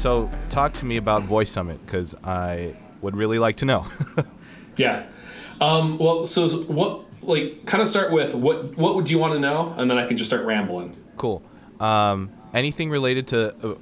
so 0.00 0.30
talk 0.48 0.72
to 0.72 0.86
me 0.86 0.96
about 0.96 1.22
Voice 1.24 1.50
Summit 1.50 1.84
because 1.84 2.14
I 2.24 2.74
would 3.02 3.16
really 3.16 3.38
like 3.38 3.58
to 3.58 3.66
know. 3.66 3.86
yeah. 4.76 5.06
Um, 5.60 5.98
well, 5.98 6.24
so 6.24 6.48
what? 6.62 7.04
Like, 7.22 7.66
kind 7.66 7.82
of 7.82 7.88
start 7.88 8.10
with 8.10 8.34
what? 8.34 8.78
What 8.78 8.96
would 8.96 9.10
you 9.10 9.18
want 9.18 9.34
to 9.34 9.38
know, 9.38 9.74
and 9.76 9.90
then 9.90 9.98
I 9.98 10.06
can 10.06 10.16
just 10.16 10.30
start 10.30 10.46
rambling. 10.46 10.96
Cool. 11.18 11.42
Um, 11.78 12.30
anything 12.54 12.88
related 12.88 13.26
to? 13.28 13.54
Uh, 13.62 13.74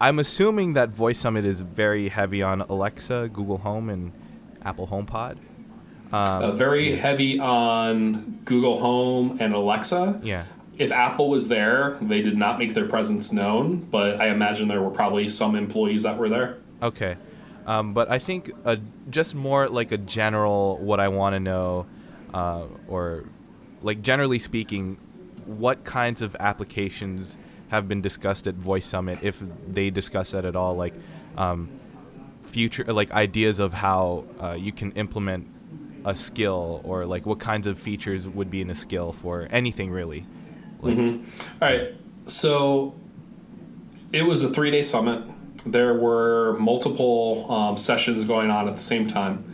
I'm 0.00 0.18
assuming 0.18 0.72
that 0.72 0.88
Voice 0.88 1.18
Summit 1.18 1.44
is 1.44 1.60
very 1.60 2.08
heavy 2.08 2.42
on 2.42 2.62
Alexa, 2.62 3.28
Google 3.32 3.58
Home, 3.58 3.90
and 3.90 4.12
Apple 4.64 4.86
HomePod. 4.86 5.36
Um, 6.12 6.42
uh, 6.42 6.50
very 6.52 6.96
heavy 6.96 7.38
on 7.38 8.40
Google 8.46 8.80
Home 8.80 9.36
and 9.38 9.54
Alexa. 9.54 10.20
Yeah. 10.22 10.46
If 10.82 10.90
Apple 10.90 11.28
was 11.30 11.46
there, 11.46 11.96
they 12.02 12.22
did 12.22 12.36
not 12.36 12.58
make 12.58 12.74
their 12.74 12.88
presence 12.88 13.32
known, 13.32 13.76
but 13.76 14.20
I 14.20 14.30
imagine 14.30 14.66
there 14.66 14.82
were 14.82 14.90
probably 14.90 15.28
some 15.28 15.54
employees 15.54 16.02
that 16.02 16.18
were 16.18 16.28
there. 16.28 16.58
Okay. 16.82 17.16
Um, 17.66 17.94
but 17.94 18.10
I 18.10 18.18
think 18.18 18.50
uh, 18.64 18.78
just 19.08 19.32
more 19.32 19.68
like 19.68 19.92
a 19.92 19.96
general 19.96 20.78
what 20.78 20.98
I 20.98 21.06
want 21.06 21.34
to 21.34 21.40
know, 21.40 21.86
uh, 22.34 22.64
or 22.88 23.26
like 23.80 24.02
generally 24.02 24.40
speaking, 24.40 24.98
what 25.46 25.84
kinds 25.84 26.20
of 26.20 26.34
applications 26.40 27.38
have 27.68 27.86
been 27.86 28.02
discussed 28.02 28.48
at 28.48 28.56
Voice 28.56 28.84
Summit, 28.84 29.20
if 29.22 29.40
they 29.68 29.88
discuss 29.88 30.32
that 30.32 30.44
at 30.44 30.56
all, 30.56 30.74
like 30.74 30.94
um, 31.36 31.70
future, 32.42 32.84
like 32.92 33.12
ideas 33.12 33.60
of 33.60 33.72
how 33.72 34.24
uh, 34.40 34.56
you 34.58 34.72
can 34.72 34.90
implement 34.92 35.46
a 36.04 36.16
skill, 36.16 36.80
or 36.82 37.06
like 37.06 37.24
what 37.24 37.38
kinds 37.38 37.68
of 37.68 37.78
features 37.78 38.28
would 38.28 38.50
be 38.50 38.60
in 38.60 38.68
a 38.68 38.74
skill 38.74 39.12
for 39.12 39.46
anything 39.52 39.88
really. 39.88 40.26
Like, 40.82 40.96
mm-hmm. 40.96 41.24
all 41.62 41.68
right, 41.68 41.94
so 42.26 42.94
it 44.12 44.22
was 44.22 44.42
a 44.42 44.48
three-day 44.48 44.82
summit. 44.82 45.22
There 45.64 45.94
were 45.94 46.56
multiple 46.58 47.50
um, 47.50 47.76
sessions 47.76 48.24
going 48.24 48.50
on 48.50 48.68
at 48.68 48.74
the 48.74 48.82
same 48.82 49.06
time. 49.06 49.44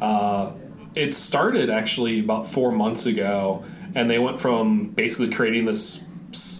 Uh, 0.00 0.52
it 0.94 1.14
started 1.14 1.70
actually 1.70 2.20
about 2.20 2.46
four 2.46 2.70
months 2.70 3.06
ago, 3.06 3.64
and 3.94 4.10
they 4.10 4.18
went 4.18 4.38
from 4.38 4.90
basically 4.90 5.30
creating 5.30 5.64
this 5.64 6.06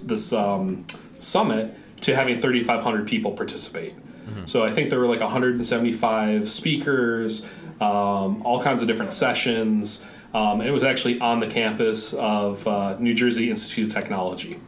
this 0.06 0.32
um, 0.32 0.86
summit 1.18 1.76
to 2.00 2.14
having 2.14 2.40
3,500 2.40 3.06
people 3.06 3.32
participate. 3.32 3.94
Mm-hmm. 3.96 4.46
So 4.46 4.64
I 4.64 4.70
think 4.70 4.90
there 4.90 4.98
were 4.98 5.06
like 5.06 5.20
175 5.20 6.48
speakers, 6.48 7.48
um, 7.80 8.42
all 8.42 8.62
kinds 8.62 8.80
of 8.80 8.88
different 8.88 9.12
sessions. 9.12 10.06
Um, 10.34 10.60
it 10.60 10.70
was 10.70 10.84
actually 10.84 11.18
on 11.20 11.40
the 11.40 11.46
campus 11.46 12.12
of 12.14 12.66
uh, 12.66 12.96
New 12.98 13.14
Jersey 13.14 13.50
Institute 13.50 13.88
of 13.88 13.94
Technology 13.94 14.60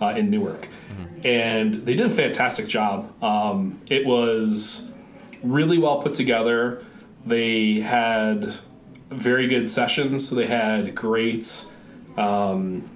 uh, 0.00 0.08
in 0.08 0.30
Newark. 0.30 0.68
And 1.24 1.74
they 1.74 1.94
did 1.94 2.06
a 2.06 2.10
fantastic 2.10 2.66
job. 2.66 3.10
Um, 3.22 3.80
it 3.86 4.04
was 4.04 4.92
really 5.42 5.78
well 5.78 6.02
put 6.02 6.12
together. 6.12 6.84
They 7.24 7.80
had 7.80 8.54
very 9.08 9.46
good 9.46 9.70
sessions. 9.70 10.28
So 10.28 10.34
they 10.34 10.46
had 10.46 10.94
great 10.94 11.66
um, 12.18 12.90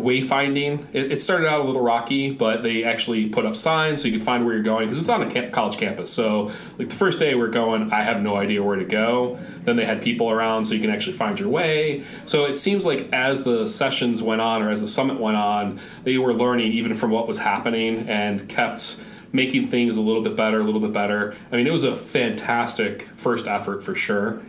wayfinding. 0.00 0.86
It, 0.92 1.12
it, 1.12 1.22
started 1.22 1.48
out 1.48 1.60
a 1.60 1.64
little 1.64 1.82
rocky, 1.82 2.30
but 2.30 2.62
they 2.62 2.82
actually 2.84 3.28
put 3.28 3.44
up 3.44 3.56
signs 3.56 4.00
so 4.00 4.08
you 4.08 4.14
could 4.14 4.22
find 4.22 4.44
where 4.44 4.54
you're 4.54 4.62
going 4.62 4.86
because 4.86 4.98
it's 4.98 5.08
on 5.08 5.22
a 5.22 5.30
camp, 5.30 5.52
college 5.52 5.76
campus. 5.76 6.10
So, 6.12 6.50
like 6.78 6.88
the 6.88 6.94
first 6.94 7.18
day 7.18 7.34
we're 7.34 7.48
going, 7.48 7.92
I 7.92 8.02
have 8.02 8.22
no 8.22 8.36
idea 8.36 8.62
where 8.62 8.76
to 8.76 8.84
go. 8.84 9.38
Then 9.64 9.76
they 9.76 9.84
had 9.84 10.02
people 10.02 10.30
around 10.30 10.64
so 10.64 10.74
you 10.74 10.80
can 10.80 10.90
actually 10.90 11.16
find 11.16 11.38
your 11.38 11.48
way. 11.48 12.04
So 12.24 12.46
it 12.46 12.56
seems 12.56 12.86
like 12.86 13.12
as 13.12 13.44
the 13.44 13.66
sessions 13.66 14.22
went 14.22 14.40
on 14.40 14.62
or 14.62 14.70
as 14.70 14.80
the 14.80 14.88
summit 14.88 15.20
went 15.20 15.36
on, 15.36 15.80
they 16.04 16.16
were 16.16 16.32
learning 16.32 16.72
even 16.72 16.94
from 16.94 17.10
what 17.10 17.28
was 17.28 17.38
happening 17.38 18.08
and 18.08 18.48
kept 18.48 19.04
making 19.32 19.68
things 19.68 19.96
a 19.96 20.00
little 20.00 20.22
bit 20.22 20.36
better, 20.36 20.60
a 20.60 20.64
little 20.64 20.80
bit 20.80 20.92
better. 20.92 21.34
I 21.50 21.56
mean, 21.56 21.66
it 21.66 21.72
was 21.72 21.84
a 21.84 21.96
fantastic 21.96 23.08
first 23.14 23.46
effort 23.46 23.82
for 23.82 23.94
sure. 23.94 24.42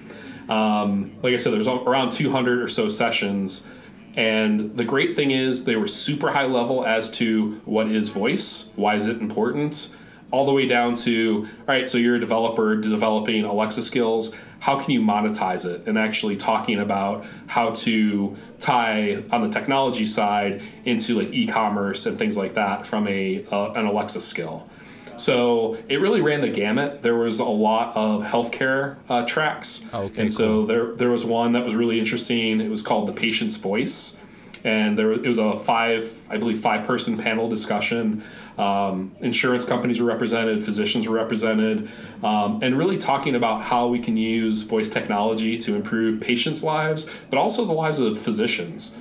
Um, 0.50 1.16
like 1.22 1.34
I 1.34 1.38
said, 1.38 1.53
there's 1.53 1.68
around 1.68 2.12
200 2.12 2.62
or 2.62 2.68
so 2.68 2.90
sessions 2.90 3.68
and 4.16 4.78
the 4.78 4.84
great 4.84 5.16
thing 5.16 5.31
is, 5.31 5.66
they 5.66 5.75
were 5.75 5.88
super 5.88 6.31
high 6.31 6.46
level 6.46 6.85
as 6.85 7.09
to 7.12 7.62
what 7.66 7.88
is 7.88 8.09
voice, 8.09 8.72
why 8.75 8.96
is 8.96 9.07
it 9.07 9.19
important, 9.19 9.96
all 10.31 10.46
the 10.46 10.51
way 10.51 10.66
down 10.66 10.96
to, 10.96 11.47
all 11.59 11.66
right, 11.68 11.88
so 11.88 11.97
you're 11.97 12.16
a 12.16 12.19
developer 12.19 12.75
developing 12.75 13.44
Alexa 13.44 13.81
skills. 13.81 14.35
How 14.59 14.79
can 14.79 14.91
you 14.91 15.02
monetize 15.02 15.66
it? 15.66 15.88
And 15.88 15.97
actually 15.97 16.38
talking 16.38 16.79
about 16.79 17.25
how 17.47 17.72
to 17.72 18.35
tie 18.59 19.23
on 19.31 19.41
the 19.41 19.50
technology 19.50 20.06
side 20.06 20.62
into 20.85 21.19
like 21.19 21.34
e-commerce 21.34 22.06
and 22.06 22.18
things 22.18 22.38
like 22.38 22.53
that 22.53 22.88
from 22.88 23.07
a 23.07 23.46
uh, 23.52 23.73
an 23.73 23.85
Alexa 23.85 24.22
skill. 24.22 24.69
So 25.16 25.78
it 25.88 26.00
really 26.00 26.22
ran 26.22 26.41
the 26.41 26.50
gamut. 26.50 27.01
There 27.03 27.16
was 27.16 27.40
a 27.40 27.46
lot 27.46 27.96
of 27.96 28.24
healthcare 28.24 28.97
uh, 29.09 29.25
tracks, 29.25 29.88
oh, 29.94 30.03
okay, 30.03 30.22
and 30.22 30.29
cool. 30.29 30.38
so 30.38 30.66
there 30.66 30.94
there 30.96 31.09
was 31.09 31.25
one 31.25 31.53
that 31.53 31.66
was 31.66 31.75
really 31.75 32.00
interesting. 32.00 32.62
It 32.62 32.69
was 32.69 32.81
called 32.81 33.07
the 33.07 33.13
patient's 33.13 33.56
voice, 33.56 34.22
and 34.63 34.97
there 34.97 35.12
it 35.12 35.28
was 35.28 35.38
a 35.38 35.56
five 35.56 36.28
I 36.29 36.38
believe 36.38 36.59
five 36.59 36.85
person 36.85 37.18
panel 37.18 37.50
discussion. 37.50 38.23
Um, 38.57 39.13
insurance 39.19 39.66
companies 39.66 40.00
were 40.00 40.06
represented, 40.06 40.63
physicians 40.63 41.07
were 41.07 41.16
represented, 41.16 41.90
um, 42.22 42.59
and 42.62 42.78
really 42.78 43.00
talking 43.00 43.34
about 43.34 43.63
how 43.63 43.88
we 43.88 43.97
can 43.97 44.16
use 44.16 44.62
voice 44.62 44.90
technology 44.90 45.57
to 45.57 45.75
improve 45.75 46.22
patients' 46.22 46.63
lives, 46.63 47.09
but 47.31 47.38
also 47.38 47.66
the 47.66 47.73
lives 47.73 48.00
of 48.00 48.19
physicians. 48.19 48.96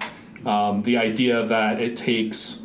Um, 0.46 0.82
the 0.82 0.96
idea 0.96 1.44
that 1.46 1.80
it 1.80 1.96
takes 1.96 2.61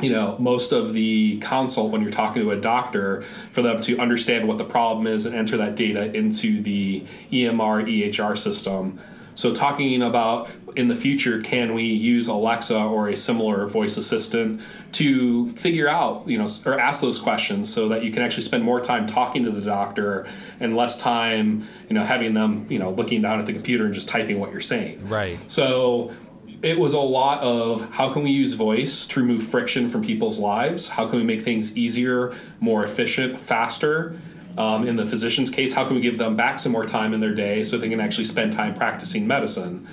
you 0.00 0.10
know 0.10 0.36
most 0.38 0.72
of 0.72 0.92
the 0.92 1.38
consult 1.38 1.90
when 1.90 2.02
you're 2.02 2.10
talking 2.10 2.42
to 2.42 2.50
a 2.50 2.56
doctor 2.56 3.22
for 3.52 3.62
them 3.62 3.80
to 3.80 3.98
understand 3.98 4.46
what 4.46 4.58
the 4.58 4.64
problem 4.64 5.06
is 5.06 5.26
and 5.26 5.34
enter 5.34 5.56
that 5.56 5.74
data 5.74 6.14
into 6.16 6.62
the 6.62 7.04
EMR 7.32 7.86
EHR 7.86 8.36
system. 8.36 9.00
So 9.34 9.52
talking 9.52 10.02
about 10.02 10.48
in 10.76 10.88
the 10.88 10.96
future, 10.96 11.40
can 11.40 11.74
we 11.74 11.84
use 11.84 12.28
Alexa 12.28 12.78
or 12.78 13.08
a 13.08 13.16
similar 13.16 13.66
voice 13.66 13.96
assistant 13.96 14.60
to 14.92 15.48
figure 15.48 15.88
out, 15.88 16.26
you 16.28 16.38
know, 16.38 16.46
or 16.64 16.78
ask 16.78 17.00
those 17.00 17.18
questions 17.18 17.72
so 17.72 17.88
that 17.88 18.02
you 18.02 18.12
can 18.12 18.22
actually 18.22 18.42
spend 18.42 18.64
more 18.64 18.80
time 18.80 19.06
talking 19.06 19.44
to 19.44 19.50
the 19.50 19.60
doctor 19.60 20.26
and 20.60 20.76
less 20.76 20.98
time, 20.98 21.66
you 21.88 21.94
know, 21.94 22.04
having 22.04 22.34
them, 22.34 22.66
you 22.70 22.78
know, 22.78 22.90
looking 22.90 23.22
down 23.22 23.38
at 23.38 23.46
the 23.46 23.52
computer 23.52 23.84
and 23.84 23.94
just 23.94 24.08
typing 24.08 24.38
what 24.38 24.52
you're 24.52 24.60
saying. 24.60 25.06
Right. 25.06 25.38
So 25.50 26.12
it 26.62 26.78
was 26.78 26.94
a 26.94 27.00
lot 27.00 27.40
of 27.40 27.90
how 27.92 28.12
can 28.12 28.22
we 28.22 28.30
use 28.30 28.54
voice 28.54 29.06
to 29.08 29.20
remove 29.20 29.42
friction 29.42 29.88
from 29.88 30.02
people's 30.02 30.38
lives? 30.38 30.88
How 30.88 31.06
can 31.08 31.18
we 31.18 31.24
make 31.24 31.42
things 31.42 31.76
easier, 31.76 32.34
more 32.60 32.82
efficient, 32.82 33.38
faster? 33.40 34.18
Um, 34.58 34.88
in 34.88 34.96
the 34.96 35.04
physician's 35.04 35.50
case, 35.50 35.74
how 35.74 35.84
can 35.84 35.96
we 35.96 36.00
give 36.00 36.16
them 36.16 36.34
back 36.34 36.58
some 36.58 36.72
more 36.72 36.86
time 36.86 37.12
in 37.12 37.20
their 37.20 37.34
day 37.34 37.62
so 37.62 37.76
they 37.76 37.90
can 37.90 38.00
actually 38.00 38.24
spend 38.24 38.54
time 38.54 38.74
practicing 38.74 39.26
medicine? 39.26 39.86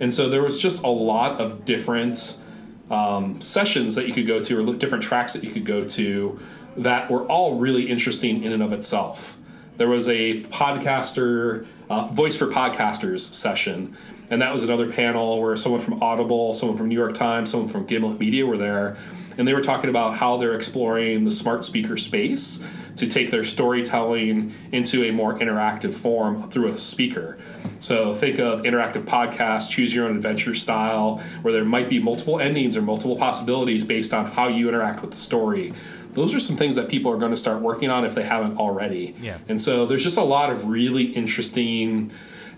And 0.00 0.12
so 0.12 0.30
there 0.30 0.42
was 0.42 0.60
just 0.60 0.82
a 0.84 0.88
lot 0.88 1.38
of 1.38 1.66
different 1.66 2.42
um, 2.90 3.40
sessions 3.42 3.94
that 3.94 4.08
you 4.08 4.14
could 4.14 4.26
go 4.26 4.42
to, 4.42 4.58
or 4.58 4.74
different 4.74 5.04
tracks 5.04 5.34
that 5.34 5.44
you 5.44 5.50
could 5.50 5.66
go 5.66 5.84
to, 5.84 6.40
that 6.78 7.10
were 7.10 7.26
all 7.26 7.58
really 7.58 7.90
interesting 7.90 8.42
in 8.42 8.52
and 8.52 8.62
of 8.62 8.72
itself. 8.72 9.36
There 9.76 9.88
was 9.88 10.08
a 10.08 10.42
podcaster, 10.44 11.66
uh, 11.90 12.06
voice 12.08 12.36
for 12.36 12.46
podcasters 12.46 13.20
session 13.20 13.96
and 14.30 14.42
that 14.42 14.52
was 14.52 14.64
another 14.64 14.90
panel 14.90 15.40
where 15.40 15.56
someone 15.56 15.80
from 15.80 16.02
Audible, 16.02 16.54
someone 16.54 16.76
from 16.76 16.88
New 16.88 16.94
York 16.94 17.14
Times, 17.14 17.50
someone 17.50 17.68
from 17.68 17.86
Gimlet 17.86 18.18
Media 18.18 18.44
were 18.46 18.56
there, 18.56 18.96
and 19.38 19.46
they 19.46 19.54
were 19.54 19.60
talking 19.60 19.90
about 19.90 20.16
how 20.16 20.36
they're 20.36 20.54
exploring 20.54 21.24
the 21.24 21.30
smart 21.30 21.64
speaker 21.64 21.96
space 21.96 22.66
to 22.96 23.06
take 23.06 23.30
their 23.30 23.44
storytelling 23.44 24.54
into 24.72 25.04
a 25.04 25.10
more 25.10 25.38
interactive 25.38 25.92
form 25.92 26.50
through 26.50 26.68
a 26.68 26.78
speaker. 26.78 27.38
So 27.78 28.14
think 28.14 28.38
of 28.38 28.62
interactive 28.62 29.02
podcasts, 29.02 29.68
choose 29.68 29.94
your 29.94 30.06
own 30.06 30.16
adventure 30.16 30.54
style, 30.54 31.18
where 31.42 31.52
there 31.52 31.64
might 31.64 31.90
be 31.90 31.98
multiple 31.98 32.40
endings 32.40 32.76
or 32.76 32.82
multiple 32.82 33.16
possibilities 33.16 33.84
based 33.84 34.14
on 34.14 34.24
how 34.24 34.48
you 34.48 34.68
interact 34.68 35.02
with 35.02 35.10
the 35.10 35.18
story. 35.18 35.74
Those 36.14 36.34
are 36.34 36.40
some 36.40 36.56
things 36.56 36.76
that 36.76 36.88
people 36.88 37.12
are 37.12 37.18
going 37.18 37.32
to 37.32 37.36
start 37.36 37.60
working 37.60 37.90
on 37.90 38.06
if 38.06 38.14
they 38.14 38.22
haven't 38.22 38.56
already. 38.56 39.14
Yeah. 39.20 39.36
And 39.48 39.60
so 39.60 39.84
there's 39.84 40.02
just 40.02 40.16
a 40.16 40.24
lot 40.24 40.48
of 40.48 40.66
really 40.66 41.04
interesting 41.04 42.10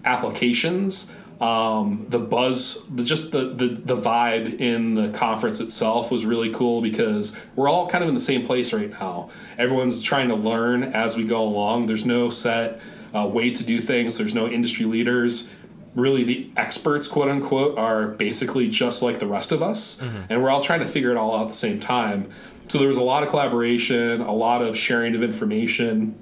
applications 0.04 1.12
um, 1.40 2.06
the 2.08 2.18
buzz, 2.18 2.84
the, 2.88 3.04
just 3.04 3.30
the, 3.30 3.44
the 3.50 3.68
the 3.68 3.96
vibe 3.96 4.60
in 4.60 4.94
the 4.94 5.08
conference 5.10 5.60
itself 5.60 6.10
was 6.10 6.26
really 6.26 6.52
cool 6.52 6.80
because 6.82 7.38
we're 7.54 7.68
all 7.68 7.88
kind 7.88 8.02
of 8.02 8.08
in 8.08 8.14
the 8.14 8.20
same 8.20 8.44
place 8.44 8.72
right 8.72 8.90
now. 8.90 9.30
Everyone's 9.56 10.02
trying 10.02 10.28
to 10.28 10.34
learn 10.34 10.82
as 10.82 11.16
we 11.16 11.24
go 11.24 11.42
along. 11.42 11.86
There's 11.86 12.04
no 12.06 12.28
set 12.28 12.80
uh, 13.14 13.26
way 13.26 13.50
to 13.50 13.62
do 13.62 13.80
things. 13.80 14.18
There's 14.18 14.34
no 14.34 14.48
industry 14.48 14.84
leaders. 14.84 15.52
Really, 15.94 16.24
the 16.24 16.50
experts, 16.56 17.06
quote 17.06 17.28
unquote, 17.28 17.78
are 17.78 18.08
basically 18.08 18.68
just 18.68 19.00
like 19.00 19.20
the 19.20 19.26
rest 19.26 19.52
of 19.52 19.62
us, 19.62 20.00
mm-hmm. 20.00 20.22
and 20.28 20.42
we're 20.42 20.50
all 20.50 20.62
trying 20.62 20.80
to 20.80 20.86
figure 20.86 21.12
it 21.12 21.16
all 21.16 21.36
out 21.36 21.42
at 21.42 21.48
the 21.48 21.54
same 21.54 21.78
time. 21.78 22.30
So 22.66 22.78
there 22.78 22.88
was 22.88 22.98
a 22.98 23.02
lot 23.02 23.22
of 23.22 23.30
collaboration, 23.30 24.20
a 24.20 24.34
lot 24.34 24.60
of 24.60 24.76
sharing 24.76 25.14
of 25.14 25.22
information 25.22 26.18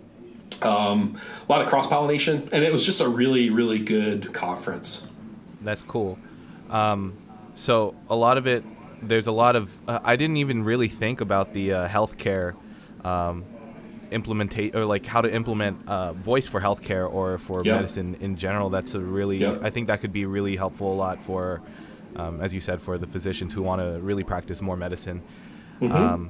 um, 0.65 1.19
a 1.49 1.53
lot 1.53 1.63
of 1.63 1.69
cross 1.69 1.87
pollination, 1.87 2.49
and 2.53 2.65
it 2.65 2.73
was 2.73 2.85
just 2.85 3.01
a 3.01 3.09
really, 3.09 3.51
really 3.51 3.79
good 3.79 4.33
conference. 4.33 5.09
That's 5.63 5.83
cool. 5.83 6.19
Um, 6.71 7.15
so 7.55 7.95
a 8.09 8.17
lot 8.17 8.39
of 8.39 8.47
it, 8.47 8.65
there's 9.03 9.27
a 9.27 9.33
lot 9.33 9.57
of. 9.57 9.81
Uh, 9.89 10.01
I 10.05 10.17
didn't 10.17 10.37
even 10.39 10.65
really 10.65 10.89
think 10.89 11.21
about 11.21 11.53
the 11.53 11.73
uh, 11.73 11.89
healthcare 11.89 12.55
um, 13.05 13.45
implementate 14.11 14.75
or 14.75 14.85
like 14.85 15.07
how 15.07 15.21
to 15.21 15.33
implement 15.33 15.87
uh, 15.89 16.13
voice 16.13 16.47
for 16.47 16.61
healthcare 16.61 17.13
or 17.13 17.39
for 17.39 17.63
Yep. 17.65 17.75
medicine 17.77 18.17
in 18.21 18.37
general. 18.37 18.71
That's 18.71 18.95
a 18.95 19.01
really 19.01 19.39
Yep. 19.39 19.65
I 19.65 19.71
think 19.71 19.89
that 19.89 20.01
could 20.01 20.13
be 20.13 20.27
really 20.27 20.57
helpful 20.57 20.93
a 20.93 20.95
lot 20.95 21.23
for, 21.23 21.61
um, 22.15 22.41
as 22.41 22.55
you 22.55 22.61
said, 22.61 22.81
for 22.81 22.99
the 22.99 23.07
physicians 23.07 23.53
who 23.53 23.63
want 23.63 23.81
to 23.81 24.01
really 24.01 24.23
practice 24.25 24.63
more 24.63 24.77
medicine. 24.77 25.23
Mm-hmm. 25.81 26.29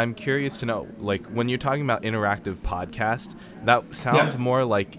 I'm 0.00 0.12
curious 0.14 0.58
to 0.58 0.66
know, 0.66 0.86
like, 0.98 1.24
when 1.36 1.48
you're 1.48 1.58
talking 1.68 1.82
about 1.82 2.02
interactive 2.02 2.56
podcast, 2.58 3.34
that 3.64 3.94
sounds 3.94 4.34
Yeah. 4.34 4.40
more 4.48 4.62
like 4.64 4.98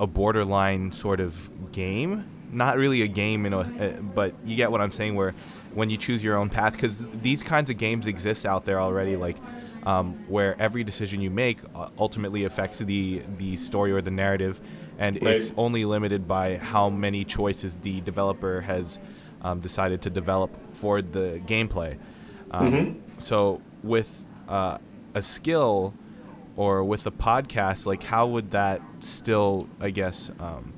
a 0.00 0.06
borderline 0.06 0.92
sort 0.92 1.20
of 1.20 1.50
game. 1.72 2.24
Not 2.52 2.78
really 2.78 3.02
a 3.02 3.06
game, 3.06 3.44
in 3.46 3.52
a, 3.52 3.58
uh, 3.60 4.00
but 4.14 4.34
you 4.44 4.56
get 4.56 4.70
what 4.72 4.80
I'm 4.80 4.90
saying. 4.92 5.14
Where 5.14 5.34
when 5.74 5.90
you 5.90 5.96
choose 5.96 6.24
your 6.24 6.36
own 6.36 6.48
path, 6.48 6.72
because 6.72 7.06
these 7.22 7.42
kinds 7.42 7.68
of 7.70 7.76
games 7.76 8.06
exist 8.06 8.46
out 8.46 8.64
there 8.64 8.80
already, 8.80 9.14
like 9.16 9.36
um, 9.84 10.14
where 10.26 10.56
every 10.58 10.84
decision 10.84 11.20
you 11.20 11.30
make 11.30 11.58
uh, 11.74 11.88
ultimately 11.98 12.44
affects 12.44 12.78
the 12.80 13.22
the 13.38 13.56
story 13.56 13.92
or 13.92 14.00
the 14.02 14.10
narrative, 14.10 14.60
and 14.98 15.16
Right. 15.22 15.36
it's 15.36 15.52
only 15.56 15.84
limited 15.84 16.26
by 16.26 16.56
how 16.56 16.88
many 16.90 17.24
choices 17.24 17.76
the 17.76 18.00
developer 18.00 18.62
has 18.62 19.00
um, 19.42 19.60
decided 19.60 20.00
to 20.02 20.10
develop 20.10 20.50
for 20.72 21.02
the 21.02 21.40
gameplay. 21.46 21.98
Um, 22.50 22.96
So 23.18 23.60
with 23.82 24.26
uh, 24.50 24.78
a 25.14 25.22
skill 25.22 25.94
or 26.56 26.84
with 26.84 27.06
a 27.06 27.10
podcast, 27.10 27.86
like 27.86 28.02
how 28.02 28.26
would 28.26 28.50
that 28.50 28.82
still, 29.00 29.68
I 29.80 29.90
guess, 29.90 30.30
um, 30.40 30.72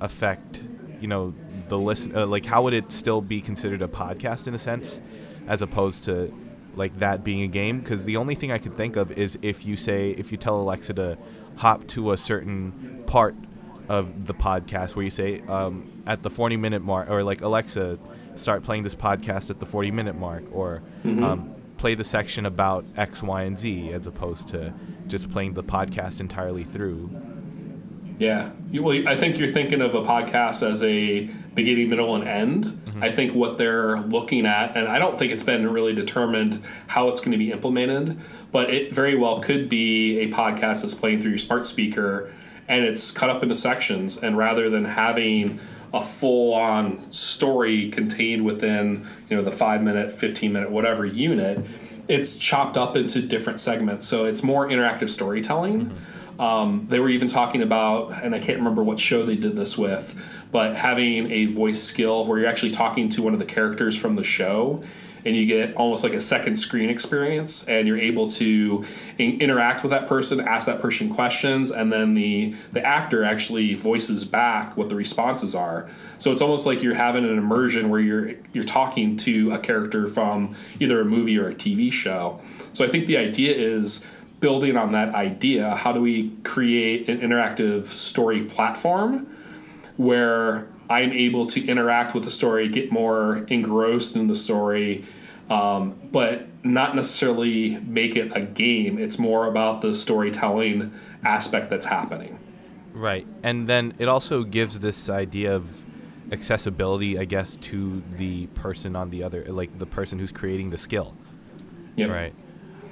affect 0.00 0.62
you 1.00 1.08
know 1.08 1.34
the 1.68 1.78
listen? 1.78 2.16
Uh, 2.16 2.26
like 2.26 2.46
how 2.46 2.62
would 2.62 2.72
it 2.72 2.92
still 2.92 3.20
be 3.20 3.40
considered 3.40 3.82
a 3.82 3.88
podcast 3.88 4.46
in 4.46 4.54
a 4.54 4.58
sense, 4.58 5.00
as 5.46 5.60
opposed 5.60 6.04
to 6.04 6.32
like 6.74 6.98
that 7.00 7.24
being 7.24 7.42
a 7.42 7.48
game? 7.48 7.80
Because 7.80 8.04
the 8.04 8.16
only 8.16 8.34
thing 8.34 8.50
I 8.52 8.58
could 8.58 8.76
think 8.76 8.96
of 8.96 9.12
is 9.12 9.38
if 9.42 9.66
you 9.66 9.76
say 9.76 10.10
if 10.12 10.32
you 10.32 10.38
tell 10.38 10.60
Alexa 10.60 10.94
to 10.94 11.18
hop 11.56 11.86
to 11.88 12.12
a 12.12 12.16
certain 12.16 13.02
part 13.06 13.34
of 13.88 14.26
the 14.26 14.34
podcast 14.34 14.96
where 14.96 15.04
you 15.04 15.10
say 15.10 15.40
um, 15.48 16.02
at 16.06 16.22
the 16.22 16.30
40 16.30 16.56
minute 16.56 16.82
mark 16.82 17.08
or 17.08 17.22
like 17.22 17.40
alexa 17.40 17.98
start 18.34 18.64
playing 18.64 18.82
this 18.82 18.96
podcast 18.96 19.48
at 19.48 19.60
the 19.60 19.66
40 19.66 19.92
minute 19.92 20.16
mark 20.16 20.42
or 20.52 20.82
um, 21.04 21.54
play 21.76 21.94
the 21.94 22.04
section 22.04 22.46
about 22.46 22.84
x 22.96 23.22
y 23.22 23.42
and 23.42 23.58
z 23.58 23.92
as 23.92 24.06
opposed 24.06 24.48
to 24.48 24.72
just 25.06 25.30
playing 25.30 25.54
the 25.54 25.62
podcast 25.62 26.20
entirely 26.20 26.64
through 26.64 27.10
Yeah, 28.18 28.50
you, 28.70 28.82
well, 28.82 29.06
I 29.06 29.14
think 29.14 29.38
you're 29.38 29.48
thinking 29.48 29.82
of 29.82 29.94
a 29.94 30.02
podcast 30.02 30.66
as 30.66 30.82
a 30.82 31.28
beginning, 31.54 31.90
middle, 31.90 32.14
and 32.14 32.26
end. 32.26 32.64
Mm-hmm. 32.64 33.04
I 33.04 33.10
think 33.10 33.34
what 33.34 33.58
they're 33.58 34.00
looking 34.00 34.46
at, 34.46 34.76
and 34.76 34.88
I 34.88 34.98
don't 34.98 35.18
think 35.18 35.32
it's 35.32 35.42
been 35.42 35.70
really 35.70 35.94
determined 35.94 36.62
how 36.86 37.08
it's 37.08 37.20
going 37.20 37.32
to 37.32 37.38
be 37.38 37.52
implemented, 37.52 38.18
but 38.52 38.70
it 38.70 38.92
very 38.92 39.14
well 39.16 39.40
could 39.40 39.68
be 39.68 40.18
a 40.20 40.28
podcast 40.28 40.80
that's 40.82 40.94
playing 40.94 41.20
through 41.20 41.32
your 41.32 41.38
smart 41.38 41.66
speaker, 41.66 42.32
and 42.68 42.84
it's 42.84 43.10
cut 43.10 43.28
up 43.28 43.42
into 43.42 43.54
sections. 43.54 44.16
And 44.22 44.36
rather 44.36 44.70
than 44.70 44.86
having 44.86 45.60
a 45.94 46.02
full-on 46.02 47.10
story 47.10 47.90
contained 47.90 48.44
within, 48.44 49.06
you 49.30 49.36
know, 49.36 49.42
the 49.42 49.52
five-minute, 49.52 50.12
fifteen-minute, 50.12 50.70
whatever 50.70 51.04
unit, 51.04 51.64
it's 52.08 52.36
chopped 52.36 52.76
up 52.76 52.96
into 52.96 53.20
different 53.22 53.58
segments. 53.60 54.06
So 54.06 54.24
it's 54.24 54.42
more 54.42 54.68
interactive 54.68 55.10
storytelling. 55.10 55.96
Um, 56.38 56.86
they 56.90 57.00
were 57.00 57.08
even 57.08 57.28
talking 57.28 57.62
about, 57.62 58.22
and 58.22 58.34
I 58.34 58.38
can't 58.38 58.58
remember 58.58 58.82
what 58.84 59.00
show 59.00 59.24
they 59.24 59.36
did 59.36 59.56
this 59.56 59.78
with, 59.78 60.14
but 60.52 60.76
having 60.76 61.30
a 61.30 61.46
voice 61.46 61.82
skill 61.82 62.26
where 62.26 62.38
you're 62.38 62.48
actually 62.48 62.72
talking 62.72 63.08
to 63.10 63.22
one 63.22 63.32
of 63.32 63.38
the 63.38 63.46
characters 63.46 63.96
from 63.96 64.16
the 64.16 64.24
show 64.24 64.82
and 65.26 65.34
you 65.36 65.44
get 65.44 65.74
almost 65.74 66.04
like 66.04 66.12
a 66.12 66.20
second 66.20 66.56
screen 66.56 66.88
experience 66.88 67.68
and 67.68 67.88
you're 67.88 67.98
able 67.98 68.30
to 68.30 68.84
in- 69.18 69.40
interact 69.40 69.82
with 69.82 69.90
that 69.90 70.06
person 70.06 70.40
ask 70.40 70.66
that 70.66 70.80
person 70.80 71.12
questions 71.12 71.70
and 71.70 71.92
then 71.92 72.14
the 72.14 72.54
the 72.72 72.84
actor 72.84 73.24
actually 73.24 73.74
voices 73.74 74.24
back 74.24 74.76
what 74.76 74.88
the 74.88 74.94
responses 74.94 75.54
are. 75.54 75.90
So 76.18 76.32
it's 76.32 76.40
almost 76.40 76.64
like 76.64 76.82
you're 76.82 76.94
having 76.94 77.24
an 77.24 77.36
immersion 77.36 77.90
where 77.90 78.00
you're 78.00 78.34
you're 78.52 78.64
talking 78.64 79.16
to 79.18 79.50
a 79.50 79.58
character 79.58 80.06
from 80.06 80.54
either 80.78 81.00
a 81.00 81.04
movie 81.04 81.36
or 81.38 81.48
a 81.48 81.54
TV 81.54 81.92
show. 81.92 82.40
So 82.72 82.84
I 82.84 82.88
think 82.88 83.06
the 83.06 83.16
idea 83.16 83.54
is 83.54 84.06
building 84.38 84.76
on 84.76 84.92
that 84.92 85.14
idea 85.14 85.74
how 85.74 85.92
do 85.92 86.00
we 86.00 86.30
create 86.44 87.08
an 87.08 87.20
interactive 87.20 87.86
story 87.86 88.44
platform 88.44 89.26
where 89.96 90.68
I'm 90.88 91.12
able 91.12 91.46
to 91.46 91.66
interact 91.66 92.14
with 92.14 92.24
the 92.24 92.30
story, 92.30 92.68
get 92.68 92.92
more 92.92 93.38
engrossed 93.48 94.14
in 94.14 94.28
the 94.28 94.36
story, 94.36 95.04
um, 95.50 95.94
but 96.12 96.46
not 96.64 96.96
necessarily 96.96 97.76
make 97.80 98.16
it 98.16 98.34
a 98.36 98.40
game. 98.40 98.98
It's 98.98 99.18
more 99.18 99.46
about 99.46 99.80
the 99.80 99.94
storytelling 99.94 100.92
aspect 101.24 101.70
that's 101.70 101.86
happening. 101.86 102.38
right 102.92 103.26
and 103.42 103.66
then 103.66 103.92
it 103.98 104.08
also 104.08 104.42
gives 104.44 104.78
this 104.78 105.10
idea 105.10 105.54
of 105.54 105.84
accessibility 106.32 107.18
i 107.18 107.24
guess 107.24 107.56
to 107.56 108.02
the 108.14 108.46
person 108.48 108.96
on 108.96 109.10
the 109.10 109.22
other 109.22 109.44
like 109.48 109.78
the 109.78 109.86
person 109.86 110.18
who's 110.18 110.32
creating 110.32 110.70
the 110.70 110.78
skill 110.78 111.14
Yep. 111.96 112.10
right 112.10 112.34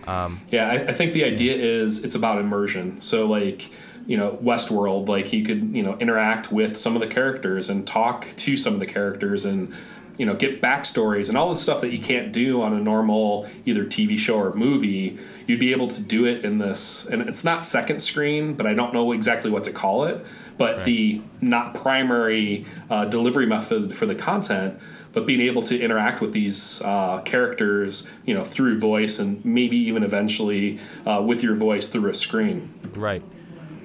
Um, 0.07 0.41
Yeah, 0.51 0.69
I, 0.69 0.75
I 0.89 0.93
think 0.93 1.13
the 1.15 1.25
idea 1.25 1.55
is 1.55 2.05
it's 2.05 2.15
about 2.15 2.39
immersion. 2.39 3.01
So 3.01 3.27
like, 3.27 3.71
you 4.07 4.17
know, 4.19 4.39
Westworld, 4.43 5.09
like 5.09 5.33
you 5.33 5.43
could, 5.45 5.75
you 5.75 5.83
know, 5.83 5.97
interact 5.99 6.53
with 6.53 6.77
some 6.77 6.95
of 6.95 7.01
the 7.01 7.07
characters 7.07 7.71
and 7.71 7.87
talk 7.87 8.27
to 8.37 8.57
some 8.57 8.75
of 8.75 8.81
the 8.81 8.87
characters 8.87 9.47
and, 9.47 9.73
you 10.17 10.27
know, 10.27 10.35
get 10.35 10.63
backstories 10.63 11.29
and 11.29 11.37
all 11.37 11.51
the 11.51 11.57
stuff 11.57 11.81
that 11.81 11.91
you 11.91 11.99
can't 11.99 12.33
do 12.33 12.63
on 12.63 12.73
a 12.73 12.81
normal 12.81 13.49
either 13.65 13.85
TV 13.85 14.19
show 14.19 14.39
or 14.39 14.55
movie. 14.55 15.19
You'd 15.47 15.61
be 15.61 15.73
able 15.73 15.89
to 15.89 16.01
do 16.01 16.25
it 16.25 16.45
in 16.45 16.59
this, 16.59 17.07
and 17.07 17.23
it's 17.29 17.45
not 17.45 17.65
second 17.65 18.01
screen, 18.01 18.55
but 18.55 18.67
I 18.67 18.75
don't 18.75 18.95
know 18.95 19.13
exactly 19.13 19.51
what 19.51 19.65
to 19.65 19.73
call 19.73 20.05
it. 20.05 20.25
But 20.57 20.85
the 20.85 21.21
not 21.41 21.75
primary 21.75 22.65
uh, 22.89 23.07
delivery 23.07 23.45
method 23.45 23.97
for 23.97 24.07
the 24.07 24.15
content 24.15 24.81
but 25.15 25.27
being 25.27 25.41
able 25.41 25.63
to 25.63 25.81
interact 25.81 26.21
with 26.21 26.33
these 26.33 26.83
uh, 26.83 27.21
characters, 27.23 28.11
you 28.27 28.35
know, 28.35 28.45
through 28.45 28.79
voice 28.79 29.19
and 29.21 29.43
maybe 29.45 29.77
even 29.77 30.03
eventually 30.03 30.79
uh, 31.07 31.23
with 31.25 31.43
your 31.43 31.55
voice 31.55 31.89
through 31.89 32.11
a 32.11 32.15
screen. 32.15 32.75
Right. 32.95 33.23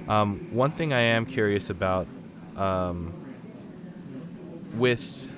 Um, 0.08 0.48
one 0.50 0.72
thing 0.72 0.92
I 0.92 1.00
am 1.00 1.24
curious 1.24 1.70
about 1.70 2.08
um, 2.56 3.14
with. 4.74 5.29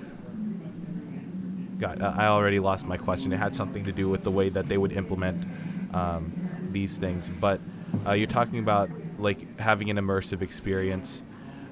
God, 1.82 2.00
I 2.00 2.28
already 2.28 2.60
lost 2.60 2.86
my 2.86 2.96
question. 2.96 3.32
It 3.32 3.38
had 3.38 3.56
something 3.56 3.84
to 3.86 3.92
do 3.92 4.08
with 4.08 4.22
the 4.22 4.30
way 4.30 4.48
that 4.50 4.68
they 4.68 4.78
would 4.78 4.92
implement 4.92 5.44
um, 5.92 6.32
these 6.70 6.96
things. 6.96 7.28
But 7.28 7.60
uh, 8.06 8.12
you're 8.12 8.28
talking 8.28 8.60
about 8.60 8.88
like 9.18 9.58
having 9.58 9.90
an 9.90 9.96
immersive 9.96 10.42
experience. 10.42 11.24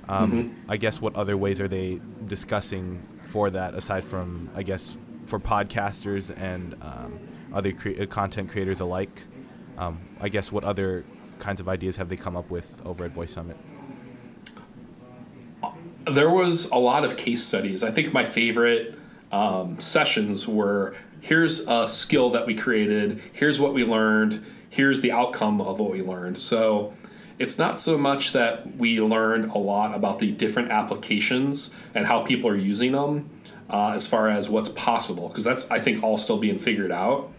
Um, 0.08 0.64
I 0.68 0.78
guess 0.78 1.00
what 1.00 1.14
other 1.14 1.36
ways 1.36 1.60
are 1.60 1.68
they 1.68 2.00
discussing 2.26 3.06
for 3.22 3.50
that 3.50 3.74
aside 3.74 4.04
from 4.04 4.50
I 4.56 4.64
guess 4.64 4.98
for 5.26 5.38
podcasters 5.38 6.36
and 6.36 6.74
um, 6.82 7.20
other 7.52 7.70
cre- 7.70 8.02
uh, 8.02 8.06
content 8.06 8.50
creators 8.50 8.80
alike? 8.80 9.22
Um, 9.78 10.00
I 10.20 10.28
guess 10.28 10.50
what 10.50 10.64
other 10.64 11.04
kinds 11.38 11.60
of 11.60 11.68
ideas 11.68 11.98
have 11.98 12.08
they 12.08 12.16
come 12.16 12.36
up 12.36 12.50
with 12.50 12.84
over 12.84 13.04
at 13.04 13.12
Voice 13.12 13.32
Summit? 13.32 13.56
There 16.04 16.30
was 16.30 16.68
a 16.72 16.78
lot 16.78 17.04
of 17.04 17.16
case 17.16 17.44
studies. 17.44 17.84
I 17.84 17.92
think 17.92 18.12
my 18.12 18.24
favorite 18.24 18.96
um, 19.32 19.78
sessions 19.78 20.46
were 20.48 20.94
here's 21.20 21.66
a 21.68 21.86
skill 21.86 22.30
that 22.30 22.46
we 22.46 22.54
created, 22.54 23.20
here's 23.32 23.60
what 23.60 23.74
we 23.74 23.84
learned, 23.84 24.44
here's 24.68 25.00
the 25.02 25.12
outcome 25.12 25.60
of 25.60 25.78
what 25.78 25.90
we 25.90 26.02
learned. 26.02 26.38
So 26.38 26.94
it's 27.38 27.58
not 27.58 27.78
so 27.78 27.98
much 27.98 28.32
that 28.32 28.76
we 28.76 29.00
learned 29.00 29.50
a 29.50 29.58
lot 29.58 29.94
about 29.94 30.18
the 30.18 30.30
different 30.30 30.70
applications 30.70 31.74
and 31.94 32.06
how 32.06 32.22
people 32.22 32.50
are 32.50 32.56
using 32.56 32.92
them 32.92 33.30
uh, 33.68 33.92
as 33.94 34.06
far 34.06 34.28
as 34.28 34.48
what's 34.48 34.68
possible, 34.70 35.28
because 35.28 35.44
that's, 35.44 35.70
I 35.70 35.78
think, 35.78 36.02
all 36.02 36.18
still 36.18 36.38
being 36.38 36.58
figured 36.58 36.92
out. 36.92 37.32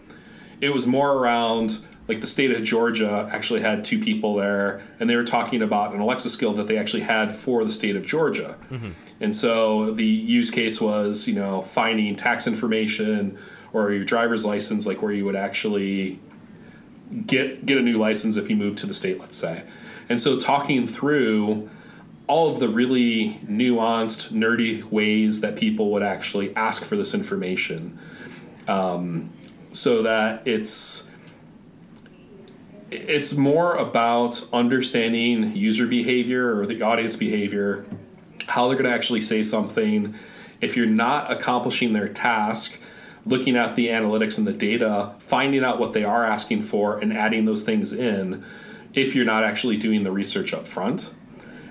It 0.60 0.72
was 0.72 0.86
more 0.86 1.12
around 1.12 1.84
like 2.08 2.20
the 2.20 2.26
state 2.26 2.50
of 2.50 2.62
Georgia 2.64 3.28
actually 3.32 3.60
had 3.60 3.84
two 3.84 3.98
people 3.98 4.34
there, 4.36 4.82
and 4.98 5.08
they 5.08 5.16
were 5.16 5.24
talking 5.24 5.62
about 5.62 5.94
an 5.94 6.00
Alexa 6.00 6.30
skill 6.30 6.52
that 6.54 6.66
they 6.66 6.76
actually 6.76 7.02
had 7.02 7.34
for 7.34 7.64
the 7.64 7.70
state 7.70 7.94
of 7.96 8.04
Georgia. 8.04 8.56
And 9.22 9.34
so 9.34 9.92
the 9.92 10.04
use 10.04 10.50
case 10.50 10.80
was, 10.80 11.28
you 11.28 11.34
know, 11.34 11.62
finding 11.62 12.16
tax 12.16 12.48
information 12.48 13.38
or 13.72 13.92
your 13.92 14.04
driver's 14.04 14.44
license, 14.44 14.84
like 14.84 15.00
where 15.00 15.12
you 15.12 15.24
would 15.24 15.36
actually 15.36 16.18
get 17.24 17.64
get 17.64 17.78
a 17.78 17.82
new 17.82 17.98
license 17.98 18.36
if 18.36 18.50
you 18.50 18.56
move 18.56 18.74
to 18.76 18.86
the 18.86 18.92
state, 18.92 19.20
let's 19.20 19.36
say. 19.36 19.62
And 20.08 20.20
so 20.20 20.40
talking 20.40 20.88
through 20.88 21.70
all 22.26 22.50
of 22.50 22.58
the 22.58 22.68
really 22.68 23.40
nuanced, 23.46 24.32
nerdy 24.32 24.82
ways 24.90 25.40
that 25.40 25.54
people 25.54 25.90
would 25.92 26.02
actually 26.02 26.54
ask 26.56 26.84
for 26.84 26.96
this 26.96 27.14
information, 27.14 27.98
um, 28.66 29.30
so 29.70 30.02
that 30.02 30.42
it's 30.46 31.10
it's 32.90 33.34
more 33.34 33.76
about 33.76 34.46
understanding 34.52 35.54
user 35.56 35.86
behavior 35.86 36.58
or 36.58 36.66
the 36.66 36.82
audience 36.82 37.16
behavior, 37.16 37.86
how 38.48 38.68
they're 38.68 38.76
going 38.76 38.90
to 38.90 38.94
actually 38.94 39.20
say 39.20 39.42
something. 39.42 40.14
If 40.60 40.76
you're 40.76 40.86
not 40.86 41.30
accomplishing 41.30 41.92
their 41.92 42.08
task, 42.08 42.78
looking 43.24 43.56
at 43.56 43.76
the 43.76 43.88
analytics 43.88 44.38
and 44.38 44.46
the 44.46 44.52
data, 44.52 45.12
finding 45.18 45.64
out 45.64 45.78
what 45.78 45.92
they 45.92 46.04
are 46.04 46.24
asking 46.24 46.62
for, 46.62 46.98
and 46.98 47.12
adding 47.12 47.44
those 47.44 47.62
things 47.62 47.92
in, 47.92 48.44
if 48.94 49.14
you're 49.14 49.24
not 49.24 49.44
actually 49.44 49.76
doing 49.76 50.02
the 50.02 50.12
research 50.12 50.52
up 50.52 50.66
front. 50.66 51.12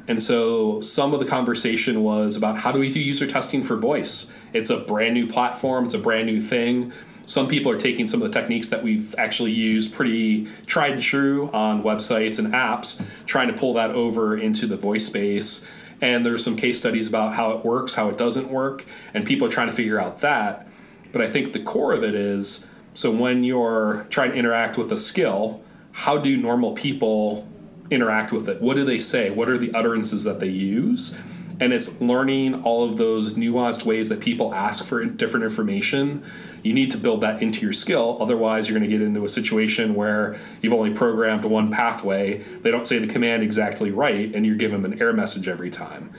And 0.08 0.22
so 0.22 0.82
some 0.82 1.14
of 1.14 1.20
the 1.20 1.26
conversation 1.26 2.04
was 2.04 2.36
about 2.36 2.58
how 2.58 2.72
do 2.72 2.80
we 2.80 2.90
do 2.90 3.00
user 3.00 3.28
testing 3.28 3.64
for 3.64 3.76
voice? 3.78 4.34
It's 4.52 4.70
a 4.70 4.78
brand 4.78 5.14
new 5.14 5.28
platform, 5.28 5.86
it's 5.86 5.94
a 5.94 6.00
brand 6.00 6.28
new 6.28 6.42
thing. 6.42 6.92
Some 7.26 7.48
people 7.48 7.72
are 7.72 7.78
taking 7.78 8.08
some 8.08 8.22
of 8.22 8.28
the 8.28 8.34
techniques 8.34 8.70
that 8.70 8.84
we've 8.84 9.14
actually 9.18 9.52
used 9.52 9.94
pretty 9.94 10.48
tried 10.66 10.94
and 10.94 11.02
true 11.02 11.50
on 11.54 11.84
websites 11.84 12.40
and 12.40 12.54
apps, 12.54 13.02
trying 13.26 13.48
to 13.48 13.54
pull 13.54 13.74
that 13.76 13.92
over 13.92 14.36
into 14.36 14.66
the 14.66 14.76
voice 14.76 15.06
space. 15.06 15.70
And 16.02 16.26
there's 16.26 16.44
some 16.44 16.56
case 16.56 16.80
studies 16.80 17.08
about 17.08 17.36
how 17.36 17.52
it 17.52 17.64
works, 17.64 17.94
how 17.94 18.10
it 18.10 18.18
doesn't 18.18 18.50
work, 18.50 18.86
and 19.14 19.26
people 19.26 19.48
are 19.48 19.52
trying 19.52 19.68
to 19.68 19.74
figure 19.74 20.02
out 20.02 20.22
that. 20.22 20.68
But 21.12 21.22
I 21.22 21.30
think 21.30 21.54
the 21.54 21.60
core 21.60 21.94
of 21.94 22.04
it 22.04 22.16
is 22.16 22.68
so 22.94 23.12
when 23.12 23.44
you're 23.44 24.06
trying 24.10 24.32
to 24.32 24.38
interact 24.38 24.78
with 24.78 24.92
a 24.92 24.98
skill, 24.98 25.62
how 25.92 26.18
do 26.18 26.36
normal 26.36 26.74
people 26.74 27.48
interact 27.90 28.32
with 28.32 28.50
it? 28.50 28.62
What 28.62 28.76
do 28.76 28.84
they 28.84 28.98
say? 28.98 29.30
What 29.30 29.50
are 29.50 29.58
the 29.58 29.74
utterances 29.74 30.24
that 30.24 30.40
they 30.40 30.50
use? 30.50 31.18
And 31.60 31.74
it's 31.74 32.02
learning 32.02 32.64
all 32.64 32.84
of 32.84 32.98
those 32.98 33.36
nuanced 33.36 33.86
ways 33.86 34.10
that 34.10 34.20
people 34.20 34.54
ask 34.54 34.84
for 34.84 35.06
different 35.06 35.44
information. 35.44 36.24
You 36.64 36.74
need 36.74 36.92
to 36.92 36.98
build 36.98 37.22
that 37.22 37.42
into 37.42 37.62
your 37.62 37.74
skill. 37.74 38.18
Otherwise, 38.20 38.70
you're 38.70 38.78
going 38.78 38.90
to 38.90 38.96
get 38.96 39.04
into 39.04 39.24
a 39.24 39.30
situation 39.30 39.96
where 39.96 40.40
you've 40.62 40.74
only 40.74 40.92
programmed 40.92 41.46
one 41.46 41.72
pathway. 41.72 42.40
They 42.62 42.72
don't 42.72 42.86
say 42.86 43.00
the 43.00 43.08
command 43.08 43.44
exactly 43.44 43.92
right, 43.92 44.34
and 44.36 44.46
you're 44.46 44.56
giving 44.56 44.82
them 44.82 44.92
an 44.92 45.02
error 45.02 45.14
message 45.14 45.48
every 45.48 45.70
time. 45.70 46.14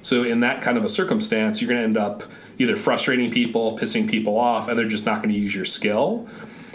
So, 0.00 0.22
in 0.22 0.40
that 0.40 0.62
kind 0.62 0.78
of 0.78 0.84
a 0.84 0.88
circumstance, 0.88 1.60
you're 1.60 1.68
going 1.68 1.80
to 1.80 1.84
end 1.84 1.96
up 1.96 2.22
either 2.58 2.76
frustrating 2.76 3.30
people, 3.30 3.76
pissing 3.76 4.08
people 4.08 4.38
off, 4.38 4.68
and 4.68 4.78
they're 4.78 4.86
just 4.86 5.06
not 5.06 5.16
going 5.22 5.34
to 5.34 5.38
use 5.38 5.54
your 5.54 5.64
skill. 5.64 6.28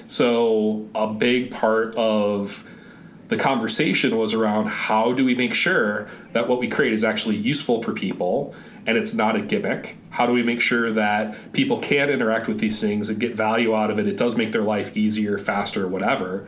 So, 0.06 0.88
a 0.94 1.08
big 1.08 1.50
part 1.50 1.96
of 1.96 2.68
the 3.30 3.38
conversation 3.38 4.18
was 4.18 4.34
around 4.34 4.68
how 4.68 5.14
do 5.14 5.26
we 5.26 5.34
make 5.34 5.54
sure 5.54 6.08
that 6.34 6.48
what 6.48 6.60
we 6.60 6.68
create 6.68 6.94
is 6.94 7.04
actually 7.04 7.38
useful 7.38 7.82
for 7.82 7.94
people 7.94 8.54
and 8.86 8.98
it's 8.98 9.14
not 9.14 9.36
a 9.36 9.42
gimmick? 9.42 9.98
How 10.12 10.26
do 10.26 10.34
we 10.34 10.44
make 10.44 10.62
sure 10.62 10.92
that 10.92 11.54
people 11.54 11.80
can 11.80 12.10
interact 12.10 12.48
with 12.48 12.60
these 12.60 12.80
things 12.80 13.10
and 13.10 13.20
get 13.20 13.36
value 13.36 13.76
out 13.76 13.90
of 13.90 14.00
it? 14.00 14.08
It 14.08 14.18
does 14.18 14.38
make 14.38 14.52
their 14.52 14.62
life 14.62 14.96
easier, 14.96 15.38
faster, 15.38 15.88
whatever. 15.88 16.48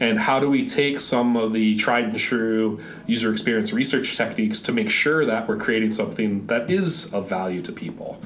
And 0.00 0.18
how 0.18 0.40
do 0.40 0.50
we 0.50 0.66
take 0.66 1.00
some 1.00 1.36
of 1.36 1.52
the 1.52 1.76
tried 1.76 2.04
and 2.06 2.18
true 2.18 2.80
user 3.06 3.30
experience 3.30 3.72
research 3.72 4.16
techniques 4.16 4.60
to 4.62 4.72
make 4.72 4.90
sure 4.90 5.24
that 5.24 5.46
we're 5.46 5.56
creating 5.56 5.92
something 5.92 6.46
that 6.46 6.70
is 6.70 7.12
of 7.14 7.28
value 7.28 7.62
to 7.62 7.72
people? 7.72 8.20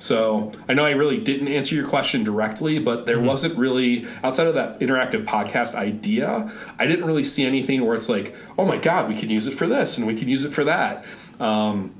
So 0.00 0.50
I 0.66 0.72
know 0.72 0.86
I 0.86 0.92
really 0.92 1.18
didn't 1.18 1.48
answer 1.48 1.74
your 1.74 1.86
question 1.86 2.24
directly, 2.24 2.78
but 2.78 3.04
there 3.04 3.18
mm-hmm. 3.18 3.26
wasn't 3.26 3.58
really 3.58 4.06
outside 4.24 4.46
of 4.46 4.54
that 4.54 4.80
interactive 4.80 5.24
podcast 5.26 5.74
idea. 5.74 6.50
I 6.78 6.86
didn't 6.86 7.04
really 7.04 7.24
see 7.24 7.44
anything 7.44 7.84
where 7.84 7.94
it's 7.94 8.08
like, 8.08 8.34
oh 8.58 8.64
my 8.64 8.78
god, 8.78 9.08
we 9.08 9.14
can 9.14 9.28
use 9.28 9.46
it 9.46 9.52
for 9.52 9.66
this 9.66 9.98
and 9.98 10.06
we 10.06 10.14
can 10.14 10.28
use 10.28 10.44
it 10.44 10.52
for 10.52 10.64
that. 10.64 11.04
Um, 11.38 11.94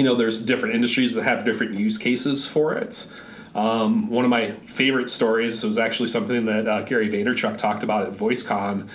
you 0.00 0.06
know, 0.06 0.14
there's 0.14 0.42
different 0.46 0.74
industries 0.74 1.12
that 1.12 1.24
have 1.24 1.44
different 1.44 1.74
use 1.74 1.98
cases 1.98 2.46
for 2.46 2.72
it. 2.72 3.06
Um, 3.54 4.08
one 4.08 4.24
of 4.24 4.30
my 4.30 4.52
favorite 4.64 5.10
stories 5.10 5.62
was 5.62 5.76
actually 5.76 6.08
something 6.08 6.46
that 6.46 6.66
uh, 6.66 6.80
Gary 6.80 7.10
Vaynerchuk 7.10 7.58
talked 7.58 7.82
about 7.82 8.06
at 8.06 8.14
VoiceCon. 8.14 8.88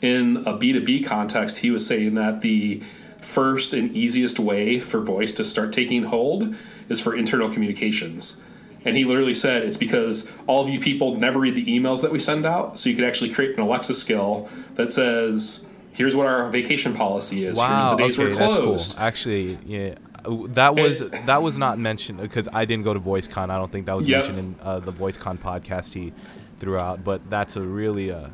In 0.00 0.36
a 0.46 0.52
B2B 0.52 1.06
context, 1.06 1.58
he 1.58 1.72
was 1.72 1.84
saying 1.84 2.14
that 2.14 2.40
the 2.42 2.80
first 3.20 3.74
and 3.74 3.90
easiest 3.96 4.38
way 4.38 4.78
for 4.78 5.00
voice 5.00 5.32
to 5.34 5.44
start 5.44 5.72
taking 5.72 6.04
hold 6.04 6.54
is 6.88 7.00
for 7.00 7.16
internal 7.16 7.50
communications. 7.50 8.40
And 8.84 8.96
he 8.96 9.04
literally 9.04 9.34
said 9.34 9.64
it's 9.64 9.76
because 9.76 10.30
all 10.46 10.62
of 10.62 10.68
you 10.68 10.78
people 10.78 11.16
never 11.16 11.40
read 11.40 11.56
the 11.56 11.66
emails 11.66 12.00
that 12.02 12.12
we 12.12 12.20
send 12.20 12.46
out. 12.46 12.78
So 12.78 12.90
you 12.90 12.94
could 12.94 13.06
actually 13.06 13.32
create 13.32 13.56
an 13.56 13.60
Alexa 13.60 13.94
skill 13.94 14.48
that 14.76 14.92
says, 14.92 15.66
here's 15.94 16.14
what 16.14 16.28
our 16.28 16.48
vacation 16.48 16.94
policy 16.94 17.44
is. 17.44 17.58
Wow, 17.58 17.72
here's 17.72 17.86
the 17.86 17.96
days 17.96 18.18
okay, 18.20 18.28
we're 18.28 18.52
closed. 18.54 18.96
Cool. 18.96 19.04
Actually, 19.04 19.58
yeah. 19.66 19.94
That 20.24 20.74
was 20.74 21.00
that 21.00 21.42
was 21.42 21.58
not 21.58 21.78
mentioned 21.78 22.20
because 22.20 22.48
I 22.52 22.64
didn't 22.64 22.84
go 22.84 22.94
to 22.94 23.00
VoiceCon. 23.00 23.50
I 23.50 23.58
don't 23.58 23.70
think 23.70 23.86
that 23.86 23.94
was 23.94 24.06
yep. 24.06 24.18
mentioned 24.18 24.38
in 24.38 24.56
uh, 24.62 24.80
the 24.80 24.92
VoiceCon 24.92 25.38
podcast 25.38 25.94
he 25.94 26.12
threw 26.58 26.78
out. 26.78 27.04
But 27.04 27.28
that's 27.28 27.56
a 27.56 27.60
really 27.60 28.10
uh, 28.10 28.28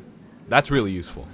that's 0.47 0.71
really 0.71 0.91
useful. 0.91 1.27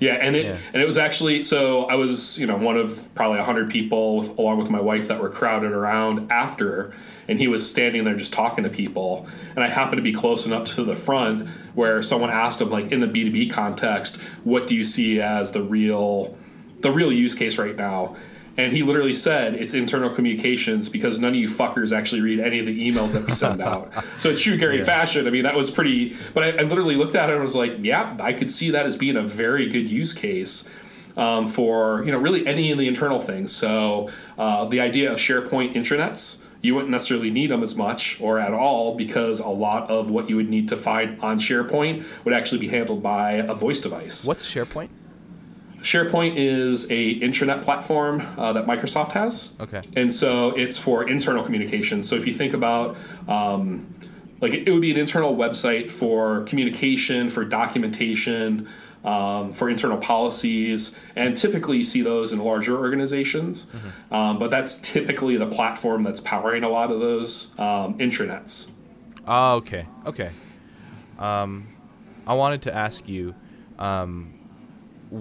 Yeah, 0.00 0.14
and 0.14 0.34
it 0.34 0.46
yeah. 0.46 0.58
and 0.72 0.82
it 0.82 0.86
was 0.86 0.98
actually 0.98 1.42
so 1.42 1.84
I 1.84 1.94
was 1.94 2.38
you 2.38 2.46
know 2.46 2.56
one 2.56 2.76
of 2.76 3.08
probably 3.14 3.40
hundred 3.40 3.70
people 3.70 4.34
along 4.38 4.58
with 4.58 4.70
my 4.70 4.80
wife 4.80 5.08
that 5.08 5.20
were 5.20 5.30
crowded 5.30 5.72
around 5.72 6.30
after, 6.30 6.92
and 7.28 7.38
he 7.38 7.46
was 7.46 7.68
standing 7.68 8.04
there 8.04 8.16
just 8.16 8.32
talking 8.32 8.64
to 8.64 8.70
people, 8.70 9.28
and 9.54 9.62
I 9.62 9.68
happened 9.68 9.98
to 9.98 10.02
be 10.02 10.12
close 10.12 10.46
enough 10.46 10.64
to 10.74 10.84
the 10.84 10.96
front 10.96 11.48
where 11.74 12.02
someone 12.02 12.30
asked 12.30 12.60
him 12.60 12.70
like 12.70 12.90
in 12.90 13.00
the 13.00 13.06
B 13.06 13.24
two 13.24 13.30
B 13.30 13.48
context, 13.48 14.20
what 14.42 14.66
do 14.66 14.74
you 14.74 14.84
see 14.84 15.20
as 15.20 15.52
the 15.52 15.62
real 15.62 16.36
the 16.80 16.90
real 16.90 17.12
use 17.12 17.34
case 17.34 17.58
right 17.58 17.76
now? 17.76 18.16
And 18.56 18.72
he 18.72 18.82
literally 18.82 19.14
said 19.14 19.54
it's 19.54 19.74
internal 19.74 20.10
communications 20.10 20.88
because 20.88 21.18
none 21.18 21.30
of 21.30 21.36
you 21.36 21.48
fuckers 21.48 21.96
actually 21.96 22.20
read 22.20 22.38
any 22.38 22.60
of 22.60 22.66
the 22.66 22.90
emails 22.90 23.12
that 23.12 23.26
we 23.26 23.32
send 23.32 23.60
out. 23.62 23.92
so 24.16 24.30
it's 24.30 24.42
true 24.42 24.56
Gary 24.56 24.78
yeah. 24.78 24.84
fashion. 24.84 25.26
I 25.26 25.30
mean, 25.30 25.42
that 25.42 25.56
was 25.56 25.70
pretty. 25.70 26.16
But 26.32 26.44
I, 26.44 26.48
I, 26.50 26.62
literally 26.62 26.96
looked 26.96 27.14
at 27.14 27.30
it 27.30 27.32
and 27.32 27.42
was 27.42 27.56
like, 27.56 27.72
yeah, 27.80 28.16
I 28.20 28.32
could 28.32 28.50
see 28.50 28.70
that 28.70 28.86
as 28.86 28.96
being 28.96 29.16
a 29.16 29.22
very 29.22 29.68
good 29.68 29.90
use 29.90 30.12
case. 30.12 30.68
Um, 31.16 31.46
for 31.46 32.04
you 32.04 32.10
know 32.10 32.18
really 32.18 32.44
any 32.44 32.72
of 32.72 32.78
the 32.78 32.88
internal 32.88 33.20
things 33.20 33.54
so 33.54 34.10
uh, 34.36 34.64
the 34.64 34.80
idea 34.80 35.12
of 35.12 35.18
sharepoint 35.18 35.74
intranets 35.74 36.44
you 36.64 36.74
wouldn't 36.74 36.90
necessarily 36.90 37.30
need 37.30 37.50
them 37.50 37.62
as 37.62 37.76
much 37.76 38.18
or 38.20 38.38
at 38.38 38.54
all 38.54 38.96
because 38.96 39.38
a 39.38 39.48
lot 39.48 39.90
of 39.90 40.10
what 40.10 40.30
you 40.30 40.36
would 40.36 40.48
need 40.48 40.68
to 40.70 40.76
find 40.76 41.20
on 41.20 41.38
SharePoint 41.38 42.04
would 42.24 42.32
actually 42.32 42.58
be 42.58 42.68
handled 42.68 43.02
by 43.02 43.32
a 43.32 43.52
voice 43.52 43.80
device. 43.82 44.26
What's 44.26 44.50
SharePoint? 44.52 44.88
SharePoint 45.84 46.36
is 46.36 46.90
a 46.90 47.20
intranet 47.20 47.62
platform 47.62 48.26
uh, 48.38 48.54
that 48.54 48.66
Microsoft 48.66 49.12
has. 49.12 49.54
Okay. 49.60 49.82
And 49.94 50.12
so 50.12 50.50
it's 50.52 50.78
for 50.78 51.06
internal 51.06 51.44
communication. 51.44 52.02
So 52.02 52.16
if 52.16 52.26
you 52.26 52.32
think 52.32 52.54
about 52.54 52.96
um, 53.28 53.86
like 54.40 54.54
it, 54.54 54.70
would 54.70 54.80
be 54.80 54.90
an 54.90 54.96
internal 54.96 55.36
website 55.36 55.90
for 55.90 56.42
communication, 56.44 57.28
for 57.28 57.44
documentation, 57.44 58.66
um, 59.04 59.52
for 59.52 59.68
internal 59.68 59.98
policies, 59.98 60.98
and 61.14 61.36
typically 61.36 61.76
you 61.78 61.84
see 61.84 62.00
those 62.00 62.32
in 62.32 62.38
larger 62.38 62.78
organizations. 62.78 63.66
Mm-hmm. 63.66 64.14
Um, 64.14 64.38
but 64.38 64.50
that's 64.50 64.78
typically 64.78 65.36
the 65.36 65.46
platform 65.46 66.02
that's 66.02 66.20
powering 66.20 66.64
a 66.64 66.68
lot 66.70 66.90
of 66.90 67.00
those 67.00 67.58
um, 67.58 67.98
intranets. 67.98 68.70
Ah, 69.26 69.52
okay, 69.54 69.86
okay. 70.06 70.30
Um, 71.18 71.68
I 72.26 72.34
wanted 72.34 72.62
to 72.62 72.74
ask 72.74 73.06
you, 73.06 73.34
um, 73.78 74.33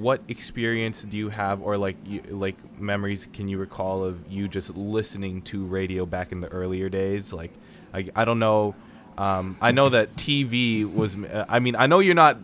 what 0.01 0.21
experience 0.27 1.03
do 1.03 1.17
you 1.17 1.29
have 1.29 1.62
or 1.62 1.77
like 1.77 1.97
you, 2.05 2.21
like 2.29 2.57
memories 2.79 3.27
can 3.31 3.47
you 3.47 3.57
recall 3.57 4.03
of 4.03 4.19
you 4.29 4.47
just 4.47 4.75
listening 4.75 5.41
to 5.41 5.65
radio 5.65 6.05
back 6.05 6.31
in 6.31 6.41
the 6.41 6.47
earlier 6.47 6.89
days? 6.89 7.31
Like 7.31 7.51
i, 7.93 8.09
I 8.15 8.25
don't 8.25 8.39
know 8.39 8.75
um, 9.17 9.57
i 9.62 9.71
know 9.71 9.89
that 9.89 10.15
tv 10.15 10.91
was 10.91 11.15
i 11.47 11.59
mean 11.59 11.75
i 11.75 11.88
know 11.88 12.00
you're 12.00 12.15
not 12.15 12.38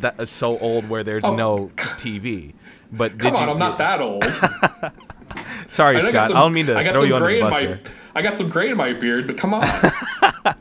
that 0.00 0.28
so 0.28 0.58
old 0.58 0.88
where 0.88 1.04
there's 1.04 1.24
oh. 1.24 1.34
no 1.34 1.70
tv 1.76 2.52
but 2.90 3.18
come 3.18 3.36
on 3.36 3.44
you, 3.44 3.50
i'm 3.50 3.58
not 3.58 3.78
that 3.78 4.00
old. 4.00 4.24
Sorry 5.68 6.00
scott 6.00 6.14
i, 6.14 6.26
some, 6.26 6.36
I 6.36 6.40
don't 6.40 6.52
mean 6.52 6.66
to 6.66 6.92
throw 6.92 7.02
you 7.02 7.16
under 7.16 7.32
the 7.32 7.40
bus 7.40 7.52
my, 7.52 7.78
i 8.14 8.22
got 8.22 8.34
some 8.34 8.48
gray 8.48 8.70
in 8.70 8.76
my 8.76 8.92
beard 8.92 9.26
but 9.26 9.38
come 9.38 9.54
on. 9.54 9.66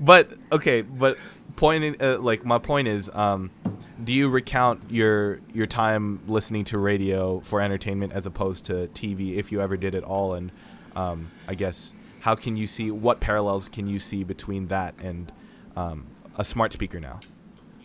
But 0.00 0.30
okay 0.52 0.82
but 0.82 1.18
point 1.56 2.00
uh, 2.00 2.18
like 2.18 2.44
my 2.44 2.58
point 2.58 2.86
is 2.86 3.10
um, 3.12 3.50
do 4.02 4.12
you 4.12 4.28
recount 4.28 4.90
your 4.90 5.40
your 5.52 5.66
time 5.66 6.20
listening 6.26 6.64
to 6.66 6.78
radio 6.78 7.40
for 7.40 7.60
entertainment 7.60 8.12
as 8.12 8.26
opposed 8.26 8.64
to 8.66 8.88
TV 8.94 9.36
if 9.36 9.50
you 9.50 9.60
ever 9.60 9.76
did 9.76 9.94
at 9.94 10.04
all? 10.04 10.34
And 10.34 10.52
um, 10.94 11.28
I 11.46 11.54
guess 11.54 11.92
how 12.20 12.34
can 12.34 12.56
you 12.56 12.66
see 12.66 12.90
what 12.90 13.20
parallels 13.20 13.68
can 13.68 13.86
you 13.86 13.98
see 13.98 14.24
between 14.24 14.68
that 14.68 14.94
and 15.00 15.32
um, 15.76 16.06
a 16.36 16.44
smart 16.44 16.72
speaker 16.72 17.00
now? 17.00 17.20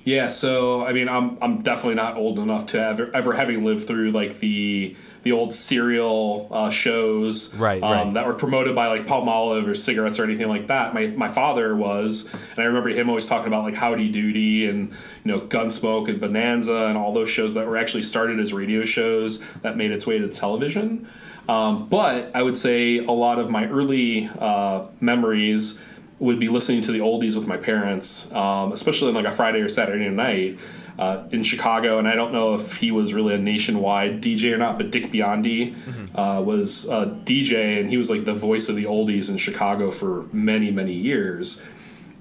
Yeah 0.04 0.28
so 0.28 0.86
I 0.86 0.92
mean 0.94 1.08
I'm 1.08 1.38
I'm 1.42 1.62
definitely 1.62 1.96
not 1.96 2.18
old 2.18 2.38
enough 2.38 2.66
to 2.68 2.82
ever 2.82 3.10
ever 3.16 3.34
having 3.34 3.64
lived 3.64 3.88
through 3.88 4.12
like 4.12 4.40
the 4.40 4.96
the 5.24 5.32
old 5.32 5.54
serial 5.54 6.50
uh, 6.52 6.70
shows 6.70 7.56
right, 7.56 7.82
um, 7.82 7.92
right. 7.92 8.14
that 8.14 8.28
were 8.28 8.34
promoted 8.34 8.76
by 8.76 8.88
like 8.88 9.08
Palmolive 9.08 9.68
or 9.68 9.74
cigarettes 9.74 10.20
or 10.20 10.26
anything 10.26 10.50
like 10.50 10.68
that. 10.68 10.94
My, 10.94 11.08
my 11.08 11.30
father 11.30 11.76
was, 11.76 12.32
and 12.52 12.60
I 12.60 12.64
remember 12.64 12.90
him 12.90 13.10
always 13.10 13.26
talking 13.26 13.48
about 13.48 13.64
like 13.64 13.74
Howdy 13.74 14.12
Doody 14.12 14.68
and 14.68 14.92
you 15.24 15.32
know 15.32 15.40
Gunsmoke 15.42 16.10
and 16.10 16.20
Bonanza 16.20 16.88
and 16.88 16.98
all 16.98 17.14
those 17.14 17.30
shows 17.30 17.54
that 17.54 17.66
were 17.66 17.78
actually 17.78 18.04
started 18.04 18.40
as 18.40 18.54
radio 18.54 18.84
shows 18.84 19.44
that 19.62 19.78
made 19.78 19.92
its 19.92 20.06
way 20.06 20.20
to 20.20 20.28
television. 20.28 21.08
Um, 21.48 21.88
but 21.88 22.32
I 22.36 22.44
would 22.44 22.58
say 22.58 22.98
a 22.98 23.12
lot 23.12 23.40
of 23.40 23.50
my 23.50 23.68
early 23.68 24.30
uh, 24.40 24.86
memories 25.00 25.82
would 26.20 26.40
be 26.40 26.48
listening 26.48 26.82
to 26.82 26.92
the 26.92 27.00
oldies 27.00 27.36
with 27.36 27.48
my 27.48 27.58
parents, 27.58 28.32
um, 28.34 28.72
especially 28.72 29.10
on 29.10 29.16
like 29.16 29.26
a 29.26 29.32
Friday 29.32 29.60
or 29.60 29.70
Saturday 29.70 30.10
night 30.10 30.60
uh, 30.98 31.24
in 31.32 31.44
Chicago, 31.44 31.98
and 31.98 32.08
I 32.08 32.16
don't 32.16 32.32
know 32.32 32.54
if 32.54 32.78
he 32.78 32.92
was 32.92 33.14
really 33.14 33.34
a 33.34 33.38
nationwide 33.38 34.22
DJ 34.22 34.54
or 34.54 34.58
not, 34.58 34.78
but 34.78 34.92
Dick 34.92 35.12
Biondi 35.12 35.74
mm-hmm. 35.74 36.18
uh, 36.18 36.42
was 36.42 36.88
a 36.90 37.08
DJ, 37.26 37.80
and 37.80 37.90
he 37.90 37.98
was 37.98 38.10
like 38.10 38.26
the 38.26 38.34
voice 38.34 38.70
of 38.70 38.76
the 38.76 38.86
oldies 38.86 39.30
in 39.30 39.38
Chicago 39.38 39.92
for 39.92 40.28
many, 40.32 40.72
many 40.72 40.94
years. 40.94 41.64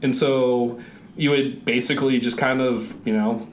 And 0.00 0.14
so 0.14 0.80
you 1.16 1.30
would 1.30 1.64
basically 1.64 2.18
just 2.18 2.38
kind 2.38 2.60
of, 2.60 3.06
you 3.06 3.14
know, 3.16 3.46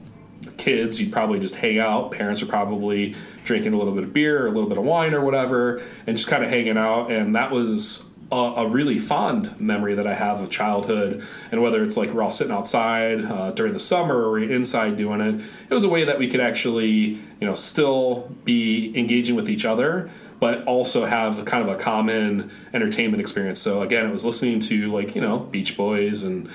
kids, 0.56 1.00
you'd 1.00 1.12
probably 1.12 1.38
just 1.38 1.56
hang 1.56 1.78
out. 1.78 2.12
Parents 2.12 2.42
are 2.42 2.46
probably 2.46 3.14
drinking 3.44 3.72
a 3.72 3.76
little 3.76 3.94
bit 3.94 4.04
of 4.04 4.12
beer 4.12 4.42
or 4.42 4.46
a 4.46 4.50
little 4.50 4.68
bit 4.68 4.78
of 4.78 4.84
wine 4.84 5.12
or 5.12 5.20
whatever, 5.20 5.82
and 6.06 6.16
just 6.16 6.28
kind 6.28 6.42
of 6.42 6.50
hanging 6.50 6.78
out. 6.78 7.10
And 7.10 7.34
that 7.36 7.50
was 7.50 8.09
a, 8.32 8.36
a, 8.36 8.66
really 8.66 8.98
fond 8.98 9.60
memory 9.60 9.94
that 9.94 10.06
I 10.06 10.14
have 10.14 10.40
of 10.40 10.50
childhood. 10.50 11.26
And 11.50 11.62
whether 11.62 11.82
it's 11.82 11.96
like 11.96 12.10
we're 12.10 12.22
all 12.22 12.30
sitting 12.30 12.52
outside 12.52 13.24
uh, 13.24 13.50
during 13.52 13.72
the 13.72 13.78
summer 13.78 14.28
or 14.28 14.38
inside 14.38 14.96
doing 14.96 15.20
it, 15.20 15.40
it 15.68 15.74
was 15.74 15.84
a 15.84 15.88
way 15.88 16.04
that 16.04 16.18
we 16.18 16.28
could 16.28 16.40
actually, 16.40 16.90
you 16.90 17.20
know, 17.40 17.54
still 17.54 18.30
be 18.44 18.96
engaging 18.98 19.34
with 19.34 19.48
each 19.48 19.64
other, 19.64 20.10
but 20.38 20.64
also 20.64 21.04
have 21.04 21.44
kind 21.44 21.68
of 21.68 21.68
a 21.68 21.80
common 21.80 22.50
entertainment 22.72 23.20
experience. 23.20 23.60
So 23.60 23.82
again, 23.82 24.06
it 24.06 24.12
was 24.12 24.24
listening 24.24 24.60
to 24.60 24.92
like 24.92 25.14
you 25.14 25.20
know 25.20 25.38
Beach 25.38 25.76
Boys 25.76 26.22
and 26.22 26.48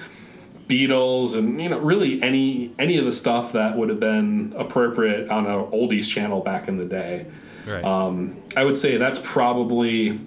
Beatles 0.67 1.38
and 1.38 1.62
you 1.62 1.70
know 1.70 1.79
really 1.79 2.22
any 2.24 2.74
any 2.79 2.98
of 2.98 3.05
the 3.05 3.12
stuff 3.12 3.53
that 3.53 3.77
would 3.77 3.89
have 3.89 4.00
been 4.00 4.53
appropriate 4.58 5.29
on 5.29 5.46
a 5.46 5.63
oldies 5.65 6.10
channel 6.10 6.41
back 6.41 6.67
in 6.67 6.77
the 6.77 6.86
day. 6.86 7.27
Right. 7.67 7.84
Um, 7.84 8.38
I 8.55 8.63
would 8.63 8.77
say 8.77 8.98
that's 8.98 9.20
probably 9.20 10.20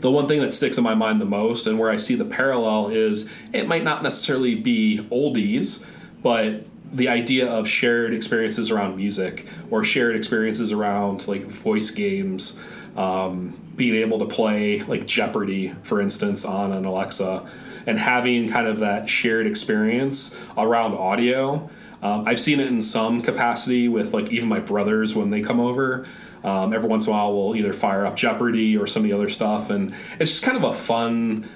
the 0.00 0.10
one 0.10 0.26
thing 0.28 0.40
that 0.40 0.54
sticks 0.54 0.78
in 0.78 0.84
my 0.84 0.94
mind 0.94 1.20
the 1.20 1.26
most 1.26 1.66
and 1.66 1.78
where 1.78 1.90
I 1.90 1.96
see 1.96 2.14
the 2.14 2.24
parallel 2.24 2.88
is 2.88 3.30
it 3.52 3.66
might 3.66 3.84
not 3.84 4.02
necessarily 4.02 4.54
be 4.54 5.06
oldies, 5.10 5.86
but 6.22 6.64
the 6.92 7.08
idea 7.08 7.46
of 7.46 7.68
shared 7.68 8.14
experiences 8.14 8.70
around 8.70 8.96
music 8.96 9.46
or 9.70 9.84
shared 9.84 10.16
experiences 10.16 10.72
around 10.72 11.28
like 11.28 11.42
voice 11.44 11.90
games, 11.90 12.58
um, 12.96 13.58
being 13.76 13.94
able 13.94 14.18
to 14.18 14.26
play 14.26 14.80
like 14.80 15.06
Jeopardy, 15.06 15.74
for 15.82 16.00
instance, 16.00 16.44
on 16.44 16.72
an 16.72 16.84
Alexa, 16.84 17.48
and 17.86 17.98
having 17.98 18.48
kind 18.48 18.66
of 18.66 18.80
that 18.80 19.08
shared 19.08 19.46
experience 19.46 20.38
around 20.56 20.94
audio. 20.94 21.70
Um, 22.02 22.26
I've 22.26 22.40
seen 22.40 22.60
it 22.60 22.68
in 22.68 22.82
some 22.82 23.22
capacity 23.22 23.88
with 23.88 24.14
like 24.14 24.30
even 24.30 24.48
my 24.48 24.60
brothers 24.60 25.14
when 25.14 25.30
they 25.30 25.40
come 25.40 25.60
over. 25.60 26.06
Um, 26.44 26.72
every 26.72 26.88
once 26.88 27.06
in 27.06 27.12
a 27.12 27.16
while, 27.16 27.34
we'll 27.34 27.56
either 27.56 27.72
fire 27.72 28.06
up 28.06 28.16
Jeopardy 28.16 28.76
or 28.76 28.86
some 28.86 29.02
of 29.02 29.08
the 29.08 29.14
other 29.14 29.28
stuff, 29.28 29.70
and 29.70 29.94
it's 30.18 30.30
just 30.30 30.42
kind 30.42 30.56
of 30.56 30.64
a 30.64 30.72
fun 30.72 31.48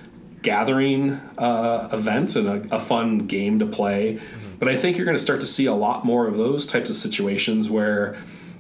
gathering 0.43 1.13
uh, 1.39 1.89
event 1.93 2.35
and 2.35 2.49
a, 2.49 2.77
a, 2.77 2.81
fun 2.81 3.19
game 3.19 3.61
to 3.61 3.67
play. 3.67 4.15
Mm-hmm. 4.15 4.59
But 4.59 4.69
I 4.69 4.77
think 4.77 4.97
you're 4.97 5.05
going 5.05 5.17
to 5.17 5.23
start 5.23 5.39
to 5.41 5.47
see 5.47 5.67
a 5.67 5.75
lot 5.75 6.05
more 6.05 6.27
of 6.27 6.37
those 6.37 6.67
types 6.67 6.91
of 6.91 6.97
situations 6.97 7.71
where, 7.71 8.17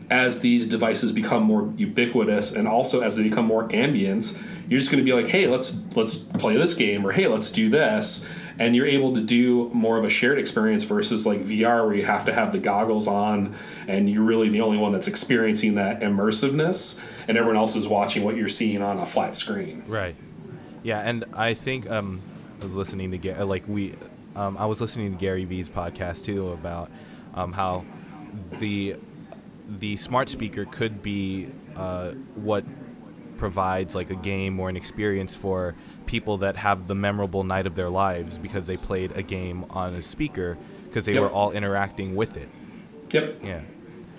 as 0.08 0.40
these 0.40 0.68
devices 0.68 1.10
become 1.10 1.42
more 1.42 1.72
ubiquitous 1.76 2.52
and 2.52 2.68
also 2.68 3.00
as 3.00 3.16
they 3.16 3.24
become 3.24 3.46
more 3.46 3.72
ambient, 3.74 4.40
you're 4.68 4.78
just 4.78 4.92
going 4.92 5.04
to 5.04 5.04
be 5.04 5.12
like, 5.12 5.26
hey, 5.26 5.48
let's 5.48 5.84
let's 5.96 6.14
play 6.16 6.56
this 6.56 6.74
game, 6.74 7.04
or 7.04 7.12
hey, 7.12 7.26
let's 7.26 7.50
do 7.50 7.68
this 7.68 8.28
and 8.58 8.76
you're 8.76 8.86
able 8.86 9.12
to 9.14 9.20
do 9.20 9.70
more 9.72 9.98
of 9.98 10.04
a 10.04 10.08
shared 10.08 10.38
experience 10.38 10.84
versus 10.84 11.26
like 11.26 11.40
VR 11.40 11.86
where 11.86 11.94
you 11.94 12.04
have 12.04 12.24
to 12.26 12.32
have 12.32 12.52
the 12.52 12.58
goggles 12.58 13.08
on 13.08 13.54
and 13.86 14.08
you're 14.08 14.22
really 14.22 14.48
the 14.48 14.60
only 14.60 14.78
one 14.78 14.92
that's 14.92 15.08
experiencing 15.08 15.74
that 15.74 16.00
immersiveness 16.00 17.02
and 17.28 17.36
everyone 17.36 17.56
else 17.56 17.76
is 17.76 17.86
watching 17.86 18.24
what 18.24 18.36
you're 18.36 18.48
seeing 18.48 18.82
on 18.82 18.98
a 18.98 19.06
flat 19.06 19.34
screen. 19.34 19.82
Right. 19.86 20.16
Yeah, 20.82 21.00
and 21.00 21.24
I 21.32 21.54
think 21.54 21.88
um, 21.88 22.20
I 22.60 22.64
was 22.64 22.74
listening 22.74 23.18
to 23.18 23.44
like 23.44 23.66
we 23.68 23.94
um, 24.34 24.56
I 24.58 24.66
was 24.66 24.80
listening 24.80 25.12
to 25.12 25.18
Gary 25.18 25.44
Vee's 25.44 25.68
podcast 25.68 26.24
too 26.24 26.52
about 26.52 26.90
um, 27.34 27.52
how 27.52 27.84
the 28.58 28.96
the 29.68 29.96
smart 29.96 30.28
speaker 30.28 30.64
could 30.64 31.02
be 31.02 31.48
uh, 31.76 32.10
what 32.34 32.64
provides 33.36 33.94
like 33.94 34.10
a 34.10 34.14
game 34.14 34.58
or 34.60 34.68
an 34.68 34.76
experience 34.76 35.34
for 35.34 35.74
people 36.06 36.38
that 36.38 36.56
have 36.56 36.86
the 36.88 36.94
memorable 36.94 37.44
night 37.44 37.66
of 37.66 37.74
their 37.74 37.88
lives 37.88 38.38
because 38.38 38.66
they 38.66 38.76
played 38.76 39.12
a 39.12 39.22
game 39.22 39.64
on 39.70 39.94
a 39.94 40.02
speaker 40.02 40.56
because 40.88 41.06
they 41.06 41.14
yep. 41.14 41.22
were 41.22 41.30
all 41.30 41.52
interacting 41.52 42.14
with 42.14 42.36
it. 42.36 42.48
Yep. 43.10 43.40
Yeah. 43.42 43.60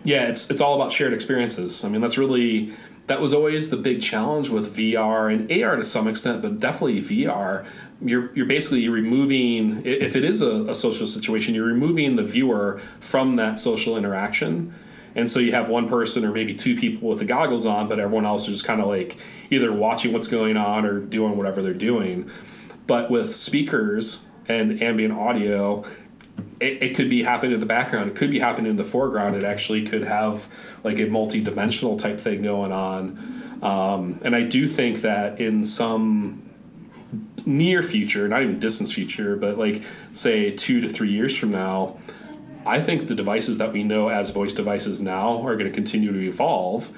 Yeah, 0.03 0.27
it's 0.27 0.49
it's 0.49 0.59
all 0.59 0.75
about 0.75 0.91
shared 0.91 1.13
experiences. 1.13 1.85
I 1.85 1.89
mean, 1.89 2.01
that's 2.01 2.17
really 2.17 2.73
that 3.07 3.21
was 3.21 3.33
always 3.33 3.69
the 3.69 3.77
big 3.77 4.01
challenge 4.01 4.49
with 4.49 4.75
VR 4.75 5.33
and 5.33 5.51
AR 5.63 5.75
to 5.75 5.83
some 5.83 6.07
extent, 6.07 6.41
but 6.41 6.59
definitely 6.59 7.01
VR. 7.01 7.65
You're 8.01 8.33
you're 8.35 8.45
basically 8.45 8.89
removing 8.89 9.81
if 9.85 10.15
it 10.15 10.23
is 10.25 10.41
a, 10.41 10.63
a 10.65 10.75
social 10.75 11.07
situation, 11.07 11.55
you're 11.55 11.65
removing 11.65 12.15
the 12.17 12.23
viewer 12.23 12.81
from 12.99 13.37
that 13.37 13.59
social 13.59 13.95
interaction 13.97 14.73
and 15.15 15.29
so 15.29 15.39
you 15.39 15.51
have 15.51 15.69
one 15.69 15.87
person 15.87 16.25
or 16.25 16.31
maybe 16.31 16.53
two 16.53 16.75
people 16.75 17.09
with 17.09 17.19
the 17.19 17.25
goggles 17.25 17.65
on, 17.65 17.87
but 17.87 17.99
everyone 17.99 18.25
else 18.25 18.43
is 18.43 18.55
just 18.55 18.65
kind 18.65 18.81
of 18.81 18.87
like 18.87 19.17
either 19.49 19.71
watching 19.71 20.11
what's 20.11 20.27
going 20.27 20.57
on 20.57 20.85
or 20.85 20.99
doing 20.99 21.37
whatever 21.37 21.61
they're 21.61 21.73
doing. 21.73 22.29
But 22.87 23.09
with 23.11 23.33
speakers 23.35 24.27
and 24.47 24.81
ambient 24.81 25.13
audio, 25.13 25.85
it, 26.59 26.81
it 26.81 26.95
could 26.95 27.09
be 27.09 27.23
happening 27.23 27.53
in 27.53 27.59
the 27.59 27.65
background. 27.65 28.09
It 28.09 28.15
could 28.15 28.31
be 28.31 28.39
happening 28.39 28.71
in 28.71 28.77
the 28.77 28.83
foreground. 28.83 29.35
It 29.35 29.43
actually 29.43 29.85
could 29.85 30.03
have 30.03 30.47
like 30.83 30.99
a 30.99 31.05
multi-dimensional 31.05 31.97
type 31.97 32.19
thing 32.19 32.41
going 32.41 32.71
on. 32.71 33.59
Um, 33.61 34.19
and 34.23 34.35
I 34.35 34.43
do 34.43 34.67
think 34.67 35.01
that 35.01 35.39
in 35.39 35.63
some 35.63 36.49
near 37.45 37.83
future, 37.83 38.27
not 38.27 38.41
even 38.41 38.59
distance 38.59 38.91
future, 38.91 39.35
but 39.35 39.57
like 39.57 39.83
say 40.11 40.51
two 40.51 40.81
to 40.81 40.89
three 40.89 41.11
years 41.11 41.37
from 41.37 41.51
now, 41.51 41.97
I 42.65 42.81
think 42.81 43.07
the 43.07 43.15
devices 43.15 43.57
that 43.57 43.73
we 43.73 43.83
know 43.83 44.09
as 44.09 44.31
voice 44.31 44.53
devices 44.53 45.01
now 45.01 45.41
are 45.45 45.55
going 45.55 45.69
to 45.69 45.73
continue 45.73 46.11
to 46.11 46.19
evolve. 46.19 46.91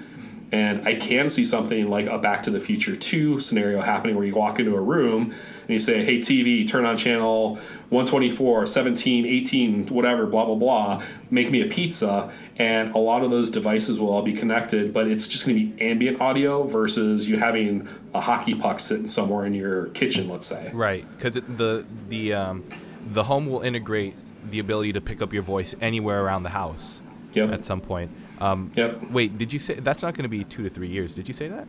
And 0.52 0.88
I 0.88 0.96
can 0.96 1.30
see 1.30 1.44
something 1.44 1.90
like 1.90 2.06
a 2.06 2.20
Back 2.20 2.44
to 2.44 2.52
the 2.52 2.60
Future 2.60 2.96
2 2.96 3.40
scenario 3.40 3.82
happening 3.82 4.16
where 4.16 4.26
you 4.26 4.36
walk 4.36 4.60
into 4.60 4.76
a 4.76 4.82
room 4.82 5.34
and 5.62 5.70
you 5.70 5.80
say, 5.80 6.06
hey, 6.06 6.20
TV, 6.20 6.68
turn 6.68 6.86
on 6.86 6.96
channel 6.98 7.56
124, 7.90 8.66
17, 8.66 9.26
18, 9.26 9.88
whatever, 9.88 10.26
blah, 10.28 10.46
blah, 10.46 10.56
blah, 10.56 11.04
make 11.30 11.50
me 11.50 11.62
a 11.62 11.66
pizza. 11.66 12.32
And 12.58 12.94
a 12.94 13.00
lot 13.00 13.24
of 13.24 13.32
those 13.32 13.50
devices 13.50 14.00
will 14.00 14.14
all 14.14 14.22
be 14.22 14.34
connected, 14.34 14.94
but 14.94 15.08
it's 15.08 15.28
just 15.28 15.46
going 15.46 15.58
to 15.58 15.76
be 15.76 15.84
ambient 15.84 16.22
audio 16.22 16.64
versus 16.64 17.28
you 17.28 17.38
having 17.38 17.88
a 18.14 18.22
hockey 18.22 18.56
puck 18.56 18.80
sitting 18.80 19.08
somewhere 19.08 19.46
in 19.46 19.54
your 19.54 19.88
kitchen, 19.88 20.30
let's 20.30 20.46
say. 20.46 20.72
Right. 20.74 21.06
Because 21.18 21.34
the, 21.34 21.86
the, 22.08 22.34
um, 22.34 22.64
the 23.12 23.24
home 23.24 23.48
will 23.48 23.62
integrate 23.62 24.16
the 24.50 24.60
ability 24.60 24.94
to 24.94 25.02
pick 25.02 25.22
up 25.22 25.34
your 25.34 25.44
voice 25.44 25.76
anywhere 25.82 26.24
around 26.24 26.44
the 26.44 26.50
house 26.50 27.02
yep. 27.34 27.52
at 27.52 27.66
some 27.66 27.82
point. 27.82 28.12
Um, 28.40 28.72
yep. 28.76 29.02
Wait, 29.12 29.38
did 29.38 29.54
you 29.54 29.60
say 29.60 29.76
that's 29.76 30.02
not 30.02 30.14
going 30.14 30.24
to 30.24 30.30
be 30.30 30.44
two 30.44 30.64
to 30.64 30.70
three 30.70 30.90
years? 30.90 31.14
Did 31.14 31.28
you 31.28 31.34
say 31.34 31.48
that? 31.48 31.68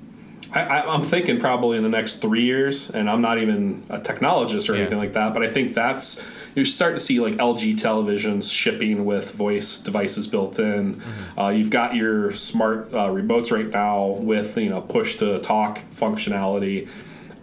I, 0.53 0.95
am 0.95 1.03
thinking 1.03 1.41
probably 1.41 1.77
in 1.77 1.83
the 1.83 1.91
next 1.91 2.17
three 2.17 2.45
years, 2.45 2.91
and 2.91 3.11
I'm 3.11 3.21
not 3.21 3.39
even 3.39 3.83
a 3.91 3.99
technologist 3.99 4.71
or 4.71 4.75
yeah. 4.75 4.83
anything 4.83 4.99
like 4.99 5.13
that, 5.15 5.35
but 5.35 5.43
I 5.43 5.49
think 5.49 5.75
that's 5.75 6.25
you're 6.55 6.65
starting 6.65 6.99
to 6.99 7.05
see 7.05 7.21
like 7.21 7.35
LG 7.35 7.75
televisions 7.75 8.53
shipping 8.53 9.05
with 9.05 9.33
voice 9.33 9.79
devices 9.79 10.27
built 10.27 10.59
in. 10.59 10.97
Mm-hmm. 10.97 11.39
Uh, 11.39 11.49
you've 11.51 11.71
got 11.71 11.95
your 11.95 12.33
smart 12.33 12.93
uh, 12.95 13.09
remotes 13.09 13.51
right 13.51 13.69
now 13.69 14.07
with 14.07 14.57
you 14.57 14.69
know 14.69 14.81
push 14.81 15.17
to 15.17 15.39
talk 15.41 15.81
functionality. 15.95 16.89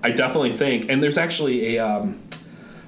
I 0.02 0.12
definitely 0.12 0.54
think, 0.54 0.90
and 0.90 1.04
there's 1.04 1.18
actually 1.18 1.76
a 1.76 1.86
um, 1.86 2.20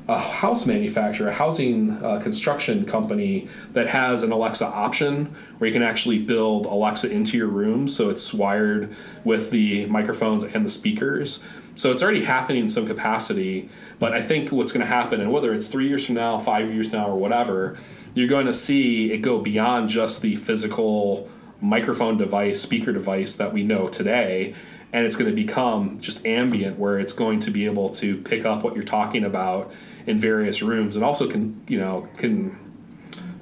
a 0.08 0.20
house 0.20 0.68
manufacturer, 0.68 1.30
a 1.30 1.34
housing 1.34 1.92
uh, 2.04 2.20
construction 2.20 2.86
company 2.86 3.48
that 3.74 3.88
has 3.88 4.22
an 4.22 4.32
Alexa 4.32 4.66
option 4.66 5.36
where 5.58 5.68
you 5.68 5.74
can 5.74 5.82
actually 5.82 6.20
build 6.20 6.66
Alexa 6.66 7.10
into 7.10 7.38
your 7.38 7.48
room 7.48 7.88
so 7.88 8.10
it's 8.10 8.34
wired 8.34 8.96
with 9.24 9.50
the 9.50 9.86
microphones 9.88 10.44
and 10.44 10.64
the 10.64 10.70
speakers. 10.70 11.44
So 11.76 11.92
it's 11.92 12.04
already 12.04 12.24
happening 12.24 12.64
in 12.64 12.70
some 12.70 12.86
capacity, 12.86 13.68
but 13.98 14.14
I 14.14 14.22
think 14.22 14.52
what's 14.52 14.72
going 14.72 14.86
to 14.86 14.88
happen, 14.88 15.20
and 15.20 15.32
whether 15.32 15.54
it's 15.54 15.68
three 15.68 15.88
years 15.88 16.06
from 16.06 16.16
now, 16.16 16.38
five 16.38 16.72
years 16.72 16.94
now, 16.94 17.08
or 17.08 17.16
whatever, 17.18 17.78
you're 18.14 18.30
going 18.30 18.46
to 18.46 18.54
see 18.54 19.12
it 19.12 19.18
go 19.18 19.40
beyond 19.40 19.90
just 19.90 20.22
the 20.22 20.36
physical 20.36 21.30
microphone 21.60 22.16
device, 22.16 22.62
speaker 22.62 22.94
device 22.94 23.36
that 23.36 23.52
we 23.52 23.64
know 23.64 23.88
today 23.88 24.54
and 24.96 25.06
it's 25.06 25.18
going 25.18 25.30
to 25.30 25.36
become 25.36 26.00
just 26.00 26.26
ambient 26.26 26.80
where 26.80 26.98
it's 26.98 27.12
going 27.12 27.38
to 27.40 27.52
be 27.52 27.66
able 27.66 27.90
to 27.90 28.16
pick 28.22 28.46
up 28.46 28.64
what 28.64 28.76
you're 28.76 28.84
talking 28.84 29.26
about 29.26 29.70
in 30.08 30.20
various 30.20 30.62
rooms 30.62 30.96
and 30.96 31.04
also 31.04 31.30
can 31.30 31.64
you 31.68 31.78
know 31.78 32.08
can 32.18 32.58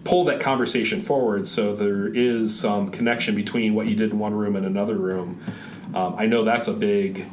pull 0.04 0.26
that 0.26 0.40
conversation 0.40 1.02
forward 1.02 1.48
so 1.48 1.76
there 1.76 2.08
is 2.08 2.58
some 2.58 2.90
connection 2.90 3.36
between 3.36 3.74
what 3.74 3.88
you 3.88 3.96
did 3.96 4.12
in 4.12 4.20
one 4.20 4.34
room 4.34 4.56
and 4.56 4.66
another 4.66 4.96
room. 4.96 5.42
Um, 5.94 6.16
i 6.18 6.26
know 6.26 6.44
that's 6.44 6.68
a 6.68 6.74
big 6.74 7.28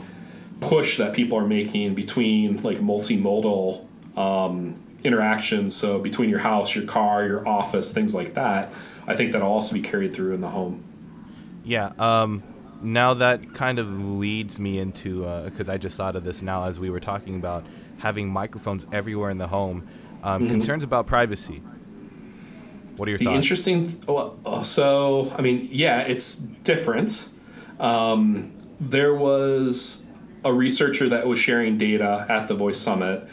push 0.61 0.99
that 0.99 1.15
people 1.15 1.39
are 1.39 1.47
making 1.47 1.95
between 1.95 2.63
like 2.63 2.79
multimodal 2.79 3.87
um, 4.17 4.77
interactions. 5.03 5.75
So 5.75 5.99
between 5.99 6.29
your 6.29 6.41
house 6.41 6.75
your 6.75 6.85
car 6.85 7.27
your 7.27 7.47
office 7.47 7.93
things 7.93 8.15
like 8.15 8.35
that 8.35 8.73
i 9.07 9.17
think 9.17 9.33
that'll 9.33 9.51
also 9.51 9.75
be 9.75 9.81
carried 9.81 10.15
through 10.15 10.35
in 10.35 10.41
the 10.41 10.51
home. 10.51 10.85
Yeah 11.65 11.93
um, 11.99 12.43
now 12.83 13.15
that 13.15 13.55
kind 13.55 13.79
of 13.79 13.89
leads 14.01 14.59
me 14.59 14.79
into 14.79 15.23
because 15.45 15.69
uh, 15.69 15.73
i 15.73 15.77
just 15.77 15.97
thought 15.97 16.17
of 16.17 16.25
this 16.25 16.43
now 16.43 16.65
as 16.65 16.79
we 16.79 16.91
were 16.91 17.01
talking 17.01 17.37
about 17.37 17.65
having 18.01 18.29
microphones 18.29 18.87
everywhere 18.93 19.31
in 19.31 19.39
the 19.39 19.49
home. 19.49 19.87
Um, 20.23 20.43
mm-hmm. 20.43 20.51
Concerns 20.51 20.85
about 20.85 21.07
privacy. 21.07 21.63
What 22.97 23.09
are 23.09 23.11
your 23.11 23.19
thoughts? 23.19 23.49
the 23.49 23.65
thoughts? 23.65 23.69
Interesting. 23.69 24.37
Uh, 24.45 24.63
so, 24.63 25.33
I 25.39 25.43
mean, 25.43 25.69
yeah, 25.71 26.01
it's 26.01 26.35
different. 26.37 27.31
Um, 27.79 28.53
there 28.79 29.15
was 29.15 30.07
a 30.45 30.53
researcher 30.53 31.09
that 31.09 31.27
was 31.27 31.39
sharing 31.39 31.79
data 31.79 32.27
at 32.29 32.49
the 32.49 32.55
Voice 32.55 32.79
Summit, 32.79 33.27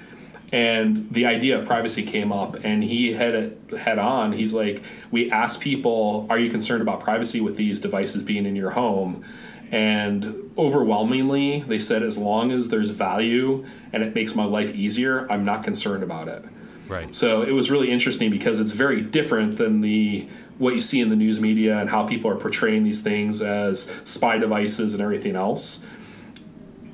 and 0.51 1.11
the 1.11 1.25
idea 1.25 1.59
of 1.59 1.65
privacy 1.65 2.03
came 2.03 2.31
up 2.31 2.55
and 2.63 2.83
he 2.83 3.13
had 3.13 3.35
it 3.35 3.59
head 3.79 3.99
on 3.99 4.31
he's 4.31 4.53
like 4.53 4.81
we 5.11 5.29
asked 5.29 5.59
people 5.59 6.25
are 6.29 6.39
you 6.39 6.49
concerned 6.49 6.81
about 6.81 7.01
privacy 7.01 7.41
with 7.41 7.57
these 7.57 7.81
devices 7.81 8.23
being 8.23 8.45
in 8.45 8.55
your 8.55 8.69
home 8.71 9.23
and 9.71 10.51
overwhelmingly 10.57 11.61
they 11.61 11.79
said 11.79 12.01
as 12.03 12.17
long 12.17 12.51
as 12.51 12.69
there's 12.69 12.89
value 12.91 13.65
and 13.93 14.03
it 14.03 14.13
makes 14.15 14.35
my 14.35 14.45
life 14.45 14.73
easier 14.75 15.29
i'm 15.31 15.43
not 15.45 15.63
concerned 15.63 16.03
about 16.03 16.27
it 16.27 16.43
Right. 16.87 17.13
so 17.13 17.41
it 17.41 17.51
was 17.51 17.69
really 17.69 17.91
interesting 17.91 18.31
because 18.31 18.61
it's 18.61 18.71
very 18.71 19.01
different 19.01 19.57
than 19.57 19.81
the 19.81 20.27
what 20.57 20.73
you 20.73 20.79
see 20.81 21.01
in 21.01 21.09
the 21.09 21.15
news 21.15 21.39
media 21.39 21.77
and 21.79 21.89
how 21.89 22.07
people 22.07 22.31
are 22.31 22.35
portraying 22.35 22.83
these 22.83 23.01
things 23.03 23.41
as 23.41 23.93
spy 24.05 24.37
devices 24.39 24.93
and 24.95 25.03
everything 25.03 25.35
else. 25.35 25.85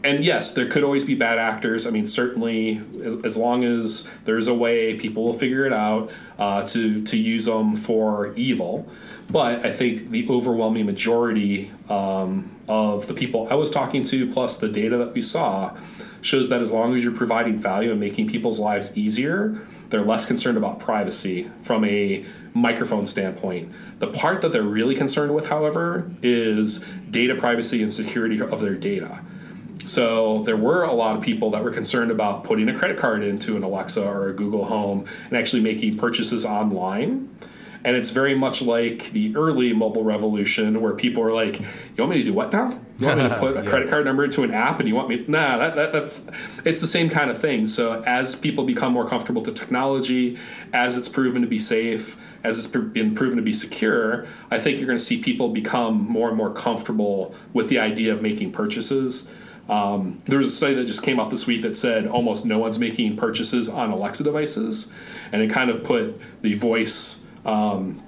And 0.03 0.23
yes, 0.23 0.53
there 0.53 0.67
could 0.67 0.83
always 0.83 1.05
be 1.05 1.15
bad 1.15 1.37
actors. 1.37 1.87
I 1.87 1.89
mean, 1.89 2.07
certainly, 2.07 2.81
as, 3.01 3.23
as 3.23 3.37
long 3.37 3.63
as 3.63 4.11
there's 4.25 4.49
a 4.49 4.53
way, 4.53 4.95
people 4.95 5.23
will 5.23 5.33
figure 5.33 5.65
it 5.65 5.71
out 5.71 6.11
uh, 6.37 6.63
to 6.67 7.03
to 7.03 7.17
use 7.17 7.45
them 7.45 7.77
for 7.77 8.33
evil. 8.35 8.87
But 9.29 9.65
I 9.65 9.71
think 9.71 10.11
the 10.11 10.27
overwhelming 10.29 10.85
majority 10.85 11.71
um, 11.89 12.51
of 12.67 13.07
the 13.07 13.13
people 13.13 13.47
I 13.49 13.55
was 13.55 13.71
talking 13.71 14.03
to, 14.03 14.29
plus 14.31 14.57
the 14.57 14.67
data 14.67 14.97
that 14.97 15.13
we 15.13 15.21
saw, 15.21 15.77
shows 16.21 16.49
that 16.49 16.61
as 16.61 16.71
long 16.71 16.95
as 16.95 17.03
you're 17.03 17.13
providing 17.13 17.57
value 17.57 17.91
and 17.91 17.99
making 17.99 18.27
people's 18.27 18.59
lives 18.59 18.95
easier, 18.97 19.65
they're 19.89 20.01
less 20.01 20.25
concerned 20.25 20.57
about 20.57 20.79
privacy 20.79 21.49
from 21.61 21.85
a 21.85 22.25
microphone 22.53 23.07
standpoint. 23.07 23.71
The 23.99 24.07
part 24.07 24.41
that 24.41 24.51
they're 24.51 24.63
really 24.63 24.95
concerned 24.95 25.33
with, 25.33 25.47
however, 25.47 26.11
is 26.21 26.85
data 27.09 27.35
privacy 27.35 27.81
and 27.81 27.93
security 27.93 28.41
of 28.41 28.59
their 28.59 28.75
data. 28.75 29.21
So 29.85 30.43
there 30.43 30.57
were 30.57 30.83
a 30.83 30.93
lot 30.93 31.15
of 31.15 31.21
people 31.21 31.51
that 31.51 31.63
were 31.63 31.71
concerned 31.71 32.11
about 32.11 32.43
putting 32.43 32.69
a 32.69 32.77
credit 32.77 32.97
card 32.97 33.23
into 33.23 33.57
an 33.57 33.63
Alexa 33.63 34.05
or 34.05 34.29
a 34.29 34.33
Google 34.33 34.65
Home 34.65 35.05
and 35.29 35.37
actually 35.37 35.61
making 35.61 35.97
purchases 35.97 36.45
online. 36.45 37.29
And 37.85 37.97
it's 37.97 38.11
very 38.11 38.33
much 38.33 38.61
like 38.61 39.11
the 39.11 39.35
early 39.35 39.73
mobile 39.73 40.05
revolution 40.05 40.79
where 40.79 40.93
people 40.93 41.21
are 41.21 41.33
like, 41.33 41.59
You 41.59 41.65
want 41.99 42.11
me 42.11 42.17
to 42.19 42.23
do 42.23 42.33
what 42.33 42.53
now? 42.53 42.79
You 42.97 43.07
want 43.07 43.21
me 43.21 43.27
to 43.27 43.35
put 43.39 43.57
a 43.57 43.63
Yeah. 43.63 43.69
credit 43.69 43.89
card 43.89 44.05
number 44.05 44.23
into 44.23 44.43
an 44.43 44.53
app 44.53 44.79
and 44.79 44.87
you 44.87 44.95
want 44.95 45.09
me 45.09 45.25
nah 45.27 45.57
that, 45.57 45.75
that 45.75 45.91
that's 45.91 46.29
it's 46.63 46.79
the 46.79 46.87
same 46.87 47.09
kind 47.09 47.29
of 47.29 47.37
thing. 47.41 47.67
So 47.67 48.01
as 48.03 48.35
people 48.35 48.63
become 48.63 48.93
more 48.93 49.05
comfortable 49.05 49.41
with 49.41 49.53
the 49.53 49.59
technology, 49.59 50.37
as 50.71 50.97
it's 50.97 51.09
proven 51.09 51.41
to 51.41 51.47
be 51.47 51.59
safe, 51.59 52.15
as 52.41 52.57
it's 52.57 52.67
been 52.67 53.15
proven 53.15 53.35
to 53.35 53.43
be 53.43 53.53
secure, 53.53 54.25
I 54.49 54.59
think 54.59 54.77
you're 54.77 54.87
going 54.87 54.97
to 54.97 55.03
see 55.03 55.21
people 55.21 55.49
become 55.49 56.07
more 56.09 56.29
and 56.29 56.37
more 56.37 56.53
comfortable 56.53 57.35
with 57.51 57.67
the 57.67 57.79
idea 57.79 58.13
of 58.13 58.21
making 58.21 58.53
purchases. 58.53 59.29
Um, 59.69 60.21
there 60.25 60.37
was 60.37 60.47
a 60.47 60.51
study 60.51 60.73
that 60.75 60.85
just 60.85 61.03
came 61.03 61.19
out 61.19 61.29
this 61.29 61.47
week 61.47 61.61
that 61.61 61.75
said 61.75 62.05
almost 62.05 62.45
no 62.45 62.59
one's 62.59 62.79
making 62.79 63.15
purchases 63.15 63.69
on 63.69 63.91
Alexa 63.91 64.23
devices, 64.23 64.93
and 65.31 65.41
it 65.41 65.49
kind 65.49 65.69
of 65.69 65.83
put 65.83 66.19
the 66.41 66.53
voice 66.53 67.27
um, 67.45 68.03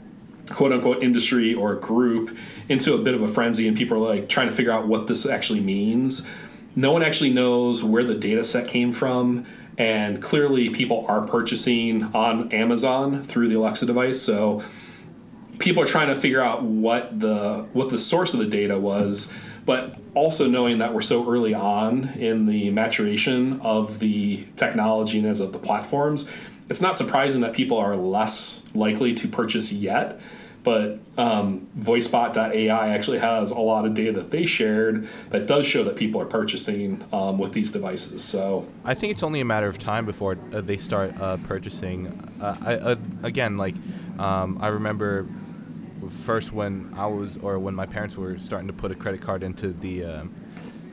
quote 0.50 0.72
unquote 0.72 1.02
industry 1.02 1.54
or 1.54 1.76
group 1.76 2.36
into 2.68 2.94
a 2.94 2.98
bit 2.98 3.14
of 3.14 3.22
a 3.22 3.28
frenzy, 3.28 3.68
and 3.68 3.78
people 3.78 3.98
are 3.98 4.16
like 4.16 4.28
trying 4.28 4.50
to 4.50 4.56
figure 4.56 4.72
out 4.72 4.88
what 4.88 5.08
this 5.08 5.26
actually 5.26 5.62
means. 5.62 6.28
No 6.76 6.92
one 6.92 7.04
actually 7.04 7.32
knows 7.32 7.84
where 7.84 8.04
the 8.04 8.16
data 8.16 8.44
set 8.44 8.68
came 8.68 8.92
from, 8.92 9.46
and 9.78 10.22
clearly 10.22 10.70
people 10.70 11.06
are 11.08 11.26
purchasing 11.26 12.04
on 12.14 12.52
Amazon 12.52 13.24
through 13.24 13.48
the 13.48 13.56
Alexa 13.56 13.86
device. 13.86 14.22
So 14.22 14.62
people 15.60 15.82
are 15.82 15.86
trying 15.86 16.08
to 16.08 16.16
figure 16.16 16.42
out 16.42 16.64
what 16.64 17.20
the 17.20 17.66
what 17.72 17.90
the 17.90 17.98
source 17.98 18.34
of 18.34 18.40
the 18.40 18.46
data 18.46 18.78
was, 18.78 19.32
but 19.66 19.98
also 20.16 20.48
knowing 20.48 20.80
that 20.80 20.94
we're 20.94 21.02
so 21.02 21.30
early 21.30 21.54
on 21.54 22.10
in 22.18 22.48
the 22.48 22.72
maturation 22.72 23.60
of 23.62 24.00
the 24.00 24.46
technology 24.56 25.20
and 25.20 25.28
as 25.28 25.40
of 25.40 25.54
the 25.54 25.60
platforms, 25.60 26.32
it's 26.70 26.82
not 26.82 26.98
surprising 26.98 27.42
that 27.42 27.54
people 27.54 27.78
are 27.78 27.96
less 27.96 28.64
likely 28.74 29.14
to 29.14 29.28
purchase 29.28 29.72
yet. 29.72 30.20
But 30.64 30.98
um, 31.16 31.68
VoiceBot.ai 31.78 32.90
actually 32.90 33.20
has 33.20 33.52
a 33.52 33.60
lot 33.60 33.86
of 33.86 33.94
data 33.94 34.14
that 34.14 34.32
they 34.32 34.48
shared 34.48 35.08
that 35.30 35.46
does 35.46 35.68
show 35.68 35.84
that 35.84 35.96
people 35.96 36.20
are 36.20 36.26
purchasing 36.26 37.06
um, 37.14 37.38
with 37.38 37.54
these 37.54 37.72
devices. 37.72 38.24
So 38.24 38.66
I 38.84 38.96
think 38.96 39.12
it's 39.12 39.22
only 39.22 39.42
a 39.42 39.46
matter 39.46 39.68
of 39.68 39.78
time 39.78 40.08
before 40.08 40.40
uh, 40.52 40.62
they 40.62 40.78
start 40.78 41.16
uh, 41.22 41.38
purchasing. 41.38 42.08
Uh, 42.42 42.58
I, 42.62 42.74
uh, 42.74 42.96
again, 43.22 43.58
like 43.58 43.76
um, 44.18 44.58
I 44.60 44.70
remember 44.70 45.28
first 46.10 46.52
when 46.52 46.94
I 46.96 47.08
was, 47.08 47.38
or 47.38 47.60
when 47.60 47.76
my 47.76 47.86
parents 47.86 48.16
were 48.18 48.38
starting 48.38 48.68
to 48.68 48.74
put 48.74 48.92
a 48.92 48.96
credit 48.96 49.22
card 49.22 49.44
into 49.44 49.70
the, 49.74 50.04
um, 50.06 50.34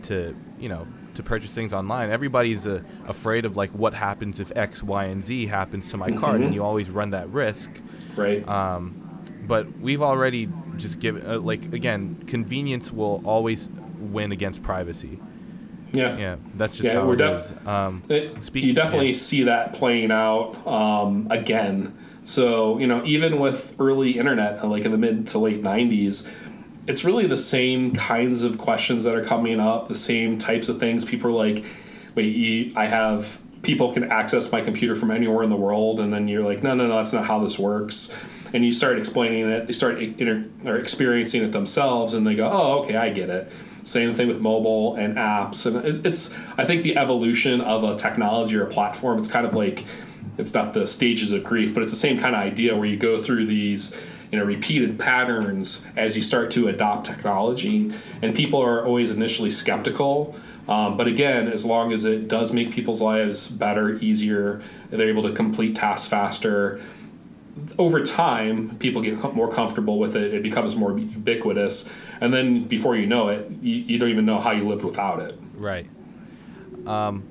to 0.05 0.35
you 0.59 0.69
know, 0.69 0.87
to 1.15 1.23
purchase 1.23 1.55
things 1.55 1.73
online. 1.73 2.11
Everybody's 2.11 2.67
uh, 2.67 2.83
afraid 3.07 3.45
of 3.45 3.57
like 3.57 3.71
what 3.71 3.93
happens 3.95 4.41
if 4.41 4.51
X, 4.57 4.83
Y, 4.83 5.05
and 5.05 5.23
Z 5.25 5.47
happens 5.47 5.91
to 5.91 5.97
my 5.97 6.11
card, 6.13 6.41
and 6.41 6.55
you 6.55 6.63
always 6.65 6.89
run 6.91 7.11
that 7.11 7.29
risk. 7.31 7.71
right, 8.17 8.47
Um, 8.49 8.99
but 9.47 9.79
we've 9.79 10.01
already 10.03 10.49
just 10.77 11.01
given, 11.01 11.27
uh, 11.27 11.39
like 11.41 11.73
again, 11.75 12.23
convenience 12.27 12.93
will 12.93 13.21
always 13.25 13.69
win 13.99 14.33
against 14.33 14.63
privacy. 14.63 15.19
yeah, 15.93 16.17
Yeah, 16.17 16.37
that's 16.55 16.77
just 16.79 16.93
Yeah, 16.93 17.01
how 17.01 17.11
it 17.13 17.17
def- 17.17 17.41
is. 17.45 17.55
Um, 17.67 18.03
It, 18.09 18.43
Speak- 18.43 18.65
you 18.65 18.73
definitely 18.73 19.09
yeah. 19.09 19.13
see 19.13 19.43
that 19.43 19.75
playing 19.75 20.11
out 20.11 20.57
um, 20.67 21.27
again. 21.31 21.93
So 22.25 22.79
you 22.79 22.87
know, 22.87 23.05
even 23.05 23.39
with 23.39 23.75
early 23.79 24.19
internet, 24.19 24.63
uh, 24.63 24.69
like 24.69 24.85
in 24.85 24.93
the 24.93 24.99
mid 24.99 25.27
to 25.29 25.39
late 25.39 25.63
'90s, 25.63 26.31
it's 26.87 27.05
really 27.05 27.27
the 27.27 27.37
same 27.37 27.95
kinds 27.95 28.43
of 28.43 28.59
questions 28.59 29.05
that 29.05 29.15
are 29.15 29.25
coming 29.25 29.61
up, 29.61 29.89
the 29.89 29.95
same 29.95 30.39
types 30.39 30.69
of 30.69 30.79
things. 30.79 31.05
People 31.05 31.31
are 31.31 31.33
like, 31.33 31.65
"Wait, 32.15 32.35
you, 32.35 32.73
I 32.77 32.87
have 32.87 33.41
people 33.63 33.93
can 33.93 34.05
access 34.11 34.51
my 34.51 34.61
computer 34.61 34.95
from 34.95 35.11
anywhere 35.11 35.43
in 35.43 35.51
the 35.51 35.57
world," 35.57 35.99
and 35.99 36.13
then 36.13 36.29
you're 36.29 36.45
like, 36.45 36.63
"No, 36.63 36.75
no, 36.75 36.87
no, 36.87 36.97
that's 36.97 37.13
not 37.13 37.27
how 37.27 37.41
this 37.41 37.59
works." 37.59 38.17
And 38.55 38.65
you 38.65 38.73
start 38.73 38.99
explaining 38.99 39.49
it, 39.49 39.67
they 39.67 39.73
start 39.73 39.99
inter- 39.99 40.45
or 40.65 40.77
experiencing 40.77 41.43
it 41.43 41.53
themselves, 41.53 42.15
and 42.15 42.27
they 42.27 42.35
go, 42.35 42.49
"Oh, 42.53 42.81
okay, 42.81 42.97
I 42.97 43.11
get 43.11 43.31
it." 43.31 43.51
Same 43.83 44.15
thing 44.15 44.29
with 44.29 44.41
mobile 44.41 44.95
and 44.95 45.17
apps, 45.17 45.67
and 45.67 45.85
it, 45.85 46.07
it's 46.07 46.37
I 46.57 46.65
think 46.65 46.83
the 46.83 46.97
evolution 46.97 47.61
of 47.61 47.83
a 47.83 47.97
technology 47.97 48.57
or 48.57 48.63
a 48.63 48.69
platform. 48.69 49.19
It's 49.19 49.27
kind 49.27 49.45
of 49.45 49.55
like 49.55 49.85
it's 50.39 50.55
not 50.55 50.73
the 50.73 50.87
stages 50.87 51.33
of 51.33 51.45
grief, 51.45 51.75
but 51.75 51.83
it's 51.83 51.93
the 51.93 51.99
same 51.99 52.19
kind 52.19 52.35
of 52.35 52.41
idea 52.41 52.77
where 52.77 52.87
you 52.87 52.97
go 52.97 53.21
through 53.21 53.47
these 53.47 54.01
you 54.31 54.39
know 54.39 54.45
repeated 54.45 54.99
patterns 54.99 55.87
as 55.97 56.17
you 56.17 56.23
start 56.23 56.51
to 56.53 56.69
adopt 56.69 57.07
technology, 57.07 57.93
and 58.23 58.35
people 58.35 58.61
are 58.61 58.85
always 58.85 59.13
initially 59.13 59.51
skeptical. 59.51 60.35
Um, 60.67 60.97
but 60.97 61.07
again, 61.07 61.49
as 61.49 61.67
long 61.67 61.93
as 61.93 62.05
it 62.05 62.29
does 62.29 62.53
make 62.53 62.71
people's 62.71 63.03
lives 63.03 63.49
better, 63.49 63.97
easier, 63.97 64.63
they're 64.91 65.09
able 65.09 65.25
to 65.25 65.33
complete 65.33 65.75
tasks 65.75 66.07
faster. 66.07 66.81
Over 67.79 68.03
time, 68.03 68.79
people 68.79 69.03
get 69.03 69.35
more 69.35 69.53
comfortable 69.53 69.99
with 69.99 70.17
it. 70.17 70.33
It 70.33 70.43
becomes 70.43 70.75
more 70.75 70.99
ubiquitous, 70.99 71.91
and 72.21 72.33
then 72.33 72.65
before 72.65 72.97
you 72.97 73.07
know 73.07 73.29
it, 73.29 73.51
you, 73.61 73.75
you 73.75 73.99
don't 73.99 74.09
even 74.09 74.25
know 74.25 74.41
how 74.41 74.53
you 74.53 74.67
lived 74.67 74.85
without 74.85 75.21
it. 75.21 75.39
Right. 75.55 75.87
Um, 76.87 77.25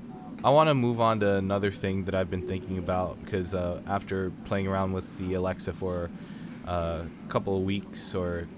I 0.44 0.50
want 0.50 0.68
to 0.70 0.74
move 0.74 1.00
on 1.00 1.20
to 1.20 1.34
another 1.34 1.70
thing 1.70 2.04
that 2.06 2.16
I've 2.16 2.28
been 2.28 2.48
thinking 2.48 2.76
about 2.76 3.22
because 3.24 3.54
uh, 3.54 3.80
after 3.86 4.32
playing 4.44 4.66
around 4.66 4.92
with 4.92 5.16
the 5.18 5.34
Alexa 5.34 5.72
for 5.72 6.10
uh, 6.66 7.04
a 7.26 7.28
couple 7.28 7.56
of 7.56 7.62
weeks 7.62 8.12
or 8.12 8.48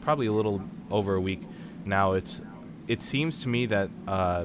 probably 0.00 0.26
a 0.26 0.32
little 0.32 0.60
over 0.90 1.14
a 1.14 1.20
week 1.20 1.42
now, 1.84 2.14
it's 2.14 2.42
it 2.88 3.04
seems 3.04 3.38
to 3.38 3.48
me 3.48 3.66
that 3.66 3.90
uh, 4.08 4.44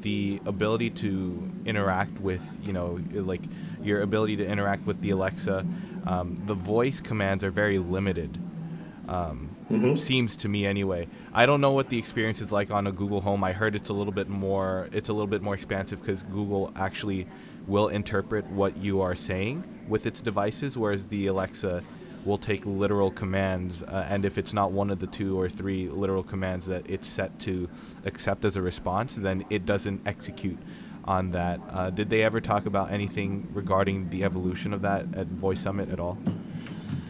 the 0.00 0.38
ability 0.44 0.90
to 0.90 1.50
interact 1.64 2.20
with 2.20 2.58
you 2.62 2.74
know 2.74 3.00
like 3.10 3.44
your 3.82 4.02
ability 4.02 4.36
to 4.36 4.46
interact 4.46 4.86
with 4.86 5.00
the 5.00 5.10
Alexa, 5.10 5.64
um, 6.06 6.36
the 6.44 6.54
voice 6.54 7.00
commands 7.00 7.42
are 7.42 7.50
very 7.50 7.78
limited. 7.78 8.38
Um, 9.08 9.47
Seems 9.96 10.36
to 10.36 10.48
me 10.48 10.64
anyway. 10.64 11.08
I 11.32 11.44
don't 11.46 11.60
know 11.60 11.72
what 11.72 11.90
the 11.90 11.98
experience 11.98 12.40
is 12.40 12.50
like 12.50 12.70
on 12.70 12.86
a 12.86 12.92
Google 12.92 13.20
Home. 13.20 13.44
I 13.44 13.52
heard 13.52 13.74
it's 13.74 13.90
a 13.90 13.92
little 13.92 14.12
bit 14.12 14.28
more. 14.28 14.88
It's 14.92 15.08
a 15.08 15.12
little 15.12 15.26
bit 15.26 15.42
more 15.42 15.54
expansive 15.54 16.00
because 16.00 16.22
Google 16.22 16.72
actually 16.74 17.26
will 17.66 17.88
interpret 17.88 18.46
what 18.46 18.76
you 18.78 19.02
are 19.02 19.14
saying 19.14 19.64
with 19.86 20.06
its 20.06 20.20
devices, 20.22 20.78
whereas 20.78 21.08
the 21.08 21.26
Alexa 21.26 21.82
will 22.24 22.38
take 22.38 22.64
literal 22.66 23.10
commands, 23.10 23.82
uh, 23.82 24.06
and 24.08 24.24
if 24.24 24.38
it's 24.38 24.52
not 24.52 24.72
one 24.72 24.90
of 24.90 24.98
the 24.98 25.06
two 25.06 25.38
or 25.38 25.48
three 25.48 25.88
literal 25.88 26.22
commands 26.22 26.66
that 26.66 26.88
it's 26.88 27.08
set 27.08 27.38
to 27.40 27.68
accept 28.04 28.44
as 28.44 28.56
a 28.56 28.62
response, 28.62 29.16
then 29.16 29.44
it 29.50 29.64
doesn't 29.64 30.00
execute 30.06 30.58
on 31.04 31.30
that. 31.30 31.60
Uh, 31.70 31.90
did 31.90 32.10
they 32.10 32.22
ever 32.22 32.40
talk 32.40 32.66
about 32.66 32.90
anything 32.90 33.48
regarding 33.52 34.10
the 34.10 34.24
evolution 34.24 34.74
of 34.74 34.82
that 34.82 35.06
at 35.14 35.26
Voice 35.28 35.60
Summit 35.60 35.88
at 35.90 36.00
all? 36.00 36.18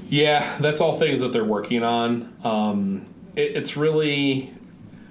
Yeah, 0.09 0.57
that's 0.59 0.81
all 0.81 0.99
things 0.99 1.21
that 1.21 1.33
they're 1.33 1.45
working 1.45 1.83
on. 1.83 2.35
Um, 2.43 3.07
it, 3.37 3.57
it's 3.57 3.77
really 3.77 4.55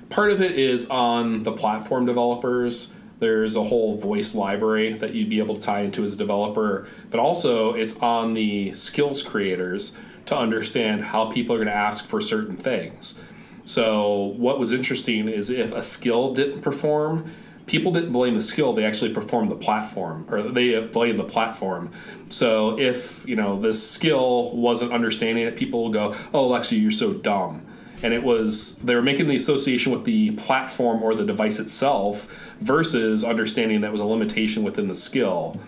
part 0.10 0.31
of 0.31 0.41
it 0.41 0.57
is 0.57 0.89
on 0.89 1.43
the 1.43 1.51
platform 1.51 2.05
developers. 2.05 2.93
There's 3.19 3.55
a 3.55 3.63
whole 3.63 3.97
voice 3.97 4.36
library 4.36 4.93
that 4.93 5.13
you'd 5.13 5.29
be 5.29 5.39
able 5.39 5.55
to 5.55 5.62
tie 5.62 5.81
into 5.81 6.03
as 6.03 6.15
a 6.15 6.17
developer, 6.17 6.88
but 7.10 7.19
also 7.19 7.73
it's 7.73 7.99
on 8.01 8.33
the 8.33 8.73
skills 8.73 9.21
creators 9.21 9.95
to 10.25 10.38
understand 10.38 11.05
how 11.05 11.29
people 11.31 11.55
are 11.55 11.60
going 11.60 11.67
to 11.67 11.73
ask 11.73 12.05
for 12.05 12.19
certain 12.19 12.57
things. 12.57 13.21
So, 13.63 14.33
what 14.38 14.60
was 14.60 14.71
interesting 14.71 15.27
is 15.27 15.49
if 15.49 15.73
a 15.73 15.83
skill 15.83 16.33
didn't 16.33 16.62
perform, 16.62 17.31
people 17.67 17.91
didn't 17.91 18.12
blame 18.12 18.34
the 18.34 18.41
skill; 18.41 18.73
they 18.73 18.86
actually 18.86 19.13
performed 19.13 19.51
the 19.51 19.56
platform, 19.56 20.25
or 20.30 20.41
they 20.41 20.73
uh, 20.75 20.82
blamed 20.82 21.19
the 21.19 21.23
platform. 21.23 21.91
So 22.30 22.80
if 22.80 23.27
you 23.27 23.36
know 23.36 23.60
this 23.60 23.88
skill 23.88 24.56
wasn't 24.56 24.91
understanding 24.91 25.45
it, 25.45 25.56
people 25.56 25.84
will 25.84 25.91
go, 25.91 26.15
"Oh, 26.34 26.45
Alexa, 26.45 26.75
you're 26.75 26.91
so 26.91 27.13
dumb." 27.13 27.65
And 28.01 28.13
it 28.13 28.23
was 28.23 28.77
they 28.77 28.95
were 28.95 29.01
making 29.01 29.27
the 29.27 29.36
association 29.36 29.91
with 29.91 30.06
the 30.06 30.32
platform 30.32 31.03
or 31.03 31.13
the 31.13 31.25
device 31.25 31.60
itself 31.60 32.25
versus 32.60 33.23
understanding 33.23 33.82
that 33.82 33.91
was 33.91 34.01
a 34.01 34.06
limitation 34.06 34.63
within 34.63 34.88
the 34.88 34.95
skill. 34.95 35.60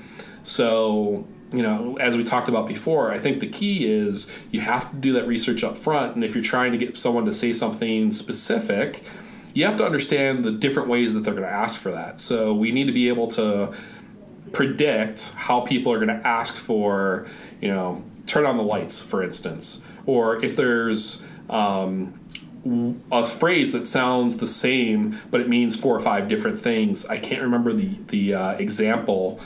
So 0.44 1.28
you 1.52 1.64
know, 1.64 1.98
as 2.00 2.16
we 2.16 2.24
talked 2.24 2.48
about 2.48 2.68
before, 2.68 3.12
I 3.12 3.18
think 3.18 3.40
the 3.40 3.48
key 3.48 3.86
is 3.86 4.32
you 4.52 4.62
have 4.62 4.92
to 4.92 4.96
do 4.98 5.14
that 5.14 5.28
research 5.28 5.64
up 5.64 5.78
front. 5.78 6.16
And 6.16 6.24
if 6.24 6.36
you're 6.36 6.44
trying 6.44 6.72
to 6.72 6.78
get 6.78 6.98
someone 6.98 7.26
to 7.26 7.34
say 7.34 7.54
something 7.54 8.12
specific, 8.12 9.04
you 9.54 9.66
have 9.66 9.78
to 9.78 9.86
understand 9.86 10.44
the 10.44 10.52
different 10.52 10.90
ways 10.90 11.14
that 11.14 11.22
they're 11.22 11.34
going 11.34 11.48
to 11.48 11.54
ask 11.54 11.80
for 11.80 11.92
that. 11.92 12.20
So 12.20 12.54
we 12.54 12.72
need 12.72 12.86
to 12.86 12.94
be 12.94 13.08
able 13.08 13.28
to 13.30 13.74
predict 14.52 15.34
how 15.36 15.62
people 15.62 15.92
are 15.92 15.98
going 15.98 16.16
to 16.20 16.28
ask 16.28 16.56
for, 16.56 17.28
you 17.62 17.68
know, 17.68 18.04
turn 18.26 18.46
on 18.46 18.58
the 18.58 18.64
lights, 18.64 19.02
for 19.02 19.24
instance, 19.24 19.84
or 20.06 20.44
if 20.44 20.56
there's 20.56 21.26
um, 21.50 22.20
a 23.12 23.26
phrase 23.26 23.72
that 23.74 23.88
sounds 23.88 24.38
the 24.38 24.48
same 24.48 25.20
but 25.32 25.40
it 25.40 25.48
means 25.48 25.80
four 25.80 25.96
or 25.96 26.00
five 26.00 26.28
different 26.28 26.60
things. 26.60 27.06
I 27.06 27.18
can't 27.18 27.42
remember 27.42 27.74
the 27.74 27.98
the 28.08 28.34
uh, 28.34 28.52
example 28.54 29.40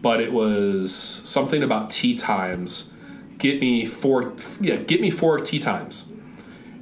but 0.00 0.20
it 0.20 0.32
was 0.32 0.94
something 0.94 1.62
about 1.62 1.90
tea 1.90 2.14
times. 2.14 2.92
Get 3.38 3.60
me 3.60 3.84
four, 3.84 4.34
yeah, 4.60 4.76
get 4.76 5.00
me 5.00 5.10
four 5.10 5.38
tea 5.38 5.58
times. 5.58 6.07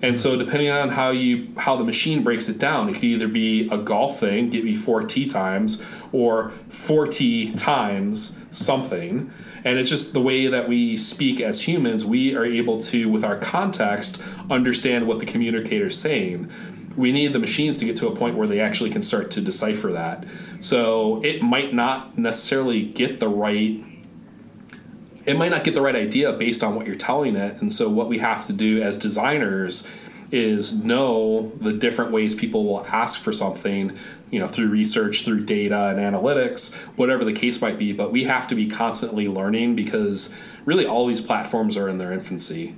And 0.02 0.18
so, 0.18 0.36
depending 0.36 0.70
on 0.70 0.90
how 0.90 1.10
you 1.10 1.52
how 1.56 1.76
the 1.76 1.84
machine 1.84 2.22
breaks 2.22 2.48
it 2.48 2.58
down, 2.58 2.88
it 2.88 2.94
could 2.94 3.04
either 3.04 3.28
be 3.28 3.68
a 3.70 3.78
golf 3.78 4.20
thing, 4.20 4.50
get 4.50 4.64
me 4.64 4.76
four 4.76 5.02
tea 5.02 5.26
times, 5.26 5.82
or 6.12 6.52
four 6.68 7.06
tea 7.06 7.52
times 7.52 8.38
something. 8.50 9.30
And 9.64 9.78
it's 9.78 9.90
just 9.90 10.12
the 10.12 10.20
way 10.20 10.46
that 10.46 10.68
we 10.68 10.96
speak 10.96 11.40
as 11.40 11.62
humans. 11.62 12.04
We 12.04 12.36
are 12.36 12.44
able 12.44 12.80
to, 12.82 13.08
with 13.08 13.24
our 13.24 13.36
context, 13.36 14.22
understand 14.50 15.08
what 15.08 15.18
the 15.18 15.26
communicator's 15.26 15.98
saying 15.98 16.50
we 16.96 17.12
need 17.12 17.32
the 17.32 17.38
machines 17.38 17.78
to 17.78 17.84
get 17.84 17.96
to 17.96 18.08
a 18.08 18.16
point 18.16 18.36
where 18.36 18.46
they 18.46 18.60
actually 18.60 18.90
can 18.90 19.02
start 19.02 19.30
to 19.32 19.40
decipher 19.40 19.92
that. 19.92 20.24
So 20.60 21.22
it 21.22 21.42
might 21.42 21.74
not 21.74 22.16
necessarily 22.16 22.82
get 22.82 23.20
the 23.20 23.28
right 23.28 23.84
it 25.26 25.36
might 25.36 25.50
not 25.50 25.64
get 25.64 25.74
the 25.74 25.82
right 25.82 25.96
idea 25.96 26.32
based 26.32 26.62
on 26.62 26.76
what 26.76 26.86
you're 26.86 26.96
telling 26.96 27.36
it. 27.36 27.60
And 27.60 27.72
so 27.72 27.88
what 27.88 28.08
we 28.08 28.18
have 28.18 28.46
to 28.46 28.52
do 28.52 28.80
as 28.80 28.96
designers 28.96 29.88
is 30.30 30.72
know 30.72 31.52
the 31.60 31.72
different 31.72 32.10
ways 32.10 32.34
people 32.34 32.64
will 32.64 32.84
ask 32.86 33.20
for 33.20 33.32
something, 33.32 33.96
you 34.30 34.38
know, 34.38 34.46
through 34.46 34.68
research, 34.68 35.24
through 35.24 35.44
data 35.44 35.88
and 35.88 35.98
analytics, 35.98 36.74
whatever 36.96 37.24
the 37.24 37.32
case 37.32 37.60
might 37.60 37.78
be, 37.78 37.92
but 37.92 38.10
we 38.10 38.24
have 38.24 38.48
to 38.48 38.54
be 38.54 38.66
constantly 38.68 39.28
learning 39.28 39.76
because 39.76 40.34
really 40.64 40.86
all 40.86 41.06
these 41.06 41.20
platforms 41.20 41.76
are 41.76 41.88
in 41.88 41.98
their 41.98 42.12
infancy. 42.12 42.74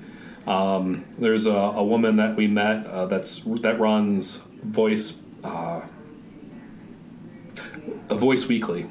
Um, 0.47 1.05
there's 1.19 1.47
a, 1.47 1.53
a, 1.53 1.85
woman 1.85 2.17
that 2.17 2.37
we 2.37 2.47
met 2.47 2.87
uh, 2.87 3.05
that's 3.05 3.43
that 3.61 3.79
runs 3.79 4.47
Voice 4.63 5.21
uh, 5.45 5.83
Voice 8.09 8.49
Weekly. 8.49 8.87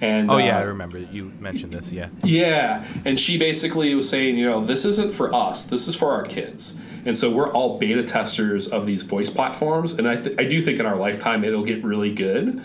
And, 0.00 0.30
oh 0.30 0.38
yeah, 0.38 0.58
uh, 0.58 0.60
I 0.60 0.64
remember 0.64 0.98
you 0.98 1.32
mentioned 1.40 1.72
this. 1.72 1.92
Yeah. 1.92 2.08
Yeah, 2.22 2.84
and 3.04 3.18
she 3.18 3.38
basically 3.38 3.94
was 3.94 4.08
saying, 4.08 4.36
you 4.36 4.44
know, 4.44 4.64
this 4.64 4.84
isn't 4.84 5.14
for 5.14 5.32
us. 5.34 5.64
This 5.66 5.86
is 5.88 5.94
for 5.94 6.12
our 6.12 6.24
kids. 6.24 6.80
And 7.06 7.16
so 7.16 7.30
we're 7.30 7.52
all 7.52 7.78
beta 7.78 8.02
testers 8.02 8.68
of 8.68 8.86
these 8.86 9.02
voice 9.02 9.30
platforms, 9.30 9.98
and 9.98 10.08
I 10.08 10.16
th- 10.16 10.38
I 10.38 10.44
do 10.44 10.60
think 10.62 10.80
in 10.80 10.86
our 10.86 10.96
lifetime 10.96 11.44
it'll 11.44 11.64
get 11.64 11.84
really 11.84 12.12
good. 12.12 12.62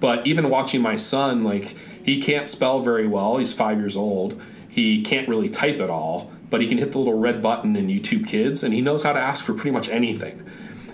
But 0.00 0.26
even 0.26 0.50
watching 0.50 0.82
my 0.82 0.96
son, 0.96 1.44
like 1.44 1.76
he 2.04 2.20
can't 2.20 2.48
spell 2.48 2.80
very 2.80 3.06
well. 3.06 3.38
He's 3.38 3.52
five 3.52 3.78
years 3.78 3.96
old. 3.96 4.40
He 4.68 5.02
can't 5.02 5.28
really 5.28 5.48
type 5.48 5.80
at 5.80 5.88
all 5.88 6.32
but 6.50 6.60
he 6.60 6.68
can 6.68 6.78
hit 6.78 6.92
the 6.92 6.98
little 6.98 7.18
red 7.18 7.42
button 7.42 7.76
in 7.76 7.88
YouTube 7.88 8.26
Kids 8.26 8.62
and 8.62 8.72
he 8.72 8.80
knows 8.80 9.02
how 9.02 9.12
to 9.12 9.18
ask 9.18 9.44
for 9.44 9.54
pretty 9.54 9.72
much 9.72 9.88
anything. 9.88 10.44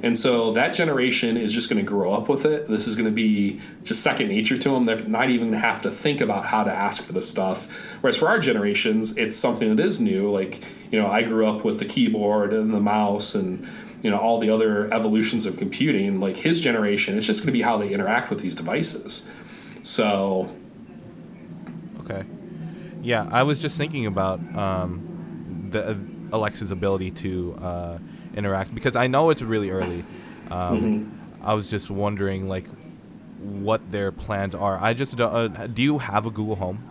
And 0.02 0.18
so 0.18 0.52
that 0.52 0.74
generation 0.74 1.36
is 1.36 1.54
just 1.54 1.70
going 1.70 1.84
to 1.84 1.88
grow 1.88 2.12
up 2.12 2.28
with 2.28 2.44
it. 2.44 2.66
This 2.66 2.88
is 2.88 2.96
going 2.96 3.06
to 3.06 3.12
be 3.12 3.60
just 3.84 4.02
second 4.02 4.28
nature 4.28 4.56
to 4.56 4.70
them. 4.70 4.84
They're 4.84 5.02
not 5.02 5.30
even 5.30 5.50
going 5.50 5.60
to 5.60 5.66
have 5.66 5.82
to 5.82 5.90
think 5.90 6.20
about 6.20 6.46
how 6.46 6.64
to 6.64 6.74
ask 6.74 7.04
for 7.04 7.12
this 7.12 7.30
stuff. 7.30 7.68
Whereas 8.00 8.16
for 8.16 8.28
our 8.28 8.40
generations, 8.40 9.16
it's 9.16 9.36
something 9.36 9.76
that 9.76 9.84
is 9.84 10.00
new. 10.00 10.30
Like, 10.30 10.64
you 10.90 11.00
know, 11.00 11.06
I 11.06 11.22
grew 11.22 11.46
up 11.46 11.64
with 11.64 11.78
the 11.78 11.84
keyboard 11.84 12.52
and 12.52 12.74
the 12.74 12.80
mouse 12.80 13.34
and, 13.36 13.68
you 14.02 14.10
know, 14.10 14.18
all 14.18 14.40
the 14.40 14.50
other 14.50 14.92
evolutions 14.92 15.46
of 15.46 15.56
computing. 15.56 16.18
Like 16.18 16.36
his 16.36 16.60
generation, 16.60 17.16
it's 17.16 17.26
just 17.26 17.40
going 17.42 17.46
to 17.46 17.52
be 17.52 17.62
how 17.62 17.76
they 17.76 17.90
interact 17.90 18.28
with 18.28 18.40
these 18.40 18.56
devices. 18.56 19.28
So. 19.82 20.52
Okay. 22.00 22.24
Yeah, 23.02 23.28
I 23.30 23.44
was 23.44 23.62
just 23.62 23.76
thinking 23.76 24.06
about. 24.06 24.40
Um, 24.56 25.12
the 25.72 25.98
Alexa's 26.32 26.70
ability 26.70 27.10
to 27.10 27.54
uh, 27.60 27.98
interact 28.34 28.74
because 28.74 28.96
I 28.96 29.06
know 29.06 29.30
it's 29.30 29.42
really 29.42 29.70
early. 29.70 30.04
Um, 30.50 30.80
mm-hmm. 30.80 31.44
I 31.46 31.54
was 31.54 31.68
just 31.68 31.90
wondering 31.90 32.48
like 32.48 32.66
what 33.40 33.90
their 33.90 34.12
plans 34.12 34.54
are. 34.54 34.78
I 34.80 34.94
just 34.94 35.16
don't, 35.16 35.56
uh, 35.56 35.66
do 35.66 35.82
you 35.82 35.98
have 35.98 36.26
a 36.26 36.30
Google 36.30 36.56
Home? 36.56 36.88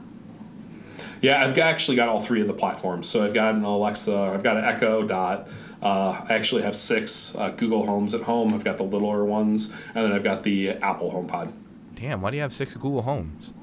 Yeah, 1.22 1.44
I've 1.44 1.58
actually 1.58 1.98
got 1.98 2.10
all 2.10 2.20
three 2.20 2.42
of 2.42 2.48
the 2.48 2.54
platforms. 2.54 3.08
So 3.08 3.24
I've 3.24 3.34
got 3.34 3.56
an 3.56 3.64
Alexa, 3.64 4.14
I've 4.14 4.44
got 4.44 4.58
an 4.58 4.66
Echo 4.66 5.04
Dot. 5.04 5.48
Uh, 5.82 6.26
I 6.28 6.34
actually 6.34 6.62
have 6.64 6.76
six 6.76 7.36
uh, 7.36 7.50
Google 7.50 7.86
Homes 7.86 8.14
at 8.14 8.22
home. 8.22 8.54
I've 8.54 8.64
got 8.64 8.78
the 8.78 8.84
littler 8.84 9.26
ones, 9.26 9.74
and 9.96 10.06
then 10.06 10.12
I've 10.12 10.24
got 10.24 10.44
the 10.44 10.70
Apple 10.70 11.12
HomePod. 11.12 11.52
Damn, 11.96 12.22
why 12.22 12.30
do 12.30 12.38
you 12.38 12.42
have 12.44 12.54
six 12.54 12.76
Google 12.76 13.02
Homes? 13.02 13.54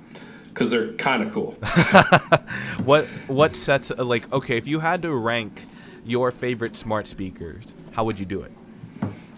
because 0.58 0.72
they're 0.72 0.92
kind 0.94 1.22
of 1.22 1.32
cool. 1.32 1.52
what 2.84 3.04
what 3.28 3.54
sets 3.54 3.90
like 3.90 4.30
okay? 4.32 4.56
If 4.56 4.66
you 4.66 4.80
had 4.80 5.02
to 5.02 5.14
rank 5.14 5.66
your 6.04 6.30
favorite 6.30 6.76
smart 6.76 7.06
speakers, 7.06 7.74
how 7.92 8.04
would 8.04 8.18
you 8.18 8.26
do 8.26 8.42
it? 8.42 8.52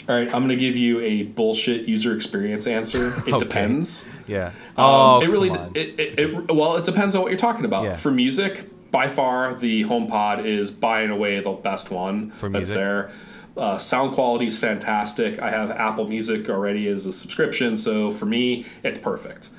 All 0.08 0.16
right, 0.16 0.26
I'm 0.34 0.46
going 0.46 0.48
to 0.48 0.56
give 0.56 0.76
you 0.76 0.98
a 1.00 1.24
bullshit 1.24 1.86
user 1.86 2.14
experience 2.14 2.66
answer. 2.66 3.08
It 3.26 3.28
okay. 3.34 3.38
depends. 3.38 4.08
Yeah. 4.26 4.46
Um, 4.46 4.52
oh, 4.76 5.20
it 5.22 5.28
really 5.28 5.50
it, 5.74 6.00
it, 6.00 6.18
it, 6.18 6.54
well, 6.54 6.76
it 6.76 6.84
depends 6.84 7.14
on 7.14 7.22
what 7.22 7.30
you're 7.30 7.38
talking 7.38 7.64
about. 7.64 7.84
Yeah. 7.84 7.96
For 7.96 8.10
music, 8.10 8.68
by 8.90 9.08
far 9.08 9.54
the 9.54 9.84
HomePod 9.84 10.44
is 10.44 10.70
by 10.70 11.02
and 11.02 11.12
away 11.12 11.38
the 11.40 11.52
best 11.52 11.90
one 11.90 12.30
For 12.32 12.48
that's 12.48 12.70
there. 12.70 13.12
Uh, 13.56 13.78
sound 13.78 14.12
quality 14.14 14.46
is 14.46 14.58
fantastic. 14.58 15.38
I 15.38 15.50
have 15.50 15.70
Apple 15.70 16.08
Music 16.08 16.48
already 16.48 16.88
as 16.88 17.04
a 17.04 17.12
subscription, 17.12 17.76
so 17.76 18.10
for 18.10 18.26
me, 18.26 18.64
it's 18.82 18.98
perfect. 18.98 19.50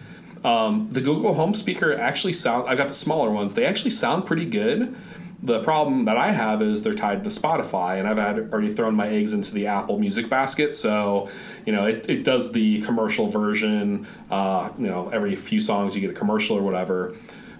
Um, 0.43 0.89
the 0.91 1.01
Google 1.01 1.35
Home 1.35 1.53
speaker 1.53 1.93
actually 1.93 2.33
sound. 2.33 2.67
I've 2.67 2.77
got 2.77 2.87
the 2.87 2.93
smaller 2.93 3.29
ones. 3.29 3.53
They 3.53 3.65
actually 3.65 3.91
sound 3.91 4.25
pretty 4.25 4.45
good. 4.45 4.95
The 5.43 5.63
problem 5.63 6.06
that 6.06 6.17
I 6.17 6.32
have 6.32 6.62
is 6.62 6.84
they're 6.84 6.93
tied 6.93 7.23
to 7.23 7.30
Spotify, 7.32 7.97
and 7.97 8.08
I've 8.08 8.17
had 8.17 8.38
already 8.54 8.71
thrown 8.73 8.93
my 8.93 9.08
eggs 9.08 9.34
into 9.34 9.54
the 9.54 9.65
Apple 9.65 9.97
Music 9.97 10.30
basket. 10.30 10.75
So, 10.75 11.30
you 11.65 11.73
know, 11.73 11.86
it, 11.88 12.08
it 12.08 12.23
does 12.23 12.51
the 12.51 12.82
commercial 12.82 13.27
version. 13.27 14.06
Uh, 14.30 14.69
you 14.77 14.88
know, 14.88 15.10
every 15.10 15.36
few 15.36 15.60
songs 15.60 15.95
you 15.95 16.01
get 16.01 16.12
a 16.12 16.13
commercial 16.13 16.58
or 16.58 16.62
whatever. 16.62 17.15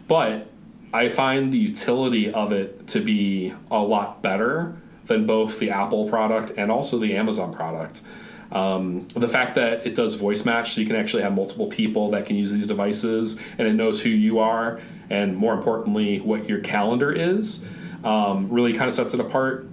But 0.08 0.48
I 0.94 1.10
find 1.10 1.52
the 1.52 1.58
utility 1.58 2.32
of 2.32 2.52
it 2.52 2.88
to 2.90 3.00
be 3.00 3.54
a 3.72 3.82
lot 3.82 4.22
better 4.22 4.76
than 5.06 5.26
both 5.26 5.58
the 5.58 5.72
Apple 5.72 6.08
product 6.08 6.52
and 6.58 6.70
also 6.70 7.00
the 7.00 7.16
Amazon 7.16 7.52
product. 7.52 8.02
Um, 8.52 9.08
the 9.16 9.30
fact 9.30 9.56
that 9.56 9.88
it 9.88 9.96
does 9.96 10.16
voice 10.16 10.44
match, 10.46 10.74
so 10.74 10.82
you 10.82 10.88
can 10.88 10.98
actually 10.98 11.24
have 11.24 11.34
multiple 11.34 11.68
people 11.68 12.12
that 12.12 12.26
can 12.26 12.36
use 12.36 12.52
these 12.52 12.68
devices, 12.68 13.42
and 13.58 13.68
it 13.68 13.74
knows 13.74 14.02
who 14.02 14.10
you 14.10 14.40
are, 14.40 14.82
and 15.12 15.36
more 15.36 15.54
importantly, 15.54 16.22
what 16.22 16.48
your 16.48 16.60
calendar 16.60 17.12
is, 17.12 17.68
um, 18.06 18.50
really 18.50 18.72
kind 18.72 18.86
of 18.86 18.94
sets 18.94 19.14
it 19.14 19.20
apart. 19.20 19.68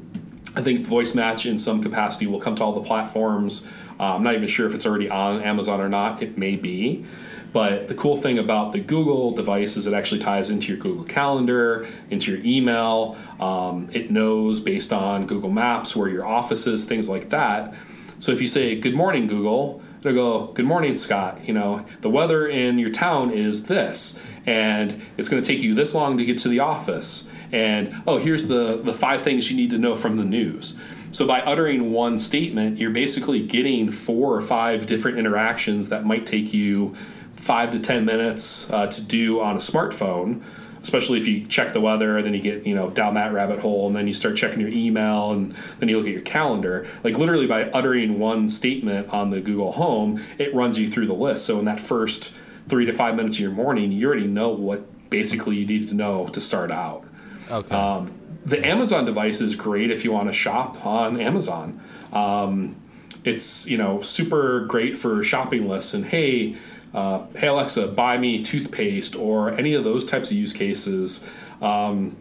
I 0.57 0.63
think 0.63 0.85
voice 0.85 1.15
match 1.15 1.47
in 1.47 1.59
some 1.59 1.81
capacity 1.81 2.27
will 2.27 2.41
come 2.41 2.57
to 2.57 2.65
all 2.65 2.73
the 2.73 2.83
platforms. 2.83 3.67
Uh, 4.01 4.17
I'm 4.17 4.25
not 4.25 4.35
even 4.35 4.49
sure 4.49 4.67
if 4.67 4.75
it's 4.75 4.85
already 4.85 5.09
on 5.09 5.41
Amazon 5.43 5.81
or 5.81 5.89
not. 5.89 6.23
It 6.23 6.37
may 6.37 6.57
be. 6.57 7.05
But 7.53 7.87
the 7.87 7.95
cool 7.95 8.17
thing 8.17 8.39
about 8.39 8.73
the 8.73 8.81
Google 8.81 9.31
device 9.31 9.77
is 9.77 9.87
it 9.87 9.95
actually 9.95 10.21
ties 10.21 10.51
into 10.51 10.69
your 10.69 10.77
Google 10.77 11.05
Calendar, 11.05 11.87
into 12.11 12.33
your 12.33 12.45
email. 12.45 13.17
Um, 13.39 13.89
it 13.93 14.11
knows 14.11 14.59
based 14.61 14.93
on 14.93 15.27
Google 15.27 15.51
Maps 15.51 15.95
where 15.95 16.09
your 16.09 16.27
office 16.27 16.67
is, 16.67 16.85
things 16.85 17.09
like 17.09 17.31
that. 17.31 17.75
So 18.19 18.33
if 18.33 18.43
you 18.43 18.49
say, 18.49 18.79
Good 18.79 18.95
morning, 18.95 19.29
Google, 19.29 19.83
they'll 20.01 20.15
go, 20.15 20.53
Good 20.53 20.67
morning, 20.67 20.97
Scott. 20.97 21.47
You 21.47 21.55
know, 21.55 21.85
the 22.01 22.11
weather 22.11 22.47
in 22.47 22.79
your 22.79 22.91
town 22.91 23.31
is 23.31 23.69
this, 23.69 24.21
and 24.47 25.03
it's 25.17 25.29
going 25.29 25.43
to 25.43 25.47
take 25.47 25.63
you 25.63 25.75
this 25.75 25.95
long 25.95 26.19
to 26.19 26.25
get 26.25 26.39
to 26.39 26.49
the 26.49 26.61
office. 26.61 27.31
And 27.53 28.03
oh, 28.07 28.19
here's 28.19 28.49
the, 28.49 28.81
the 28.83 28.93
five 28.93 29.23
things 29.23 29.51
you 29.51 29.57
need 29.57 29.71
to 29.71 29.79
know 29.79 29.95
from 29.95 30.17
the 30.17 30.25
news. 30.25 30.79
So 31.11 31.27
by 31.27 31.41
uttering 31.41 31.93
one 31.93 32.19
statement, 32.19 32.79
you're 32.79 32.91
basically 32.91 33.47
getting 33.47 33.91
four 33.91 34.35
or 34.35 34.43
five 34.43 34.87
different 34.87 35.19
interactions 35.19 35.89
that 35.89 36.05
might 36.05 36.27
take 36.27 36.53
you 36.53 36.95
five 37.37 37.71
to 37.71 37.79
10 37.79 38.05
minutes 38.05 38.71
uh, 38.71 38.89
to 38.89 39.03
do 39.03 39.41
on 39.41 39.55
a 39.55 39.59
smartphone. 39.59 40.43
Especially 40.83 41.19
if 41.19 41.29
you 41.29 41.47
check 41.47 41.73
the 41.73 41.81
weather, 41.81 42.21
then 42.23 42.35
you 42.35 42.41
get 42.41 42.67
you 42.67 42.75
know 42.75 42.91
down 42.91 43.15
that 43.15 43.33
rabbit 43.33 43.61
hole, 43.61 43.87
and 43.87 43.97
then 43.97 44.07
you 44.07 44.15
start 44.15 44.37
checking 44.37 44.61
your 44.61 44.71
email, 44.71 45.31
and 45.31 45.55
then 45.79 45.89
you 45.89 45.97
look 45.97 46.07
at 46.07 46.13
your 46.13 46.23
calendar. 46.23 46.87
Like 47.05 47.17
literally 47.17 47.47
by 47.47 47.65
uttering 47.71 48.19
one 48.19 48.49
statement 48.49 49.13
on 49.13 49.31
the 49.31 49.41
Google 49.41 49.73
Home, 49.73 50.25
it 50.39 50.55
runs 50.55 50.79
you 50.79 50.89
through 50.89 51.07
the 51.07 51.15
list. 51.15 51.47
So 51.47 51.59
in 51.59 51.65
that 51.65 51.81
first 51.81 52.37
three 52.69 52.85
to 52.85 52.93
five 52.93 53.17
minutes 53.17 53.37
of 53.37 53.41
your 53.41 53.51
morning, 53.51 53.93
you 53.93 54.07
already 54.07 54.27
know 54.27 54.51
what 54.51 55.11
basically 55.11 55.57
you 55.57 55.67
need 55.67 55.89
to 55.89 55.95
know 55.95 56.27
to 56.29 56.41
start 56.41 56.71
out. 56.71 57.05
Okay. 57.51 57.75
Um, 57.75 58.13
the 58.45 58.67
Amazon 58.67 59.05
device 59.05 59.41
is 59.41 59.55
great 59.55 59.91
if 59.91 60.05
you 60.05 60.13
want 60.13 60.29
to 60.29 60.33
shop 60.33 60.85
on 60.87 61.21
Amazon. 61.21 61.81
Um, 62.13 62.77
it's 63.25 63.69
you 63.69 63.77
know 63.77 64.01
super 64.01 64.61
great 64.67 64.97
for 64.97 65.23
shopping 65.23 65.69
lists 65.69 65.95
and 65.95 66.07
hey, 66.07 66.57
uh, 66.95 67.27
hey 67.37 67.49
Alexa, 67.49 67.89
buy 67.89 68.19
me 68.19 68.43
toothpaste 68.43 69.15
or 69.15 69.51
any 69.53 69.75
of 69.75 69.85
those 69.85 70.07
types 70.07 70.31
of 70.31 70.37
use 70.37 70.53
cases. 70.53 71.29
Um, 71.61 72.17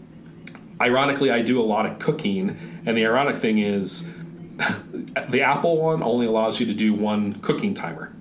ironically, 0.82 1.32
I 1.32 1.41
do 1.41 1.60
a 1.60 1.63
lot 1.63 1.86
of 1.86 1.99
cooking, 1.99 2.82
and 2.86 2.97
the 2.97 3.06
ironic 3.06 3.38
thing 3.38 3.60
is, 3.60 4.12
the 5.30 5.41
Apple 5.41 5.77
one 5.77 6.03
only 6.03 6.25
allows 6.25 6.60
you 6.60 6.65
to 6.65 6.73
do 6.73 6.93
one 6.93 7.36
cooking 7.36 7.73
timer. 7.73 8.13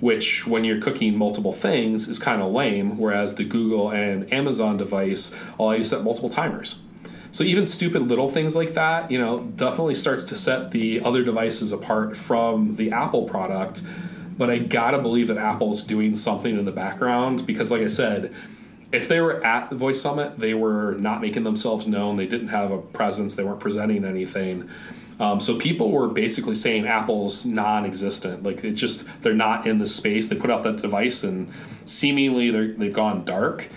Which, 0.00 0.44
when 0.44 0.64
you're 0.64 0.80
cooking 0.80 1.16
multiple 1.16 1.52
things, 1.52 2.08
is 2.08 2.18
kind 2.18 2.42
of 2.42 2.50
lame. 2.50 2.98
Whereas 2.98 3.36
the 3.36 3.44
Google 3.44 3.90
and 3.90 4.32
Amazon 4.32 4.76
device 4.76 5.38
allow 5.56 5.70
you 5.70 5.78
to 5.78 5.84
set 5.84 6.02
multiple 6.02 6.28
timers. 6.28 6.80
So 7.30 7.44
even 7.44 7.66
stupid 7.66 8.02
little 8.02 8.28
things 8.28 8.56
like 8.56 8.74
that, 8.74 9.10
you 9.10 9.18
know, 9.18 9.40
definitely 9.40 9.94
starts 9.94 10.24
to 10.24 10.36
set 10.36 10.72
the 10.72 11.00
other 11.02 11.22
devices 11.22 11.72
apart 11.72 12.16
from 12.16 12.76
the 12.76 12.90
Apple 12.90 13.28
product. 13.28 13.82
But 14.38 14.50
I 14.50 14.58
gotta 14.58 14.98
believe 14.98 15.28
that 15.28 15.36
Apple's 15.36 15.82
doing 15.82 16.14
something 16.14 16.56
in 16.56 16.64
the 16.64 16.72
background 16.72 17.46
because, 17.46 17.70
like 17.70 17.82
I 17.82 17.88
said, 17.88 18.34
if 18.92 19.08
they 19.08 19.20
were 19.20 19.44
at 19.44 19.68
the 19.68 19.76
Voice 19.76 20.00
Summit, 20.00 20.38
they 20.38 20.54
were 20.54 20.92
not 20.92 21.20
making 21.20 21.44
themselves 21.44 21.86
known. 21.86 22.16
They 22.16 22.26
didn't 22.26 22.48
have 22.48 22.70
a 22.70 22.78
presence. 22.78 23.34
They 23.34 23.44
weren't 23.44 23.60
presenting 23.60 24.04
anything. 24.04 24.70
Um, 25.20 25.40
so 25.40 25.58
people 25.58 25.90
were 25.90 26.08
basically 26.08 26.54
saying 26.54 26.86
Apple's 26.86 27.44
non-existent. 27.44 28.44
Like 28.44 28.62
it's 28.64 28.80
just 28.80 29.08
they're 29.22 29.34
not 29.34 29.66
in 29.66 29.78
the 29.78 29.86
space. 29.86 30.28
They 30.28 30.36
put 30.36 30.50
out 30.50 30.62
that 30.62 30.80
device 30.80 31.24
and 31.24 31.50
seemingly 31.84 32.50
they've 32.50 32.94
gone 32.94 33.24
dark. 33.24 33.68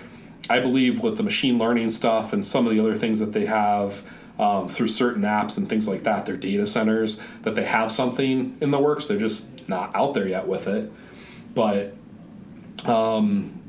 I 0.50 0.60
believe 0.60 1.00
with 1.02 1.18
the 1.18 1.24
machine 1.24 1.58
learning 1.58 1.90
stuff 1.92 2.34
and 2.34 2.46
some 2.46 2.68
of 2.68 2.74
the 2.74 2.80
other 2.80 2.96
things 2.96 3.20
that 3.20 3.34
they 3.34 3.46
have 3.46 4.04
um, 4.38 4.68
through 4.68 4.88
certain 4.88 5.24
apps 5.24 5.58
and 5.58 5.68
things 5.70 5.88
like 5.88 6.04
that, 6.04 6.26
their 6.26 6.38
data 6.38 6.66
centers, 6.66 7.22
that 7.44 7.56
they 7.56 7.64
have 7.64 7.92
something 7.92 8.58
in 8.60 8.72
the 8.72 8.80
works. 8.80 9.08
They're 9.08 9.20
just 9.20 9.51
not 9.68 9.96
out 9.96 10.14
there 10.14 10.28
yet 10.28 10.48
with 10.48 10.68
it. 10.68 10.92
But, 11.54 11.94
um, 12.86 13.60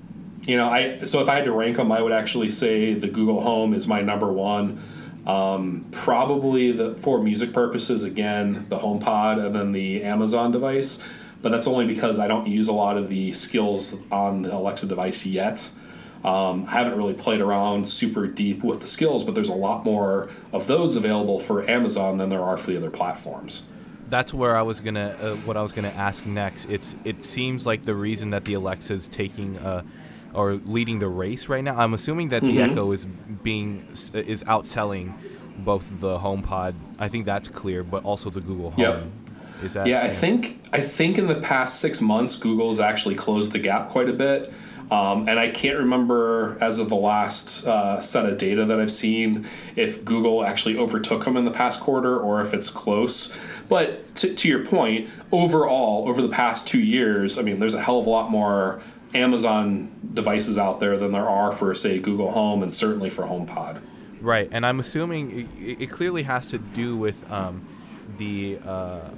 you 0.46 0.56
know, 0.56 0.68
I 0.68 1.04
so 1.04 1.20
if 1.20 1.28
I 1.28 1.36
had 1.36 1.44
to 1.44 1.52
rank 1.52 1.76
them, 1.76 1.92
I 1.92 2.02
would 2.02 2.12
actually 2.12 2.50
say 2.50 2.94
the 2.94 3.08
Google 3.08 3.40
Home 3.42 3.74
is 3.74 3.86
my 3.86 4.00
number 4.00 4.32
one. 4.32 4.82
Um, 5.26 5.86
probably 5.92 6.72
the 6.72 6.94
for 6.94 7.22
music 7.22 7.52
purposes 7.52 8.02
again 8.02 8.66
the 8.68 8.78
HomePod 8.78 9.44
and 9.44 9.54
then 9.54 9.70
the 9.70 10.02
Amazon 10.02 10.50
device, 10.50 11.02
but 11.42 11.52
that's 11.52 11.68
only 11.68 11.86
because 11.86 12.18
I 12.18 12.26
don't 12.26 12.48
use 12.48 12.66
a 12.66 12.72
lot 12.72 12.96
of 12.96 13.08
the 13.08 13.32
skills 13.32 13.98
on 14.10 14.42
the 14.42 14.52
Alexa 14.52 14.86
device 14.86 15.24
yet. 15.24 15.70
Um, 16.24 16.66
I 16.68 16.72
haven't 16.72 16.96
really 16.96 17.14
played 17.14 17.40
around 17.40 17.88
super 17.88 18.26
deep 18.26 18.62
with 18.62 18.80
the 18.80 18.86
skills, 18.86 19.24
but 19.24 19.34
there's 19.34 19.48
a 19.48 19.54
lot 19.54 19.84
more 19.84 20.30
of 20.52 20.66
those 20.68 20.94
available 20.94 21.40
for 21.40 21.68
Amazon 21.68 22.16
than 22.16 22.28
there 22.28 22.42
are 22.42 22.56
for 22.56 22.70
the 22.70 22.76
other 22.76 22.90
platforms. 22.90 23.68
That's 24.12 24.34
where 24.34 24.54
I 24.58 24.60
was 24.60 24.80
gonna, 24.80 25.16
uh, 25.22 25.36
what 25.46 25.56
I 25.56 25.62
was 25.62 25.72
gonna 25.72 25.94
ask 25.96 26.26
next. 26.26 26.66
It's, 26.66 26.94
it 27.02 27.24
seems 27.24 27.66
like 27.66 27.84
the 27.84 27.94
reason 27.94 28.28
that 28.30 28.44
the 28.44 28.52
Alexa 28.52 28.92
is 28.92 29.08
taking, 29.08 29.56
uh, 29.56 29.82
or 30.34 30.60
leading 30.66 30.98
the 30.98 31.08
race 31.08 31.48
right 31.48 31.64
now. 31.64 31.76
I'm 31.78 31.94
assuming 31.94 32.28
that 32.28 32.42
the 32.42 32.58
Mhm. 32.58 32.72
Echo 32.72 32.92
is 32.92 33.06
being, 33.42 33.86
is 34.12 34.42
outselling 34.44 35.14
both 35.58 35.90
the 36.00 36.18
HomePod. 36.18 36.74
I 36.98 37.08
think 37.08 37.24
that's 37.24 37.48
clear, 37.48 37.82
but 37.82 38.04
also 38.04 38.28
the 38.28 38.42
Google 38.42 38.72
Home. 38.72 38.80
Yep. 38.84 39.02
Is 39.64 39.72
that? 39.74 39.86
Yeah, 39.86 40.02
I 40.02 40.10
think 40.10 40.58
I 40.74 40.80
think 40.82 41.16
in 41.16 41.26
the 41.26 41.36
past 41.36 41.80
six 41.80 42.00
months, 42.02 42.36
Google's 42.36 42.80
actually 42.80 43.14
closed 43.14 43.52
the 43.52 43.58
gap 43.58 43.88
quite 43.88 44.08
a 44.10 44.12
bit. 44.12 44.52
Um, 44.92 45.26
and 45.26 45.40
I 45.40 45.48
can't 45.48 45.78
remember 45.78 46.58
as 46.60 46.78
of 46.78 46.90
the 46.90 46.96
last 46.96 47.66
uh, 47.66 48.02
set 48.02 48.26
of 48.26 48.36
data 48.36 48.66
that 48.66 48.78
I've 48.78 48.92
seen 48.92 49.48
if 49.74 50.04
Google 50.04 50.44
actually 50.44 50.76
overtook 50.76 51.24
them 51.24 51.38
in 51.38 51.46
the 51.46 51.50
past 51.50 51.80
quarter 51.80 52.20
or 52.20 52.42
if 52.42 52.52
it's 52.52 52.68
close. 52.68 53.34
But 53.70 54.14
to, 54.16 54.34
to 54.34 54.48
your 54.48 54.66
point, 54.66 55.08
overall, 55.32 56.06
over 56.10 56.20
the 56.20 56.28
past 56.28 56.68
two 56.68 56.78
years, 56.78 57.38
I 57.38 57.42
mean, 57.42 57.58
there's 57.58 57.72
a 57.72 57.80
hell 57.80 58.00
of 58.00 58.06
a 58.06 58.10
lot 58.10 58.30
more 58.30 58.82
Amazon 59.14 59.90
devices 60.12 60.58
out 60.58 60.78
there 60.78 60.98
than 60.98 61.12
there 61.12 61.28
are 61.28 61.52
for, 61.52 61.74
say, 61.74 61.98
Google 61.98 62.32
Home 62.32 62.62
and 62.62 62.74
certainly 62.74 63.08
for 63.08 63.22
HomePod. 63.22 63.80
Right, 64.20 64.50
and 64.52 64.66
I'm 64.66 64.78
assuming 64.78 65.48
it, 65.58 65.84
it 65.84 65.90
clearly 65.90 66.24
has 66.24 66.48
to 66.48 66.58
do 66.58 66.98
with 66.98 67.30
um, 67.32 67.66
the 68.18 68.58
uh, 68.66 69.08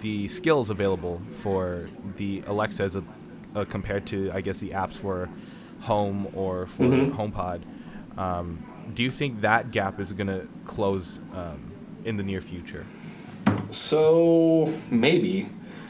the 0.00 0.28
skills 0.28 0.70
available 0.70 1.20
for 1.30 1.86
the 2.16 2.42
Alexa 2.46 2.82
as 2.82 2.96
a, 2.96 3.04
uh, 3.54 3.64
compared 3.64 4.06
to 4.06 4.30
I 4.32 4.40
guess 4.40 4.58
the 4.58 4.70
apps 4.70 4.94
for 4.94 5.28
Home 5.82 6.28
or 6.34 6.66
for 6.66 6.84
Mhm. 6.84 7.12
HomePod. 7.14 7.60
Um, 8.18 8.62
do 8.94 9.02
you 9.02 9.10
think 9.10 9.40
that 9.42 9.70
gap 9.70 9.98
is 10.00 10.12
going 10.12 10.28
to 10.28 10.46
close 10.64 11.20
um, 11.34 11.72
in 12.04 12.16
the 12.16 12.22
near 12.22 12.40
future? 12.40 12.86
So 13.70 14.72
maybe 14.90 15.48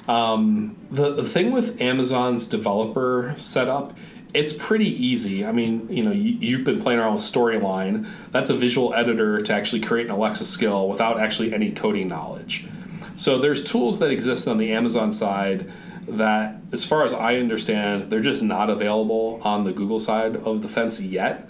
um, 0.09 0.77
the 0.90 1.12
the 1.14 1.24
thing 1.24 1.53
with 1.53 1.81
Amazon's 1.81 2.48
developer 2.48 3.35
setup, 3.37 3.96
it's 4.33 4.53
pretty 4.53 4.88
easy. 4.88 5.44
I 5.44 5.53
mean, 5.53 5.87
you 5.90 6.03
know, 6.03 6.11
you, 6.12 6.33
you've 6.40 6.64
been 6.64 6.81
playing 6.81 6.98
around 7.00 7.14
with 7.14 7.22
Storyline. 7.22 8.07
That's 8.31 8.50
a 8.50 8.55
visual 8.55 8.92
editor 8.94 9.40
to 9.40 9.53
actually 9.55 9.81
create 9.81 10.07
an 10.07 10.12
Alexa 10.12 10.44
skill 10.44 10.88
without 10.88 11.20
actually 11.20 11.53
any 11.55 11.70
coding 11.72 12.09
knowledge. 12.09 12.66
So 13.16 13.38
there's 13.38 13.62
tools 13.62 13.98
that 14.00 14.11
exist 14.11 14.48
on 14.48 14.59
the 14.59 14.72
Amazon 14.72 15.12
side 15.12 15.70
that, 16.07 16.57
as 16.73 16.85
far 16.85 17.05
as 17.05 17.14
I 17.14 17.37
understand, 17.37 18.11
they're 18.11 18.21
just 18.21 18.43
not 18.43 18.71
available 18.71 19.40
on 19.43 19.64
the 19.64 19.73
Google 19.73 19.99
side 19.99 20.37
of 20.37 20.62
the 20.62 20.69
fence 20.69 21.01
yet. 21.01 21.49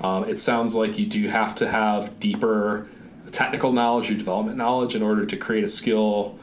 Um, 0.00 0.24
it 0.24 0.38
sounds 0.38 0.74
like 0.74 0.98
you 0.98 1.06
do 1.06 1.28
have 1.28 1.54
to 1.56 1.68
have 1.68 2.18
deeper 2.20 2.88
technical 3.32 3.72
knowledge 3.72 4.10
or 4.10 4.14
development 4.14 4.56
knowledge 4.56 4.94
in 4.94 5.02
order 5.02 5.26
to 5.26 5.36
create 5.36 5.64
a 5.64 5.68
skill, 5.68 6.38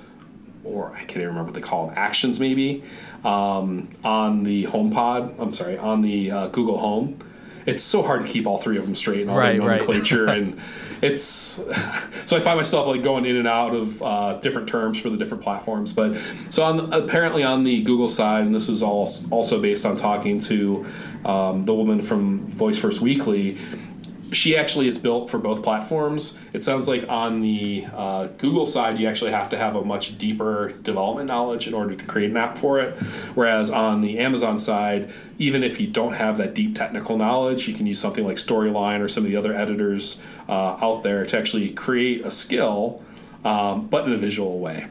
or 0.63 0.91
I 0.93 0.99
can't 0.99 1.17
even 1.17 1.27
remember 1.27 1.51
what 1.51 1.53
they 1.53 1.61
call 1.61 1.87
them, 1.87 1.95
actions 1.97 2.39
maybe, 2.39 2.83
um, 3.23 3.89
on 4.03 4.43
the 4.43 4.65
HomePod. 4.65 5.39
I'm 5.39 5.53
sorry, 5.53 5.77
on 5.77 6.01
the 6.01 6.31
uh, 6.31 6.47
Google 6.47 6.79
Home. 6.79 7.17
It's 7.65 7.83
so 7.83 8.03
hard 8.03 8.25
to 8.25 8.27
keep 8.31 8.45
all 8.47 8.57
three 8.57 8.77
of 8.77 8.83
them 8.83 8.95
straight 8.95 9.21
and 9.21 9.29
all 9.29 9.37
Right, 9.37 9.57
their 9.59 9.67
right. 9.67 9.81
nomenclature, 9.81 10.25
and 10.27 10.59
it's 11.01 11.23
so 12.25 12.37
I 12.37 12.39
find 12.39 12.57
myself 12.57 12.87
like 12.87 13.03
going 13.03 13.25
in 13.25 13.35
and 13.35 13.47
out 13.47 13.73
of 13.73 14.01
uh, 14.01 14.39
different 14.39 14.67
terms 14.67 14.99
for 14.99 15.09
the 15.09 15.17
different 15.17 15.43
platforms. 15.43 15.93
But 15.93 16.17
so 16.49 16.63
on 16.63 16.91
apparently 16.93 17.43
on 17.43 17.63
the 17.63 17.81
Google 17.83 18.09
side, 18.09 18.45
and 18.45 18.53
this 18.53 18.69
is 18.69 18.83
all 18.83 19.09
also 19.31 19.61
based 19.61 19.85
on 19.85 19.95
talking 19.95 20.39
to 20.39 20.85
um, 21.25 21.65
the 21.65 21.73
woman 21.73 22.01
from 22.01 22.47
Voice 22.47 22.77
First 22.77 23.01
Weekly. 23.01 23.57
She 24.33 24.57
actually 24.57 24.87
is 24.87 24.97
built 24.97 25.29
for 25.29 25.37
both 25.37 25.63
platforms. 25.63 26.39
It 26.51 26.63
sounds 26.63 26.87
like 26.87 27.07
on 27.07 27.41
the 27.41 27.85
uh, 27.93 28.27
Google 28.37 28.65
side, 28.65 28.99
you 28.99 29.07
actually 29.07 29.31
have 29.31 29.49
to 29.51 29.57
have 29.57 29.75
a 29.75 29.85
much 29.85 30.17
deeper 30.17 30.73
development 30.81 31.27
knowledge 31.27 31.67
in 31.67 31.73
order 31.73 31.95
to 31.95 32.05
create 32.05 32.31
an 32.31 32.37
app 32.37 32.57
for 32.57 32.79
it. 32.79 32.93
Whereas 33.35 33.69
on 33.69 34.01
the 34.01 34.19
Amazon 34.19 34.59
side, 34.59 35.11
even 35.37 35.63
if 35.63 35.79
you 35.79 35.87
don't 35.87 36.13
have 36.13 36.37
that 36.37 36.53
deep 36.53 36.75
technical 36.75 37.17
knowledge, 37.17 37.67
you 37.67 37.73
can 37.73 37.85
use 37.85 37.99
something 37.99 38.25
like 38.25 38.37
Storyline 38.37 38.99
or 38.99 39.07
some 39.07 39.23
of 39.23 39.29
the 39.29 39.37
other 39.37 39.53
editors 39.53 40.21
uh, 40.49 40.77
out 40.81 41.03
there 41.03 41.25
to 41.25 41.37
actually 41.37 41.69
create 41.69 42.25
a 42.25 42.31
skill, 42.31 43.03
um, 43.45 43.87
but 43.87 44.05
in 44.05 44.13
a 44.13 44.17
visual 44.17 44.59
way. 44.59 44.87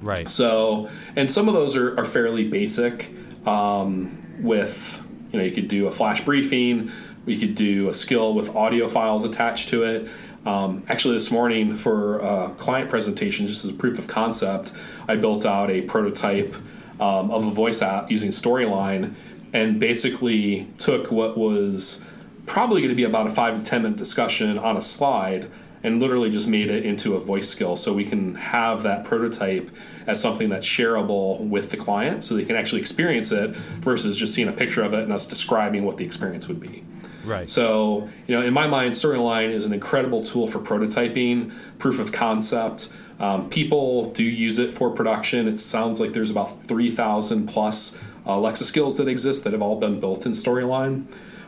Right. 0.00 0.28
So, 0.28 0.88
and 1.16 1.30
some 1.30 1.48
of 1.48 1.54
those 1.54 1.76
are, 1.76 1.98
are 1.98 2.04
fairly 2.04 2.48
basic. 2.48 3.12
Um, 3.46 4.20
with 4.40 5.02
you 5.32 5.38
know, 5.38 5.44
you 5.44 5.52
could 5.52 5.68
do 5.68 5.86
a 5.86 5.90
flash 5.90 6.24
briefing. 6.24 6.92
We 7.26 7.38
could 7.38 7.54
do 7.54 7.88
a 7.88 7.94
skill 7.94 8.34
with 8.34 8.54
audio 8.54 8.88
files 8.88 9.24
attached 9.24 9.68
to 9.70 9.82
it. 9.82 10.08
Um, 10.44 10.82
actually, 10.88 11.14
this 11.14 11.30
morning 11.30 11.74
for 11.74 12.18
a 12.18 12.50
client 12.58 12.90
presentation, 12.90 13.46
just 13.46 13.64
as 13.64 13.70
a 13.70 13.74
proof 13.74 13.98
of 13.98 14.06
concept, 14.06 14.72
I 15.08 15.16
built 15.16 15.46
out 15.46 15.70
a 15.70 15.82
prototype 15.82 16.54
um, 17.00 17.30
of 17.30 17.46
a 17.46 17.50
voice 17.50 17.80
app 17.80 18.10
using 18.10 18.30
Storyline, 18.30 19.14
and 19.52 19.80
basically 19.80 20.68
took 20.78 21.10
what 21.10 21.38
was 21.38 22.06
probably 22.46 22.82
going 22.82 22.90
to 22.90 22.96
be 22.96 23.04
about 23.04 23.26
a 23.26 23.30
five 23.30 23.58
to 23.58 23.64
ten 23.64 23.82
minute 23.82 23.96
discussion 23.96 24.58
on 24.58 24.76
a 24.76 24.82
slide 24.82 25.50
and 25.82 26.00
literally 26.00 26.30
just 26.30 26.48
made 26.48 26.70
it 26.70 26.84
into 26.84 27.14
a 27.14 27.20
voice 27.20 27.48
skill 27.48 27.76
so 27.76 27.92
we 27.92 28.04
can 28.04 28.34
have 28.34 28.82
that 28.82 29.04
prototype 29.04 29.70
as 30.06 30.20
something 30.20 30.48
that's 30.48 30.66
shareable 30.66 31.38
with 31.40 31.70
the 31.70 31.76
client 31.76 32.24
so 32.24 32.34
they 32.34 32.44
can 32.44 32.56
actually 32.56 32.80
experience 32.80 33.30
it 33.30 33.50
versus 33.80 34.16
just 34.16 34.34
seeing 34.34 34.48
a 34.48 34.52
picture 34.52 34.82
of 34.82 34.94
it 34.94 35.00
and 35.00 35.12
us 35.12 35.26
describing 35.26 35.84
what 35.84 35.98
the 35.98 36.04
experience 36.04 36.48
would 36.48 36.58
be. 36.58 36.82
Right. 37.24 37.48
So, 37.48 38.08
you 38.26 38.34
know, 38.38 38.44
in 38.44 38.52
my 38.52 38.66
mind, 38.66 38.94
Storyline 38.94 39.48
is 39.48 39.64
an 39.64 39.72
incredible 39.72 40.22
tool 40.22 40.46
for 40.46 40.58
prototyping, 40.58 41.52
proof 41.78 41.98
of 41.98 42.12
concept. 42.12 42.94
Um, 43.18 43.48
people 43.48 44.10
do 44.10 44.24
use 44.24 44.58
it 44.58 44.74
for 44.74 44.90
production. 44.90 45.48
It 45.48 45.58
sounds 45.58 46.00
like 46.00 46.12
there's 46.12 46.30
about 46.30 46.62
3,000 46.62 47.46
plus 47.46 47.96
uh, 48.26 48.32
Alexa 48.32 48.64
skills 48.64 48.96
that 48.96 49.08
exist 49.08 49.44
that 49.44 49.52
have 49.52 49.62
all 49.62 49.78
been 49.78 50.00
built 50.00 50.26
in 50.26 50.32
Storyline. 50.32 51.06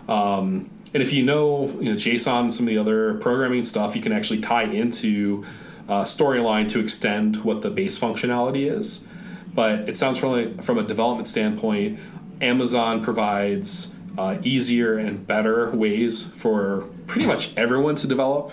Um, 0.09 0.71
And 0.95 1.03
if 1.03 1.13
you 1.13 1.23
know, 1.25 1.67
you 1.81 1.91
know 1.91 1.97
JSON 1.97 2.41
and 2.43 2.55
some 2.55 2.67
of 2.67 2.71
the 2.71 2.79
other 2.79 3.15
programming 3.15 3.65
stuff, 3.65 3.95
you 3.97 4.01
can 4.01 4.13
actually 4.13 4.41
tie 4.41 4.63
into 4.63 5.45
uh, 5.89 6.05
storyline 6.05 6.69
to 6.71 6.81
extend 6.81 7.45
what 7.45 7.61
the 7.63 7.71
base 7.71 7.99
functionality 7.99 8.71
is. 8.71 9.09
But 9.53 9.89
it 9.89 9.97
sounds 9.97 10.17
from 10.17 10.59
from 10.59 10.79
a 10.79 10.83
development 10.83 11.27
standpoint, 11.29 11.99
Amazon 12.41 13.03
provides 13.03 13.96
uh, 14.19 14.39
easier 14.43 14.97
and 14.99 15.27
better 15.27 15.71
ways 15.71 16.27
for 16.33 16.89
pretty 17.07 17.27
much 17.27 17.57
everyone 17.57 17.95
to 17.97 18.07
develop 18.07 18.53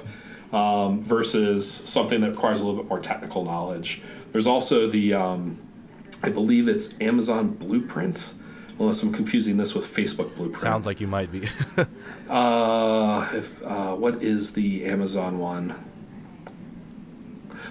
um, 0.51 1.01
versus 1.01 1.69
something 1.69 2.21
that 2.21 2.31
requires 2.31 2.61
a 2.61 2.65
little 2.65 2.81
bit 2.81 2.89
more 2.89 2.99
technical 2.99 3.43
knowledge. 3.43 4.01
There's 4.31 4.47
also 4.47 4.87
the, 4.87 5.13
um, 5.13 5.59
I 6.21 6.29
believe 6.29 6.67
it's 6.67 6.99
Amazon 7.01 7.49
Blueprints, 7.49 8.35
unless 8.79 9.01
I'm 9.03 9.11
confusing 9.11 9.57
this 9.57 9.73
with 9.73 9.85
Facebook 9.85 10.35
Blueprint. 10.35 10.57
Sounds 10.57 10.85
like 10.85 11.01
you 11.01 11.07
might 11.07 11.31
be. 11.31 11.47
uh, 12.29 13.29
if, 13.33 13.63
uh, 13.65 13.95
what 13.95 14.21
is 14.21 14.53
the 14.53 14.85
Amazon 14.85 15.39
one? 15.39 15.75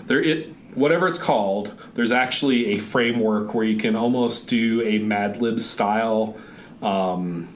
There 0.07 0.21
it 0.21 0.53
whatever 0.75 1.07
it's 1.07 1.19
called. 1.19 1.75
There's 1.95 2.13
actually 2.13 2.73
a 2.73 2.79
framework 2.79 3.55
where 3.55 3.65
you 3.65 3.77
can 3.77 3.95
almost 3.95 4.49
do 4.49 4.83
a 4.83 4.99
Mad 4.99 5.41
Lib 5.41 5.61
style. 5.61 6.37
Um, 6.81 7.55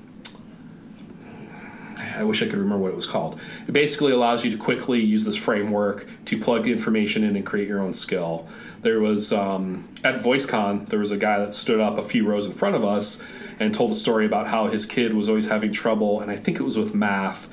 I 2.16 2.24
wish 2.24 2.42
I 2.42 2.46
could 2.46 2.58
remember 2.58 2.78
what 2.78 2.92
it 2.92 2.96
was 2.96 3.06
called. 3.06 3.38
It 3.66 3.72
basically 3.72 4.12
allows 4.12 4.44
you 4.44 4.50
to 4.50 4.56
quickly 4.56 5.00
use 5.00 5.24
this 5.24 5.36
framework 5.36 6.06
to 6.26 6.38
plug 6.38 6.66
information 6.66 7.24
in 7.24 7.36
and 7.36 7.44
create 7.44 7.68
your 7.68 7.80
own 7.80 7.92
skill. 7.92 8.46
There 8.82 9.00
was 9.00 9.32
um, 9.32 9.88
at 10.04 10.16
VoiceCon, 10.22 10.88
there 10.88 10.98
was 10.98 11.12
a 11.12 11.16
guy 11.16 11.38
that 11.38 11.54
stood 11.54 11.80
up 11.80 11.98
a 11.98 12.02
few 12.02 12.26
rows 12.26 12.46
in 12.46 12.52
front 12.52 12.76
of 12.76 12.84
us 12.84 13.22
and 13.58 13.72
told 13.72 13.90
a 13.90 13.94
story 13.94 14.26
about 14.26 14.48
how 14.48 14.68
his 14.68 14.86
kid 14.86 15.14
was 15.14 15.28
always 15.28 15.48
having 15.48 15.72
trouble, 15.72 16.20
and 16.20 16.30
I 16.30 16.36
think 16.36 16.58
it 16.58 16.62
was 16.62 16.78
with 16.78 16.94
math. 16.94 17.48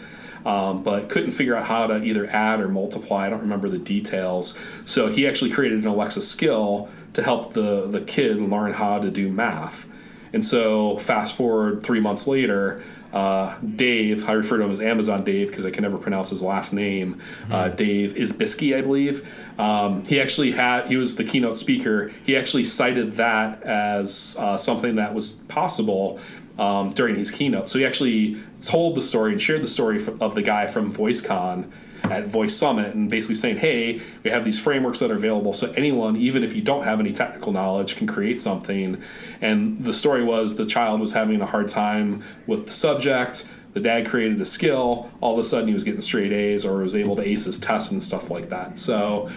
Um, 0.46 0.84
but 0.84 1.08
couldn't 1.08 1.32
figure 1.32 1.56
out 1.56 1.64
how 1.64 1.88
to 1.88 2.04
either 2.04 2.28
add 2.28 2.60
or 2.60 2.68
multiply. 2.68 3.28
I 3.28 3.30
don't 3.30 3.40
remember 3.40 3.70
the 3.70 3.78
details. 3.78 4.60
So 4.84 5.08
he 5.08 5.26
actually 5.26 5.52
created 5.52 5.80
an 5.80 5.88
Alexa 5.88 6.22
skill 6.22 6.90
to 7.14 7.24
help 7.24 7.54
the, 7.54 7.88
the 7.88 8.02
kid 8.02 8.38
learn 8.38 8.74
how 8.74 9.00
to 9.00 9.10
do 9.10 9.30
math. 9.30 9.88
And 10.34 10.44
so, 10.44 10.98
fast 10.98 11.38
forward 11.38 11.84
three 11.84 12.00
months 12.00 12.28
later, 12.28 12.84
uh, 13.14 13.58
Dave, 13.76 14.28
I 14.28 14.34
refer 14.34 14.58
to 14.58 14.64
him 14.64 14.72
as 14.72 14.82
Amazon 14.82 15.24
Dave 15.24 15.48
because 15.48 15.66
I 15.66 15.72
can 15.72 15.84
never 15.84 16.00
pronounce 16.00 16.32
his 16.32 16.42
last 16.42 16.74
name. 16.74 17.16
Mm-hmm. 17.44 17.54
Uh, 17.54 17.70
Dave 17.70 18.16
Isbitski, 18.16 18.76
I 18.76 18.82
believe. 18.82 19.28
Um, 19.60 20.04
he 20.06 20.20
actually 20.20 20.52
had 20.52 20.88
he 20.88 20.98
was 20.98 21.16
the 21.16 21.24
keynote 21.24 21.58
speaker. 21.58 22.12
He 22.26 22.36
actually 22.36 22.64
cited 22.64 23.14
that 23.14 23.62
as 23.62 24.36
uh, 24.40 24.58
something 24.58 24.96
that 24.96 25.14
was 25.14 25.34
possible 25.34 26.20
um, 26.58 26.90
during 26.90 27.16
his 27.16 27.30
keynote. 27.30 27.70
So 27.70 27.78
he 27.78 27.86
actually 27.86 28.42
told 28.62 28.96
the 28.96 29.02
story 29.02 29.32
and 29.32 29.42
shared 29.42 29.62
the 29.62 29.68
story 29.68 30.04
of 30.20 30.34
the 30.34 30.42
guy 30.42 30.66
from 30.66 30.92
VoiceCon 30.92 31.70
at 32.04 32.28
Voice 32.28 32.56
Summit 32.56 32.94
and 32.94 33.10
basically 33.10 33.36
saying, 33.36 33.58
hey, 33.58 34.02
we 34.24 34.30
have 34.30 34.44
these 34.44 34.60
frameworks 34.60 35.00
that 35.00 35.10
are 35.10 35.16
available 35.16 35.54
so 35.54 35.72
anyone, 35.74 36.16
even 36.18 36.44
if 36.44 36.54
you 36.54 36.62
don't 36.62 36.84
have 36.84 37.00
any 37.00 37.14
technical 37.14 37.52
knowledge, 37.52 37.96
can 37.96 38.08
create 38.08 38.42
something. 38.42 39.02
And 39.42 39.84
the 39.84 39.94
story 39.94 40.24
was 40.24 40.56
the 40.56 40.66
child 40.66 41.00
was 41.00 41.14
having 41.14 41.42
a 41.42 41.46
hard 41.46 41.70
time 41.70 42.24
with 42.46 42.66
the 42.66 42.72
subject. 42.72 43.50
The 43.74 43.80
dad 43.80 44.08
created 44.08 44.38
the 44.38 44.46
skill. 44.46 45.12
All 45.22 45.34
of 45.34 45.40
a 45.40 45.44
sudden, 45.44 45.68
he 45.68 45.74
was 45.74 45.84
getting 45.84 46.02
straight 46.02 46.32
A's 46.32 46.66
or 46.66 46.78
was 46.78 46.96
able 46.96 47.16
to 47.16 47.28
ace 47.28 47.46
his 47.46 47.60
tests 47.60 47.92
and 47.92 48.04
stuff 48.04 48.30
like 48.30 48.50
that. 48.50 48.78
So, 48.78 49.32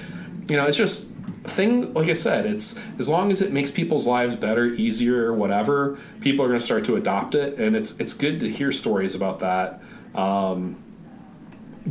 you 0.48 0.56
know, 0.56 0.66
it's 0.66 0.76
just 0.76 1.12
thing 1.44 1.94
like 1.94 2.08
i 2.08 2.12
said 2.12 2.44
it's 2.44 2.76
as 2.98 3.08
long 3.08 3.30
as 3.30 3.40
it 3.40 3.52
makes 3.52 3.70
people's 3.70 4.04
lives 4.04 4.34
better 4.34 4.64
easier 4.64 5.32
whatever 5.32 5.96
people 6.20 6.44
are 6.44 6.48
going 6.48 6.58
to 6.58 6.64
start 6.64 6.84
to 6.84 6.96
adopt 6.96 7.36
it 7.36 7.56
and 7.60 7.76
it's 7.76 8.00
it's 8.00 8.12
good 8.12 8.40
to 8.40 8.50
hear 8.50 8.72
stories 8.72 9.14
about 9.14 9.38
that 9.38 9.80
um, 10.16 10.76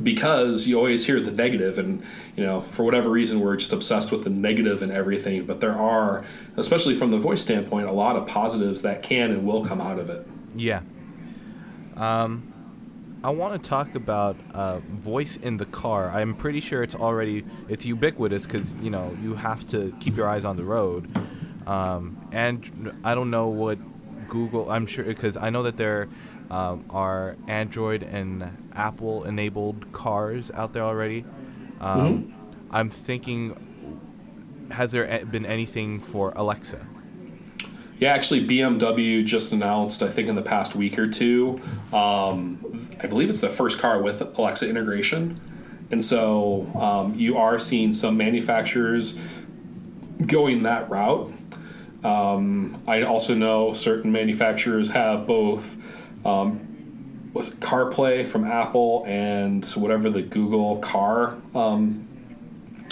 because 0.04 0.68
you 0.68 0.78
always 0.78 1.06
hear 1.06 1.20
the 1.20 1.32
negative 1.32 1.78
and 1.78 2.04
you 2.36 2.44
know 2.44 2.62
for 2.62 2.84
whatever 2.84 3.10
reason 3.10 3.40
we're 3.40 3.56
just 3.56 3.72
obsessed 3.72 4.12
with 4.12 4.24
the 4.24 4.30
negative 4.30 4.82
and 4.82 4.92
everything 4.92 5.46
but 5.46 5.62
there 5.62 5.74
are 5.74 6.26
especially 6.58 6.96
from 6.96 7.12
the 7.12 7.18
voice 7.18 7.42
standpoint 7.42 7.88
a 7.88 7.94
lot 7.94 8.16
of 8.16 8.28
positives 8.28 8.82
that 8.82 9.02
can 9.02 9.32
and 9.32 9.46
will 9.46 9.66
come 9.66 9.80
out 9.80 10.00
of 10.00 10.10
it. 10.10 10.28
Yeah. 10.56 10.82
Um, 11.96 12.52
i 13.24 13.30
want 13.30 13.62
to 13.62 13.70
talk 13.70 13.96
about 13.96 14.36
uh, 14.54 14.80
voice 14.80 15.38
in 15.38 15.58
the 15.58 15.66
car. 15.66 16.10
I'm 16.10 16.36
pretty 16.36 16.60
sure 16.60 16.84
it's 16.84 16.96
already 16.96 17.46
it's 17.70 17.86
ubiquitous 17.86 18.46
because 18.46 18.74
you 18.74 18.90
know 18.90 19.16
you 19.22 19.36
have 19.36 19.68
to 19.70 19.96
keep 20.00 20.16
your 20.16 20.28
eyes 20.28 20.46
on 20.46 20.58
the 20.58 20.64
road. 20.64 21.10
Um, 21.68 22.28
and 22.32 23.00
i 23.04 23.16
don't 23.16 23.32
know 23.32 23.48
what 23.48 23.80
google 24.28 24.70
i'm 24.70 24.86
sure 24.86 25.04
because 25.04 25.38
i 25.38 25.50
know 25.50 25.64
that 25.64 25.78
there 25.78 26.10
um, 26.50 26.86
are 26.90 27.36
Android 27.48 28.04
and 28.04 28.70
Apple 28.74 29.24
enabled 29.24 29.92
cars 29.92 30.52
out 30.52 30.74
there 30.74 30.84
already. 30.84 31.26
Um, 31.80 32.24
mm-hmm. 32.24 32.32
I'm 32.72 32.90
thinking, 32.90 34.70
has 34.72 34.92
there 34.92 35.26
been 35.26 35.46
anything 35.46 36.00
for 36.00 36.34
Alexa? 36.36 36.86
Yeah, 37.98 38.14
actually, 38.14 38.46
BMW 38.46 39.24
just 39.24 39.54
announced, 39.54 40.04
I 40.04 40.10
think, 40.10 40.28
in 40.28 40.36
the 40.36 40.42
past 40.42 40.76
week 40.76 41.00
or 41.00 41.08
two, 41.08 41.62
um, 41.94 42.90
I 43.02 43.08
believe 43.08 43.30
it's 43.30 43.40
the 43.40 43.50
first 43.50 43.80
car 43.80 44.02
with 44.02 44.22
Alexa 44.38 44.70
integration. 44.70 45.40
And 45.92 46.04
so 46.04 46.70
um, 46.76 47.16
you 47.16 47.38
are 47.38 47.58
seeing 47.58 47.94
some 47.94 48.18
manufacturers 48.18 49.18
going 50.26 50.64
that 50.64 50.90
route. 50.90 51.32
Um, 52.04 52.82
I 52.88 53.04
also 53.04 53.34
know 53.34 53.74
certain 53.74 54.12
manufacturers 54.12 54.90
have 54.90 55.26
both 55.26 55.78
um, 56.26 57.32
was 57.34 57.52
CarPlay 57.52 58.28
from 58.28 58.46
Apple 58.46 59.04
and 59.08 59.66
whatever 59.72 60.10
the 60.10 60.22
Google 60.22 60.78
Car 60.80 61.38
um, 61.54 62.08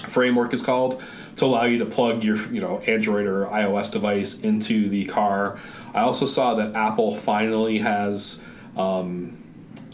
framework 0.07 0.53
is 0.53 0.61
called 0.61 1.01
to 1.37 1.45
allow 1.45 1.63
you 1.63 1.79
to 1.79 1.85
plug 1.85 2.23
your 2.23 2.37
you 2.51 2.61
know 2.61 2.79
Android 2.79 3.25
or 3.25 3.45
iOS 3.45 3.91
device 3.91 4.41
into 4.41 4.89
the 4.89 5.05
car. 5.05 5.57
I 5.93 6.01
also 6.01 6.25
saw 6.25 6.55
that 6.55 6.75
Apple 6.75 7.15
finally 7.15 7.79
has 7.79 8.43
um, 8.77 9.41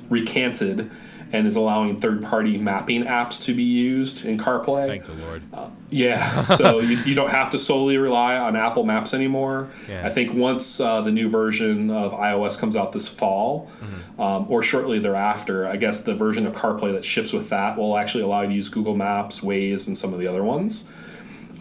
recanted 0.10 0.92
and 1.32 1.46
is 1.46 1.56
allowing 1.56 2.00
third-party 2.00 2.58
mapping 2.58 3.04
apps 3.04 3.44
to 3.44 3.54
be 3.54 3.64
used 3.64 4.26
in 4.26 4.38
CarPlay. 4.38 4.88
Thank 4.88 5.06
the 5.06 5.14
Lord. 5.14 5.44
Uh, 5.54 5.70
yeah, 5.90 6.44
so 6.46 6.80
you, 6.80 6.98
you 7.00 7.16
don't 7.16 7.30
have 7.30 7.52
to 7.52 7.58
solely 7.58 7.98
rely 7.98 8.36
on 8.36 8.56
Apple 8.56 8.84
Maps 8.84 9.14
anymore. 9.14 9.70
Yeah. 9.88 10.06
I 10.06 10.10
think 10.10 10.34
once 10.34 10.80
uh, 10.80 11.02
the 11.02 11.12
new 11.12 11.30
version 11.30 11.92
of 11.92 12.14
iOS 12.14 12.58
comes 12.58 12.76
out 12.76 12.92
this 12.92 13.08
fall, 13.08 13.72
mm-hmm. 13.82 14.22
um, 14.22 14.46
or 14.50 14.64
shortly 14.64 15.00
thereafter, 15.00 15.68
I 15.68 15.76
guess 15.76 16.02
the 16.02 16.16
version 16.16 16.48
of 16.48 16.54
CarPlay 16.54 16.94
that 16.94 17.06
ships 17.06 17.32
with 17.32 17.50
that 17.50 17.78
will 17.78 17.98
actually 17.98 18.24
allow 18.24 18.42
you 18.42 18.50
to 18.50 18.54
use 18.54 18.70
Google 18.70 18.96
Maps, 18.96 19.42
Waze, 19.42 19.88
and 19.88 19.98
some 19.98 20.14
of 20.14 20.20
the 20.20 20.28
other 20.28 20.44
ones. 20.44 20.92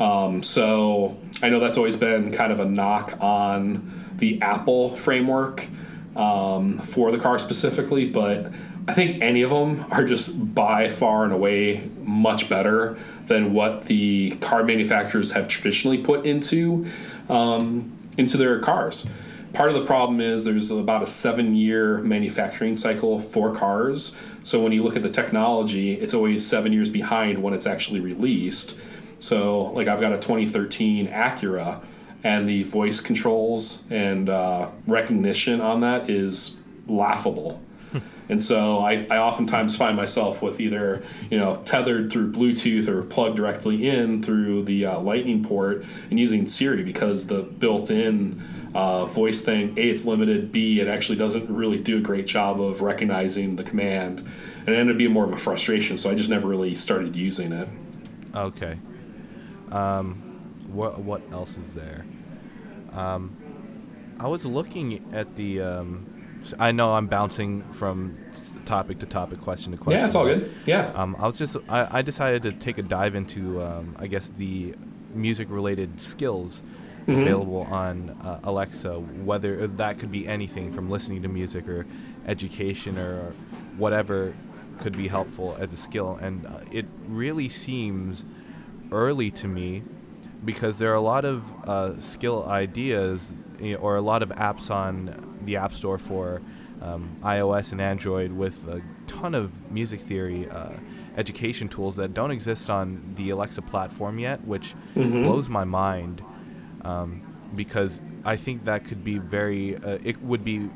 Um, 0.00 0.42
so 0.42 1.18
I 1.42 1.48
know 1.48 1.60
that's 1.60 1.76
always 1.76 1.96
been 1.96 2.30
kind 2.32 2.52
of 2.52 2.60
a 2.60 2.64
knock 2.64 3.18
on 3.20 4.14
the 4.16 4.40
Apple 4.42 4.96
framework 4.96 5.66
um, 6.16 6.78
for 6.78 7.10
the 7.10 7.18
car 7.18 7.38
specifically, 7.38 8.06
but 8.06 8.52
I 8.88 8.94
think 8.94 9.22
any 9.22 9.42
of 9.42 9.50
them 9.50 9.84
are 9.90 10.02
just 10.02 10.54
by 10.54 10.88
far 10.88 11.22
and 11.22 11.32
away 11.32 11.88
much 12.02 12.48
better 12.48 12.98
than 13.26 13.52
what 13.52 13.84
the 13.84 14.30
car 14.40 14.64
manufacturers 14.64 15.32
have 15.32 15.46
traditionally 15.46 15.98
put 15.98 16.24
into 16.24 16.90
um, 17.28 17.92
into 18.16 18.38
their 18.38 18.58
cars. 18.60 19.12
Part 19.52 19.68
of 19.68 19.74
the 19.74 19.84
problem 19.84 20.22
is 20.22 20.44
there's 20.44 20.70
about 20.70 21.02
a 21.02 21.06
seven 21.06 21.54
year 21.54 21.98
manufacturing 21.98 22.76
cycle 22.76 23.20
for 23.20 23.54
cars. 23.54 24.18
So 24.42 24.62
when 24.62 24.72
you 24.72 24.82
look 24.82 24.96
at 24.96 25.02
the 25.02 25.10
technology, 25.10 25.92
it's 25.92 26.14
always 26.14 26.46
seven 26.46 26.72
years 26.72 26.88
behind 26.88 27.42
when 27.42 27.52
it's 27.52 27.66
actually 27.66 28.00
released. 28.00 28.80
So, 29.18 29.64
like, 29.72 29.88
I've 29.88 30.00
got 30.00 30.12
a 30.12 30.16
2013 30.16 31.08
Acura, 31.08 31.82
and 32.22 32.48
the 32.48 32.62
voice 32.62 33.00
controls 33.00 33.84
and 33.90 34.30
uh, 34.30 34.70
recognition 34.86 35.60
on 35.60 35.80
that 35.80 36.08
is 36.08 36.60
laughable. 36.86 37.60
And 38.28 38.42
so 38.42 38.78
I, 38.78 39.06
I 39.10 39.18
oftentimes 39.18 39.76
find 39.76 39.96
myself 39.96 40.42
with 40.42 40.60
either, 40.60 41.02
you 41.30 41.38
know, 41.38 41.56
tethered 41.56 42.12
through 42.12 42.32
Bluetooth 42.32 42.86
or 42.86 43.02
plugged 43.02 43.36
directly 43.36 43.88
in 43.88 44.22
through 44.22 44.64
the 44.64 44.84
uh, 44.84 45.00
Lightning 45.00 45.42
port 45.42 45.84
and 46.10 46.20
using 46.20 46.46
Siri 46.46 46.82
because 46.82 47.28
the 47.28 47.42
built 47.42 47.90
in 47.90 48.42
uh, 48.74 49.06
voice 49.06 49.40
thing, 49.40 49.78
A, 49.78 49.88
it's 49.88 50.04
limited, 50.04 50.52
B, 50.52 50.80
it 50.80 50.88
actually 50.88 51.16
doesn't 51.16 51.48
really 51.48 51.78
do 51.78 51.96
a 51.96 52.00
great 52.00 52.26
job 52.26 52.60
of 52.60 52.82
recognizing 52.82 53.56
the 53.56 53.64
command. 53.64 54.20
And 54.66 54.68
it 54.68 54.78
ended 54.78 54.96
up 54.96 54.98
being 54.98 55.12
more 55.12 55.24
of 55.24 55.32
a 55.32 55.38
frustration, 55.38 55.96
so 55.96 56.10
I 56.10 56.14
just 56.14 56.28
never 56.28 56.46
really 56.46 56.74
started 56.74 57.16
using 57.16 57.52
it. 57.52 57.68
Okay. 58.34 58.78
Um, 59.72 60.16
what, 60.70 61.00
what 61.00 61.22
else 61.32 61.56
is 61.56 61.72
there? 61.72 62.04
Um, 62.92 63.34
I 64.20 64.28
was 64.28 64.44
looking 64.44 65.02
at 65.14 65.34
the. 65.36 65.62
Um, 65.62 66.17
I 66.58 66.72
know 66.72 66.94
I'm 66.94 67.06
bouncing 67.06 67.62
from 67.70 68.16
topic 68.64 68.98
to 69.00 69.06
topic, 69.06 69.40
question 69.40 69.72
to 69.72 69.78
question. 69.78 69.98
Yeah, 70.00 70.06
it's 70.06 70.14
all 70.14 70.24
good. 70.24 70.52
Yeah. 70.66 70.92
Um, 70.94 71.16
I 71.18 71.26
was 71.26 71.38
just 71.38 71.56
I, 71.68 71.98
I 71.98 72.02
decided 72.02 72.42
to 72.42 72.52
take 72.52 72.78
a 72.78 72.82
dive 72.82 73.14
into 73.14 73.62
um, 73.62 73.96
I 73.98 74.06
guess 74.06 74.28
the 74.30 74.74
music 75.14 75.48
related 75.50 76.00
skills, 76.00 76.62
Mm-hmm. 77.06 77.22
available 77.22 77.62
on 77.70 78.10
uh, 78.22 78.38
Alexa. 78.44 78.92
Whether 79.00 79.66
that 79.66 79.98
could 79.98 80.12
be 80.12 80.28
anything 80.28 80.70
from 80.70 80.90
listening 80.90 81.22
to 81.22 81.28
music 81.28 81.66
or 81.66 81.86
education 82.26 82.98
or 82.98 83.32
whatever 83.78 84.34
could 84.78 84.94
be 84.94 85.08
helpful 85.08 85.56
as 85.58 85.72
a 85.72 85.76
skill, 85.78 86.18
and 86.20 86.44
uh, 86.46 86.58
it 86.70 86.84
really 87.06 87.48
seems 87.48 88.26
early 88.92 89.30
to 89.30 89.48
me 89.48 89.84
because 90.44 90.78
there 90.78 90.90
are 90.90 90.94
a 90.96 91.00
lot 91.00 91.24
of 91.24 91.50
uh, 91.66 91.98
skill 91.98 92.44
ideas 92.46 93.34
you 93.60 93.74
know, 93.74 93.78
or 93.80 93.96
a 93.96 94.00
lot 94.02 94.22
of 94.22 94.30
apps 94.30 94.70
on 94.70 95.38
the 95.44 95.56
App 95.56 95.72
Store 95.74 95.98
for 95.98 96.40
um, 96.80 97.16
iOS 97.22 97.72
and 97.72 97.80
Android 97.80 98.32
with 98.32 98.66
a 98.68 98.80
ton 99.06 99.34
of 99.34 99.52
music 99.70 99.98
theory 100.00 100.48
uh, 100.48 100.70
education 101.16 101.68
tools 101.68 101.96
that 101.96 102.14
don't 102.14 102.30
exist 102.30 102.70
on 102.70 103.14
the 103.16 103.30
Alexa 103.30 103.62
platform 103.62 104.18
yet, 104.18 104.44
which 104.46 104.74
Mhm. 104.94 105.22
blows 105.24 105.48
my 105.48 105.64
mind 105.64 106.22
um, 106.84 107.22
because 107.56 108.00
I 108.24 108.36
think 108.36 108.64
that 108.66 108.84
could 108.84 109.02
be 109.02 109.18
very, 109.18 109.76
uh, 109.76 109.98
it 110.04 110.22
would 110.22 110.44
be. 110.44 110.70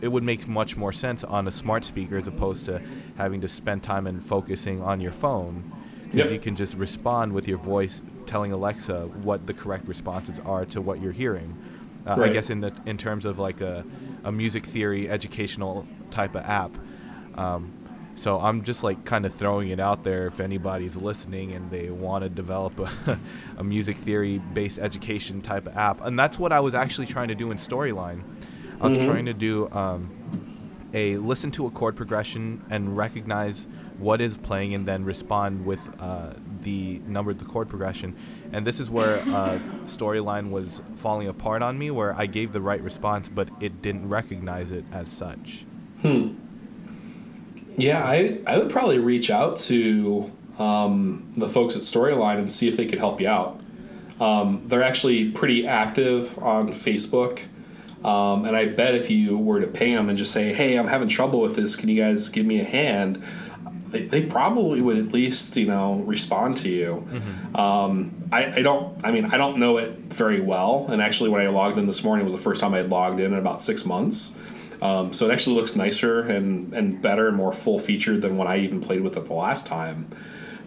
It 0.00 0.06
would 0.12 0.22
make 0.22 0.46
much 0.46 0.76
more 0.76 0.92
sense 0.92 1.24
on 1.24 1.48
a 1.48 1.50
smart 1.50 1.84
speaker 1.84 2.16
as 2.16 2.28
opposed 2.28 2.66
to 2.66 2.80
having 3.16 3.40
to 3.40 3.48
spend 3.48 3.82
time 3.82 4.06
and 4.06 4.24
focusing 4.24 4.80
on 4.80 5.00
your 5.00 5.10
phone 5.10 5.72
because 6.04 6.26
Yep. 6.26 6.30
you 6.30 6.38
can 6.38 6.54
just 6.54 6.76
respond 6.76 7.32
with 7.32 7.48
your 7.48 7.58
voice 7.58 8.00
telling 8.24 8.52
Alexa 8.52 9.08
what 9.24 9.48
the 9.48 9.52
correct 9.54 9.88
responses 9.88 10.38
are 10.46 10.64
to 10.66 10.80
what 10.80 11.02
you're 11.02 11.10
hearing. 11.10 11.56
Uh, 12.08 12.22
I 12.22 12.28
guess 12.28 12.50
in 12.50 12.60
the 12.60 12.72
in 12.86 12.96
terms 12.96 13.24
of 13.26 13.38
like 13.38 13.60
a, 13.60 13.84
a 14.24 14.32
music 14.32 14.64
theory 14.64 15.08
educational 15.08 15.86
type 16.10 16.34
of 16.34 16.44
app. 16.44 16.72
Um, 17.34 17.72
so 18.14 18.40
I'm 18.40 18.62
just 18.62 18.82
like 18.82 19.04
kind 19.04 19.24
of 19.24 19.34
throwing 19.34 19.68
it 19.68 19.78
out 19.78 20.02
there 20.02 20.26
if 20.26 20.40
anybody's 20.40 20.96
listening 20.96 21.52
and 21.52 21.70
they 21.70 21.88
want 21.88 22.24
to 22.24 22.28
develop 22.28 22.80
a, 22.80 23.20
a 23.56 23.62
music 23.62 23.96
theory 23.96 24.38
based 24.38 24.80
education 24.80 25.40
type 25.40 25.66
of 25.66 25.76
app. 25.76 26.00
And 26.04 26.18
that's 26.18 26.36
what 26.36 26.52
I 26.52 26.58
was 26.58 26.74
actually 26.74 27.06
trying 27.06 27.28
to 27.28 27.36
do 27.36 27.52
in 27.52 27.58
Storyline. 27.58 28.22
I 28.80 28.86
was 28.86 28.96
trying 28.96 29.26
to 29.26 29.34
do 29.34 29.68
um, 29.70 30.58
a 30.94 31.16
listen 31.16 31.50
to 31.52 31.66
a 31.66 31.70
chord 31.70 31.96
progression 31.96 32.64
and 32.70 32.96
recognize 32.96 33.66
what 33.98 34.20
is 34.20 34.36
playing 34.36 34.74
and 34.74 34.86
then 34.86 35.04
respond 35.04 35.66
with 35.66 35.88
uh, 36.00 36.34
the 36.62 37.00
number 37.06 37.30
of 37.30 37.38
the 37.38 37.44
chord 37.44 37.68
progression. 37.68 38.16
And 38.52 38.66
this 38.66 38.80
is 38.80 38.90
where 38.90 39.18
uh, 39.18 39.58
storyline 39.84 40.50
was 40.50 40.80
falling 40.94 41.28
apart 41.28 41.62
on 41.62 41.78
me, 41.78 41.90
where 41.90 42.14
I 42.14 42.26
gave 42.26 42.52
the 42.52 42.60
right 42.60 42.82
response, 42.82 43.28
but 43.28 43.48
it 43.60 43.82
didn't 43.82 44.08
recognize 44.08 44.72
it 44.72 44.84
as 44.92 45.10
such. 45.10 45.64
Hmm. 46.02 46.34
Yeah, 47.76 48.02
I, 48.04 48.40
I 48.46 48.58
would 48.58 48.70
probably 48.70 48.98
reach 48.98 49.30
out 49.30 49.58
to 49.58 50.32
um, 50.58 51.32
the 51.36 51.48
folks 51.48 51.76
at 51.76 51.82
Storyline 51.82 52.38
and 52.38 52.52
see 52.52 52.68
if 52.68 52.76
they 52.76 52.86
could 52.86 52.98
help 52.98 53.20
you 53.20 53.28
out. 53.28 53.60
Um, 54.20 54.64
they're 54.66 54.82
actually 54.82 55.30
pretty 55.30 55.66
active 55.66 56.38
on 56.38 56.70
Facebook. 56.70 57.44
Um, 58.04 58.44
and 58.44 58.56
I 58.56 58.66
bet 58.66 58.94
if 58.94 59.10
you 59.10 59.36
were 59.36 59.60
to 59.60 59.66
ping 59.66 59.94
them 59.94 60.08
and 60.08 60.16
just 60.16 60.32
say, 60.32 60.52
hey, 60.52 60.76
I'm 60.76 60.88
having 60.88 61.08
trouble 61.08 61.40
with 61.40 61.56
this, 61.56 61.76
can 61.76 61.88
you 61.88 62.00
guys 62.00 62.28
give 62.28 62.46
me 62.46 62.60
a 62.60 62.64
hand? 62.64 63.22
They, 63.90 64.02
they 64.02 64.22
probably 64.22 64.80
would 64.80 64.98
at 64.98 65.12
least, 65.12 65.56
you 65.56 65.66
know, 65.66 65.96
respond 66.06 66.56
to 66.58 66.68
you. 66.68 67.08
Um, 67.54 68.14
I, 68.30 68.58
I 68.58 68.62
don't, 68.62 69.04
I 69.04 69.10
mean, 69.10 69.26
I 69.26 69.36
don't 69.36 69.58
know 69.58 69.78
it 69.78 69.96
very 70.12 70.40
well. 70.40 70.86
And 70.88 71.00
actually, 71.00 71.30
when 71.30 71.40
I 71.40 71.48
logged 71.48 71.78
in 71.78 71.86
this 71.86 72.04
morning, 72.04 72.24
was 72.24 72.34
the 72.34 72.40
first 72.40 72.60
time 72.60 72.74
I 72.74 72.78
had 72.78 72.90
logged 72.90 73.20
in 73.20 73.32
in 73.32 73.38
about 73.38 73.62
six 73.62 73.84
months. 73.86 74.38
Um, 74.80 75.12
so 75.12 75.28
it 75.28 75.32
actually 75.32 75.56
looks 75.56 75.74
nicer 75.74 76.20
and, 76.20 76.72
and 76.72 77.02
better 77.02 77.28
and 77.28 77.36
more 77.36 77.52
full 77.52 77.78
featured 77.78 78.22
than 78.22 78.36
when 78.36 78.46
I 78.46 78.58
even 78.58 78.80
played 78.80 79.00
with 79.00 79.16
it 79.16 79.24
the 79.26 79.34
last 79.34 79.66
time. 79.66 80.08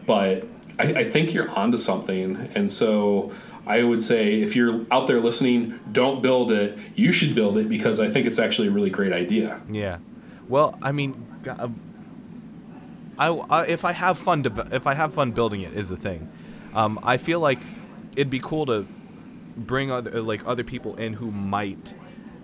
But 0.06 0.46
I, 0.80 0.94
I 0.94 1.04
think 1.04 1.34
you're 1.34 1.50
onto 1.52 1.78
something. 1.78 2.50
And 2.56 2.70
so 2.72 3.32
I 3.66 3.84
would 3.84 4.04
say 4.04 4.42
if 4.42 4.56
you're 4.56 4.86
out 4.92 5.08
there 5.08 5.20
listening, 5.20 5.80
don't 5.92 6.22
build 6.22 6.52
it. 6.52 6.78
You 6.96 7.12
should 7.12 7.36
build 7.36 7.58
it 7.58 7.70
because 7.70 8.00
I 8.00 8.10
think 8.10 8.26
it's 8.26 8.40
actually 8.40 8.68
a 8.68 8.72
really 8.72 8.90
great 8.90 9.14
idea. 9.14 9.62
Yeah. 9.72 10.00
Well, 10.50 10.78
I 10.82 10.92
mean, 10.92 11.26
uh, 11.48 11.70
I, 13.18 13.28
I 13.28 13.66
if 13.66 13.86
I 13.86 13.92
have 13.92 14.18
fun 14.18 14.42
deve- 14.44 14.74
if 14.74 14.88
I 14.88 14.94
have 14.94 15.14
fun 15.14 15.32
building 15.32 15.62
it 15.62 15.74
is 15.74 15.90
the 15.90 15.98
thing. 15.98 16.30
Um, 16.74 17.00
I 17.04 17.18
feel 17.18 17.40
like 17.40 17.60
it'd 18.16 18.30
be 18.30 18.40
cool 18.40 18.66
to 18.68 18.86
bring 19.58 19.92
other 19.92 20.22
like 20.22 20.46
other 20.48 20.64
people 20.64 20.96
in 20.96 21.14
who 21.14 21.30
might 21.32 21.94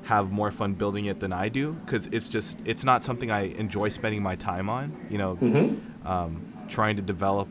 have 0.04 0.32
more 0.32 0.52
fun 0.52 0.74
building 0.74 1.06
it 1.06 1.20
than 1.20 1.34
I 1.34 1.50
do 1.50 1.74
because 1.74 2.08
it's 2.08 2.30
just 2.30 2.58
it's 2.66 2.84
not 2.84 3.04
something 3.04 3.32
I 3.32 3.42
enjoy 3.58 3.90
spending 3.90 4.22
my 4.22 4.36
time 4.36 4.70
on. 4.70 4.96
You 5.10 5.18
know, 5.18 5.78
um, 6.06 6.42
trying 6.68 6.96
to 6.98 7.02
develop 7.02 7.48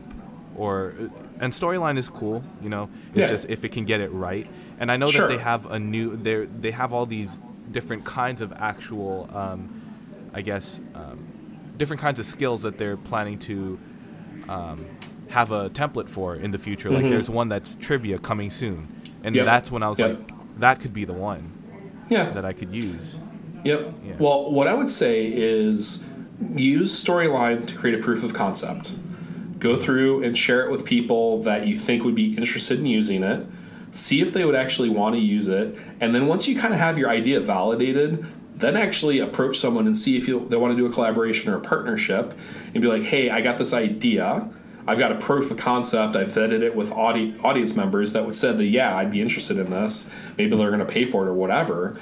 or 0.55 0.93
and 1.39 1.53
storyline 1.53 1.97
is 1.97 2.09
cool. 2.09 2.43
You 2.61 2.69
know, 2.69 2.89
it's 3.11 3.19
Yeah. 3.21 3.27
just 3.27 3.49
if 3.49 3.63
it 3.65 3.71
can 3.71 3.85
get 3.85 3.99
it 4.01 4.11
right. 4.11 4.47
And 4.79 4.91
I 4.91 4.97
know 4.97 5.07
Sure. 5.07 5.27
that 5.27 5.33
they 5.35 5.41
have 5.41 5.65
a 5.65 5.79
new 5.79 6.15
they 6.15 6.45
they 6.45 6.71
have 6.71 6.93
all 6.93 7.05
these 7.05 7.41
different 7.71 8.05
kinds 8.05 8.41
of 8.41 8.53
actual 8.53 9.29
um, 9.33 9.69
I 10.33 10.41
guess 10.41 10.79
um, 10.95 11.19
different 11.77 12.01
kinds 12.01 12.19
of 12.19 12.25
skills 12.25 12.61
that 12.63 12.77
they're 12.77 12.97
planning 12.97 13.39
to 13.39 13.79
um, 14.49 14.85
have 15.29 15.51
a 15.51 15.69
template 15.69 16.07
for 16.07 16.35
in 16.35 16.51
the 16.51 16.57
future. 16.57 16.89
Like 16.89 17.03
Mhm. 17.03 17.09
there's 17.09 17.29
one 17.29 17.49
that's 17.49 17.75
trivia 17.75 18.17
coming 18.17 18.49
soon, 18.49 18.87
and 19.23 19.35
Yep. 19.35 19.45
that's 19.45 19.71
when 19.71 19.83
I 19.83 19.89
was 19.89 19.99
Yep. 19.99 20.09
like, 20.19 20.59
that 20.59 20.79
could 20.79 20.93
be 20.93 21.03
the 21.03 21.11
one 21.13 21.51
Yeah. 22.09 22.29
that 22.29 22.45
I 22.45 22.53
could 22.53 22.73
use. 22.73 23.19
Yep. 23.65 23.93
Yeah. 24.07 24.13
Well, 24.19 24.51
what 24.51 24.67
I 24.67 24.73
would 24.73 24.89
say 24.89 25.27
is 25.27 26.05
use 26.55 26.93
Storyline 27.03 27.65
to 27.65 27.75
create 27.75 27.99
a 27.99 28.01
proof 28.01 28.23
of 28.23 28.33
concept. 28.33 28.95
Go 29.59 29.75
through 29.75 30.23
and 30.23 30.37
share 30.37 30.63
it 30.65 30.71
with 30.71 30.85
people 30.85 31.41
that 31.43 31.67
you 31.67 31.75
think 31.75 32.05
would 32.05 32.15
be 32.15 32.35
interested 32.37 32.79
in 32.79 32.85
using 32.85 33.23
it. 33.23 33.45
See 33.91 34.21
if 34.21 34.31
they 34.31 34.45
would 34.45 34.55
actually 34.55 34.89
want 34.89 35.15
to 35.15 35.21
use 35.21 35.49
it. 35.49 35.75
And 35.99 36.13
then 36.15 36.27
once 36.27 36.47
you 36.47 36.55
kind 36.55 36.73
of 36.73 36.79
have 36.79 36.97
your 36.97 37.09
idea 37.09 37.39
validated, 37.41 38.23
then 38.57 38.75
actually 38.75 39.19
approach 39.19 39.57
someone 39.57 39.85
and 39.85 39.95
see 39.95 40.17
if 40.17 40.27
you, 40.27 40.47
they 40.49 40.57
want 40.57 40.71
to 40.71 40.77
do 40.77 40.87
a 40.87 40.91
collaboration 40.91 41.53
or 41.53 41.57
a 41.57 41.61
partnership 41.61 42.33
and 42.73 42.81
be 42.81 42.87
like, 42.87 43.03
hey, 43.03 43.29
I 43.29 43.41
got 43.41 43.59
this 43.59 43.71
idea. 43.71 44.49
I've 44.87 44.97
got 44.97 45.11
a 45.11 45.15
proof 45.15 45.51
of 45.51 45.57
concept. 45.57 46.15
I've 46.15 46.29
vetted 46.29 46.61
it 46.61 46.75
with 46.75 46.91
audi- 46.91 47.37
audience 47.43 47.75
members 47.75 48.13
that 48.13 48.25
would 48.25 48.35
said 48.35 48.57
that, 48.57 48.65
yeah, 48.65 48.97
I'd 48.97 49.11
be 49.11 49.21
interested 49.21 49.57
in 49.57 49.69
this. 49.69 50.11
Maybe 50.37 50.55
they're 50.55 50.71
going 50.71 50.79
to 50.79 50.85
pay 50.85 51.05
for 51.05 51.25
it 51.25 51.29
or 51.29 51.33
whatever. 51.33 51.99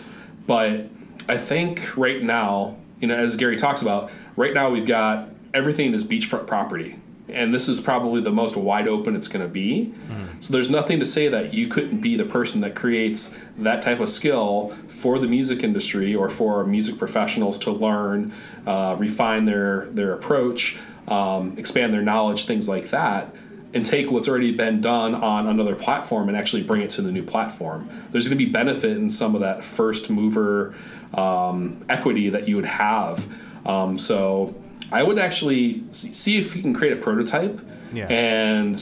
But 0.47 0.87
I 1.27 1.35
think 1.35 1.97
right 1.97 2.23
now, 2.23 2.77
you 3.01 3.07
know, 3.07 3.15
as 3.15 3.35
Gary 3.35 3.57
talks 3.57 3.81
about, 3.81 4.09
right 4.37 4.53
now 4.53 4.69
we've 4.69 4.87
got 4.87 5.29
everything 5.53 5.93
is 5.93 6.05
beachfront 6.05 6.47
property. 6.47 6.95
And 7.28 7.53
this 7.53 7.67
is 7.67 7.80
probably 7.80 8.21
the 8.21 8.32
most 8.32 8.55
wide 8.55 8.88
open 8.88 9.15
it's 9.15 9.28
going 9.28 9.43
to 9.43 9.51
be. 9.51 9.93
So 10.39 10.53
there's 10.53 10.69
nothing 10.69 10.99
to 10.99 11.05
say 11.05 11.28
that 11.28 11.53
you 11.53 11.67
couldn't 11.67 11.99
be 11.99 12.15
the 12.15 12.26
person 12.26 12.61
that 12.61 12.76
creates 12.76 13.39
that 13.57 13.82
type 13.82 13.99
of 13.99 14.09
skill 14.09 14.76
for 14.88 15.17
the 15.17 15.28
music 15.28 15.63
industry 15.63 16.13
or 16.13 16.30
for 16.30 16.63
music 16.65 16.99
professionals 16.99 17.57
to 17.59 17.71
learn, 17.71 18.32
uh, 18.67 18.95
refine 18.99 19.45
their 19.45 19.88
their 19.88 20.13
approach, 20.13 20.78
um, 21.07 21.57
expand 21.57 21.93
their 21.93 22.03
knowledge, 22.03 22.45
things 22.45 22.69
like 22.69 22.89
that 22.91 23.34
and 23.76 23.86
take 23.86 24.09
what's 24.09 24.30
already 24.30 24.53
been 24.53 24.80
done 24.80 25.13
on 25.13 25.47
another 25.47 25.76
platform 25.76 26.30
and 26.30 26.38
actually 26.38 26.63
bring 26.63 26.82
it 26.82 26.89
to 26.89 27.01
the 27.01 27.11
new 27.11 27.21
platform. 27.21 27.89
There's 28.11 28.26
going 28.30 28.39
to 28.39 28.45
be 28.45 28.49
benefit 28.49 28.95
in 28.95 29.09
some 29.09 29.36
of 29.36 29.41
that 29.41 29.65
first 29.65 30.09
mover 30.09 30.73
um, 31.13 31.84
equity 31.89 32.30
that 32.30 32.47
you 32.47 32.55
would 32.55 32.65
have. 32.65 33.28
Um, 33.65 33.99
so 33.99 34.55
I 34.95 35.03
would 35.03 35.19
actually 35.19 35.83
see 35.91 36.37
if 36.37 36.55
you 36.55 36.61
can 36.61 36.73
create 36.73 36.93
a 36.93 37.01
prototype 37.01 37.59
Yeah. 37.93 38.07
and 38.07 38.75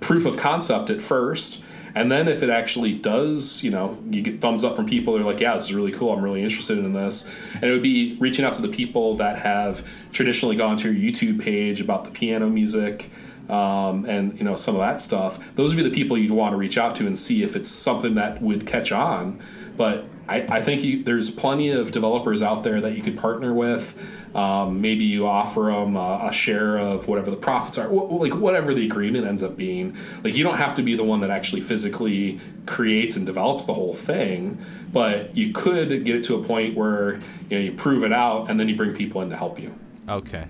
proof 0.00 0.24
of 0.24 0.36
concept 0.36 0.90
at 0.90 1.00
first. 1.00 1.64
And 1.94 2.12
then 2.12 2.28
if 2.28 2.42
it 2.42 2.50
actually 2.50 2.92
does, 2.92 3.62
you 3.64 3.70
know, 3.70 3.98
you 4.10 4.20
get 4.22 4.40
thumbs 4.40 4.64
up 4.64 4.76
from 4.76 4.86
people 4.86 5.14
They're 5.14 5.24
like, 5.24 5.40
yeah, 5.40 5.54
this 5.54 5.64
is 5.64 5.74
really 5.74 5.92
cool. 5.92 6.12
I'm 6.12 6.22
really 6.22 6.42
interested 6.42 6.76
in 6.78 6.92
this. 6.92 7.28
And 7.54 7.64
it 7.64 7.72
would 7.72 7.82
be 7.82 8.16
reaching 8.20 8.44
out 8.44 8.52
to 8.52 8.62
the 8.62 8.68
people 8.68 9.16
that 9.16 9.38
have 9.40 9.82
traditionally 10.12 10.56
gone 10.56 10.76
to 10.78 10.92
your 10.92 11.12
YouTube 11.12 11.40
page 11.40 11.80
about 11.80 12.04
the 12.04 12.10
piano 12.10 12.48
music 12.48 13.10
um, 13.48 14.04
and, 14.04 14.38
you 14.38 14.44
know, 14.44 14.56
some 14.56 14.74
of 14.74 14.80
that 14.82 15.00
stuff. 15.00 15.38
Those 15.56 15.74
would 15.74 15.82
be 15.82 15.88
the 15.88 15.94
people 15.94 16.18
you'd 16.18 16.30
want 16.32 16.52
to 16.52 16.56
reach 16.58 16.76
out 16.78 16.94
to 16.96 17.06
and 17.06 17.18
see 17.18 17.42
if 17.42 17.56
it's 17.56 17.70
something 17.70 18.14
that 18.16 18.42
would 18.42 18.66
catch 18.66 18.92
on. 18.92 19.40
But 19.76 20.04
I, 20.28 20.42
I 20.58 20.60
think 20.62 20.82
you, 20.84 21.02
there's 21.02 21.30
plenty 21.30 21.70
of 21.70 21.92
developers 21.92 22.42
out 22.42 22.62
there 22.62 22.80
that 22.80 22.96
you 22.96 23.02
could 23.02 23.16
partner 23.16 23.52
with. 23.54 23.94
Um, 24.36 24.82
maybe 24.82 25.04
you 25.04 25.26
offer 25.26 25.72
them 25.74 25.96
a, 25.96 26.28
a 26.28 26.32
share 26.32 26.76
of 26.76 27.08
whatever 27.08 27.30
the 27.30 27.38
profits 27.38 27.78
are, 27.78 27.88
wh- 27.88 28.10
like 28.20 28.34
whatever 28.34 28.74
the 28.74 28.84
agreement 28.84 29.26
ends 29.26 29.42
up 29.42 29.56
being. 29.56 29.96
Like 30.22 30.34
you 30.34 30.44
don't 30.44 30.58
have 30.58 30.74
to 30.76 30.82
be 30.82 30.94
the 30.94 31.04
one 31.04 31.20
that 31.20 31.30
actually 31.30 31.62
physically 31.62 32.38
creates 32.66 33.16
and 33.16 33.24
develops 33.24 33.64
the 33.64 33.72
whole 33.72 33.94
thing, 33.94 34.62
but 34.92 35.34
you 35.34 35.52
could 35.54 36.04
get 36.04 36.16
it 36.16 36.24
to 36.24 36.34
a 36.34 36.44
point 36.44 36.76
where 36.76 37.14
you 37.48 37.58
know 37.58 37.64
you 37.64 37.72
prove 37.72 38.04
it 38.04 38.12
out 38.12 38.50
and 38.50 38.60
then 38.60 38.68
you 38.68 38.76
bring 38.76 38.94
people 38.94 39.22
in 39.22 39.30
to 39.30 39.36
help 39.36 39.58
you. 39.58 39.74
Okay. 40.06 40.46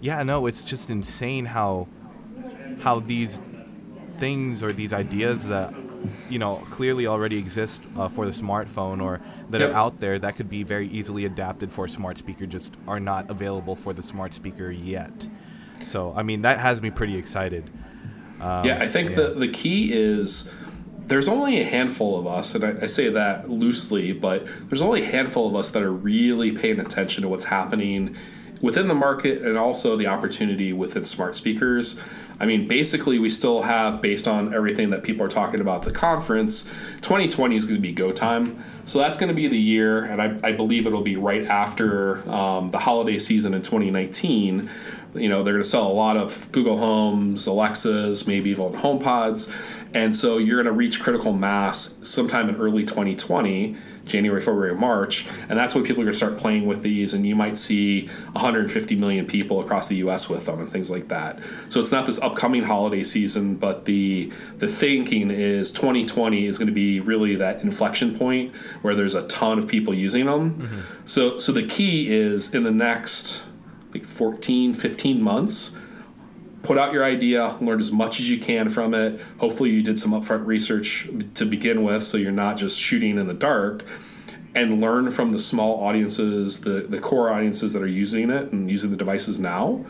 Yeah, 0.00 0.24
no, 0.24 0.46
it's 0.46 0.64
just 0.64 0.90
insane 0.90 1.44
how 1.44 1.86
how 2.80 2.98
these 2.98 3.40
things 4.18 4.64
or 4.64 4.72
these 4.72 4.92
ideas 4.92 5.46
that 5.46 5.72
you 6.28 6.38
know 6.38 6.56
clearly 6.70 7.06
already 7.06 7.38
exist 7.38 7.82
uh, 7.96 8.08
for 8.08 8.26
the 8.26 8.32
smartphone 8.32 9.02
or 9.02 9.20
that 9.50 9.60
Yep. 9.60 9.70
are 9.70 9.74
out 9.74 10.00
there 10.00 10.18
that 10.18 10.36
could 10.36 10.48
be 10.48 10.62
very 10.62 10.88
easily 10.88 11.24
adapted 11.24 11.72
for 11.72 11.84
a 11.84 11.88
smart 11.88 12.18
speaker 12.18 12.46
just 12.46 12.76
are 12.88 13.00
not 13.00 13.30
available 13.30 13.76
for 13.76 13.92
the 13.92 14.02
smart 14.02 14.34
speaker 14.34 14.70
yet. 14.70 15.28
So, 15.84 16.12
I 16.16 16.22
mean, 16.22 16.42
that 16.42 16.58
has 16.60 16.80
me 16.80 16.90
pretty 16.90 17.16
excited. 17.16 17.70
Um, 18.40 18.64
yeah, 18.64 18.78
I 18.80 18.88
think 18.88 19.10
yeah. 19.10 19.16
the 19.16 19.28
the 19.28 19.48
key 19.48 19.92
is 19.92 20.52
there's 21.06 21.28
only 21.28 21.60
a 21.60 21.64
handful 21.64 22.18
of 22.18 22.26
us, 22.26 22.54
and 22.54 22.64
I, 22.64 22.84
I, 22.84 22.86
say 22.86 23.08
that 23.08 23.50
loosely, 23.50 24.12
but 24.12 24.46
there's 24.68 24.82
only 24.82 25.02
a 25.02 25.06
handful 25.06 25.48
of 25.48 25.54
us 25.54 25.70
that 25.72 25.82
are 25.82 25.92
really 25.92 26.52
paying 26.52 26.80
attention 26.80 27.22
to 27.22 27.28
what's 27.28 27.46
happening 27.46 28.16
within 28.60 28.88
the 28.88 28.94
market 28.94 29.42
and 29.42 29.58
also 29.58 29.96
the 29.96 30.06
opportunity 30.06 30.72
within 30.72 31.04
smart 31.04 31.36
speakers. 31.36 32.00
I 32.42 32.44
mean, 32.44 32.66
basically, 32.66 33.20
we 33.20 33.30
still 33.30 33.62
have, 33.62 34.02
based 34.02 34.26
on 34.26 34.52
everything 34.52 34.90
that 34.90 35.04
people 35.04 35.24
are 35.24 35.28
talking 35.28 35.60
about 35.60 35.84
the 35.84 35.92
conference, 35.92 36.64
2020 37.02 37.54
is 37.54 37.66
going 37.66 37.76
to 37.76 37.80
be 37.80 37.92
go 37.92 38.10
time. 38.10 38.64
So 38.84 38.98
that's 38.98 39.16
going 39.16 39.28
to 39.28 39.34
be 39.34 39.46
the 39.46 39.56
year, 39.56 40.02
and 40.04 40.20
I, 40.20 40.48
I 40.48 40.50
believe 40.50 40.84
it'll 40.84 41.02
be 41.02 41.14
right 41.14 41.44
after 41.44 42.28
um, 42.28 42.72
the 42.72 42.80
holiday 42.80 43.16
season 43.18 43.54
in 43.54 43.62
2019. 43.62 44.68
You 45.14 45.28
know, 45.28 45.44
they're 45.44 45.54
going 45.54 45.62
to 45.62 45.68
sell 45.68 45.86
a 45.86 45.92
lot 45.92 46.16
of 46.16 46.50
Google 46.50 46.78
Homes, 46.78 47.46
Alexas, 47.46 48.26
maybe 48.26 48.50
even 48.50 48.72
HomePods. 48.72 49.54
And 49.94 50.16
so 50.16 50.38
you're 50.38 50.60
going 50.60 50.72
to 50.72 50.76
reach 50.76 51.00
critical 51.00 51.32
mass 51.32 51.96
sometime 52.02 52.48
in 52.48 52.56
early 52.56 52.84
2020 52.84 53.76
January, 54.04 54.40
February, 54.40 54.74
March, 54.74 55.28
and 55.48 55.58
that's 55.58 55.74
when 55.74 55.84
people 55.84 56.02
are 56.02 56.04
going 56.04 56.12
to 56.12 56.16
start 56.18 56.38
playing 56.38 56.66
with 56.66 56.82
these, 56.82 57.14
and 57.14 57.26
you 57.26 57.36
might 57.36 57.56
see 57.56 58.06
150 58.32 58.96
million 58.96 59.26
people 59.26 59.60
across 59.60 59.88
the 59.88 59.96
U.S. 59.96 60.28
with 60.28 60.46
them 60.46 60.60
and 60.60 60.70
things 60.70 60.90
like 60.90 61.08
that. 61.08 61.38
So 61.68 61.80
it's 61.80 61.92
not 61.92 62.06
this 62.06 62.20
upcoming 62.20 62.64
holiday 62.64 63.04
season, 63.04 63.56
but 63.56 63.84
the 63.84 64.32
the 64.58 64.68
thinking 64.68 65.30
is 65.30 65.70
2020 65.70 66.46
is 66.46 66.58
going 66.58 66.66
to 66.66 66.72
be 66.72 67.00
really 67.00 67.36
that 67.36 67.62
inflection 67.62 68.16
point 68.16 68.54
where 68.82 68.94
there's 68.94 69.14
a 69.14 69.26
ton 69.28 69.58
of 69.58 69.68
people 69.68 69.94
using 69.94 70.26
them. 70.26 70.54
Mm-hmm. 70.54 70.80
So 71.04 71.38
so 71.38 71.52
the 71.52 71.66
key 71.66 72.10
is 72.10 72.54
in 72.54 72.64
the 72.64 72.70
next 72.70 73.44
like 73.92 74.04
14, 74.04 74.74
15 74.74 75.20
months 75.20 75.78
put 76.62 76.78
out 76.78 76.92
your 76.92 77.04
idea, 77.04 77.56
learn 77.60 77.80
as 77.80 77.92
much 77.92 78.20
as 78.20 78.30
you 78.30 78.38
can 78.38 78.68
from 78.68 78.94
it. 78.94 79.20
Hopefully, 79.38 79.70
you 79.70 79.82
did 79.82 79.98
some 79.98 80.12
upfront 80.12 80.46
research 80.46 81.08
to 81.34 81.44
begin 81.44 81.82
with, 81.82 82.02
so 82.02 82.16
you're 82.16 82.32
not 82.32 82.56
just 82.56 82.78
shooting 82.78 83.18
in 83.18 83.26
the 83.26 83.34
dark. 83.34 83.84
And 84.54 84.82
learn 84.82 85.10
from 85.10 85.30
the 85.30 85.38
small 85.38 85.82
audiences, 85.82 86.60
the, 86.60 86.82
the 86.82 86.98
core 86.98 87.32
audiences 87.32 87.72
that 87.72 87.82
are 87.82 87.88
using 87.88 88.30
it 88.30 88.52
and 88.52 88.70
using 88.70 88.90
the 88.90 88.98
devices 88.98 89.40
now, 89.40 89.84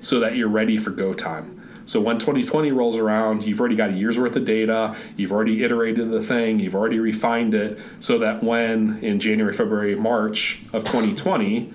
so 0.00 0.18
that 0.20 0.36
you're 0.36 0.48
ready 0.48 0.78
for 0.78 0.90
go 0.90 1.12
time. 1.12 1.56
So 1.84 2.00
when 2.00 2.18
2020 2.18 2.72
rolls 2.72 2.96
around, 2.96 3.44
you've 3.44 3.60
already 3.60 3.76
got 3.76 3.90
a 3.90 3.92
year's 3.92 4.18
worth 4.18 4.34
of 4.34 4.44
data, 4.44 4.96
you've 5.16 5.30
already 5.30 5.62
iterated 5.62 6.10
the 6.10 6.20
thing, 6.20 6.58
you've 6.58 6.74
already 6.74 6.98
refined 6.98 7.54
it, 7.54 7.78
so 8.00 8.18
that 8.18 8.42
when 8.42 8.98
in 9.02 9.20
January, 9.20 9.52
February, 9.52 9.94
March 9.94 10.62
of 10.72 10.84
2020, 10.84 11.72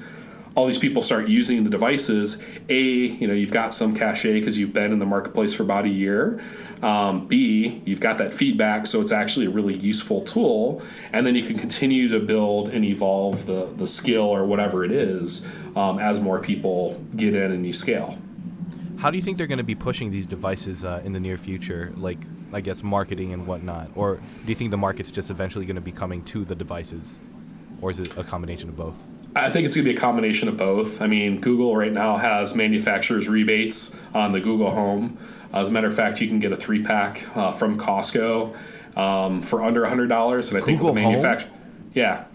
all 0.55 0.67
these 0.67 0.77
people 0.77 1.01
start 1.01 1.27
using 1.29 1.63
the 1.63 1.69
devices, 1.69 2.43
a 2.69 2.81
you 2.81 3.27
know 3.27 3.33
you've 3.33 3.51
got 3.51 3.73
some 3.73 3.95
cachet 3.95 4.39
because 4.39 4.57
you've 4.57 4.73
been 4.73 4.91
in 4.91 4.99
the 4.99 5.05
marketplace 5.05 5.53
for 5.53 5.63
about 5.63 5.85
a 5.85 5.89
year. 5.89 6.41
Um, 6.81 7.27
B 7.27 7.81
you've 7.85 7.99
got 7.99 8.17
that 8.17 8.33
feedback, 8.33 8.87
so 8.87 9.01
it's 9.01 9.11
actually 9.11 9.45
a 9.45 9.49
really 9.49 9.75
useful 9.75 10.21
tool, 10.21 10.81
and 11.13 11.25
then 11.25 11.35
you 11.35 11.43
can 11.43 11.57
continue 11.57 12.07
to 12.09 12.19
build 12.19 12.69
and 12.69 12.83
evolve 12.83 13.45
the 13.45 13.71
the 13.77 13.87
skill 13.87 14.23
or 14.23 14.45
whatever 14.45 14.83
it 14.83 14.91
is 14.91 15.47
um, 15.75 15.99
as 15.99 16.19
more 16.19 16.39
people 16.39 17.01
get 17.15 17.35
in 17.35 17.51
and 17.51 17.65
you 17.65 17.73
scale. 17.73 18.17
How 18.97 19.09
do 19.09 19.17
you 19.17 19.21
think 19.23 19.37
they're 19.37 19.47
going 19.47 19.57
to 19.57 19.63
be 19.63 19.73
pushing 19.73 20.11
these 20.11 20.27
devices 20.27 20.85
uh, 20.85 21.01
in 21.03 21.13
the 21.13 21.19
near 21.19 21.35
future? 21.35 21.91
Like, 21.95 22.19
I 22.53 22.61
guess 22.61 22.83
marketing 22.83 23.33
and 23.33 23.47
whatnot, 23.47 23.89
or 23.95 24.17
do 24.17 24.47
you 24.47 24.53
think 24.53 24.69
the 24.69 24.77
market's 24.77 25.09
just 25.09 25.31
eventually 25.31 25.65
going 25.65 25.75
to 25.75 25.81
be 25.81 25.91
coming 25.91 26.23
to 26.25 26.45
the 26.45 26.53
devices, 26.53 27.19
or 27.81 27.89
is 27.89 27.99
it 27.99 28.15
a 28.17 28.23
combination 28.23 28.69
of 28.69 28.75
both? 28.75 28.99
I 29.35 29.49
think 29.49 29.65
it's 29.65 29.75
going 29.75 29.85
to 29.85 29.91
be 29.91 29.97
a 29.97 29.99
combination 29.99 30.49
of 30.49 30.57
both. 30.57 31.01
I 31.01 31.07
mean, 31.07 31.39
Google 31.39 31.75
right 31.75 31.91
now 31.91 32.17
has 32.17 32.53
manufacturers' 32.53 33.29
rebates 33.29 33.95
on 34.13 34.33
the 34.33 34.41
Google 34.41 34.71
Home. 34.71 35.17
As 35.53 35.69
a 35.69 35.71
matter 35.71 35.87
of 35.87 35.95
fact, 35.95 36.21
you 36.21 36.27
can 36.27 36.39
get 36.39 36.51
a 36.51 36.55
three 36.55 36.83
pack 36.83 37.25
uh, 37.35 37.51
from 37.51 37.77
Costco 37.77 38.55
um, 38.97 39.41
for 39.41 39.63
under 39.63 39.85
hundred 39.85 40.07
dollars, 40.07 40.49
and 40.49 40.61
I 40.61 40.65
think 40.65 40.81
the 40.81 40.93
manufacturer, 40.93 41.49
yeah. 41.93 42.25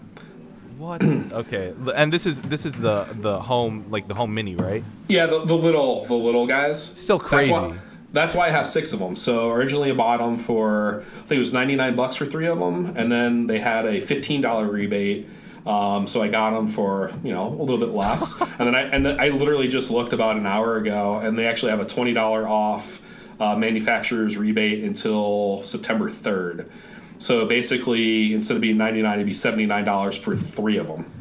What? 0.77 1.03
okay, 1.03 1.73
and 1.95 2.11
this 2.13 2.25
is 2.25 2.41
this 2.41 2.65
is 2.65 2.79
the 2.79 3.07
the 3.13 3.39
home 3.39 3.85
like 3.89 4.07
the 4.07 4.13
home 4.13 4.33
mini, 4.33 4.55
right? 4.55 4.83
Yeah, 5.07 5.25
the, 5.25 5.45
the 5.45 5.55
little 5.55 6.05
the 6.05 6.15
little 6.15 6.45
guys. 6.47 6.83
Still 6.83 7.19
crazy. 7.19 7.51
That's 7.51 7.71
why, 7.71 7.77
that's 8.13 8.35
why 8.35 8.47
I 8.47 8.49
have 8.51 8.67
six 8.67 8.93
of 8.93 8.99
them. 8.99 9.15
So 9.15 9.51
originally 9.51 9.91
I 9.91 9.93
bought 9.93 10.19
them 10.19 10.37
for 10.37 11.03
I 11.17 11.27
think 11.27 11.37
it 11.37 11.39
was 11.39 11.53
ninety 11.53 11.75
nine 11.75 11.95
bucks 11.95 12.15
for 12.15 12.25
three 12.25 12.47
of 12.47 12.59
them, 12.59 12.93
and 12.95 13.11
then 13.11 13.47
they 13.47 13.59
had 13.59 13.85
a 13.85 13.99
fifteen 13.99 14.41
dollar 14.41 14.67
rebate 14.67 15.27
um, 15.67 16.07
so 16.07 16.21
I 16.21 16.29
got 16.29 16.51
them 16.51 16.67
for 16.67 17.11
you 17.23 17.33
know 17.33 17.47
a 17.47 17.61
little 17.61 17.77
bit 17.77 17.89
less, 17.89 18.39
and 18.41 18.59
then 18.59 18.75
I 18.75 18.81
and 18.83 19.05
then 19.05 19.19
I 19.19 19.29
literally 19.29 19.67
just 19.67 19.91
looked 19.91 20.13
about 20.13 20.37
an 20.37 20.45
hour 20.45 20.77
ago, 20.77 21.19
and 21.19 21.37
they 21.37 21.45
actually 21.45 21.71
have 21.71 21.81
a 21.81 21.85
twenty 21.85 22.13
dollar 22.13 22.47
off 22.47 23.01
uh, 23.39 23.55
manufacturer's 23.55 24.37
rebate 24.37 24.83
until 24.83 25.61
September 25.63 26.09
third. 26.09 26.71
So 27.19 27.45
basically, 27.45 28.33
instead 28.33 28.55
of 28.55 28.61
being 28.61 28.77
ninety 28.77 29.01
nine, 29.01 29.15
it'd 29.15 29.25
be 29.25 29.33
seventy 29.33 29.65
nine 29.65 29.83
dollars 29.83 30.17
for 30.17 30.37
three 30.37 30.77
of 30.77 30.87
them. 30.87 31.11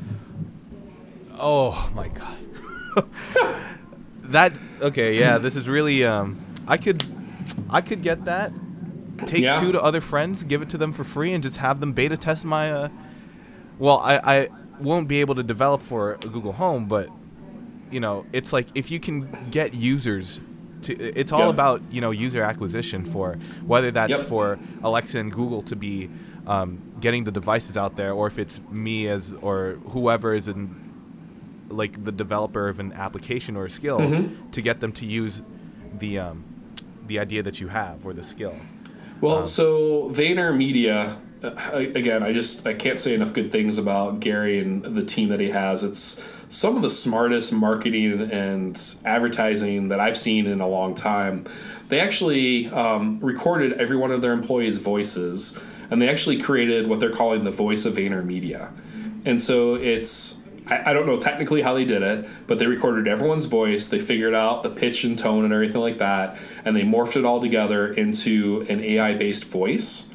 Oh 1.38 1.90
my 1.94 2.08
god. 2.08 2.38
that 4.24 4.52
okay? 4.80 5.18
Yeah, 5.18 5.38
this 5.38 5.56
is 5.56 5.68
really. 5.68 6.04
Um, 6.04 6.40
I 6.68 6.76
could, 6.76 7.04
I 7.68 7.80
could 7.80 8.02
get 8.02 8.26
that. 8.26 8.52
Take 9.24 9.42
yeah. 9.42 9.58
two 9.58 9.72
to 9.72 9.82
other 9.82 10.00
friends, 10.00 10.44
give 10.44 10.62
it 10.62 10.68
to 10.70 10.78
them 10.78 10.92
for 10.92 11.02
free, 11.02 11.32
and 11.32 11.42
just 11.42 11.56
have 11.56 11.80
them 11.80 11.92
beta 11.92 12.16
test 12.16 12.44
my. 12.44 12.70
Uh, 12.70 12.88
well, 13.78 13.98
I, 13.98 14.16
I 14.16 14.48
won't 14.80 15.08
be 15.08 15.20
able 15.20 15.34
to 15.36 15.42
develop 15.42 15.82
for 15.82 16.16
Google 16.18 16.52
Home, 16.52 16.86
but 16.86 17.08
you 17.90 18.00
know, 18.00 18.26
it's 18.32 18.52
like 18.52 18.68
if 18.74 18.90
you 18.90 19.00
can 19.00 19.50
get 19.50 19.74
users 19.74 20.40
to, 20.82 20.94
it's 20.94 21.32
all 21.32 21.40
yep. 21.40 21.50
about 21.50 21.82
you 21.90 22.00
know 22.00 22.10
user 22.10 22.42
acquisition 22.42 23.04
for 23.04 23.36
whether 23.64 23.90
that's 23.90 24.10
yep. 24.10 24.20
for 24.20 24.58
Alexa 24.82 25.18
and 25.18 25.32
Google 25.32 25.62
to 25.62 25.76
be 25.76 26.10
um, 26.46 26.80
getting 27.00 27.24
the 27.24 27.32
devices 27.32 27.76
out 27.76 27.96
there, 27.96 28.12
or 28.12 28.26
if 28.26 28.38
it's 28.38 28.60
me 28.70 29.08
as 29.08 29.34
or 29.40 29.78
whoever 29.90 30.34
is 30.34 30.48
in 30.48 30.84
like 31.68 32.04
the 32.04 32.12
developer 32.12 32.68
of 32.68 32.78
an 32.78 32.92
application 32.92 33.56
or 33.56 33.64
a 33.64 33.70
skill 33.70 33.98
mm-hmm. 33.98 34.50
to 34.50 34.62
get 34.62 34.80
them 34.80 34.92
to 34.92 35.06
use 35.06 35.42
the 35.98 36.18
um, 36.18 36.44
the 37.06 37.18
idea 37.18 37.42
that 37.42 37.60
you 37.60 37.68
have 37.68 38.04
or 38.06 38.12
the 38.12 38.24
skill. 38.24 38.54
Well, 39.20 39.38
um, 39.38 39.46
so 39.46 40.10
VaynerMedia 40.10 41.16
again, 41.42 42.22
I 42.22 42.32
just 42.32 42.66
I 42.66 42.74
can't 42.74 42.98
say 42.98 43.14
enough 43.14 43.32
good 43.32 43.52
things 43.52 43.78
about 43.78 44.20
Gary 44.20 44.58
and 44.58 44.82
the 44.84 45.04
team 45.04 45.28
that 45.28 45.40
he 45.40 45.50
has. 45.50 45.84
It's 45.84 46.26
some 46.48 46.76
of 46.76 46.82
the 46.82 46.90
smartest 46.90 47.52
marketing 47.52 48.30
and 48.30 48.96
advertising 49.04 49.88
that 49.88 50.00
I've 50.00 50.16
seen 50.16 50.46
in 50.46 50.60
a 50.60 50.68
long 50.68 50.94
time. 50.94 51.44
They 51.88 52.00
actually 52.00 52.68
um, 52.68 53.20
recorded 53.20 53.74
every 53.74 53.96
one 53.96 54.10
of 54.10 54.22
their 54.22 54.32
employees' 54.32 54.78
voices, 54.78 55.60
and 55.90 56.00
they 56.00 56.08
actually 56.08 56.40
created 56.40 56.88
what 56.88 57.00
they're 57.00 57.10
calling 57.10 57.44
the 57.44 57.50
voice 57.50 57.84
of 57.84 57.94
VaynerMedia. 57.94 58.72
And 59.24 59.40
so 59.40 59.74
it's 59.74 60.42
I, 60.68 60.90
I 60.90 60.92
don't 60.92 61.06
know 61.06 61.18
technically 61.18 61.62
how 61.62 61.74
they 61.74 61.84
did 61.84 62.02
it, 62.02 62.28
but 62.46 62.58
they 62.58 62.66
recorded 62.66 63.06
everyone's 63.06 63.44
voice. 63.44 63.88
They 63.88 63.98
figured 63.98 64.34
out 64.34 64.62
the 64.62 64.70
pitch 64.70 65.04
and 65.04 65.18
tone 65.18 65.44
and 65.44 65.52
everything 65.52 65.82
like 65.82 65.98
that, 65.98 66.38
and 66.64 66.74
they 66.74 66.82
morphed 66.82 67.16
it 67.16 67.24
all 67.24 67.40
together 67.40 67.92
into 67.92 68.64
an 68.68 68.80
AI 68.80 69.14
based 69.14 69.44
voice 69.44 70.12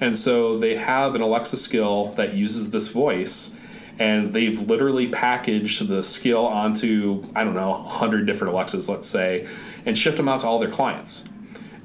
and 0.00 0.16
so 0.16 0.58
they 0.58 0.76
have 0.76 1.14
an 1.14 1.20
Alexa 1.20 1.56
skill 1.56 2.12
that 2.12 2.34
uses 2.34 2.70
this 2.70 2.88
voice, 2.88 3.56
and 3.98 4.32
they've 4.32 4.60
literally 4.60 5.08
packaged 5.08 5.86
the 5.86 6.02
skill 6.02 6.46
onto, 6.46 7.24
I 7.34 7.44
don't 7.44 7.54
know, 7.54 7.70
100 7.70 8.26
different 8.26 8.52
Alexas, 8.52 8.88
let's 8.88 9.08
say, 9.08 9.46
and 9.86 9.96
shipped 9.96 10.16
them 10.16 10.28
out 10.28 10.40
to 10.40 10.46
all 10.46 10.58
their 10.58 10.70
clients. 10.70 11.28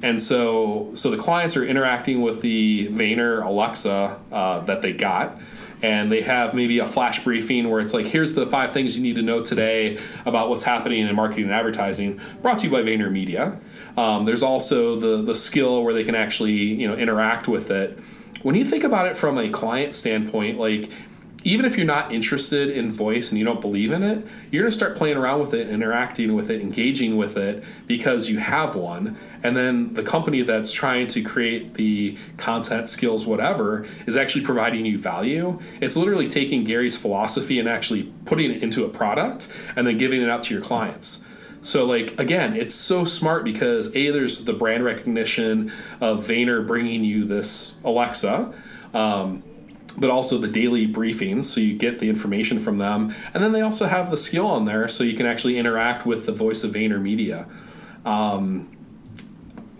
And 0.01 0.21
so, 0.21 0.91
so 0.93 1.11
the 1.11 1.17
clients 1.17 1.57
are 1.57 1.65
interacting 1.65 2.21
with 2.21 2.41
the 2.41 2.87
Vayner 2.87 3.45
Alexa 3.45 4.19
uh, 4.31 4.59
that 4.61 4.81
they 4.81 4.93
got, 4.93 5.37
and 5.81 6.11
they 6.11 6.21
have 6.21 6.53
maybe 6.53 6.79
a 6.79 6.85
flash 6.85 7.23
briefing 7.23 7.69
where 7.69 7.79
it's 7.79 7.93
like, 7.93 8.07
here's 8.07 8.33
the 8.33 8.45
five 8.45 8.71
things 8.71 8.97
you 8.97 9.03
need 9.03 9.15
to 9.15 9.21
know 9.21 9.41
today 9.43 9.99
about 10.25 10.49
what's 10.49 10.63
happening 10.63 11.07
in 11.07 11.15
marketing 11.15 11.45
and 11.45 11.53
advertising, 11.53 12.19
brought 12.41 12.59
to 12.59 12.67
you 12.67 12.71
by 12.71 12.81
VaynerMedia. 12.81 13.59
Um, 13.99 14.23
there's 14.23 14.43
also 14.43 14.97
the 14.97 15.21
the 15.21 15.35
skill 15.35 15.83
where 15.83 15.93
they 15.93 16.05
can 16.05 16.15
actually 16.15 16.53
you 16.53 16.87
know 16.87 16.95
interact 16.95 17.49
with 17.49 17.69
it. 17.69 17.99
When 18.43 18.55
you 18.55 18.63
think 18.63 18.85
about 18.85 19.07
it 19.07 19.17
from 19.17 19.37
a 19.37 19.49
client 19.49 19.93
standpoint, 19.93 20.57
like 20.57 20.89
even 21.43 21.65
if 21.65 21.75
you're 21.75 21.85
not 21.85 22.13
interested 22.13 22.69
in 22.69 22.91
voice 22.91 23.29
and 23.29 23.39
you 23.39 23.43
don't 23.43 23.59
believe 23.59 23.91
in 23.91 24.03
it, 24.03 24.25
you're 24.51 24.63
going 24.63 24.71
to 24.71 24.75
start 24.75 24.95
playing 24.95 25.17
around 25.17 25.41
with 25.41 25.53
it, 25.53 25.69
interacting 25.69 26.33
with 26.33 26.49
it, 26.49 26.61
engaging 26.61 27.17
with 27.17 27.35
it 27.35 27.61
because 27.87 28.29
you 28.29 28.37
have 28.39 28.73
one. 28.75 29.17
And 29.43 29.55
then 29.55 29.93
the 29.95 30.03
company 30.03 30.43
that's 30.43 30.71
trying 30.71 31.07
to 31.07 31.21
create 31.21 31.73
the 31.73 32.17
content, 32.37 32.87
skills, 32.87 33.25
whatever, 33.25 33.85
is 34.05 34.15
actually 34.15 34.45
providing 34.45 34.85
you 34.85 34.97
value. 34.97 35.59
It's 35.81 35.97
literally 35.97 36.27
taking 36.27 36.63
Gary's 36.63 36.97
philosophy 36.97 37.59
and 37.59 37.67
actually 37.67 38.03
putting 38.23 38.51
it 38.51 38.63
into 38.63 38.85
a 38.85 38.89
product 38.89 39.53
and 39.75 39.85
then 39.85 39.97
giving 39.97 40.21
it 40.21 40.29
out 40.29 40.43
to 40.43 40.53
your 40.53 40.63
clients. 40.63 41.23
So 41.61 41.85
like 41.85 42.17
again, 42.19 42.55
it's 42.55 42.75
so 42.75 43.03
smart 43.03 43.43
because 43.43 43.93
a 43.95 44.11
there's 44.11 44.45
the 44.45 44.53
brand 44.53 44.83
recognition 44.83 45.71
of 45.99 46.25
Vayner 46.25 46.65
bringing 46.65 47.03
you 47.03 47.25
this 47.25 47.75
Alexa, 47.83 48.53
um, 48.93 49.43
but 49.97 50.09
also 50.09 50.37
the 50.37 50.47
daily 50.47 50.87
briefings, 50.87 51.45
so 51.45 51.59
you 51.59 51.75
get 51.75 51.99
the 51.99 52.07
information 52.07 52.59
from 52.59 52.77
them, 52.77 53.13
and 53.33 53.43
then 53.43 53.51
they 53.51 53.61
also 53.61 53.87
have 53.87 54.09
the 54.09 54.17
skill 54.17 54.47
on 54.47 54.65
there, 54.65 54.87
so 54.87 55.03
you 55.03 55.15
can 55.15 55.25
actually 55.25 55.57
interact 55.57 56.05
with 56.05 56.25
the 56.25 56.31
voice 56.31 56.63
of 56.63 56.71
VaynerMedia. 56.71 57.49
Um, 58.05 58.69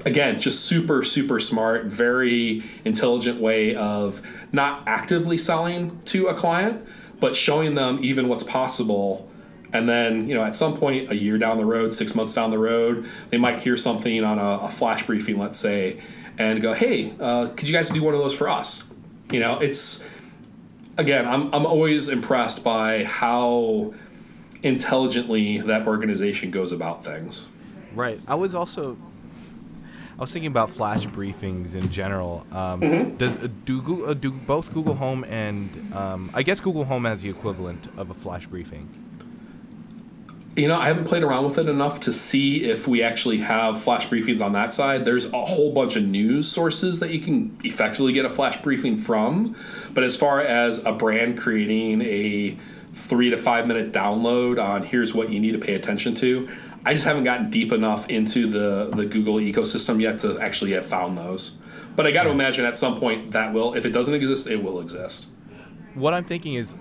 again, 0.05 0.39
just 0.39 0.65
super, 0.65 1.03
super 1.03 1.39
smart, 1.39 1.85
very 1.85 2.63
intelligent 2.83 3.39
way 3.39 3.75
of 3.75 4.21
not 4.51 4.83
actively 4.85 5.37
selling 5.37 6.01
to 6.05 6.27
a 6.27 6.33
client, 6.33 6.85
but 7.19 7.35
showing 7.35 7.75
them 7.75 7.99
even 8.01 8.27
what's 8.27 8.43
possible. 8.43 9.28
And 9.71 9.87
then, 9.87 10.27
you 10.27 10.35
know, 10.35 10.43
at 10.43 10.55
some 10.55 10.75
point, 10.75 11.11
a 11.11 11.15
year 11.15 11.37
down 11.37 11.57
the 11.57 11.65
road, 11.65 11.93
six 11.93 12.15
months 12.15 12.33
down 12.33 12.49
the 12.49 12.57
road, 12.57 13.07
they 13.29 13.37
might 13.37 13.59
hear 13.59 13.77
something 13.77 14.23
on 14.23 14.39
a, 14.39 14.65
a 14.65 14.69
flash 14.69 15.05
briefing, 15.05 15.37
let's 15.37 15.59
say, 15.59 15.99
and 16.37 16.61
go, 16.61 16.73
hey, 16.73 17.13
uh, 17.19 17.49
could 17.49 17.67
you 17.67 17.73
guys 17.73 17.89
do 17.89 18.01
one 18.01 18.13
of 18.13 18.19
those 18.19 18.35
for 18.35 18.49
us? 18.49 18.83
You 19.31 19.39
know, 19.39 19.59
it's, 19.59 20.09
again, 20.97 21.27
I'm, 21.27 21.53
I'm 21.53 21.65
always 21.65 22.09
impressed 22.09 22.63
by 22.63 23.03
how 23.03 23.93
intelligently 24.63 25.59
that 25.59 25.87
organization 25.87 26.49
goes 26.51 26.71
about 26.71 27.05
things. 27.05 27.49
Right. 27.93 28.19
I 28.27 28.35
was 28.35 28.55
also 28.55 28.97
I 30.19 30.21
was 30.21 30.33
thinking 30.33 30.51
about 30.51 30.69
flash 30.69 31.05
briefings 31.07 31.75
in 31.75 31.89
general. 31.91 32.45
Um, 32.51 32.81
mm-hmm. 32.81 33.15
Does 33.15 33.35
do 33.63 33.81
Google, 33.81 34.09
uh, 34.09 34.13
do 34.13 34.31
both 34.31 34.73
Google 34.73 34.95
Home 34.95 35.23
and 35.23 35.93
um, 35.93 36.29
I 36.33 36.43
guess 36.43 36.59
Google 36.59 36.83
Home 36.83 37.05
has 37.05 37.21
the 37.21 37.29
equivalent 37.29 37.87
of 37.95 38.09
a 38.09 38.13
flash 38.13 38.45
briefing. 38.45 38.89
You 40.59 40.67
know, 40.67 40.77
I 40.77 40.87
haven't 40.87 41.05
played 41.05 41.23
around 41.23 41.45
with 41.45 41.57
it 41.57 41.69
enough 41.69 42.01
to 42.01 42.11
see 42.11 42.65
if 42.65 42.85
we 42.85 43.01
actually 43.01 43.37
have 43.37 43.81
flash 43.81 44.09
briefings 44.09 44.43
on 44.43 44.51
that 44.53 44.73
side. 44.73 45.05
There's 45.05 45.31
a 45.31 45.45
whole 45.45 45.71
bunch 45.71 45.95
of 45.95 46.03
news 46.03 46.49
sources 46.49 46.99
that 46.99 47.11
you 47.11 47.21
can 47.21 47.57
effectively 47.63 48.11
get 48.11 48.25
a 48.25 48.29
flash 48.29 48.61
briefing 48.61 48.97
from, 48.97 49.55
but 49.93 50.03
as 50.03 50.17
far 50.17 50.41
as 50.41 50.83
a 50.85 50.91
brand 50.91 51.37
creating 51.37 52.01
a 52.01 52.57
three 52.93 53.29
to 53.29 53.37
five 53.37 53.67
minute 53.67 53.93
download 53.93 54.61
on 54.61 54.83
here's 54.83 55.15
what 55.15 55.29
you 55.29 55.39
need 55.39 55.53
to 55.53 55.59
pay 55.59 55.75
attention 55.75 56.13
to, 56.15 56.49
I 56.85 56.93
just 56.93 57.05
haven't 57.05 57.23
gotten 57.23 57.49
deep 57.49 57.71
enough 57.71 58.09
into 58.09 58.45
the 58.45 58.91
the 58.93 59.05
Google 59.05 59.35
ecosystem 59.35 60.01
yet 60.01 60.19
to 60.19 60.41
actually 60.41 60.71
have 60.71 60.85
found 60.85 61.17
those. 61.17 61.57
But 61.95 62.05
I 62.05 62.11
got 62.11 62.23
to 62.23 62.31
imagine 62.31 62.65
at 62.65 62.75
some 62.75 62.99
point 62.99 63.31
that 63.31 63.53
will, 63.53 63.75
if 63.75 63.85
it 63.85 63.93
doesn't 63.93 64.13
exist, 64.13 64.45
it 64.47 64.61
will 64.61 64.81
exist. 64.81 65.29
What 65.93 66.13
I'm 66.13 66.25
thinking 66.25 66.55
is, 66.55 66.75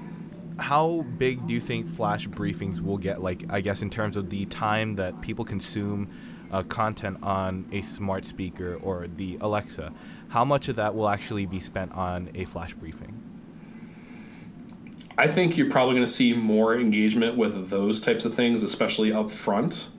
how 0.58 1.06
big 1.18 1.46
do 1.46 1.54
you 1.54 1.60
think 1.60 1.86
flash 1.88 2.28
briefings 2.28 2.80
will 2.80 2.98
get? 2.98 3.22
Like, 3.22 3.44
I 3.48 3.60
guess 3.60 3.82
in 3.82 3.90
terms 3.90 4.16
of 4.16 4.30
the 4.30 4.44
time 4.46 4.96
that 4.96 5.20
people 5.20 5.44
consume 5.44 6.10
uh, 6.50 6.62
content 6.64 7.18
on 7.22 7.66
a 7.72 7.82
smart 7.82 8.26
speaker 8.26 8.78
or 8.82 9.06
the 9.06 9.38
Alexa, 9.40 9.92
how 10.28 10.44
much 10.44 10.68
of 10.68 10.76
that 10.76 10.94
will 10.94 11.08
actually 11.08 11.46
be 11.46 11.60
spent 11.60 11.92
on 11.92 12.30
a 12.34 12.44
flash 12.44 12.74
briefing? 12.74 13.22
I 15.16 15.26
think 15.26 15.56
you're 15.56 15.70
probably 15.70 15.94
going 15.94 16.06
to 16.06 16.12
see 16.12 16.32
more 16.32 16.76
engagement 16.76 17.36
with 17.36 17.70
those 17.70 18.00
types 18.00 18.24
of 18.24 18.34
things, 18.34 18.62
especially 18.62 19.12
up 19.12 19.30
front. 19.30 19.90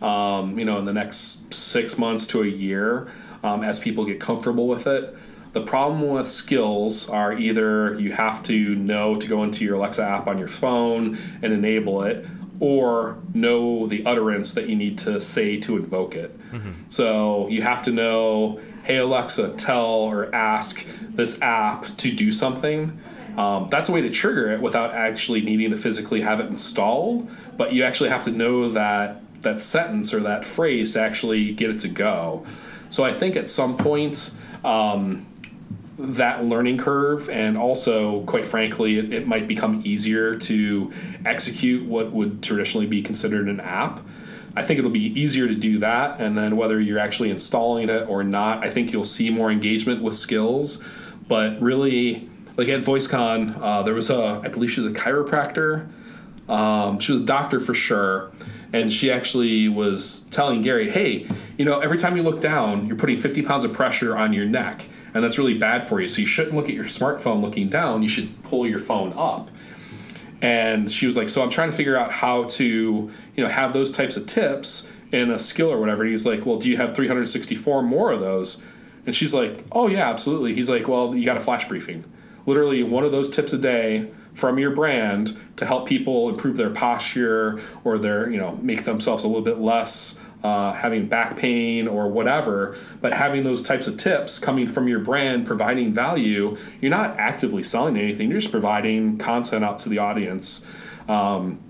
Um, 0.00 0.58
you 0.58 0.64
know, 0.64 0.78
in 0.78 0.86
the 0.86 0.94
next 0.94 1.52
six 1.52 1.98
months 1.98 2.26
to 2.28 2.42
a 2.42 2.46
year, 2.46 3.08
um, 3.42 3.62
as 3.62 3.78
people 3.78 4.04
get 4.04 4.20
comfortable 4.20 4.66
with 4.66 4.86
it. 4.86 5.14
The 5.52 5.62
problem 5.62 6.08
with 6.08 6.28
skills 6.28 7.08
are 7.08 7.32
either 7.32 7.98
you 7.98 8.12
have 8.12 8.42
to 8.44 8.74
know 8.76 9.16
to 9.16 9.26
go 9.26 9.42
into 9.42 9.64
your 9.64 9.74
Alexa 9.74 10.02
app 10.02 10.28
on 10.28 10.38
your 10.38 10.48
phone 10.48 11.18
and 11.42 11.52
enable 11.52 12.02
it, 12.02 12.24
or 12.60 13.18
know 13.32 13.86
the 13.86 14.04
utterance 14.04 14.52
that 14.54 14.68
you 14.68 14.76
need 14.76 14.98
to 14.98 15.20
say 15.20 15.56
to 15.58 15.76
invoke 15.76 16.14
it. 16.14 16.38
Mm-hmm. 16.52 16.70
So 16.88 17.48
you 17.48 17.62
have 17.62 17.82
to 17.84 17.90
know, 17.90 18.60
hey 18.84 18.98
Alexa, 18.98 19.54
tell 19.56 19.86
or 19.86 20.32
ask 20.34 20.86
this 21.00 21.40
app 21.40 21.86
to 21.96 22.12
do 22.12 22.30
something. 22.30 22.92
Um, 23.36 23.68
that's 23.70 23.88
a 23.88 23.92
way 23.92 24.02
to 24.02 24.10
trigger 24.10 24.50
it 24.50 24.60
without 24.60 24.92
actually 24.92 25.40
needing 25.40 25.70
to 25.70 25.76
physically 25.76 26.20
have 26.20 26.38
it 26.38 26.46
installed, 26.46 27.30
but 27.56 27.72
you 27.72 27.82
actually 27.82 28.10
have 28.10 28.24
to 28.24 28.30
know 28.30 28.68
that 28.70 29.22
that 29.40 29.60
sentence 29.60 30.12
or 30.12 30.20
that 30.20 30.44
phrase 30.44 30.92
to 30.92 31.00
actually 31.00 31.52
get 31.52 31.70
it 31.70 31.80
to 31.80 31.88
go. 31.88 32.44
So 32.90 33.04
I 33.04 33.12
think 33.12 33.36
at 33.36 33.48
some 33.48 33.78
point, 33.78 34.36
um, 34.64 35.24
that 36.00 36.44
learning 36.44 36.78
curve, 36.78 37.28
and 37.28 37.56
also, 37.56 38.22
quite 38.22 38.46
frankly, 38.46 38.98
it, 38.98 39.12
it, 39.12 39.26
might 39.26 39.46
become 39.46 39.82
easier 39.84 40.34
to 40.34 40.92
execute 41.24 41.86
what 41.86 42.12
would 42.12 42.42
traditionally 42.42 42.86
be 42.86 43.02
considered 43.02 43.48
an 43.48 43.60
app. 43.60 44.00
I 44.56 44.62
think 44.62 44.78
it'll 44.78 44.90
be 44.90 45.20
easier 45.20 45.46
to 45.46 45.54
do 45.54 45.78
that, 45.78 46.20
and 46.20 46.36
then 46.36 46.56
whether 46.56 46.80
you're 46.80 46.98
actually 46.98 47.30
installing 47.30 47.88
it 47.88 48.08
or 48.08 48.24
not, 48.24 48.64
I 48.64 48.70
think 48.70 48.92
you'll 48.92 49.04
see 49.04 49.30
more 49.30 49.50
engagement 49.50 50.02
with 50.02 50.16
skills. 50.16 50.84
But 51.28 51.60
really, 51.60 52.28
like 52.56 52.68
at 52.68 52.82
VoiceCon, 52.82 53.58
uh, 53.60 53.82
there 53.82 53.94
was 53.94 54.10
a, 54.10 54.40
I 54.44 54.48
believe 54.48 54.70
she 54.72 54.80
was 54.80 54.90
a 54.90 54.94
chiropractor. 54.94 55.88
Um, 56.48 56.98
she 56.98 57.12
was 57.12 57.22
a 57.22 57.24
doctor 57.24 57.60
for 57.60 57.74
sure. 57.74 58.32
And 58.72 58.92
she 58.92 59.10
actually 59.10 59.68
was 59.68 60.20
telling 60.30 60.62
Gary, 60.62 60.90
hey, 60.90 61.26
you 61.56 61.64
know, 61.64 61.80
every 61.80 61.98
time 61.98 62.16
you 62.16 62.22
look 62.22 62.40
down, 62.40 62.86
you're 62.86 62.96
putting 62.96 63.16
50 63.16 63.42
pounds 63.42 63.64
of 63.64 63.72
pressure 63.72 64.16
on 64.16 64.32
your 64.32 64.44
neck. 64.44 64.86
And 65.14 65.24
that's 65.24 65.38
really 65.38 65.54
bad 65.54 65.84
for 65.84 66.00
you. 66.00 66.08
So 66.08 66.20
you 66.20 66.26
shouldn't 66.26 66.54
look 66.54 66.66
at 66.66 66.74
your 66.74 66.84
smartphone 66.84 67.40
looking 67.40 67.68
down. 67.68 68.02
You 68.02 68.08
should 68.08 68.42
pull 68.42 68.66
your 68.66 68.78
phone 68.78 69.12
up. 69.16 69.50
And 70.42 70.90
she 70.90 71.06
was 71.06 71.16
like, 71.16 71.28
so 71.28 71.42
I'm 71.42 71.50
trying 71.50 71.70
to 71.70 71.76
figure 71.76 71.96
out 71.96 72.12
how 72.12 72.44
to, 72.44 72.64
you 72.64 73.44
know, 73.44 73.48
have 73.48 73.72
those 73.72 73.92
types 73.92 74.16
of 74.16 74.26
tips 74.26 74.90
in 75.12 75.30
a 75.30 75.38
skill 75.38 75.70
or 75.70 75.78
whatever. 75.78 76.02
And 76.02 76.10
he's 76.10 76.26
like, 76.26 76.46
well, 76.46 76.56
do 76.56 76.70
you 76.70 76.76
have 76.78 76.94
364 76.94 77.82
more 77.82 78.12
of 78.12 78.20
those? 78.20 78.62
And 79.04 79.14
she's 79.14 79.34
like, 79.34 79.64
oh, 79.72 79.88
yeah, 79.88 80.08
absolutely. 80.08 80.54
He's 80.54 80.70
like, 80.70 80.88
well, 80.88 81.14
you 81.14 81.24
got 81.24 81.36
a 81.36 81.40
flash 81.40 81.68
briefing 81.68 82.04
literally 82.46 82.82
one 82.82 83.04
of 83.04 83.12
those 83.12 83.30
tips 83.30 83.52
a 83.52 83.58
day 83.58 84.10
from 84.34 84.58
your 84.58 84.70
brand 84.70 85.38
to 85.56 85.66
help 85.66 85.88
people 85.88 86.28
improve 86.28 86.56
their 86.56 86.70
posture 86.70 87.60
or 87.84 87.98
their 87.98 88.30
you 88.30 88.38
know 88.38 88.56
make 88.62 88.84
themselves 88.84 89.24
a 89.24 89.26
little 89.26 89.42
bit 89.42 89.58
less 89.58 90.22
uh, 90.42 90.72
having 90.72 91.06
back 91.06 91.36
pain 91.36 91.86
or 91.86 92.08
whatever 92.08 92.76
but 93.00 93.12
having 93.12 93.44
those 93.44 93.62
types 93.62 93.86
of 93.86 93.96
tips 93.96 94.38
coming 94.38 94.66
from 94.66 94.88
your 94.88 94.98
brand 94.98 95.46
providing 95.46 95.92
value 95.92 96.56
you're 96.80 96.90
not 96.90 97.18
actively 97.18 97.62
selling 97.62 97.96
anything 97.96 98.30
you're 98.30 98.40
just 98.40 98.52
providing 98.52 99.18
content 99.18 99.64
out 99.64 99.78
to 99.78 99.88
the 99.88 99.98
audience 99.98 100.66
um, 101.08 101.60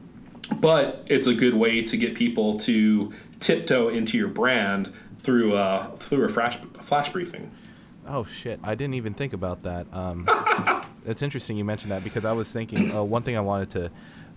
but 0.56 1.04
it's 1.06 1.26
a 1.26 1.34
good 1.34 1.54
way 1.54 1.82
to 1.82 1.96
get 1.96 2.14
people 2.14 2.58
to 2.58 3.12
tiptoe 3.38 3.88
into 3.88 4.18
your 4.18 4.28
brand 4.28 4.92
through 5.18 5.56
a, 5.56 5.92
through 5.98 6.24
a 6.24 6.28
flash, 6.28 6.56
flash 6.80 7.08
briefing 7.10 7.50
Oh 8.06 8.24
shit! 8.24 8.58
I 8.64 8.74
didn't 8.74 8.94
even 8.94 9.14
think 9.14 9.32
about 9.32 9.62
that. 9.62 9.86
Um, 9.92 10.28
it's 11.06 11.22
interesting 11.22 11.56
you 11.56 11.64
mentioned 11.64 11.92
that 11.92 12.02
because 12.02 12.24
I 12.24 12.32
was 12.32 12.50
thinking 12.50 12.94
uh, 12.94 13.04
one 13.04 13.22
thing 13.22 13.36
I 13.36 13.40
wanted 13.40 13.70
to 13.70 13.90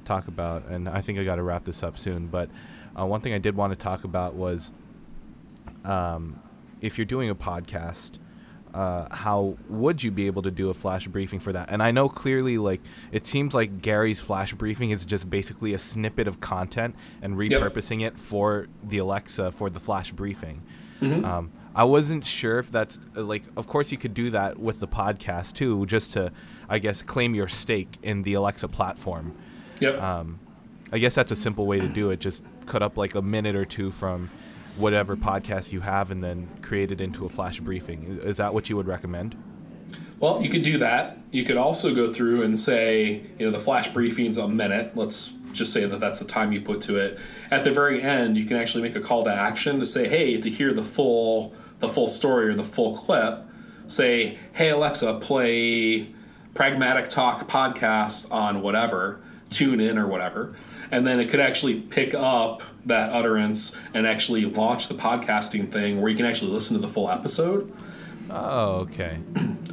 talk 0.05 0.27
about, 0.27 0.65
and 0.67 0.87
I 0.87 1.01
think 1.01 1.17
I 1.17 1.23
got 1.23 1.37
to 1.37 1.43
wrap 1.43 1.63
this 1.63 1.81
up 1.81 1.97
soon. 1.97 2.27
But 2.27 2.49
uh, 2.97 3.05
one 3.05 3.21
thing 3.21 3.33
I 3.33 3.39
did 3.39 3.55
want 3.55 3.73
to 3.73 3.77
talk 3.77 4.03
about 4.03 4.35
was 4.35 4.71
um, 5.83 6.39
if 6.81 6.97
you're 6.97 7.05
doing 7.05 7.29
a 7.29 7.35
podcast, 7.35 8.19
uh, 8.73 9.07
how 9.13 9.55
would 9.69 10.01
you 10.01 10.09
be 10.09 10.25
able 10.25 10.41
to 10.41 10.51
do 10.51 10.69
a 10.69 10.73
flash 10.73 11.07
briefing 11.07 11.39
for 11.39 11.53
that? 11.53 11.69
And 11.69 11.83
I 11.83 11.91
know 11.91 12.09
clearly, 12.09 12.57
like 12.57 12.81
it 13.11 13.25
seems 13.25 13.53
like 13.53 13.81
Gary's 13.81 14.19
flash 14.19 14.53
briefing 14.53 14.89
is 14.89 15.05
just 15.05 15.29
basically 15.29 15.73
a 15.73 15.79
snippet 15.79 16.27
of 16.27 16.39
content 16.39 16.95
and 17.21 17.35
repurposing 17.35 18.01
yep. 18.01 18.13
it 18.13 18.19
for 18.19 18.67
the 18.83 18.97
Alexa 18.97 19.51
for 19.51 19.69
the 19.69 19.79
flash 19.79 20.11
briefing. 20.11 20.63
Mm-hmm. 21.01 21.25
Um, 21.25 21.51
I 21.75 21.83
wasn't 21.83 22.25
sure 22.25 22.59
if 22.59 22.71
that's 22.71 22.99
uh, 23.15 23.23
like. 23.23 23.43
Of 23.57 23.67
course, 23.67 23.91
you 23.91 23.97
could 23.97 24.13
do 24.13 24.29
that 24.31 24.59
with 24.59 24.79
the 24.79 24.87
podcast 24.87 25.53
too, 25.53 25.85
just 25.85 26.13
to, 26.13 26.31
I 26.69 26.79
guess, 26.79 27.03
claim 27.03 27.35
your 27.35 27.47
stake 27.47 27.97
in 28.01 28.23
the 28.23 28.33
Alexa 28.35 28.67
platform. 28.69 29.35
Yep. 29.79 30.01
Um, 30.01 30.39
I 30.93 30.99
guess 30.99 31.15
that's 31.15 31.31
a 31.31 31.35
simple 31.35 31.65
way 31.65 31.79
to 31.79 31.87
do 31.87 32.11
it. 32.11 32.19
Just 32.19 32.43
cut 32.67 32.83
up 32.83 32.97
like 32.97 33.15
a 33.15 33.21
minute 33.21 33.55
or 33.55 33.65
two 33.65 33.89
from 33.89 34.29
whatever 34.77 35.15
podcast 35.15 35.71
you 35.71 35.81
have, 35.81 36.11
and 36.11 36.23
then 36.23 36.47
create 36.61 36.91
it 36.91 37.01
into 37.01 37.25
a 37.25 37.29
flash 37.29 37.59
briefing. 37.59 38.19
Is 38.23 38.37
that 38.37 38.53
what 38.53 38.69
you 38.69 38.77
would 38.77 38.87
recommend? 38.87 39.35
Well, 40.19 40.41
you 40.41 40.49
could 40.49 40.61
do 40.61 40.77
that. 40.77 41.17
You 41.31 41.43
could 41.45 41.57
also 41.57 41.95
go 41.95 42.13
through 42.13 42.43
and 42.43 42.57
say, 42.57 43.23
you 43.39 43.45
know, 43.45 43.51
the 43.51 43.59
flash 43.59 43.91
briefing's 43.91 44.37
a 44.37 44.47
minute. 44.47 44.95
Let's 44.95 45.33
just 45.51 45.73
say 45.73 45.85
that 45.85 45.99
that's 45.99 46.19
the 46.19 46.25
time 46.25 46.51
you 46.51 46.61
put 46.61 46.81
to 46.81 46.97
it. 46.97 47.19
At 47.49 47.63
the 47.63 47.71
very 47.71 48.01
end, 48.01 48.37
you 48.37 48.45
can 48.45 48.57
actually 48.57 48.83
make 48.83 48.95
a 48.95 49.01
call 49.01 49.23
to 49.23 49.33
action 49.33 49.79
to 49.79 49.85
say, 49.87 50.07
hey, 50.07 50.39
to 50.39 50.49
hear 50.49 50.73
the 50.73 50.83
full 50.83 51.53
the 51.79 51.89
full 51.89 52.07
story 52.07 52.47
or 52.47 52.53
the 52.53 52.63
full 52.63 52.95
clip, 52.95 53.45
say, 53.87 54.37
hey 54.53 54.69
Alexa, 54.69 55.15
play 55.15 56.07
Pragmatic 56.53 57.09
Talk 57.09 57.49
podcast 57.49 58.31
on 58.31 58.61
whatever, 58.61 59.19
tune 59.49 59.81
in 59.81 59.97
or 59.97 60.07
whatever. 60.07 60.55
And 60.93 61.07
then 61.07 61.19
it 61.19 61.29
could 61.29 61.39
actually 61.39 61.79
pick 61.79 62.13
up 62.13 62.61
that 62.85 63.09
utterance 63.09 63.75
and 63.95 64.05
actually 64.05 64.45
launch 64.45 64.89
the 64.89 64.93
podcasting 64.93 65.71
thing 65.71 65.99
where 65.99 66.11
you 66.11 66.15
can 66.15 66.27
actually 66.27 66.51
listen 66.51 66.79
to 66.79 66.81
the 66.85 66.93
full 66.93 67.09
episode. 67.09 67.73
Oh, 68.29 68.81
okay. 68.81 69.17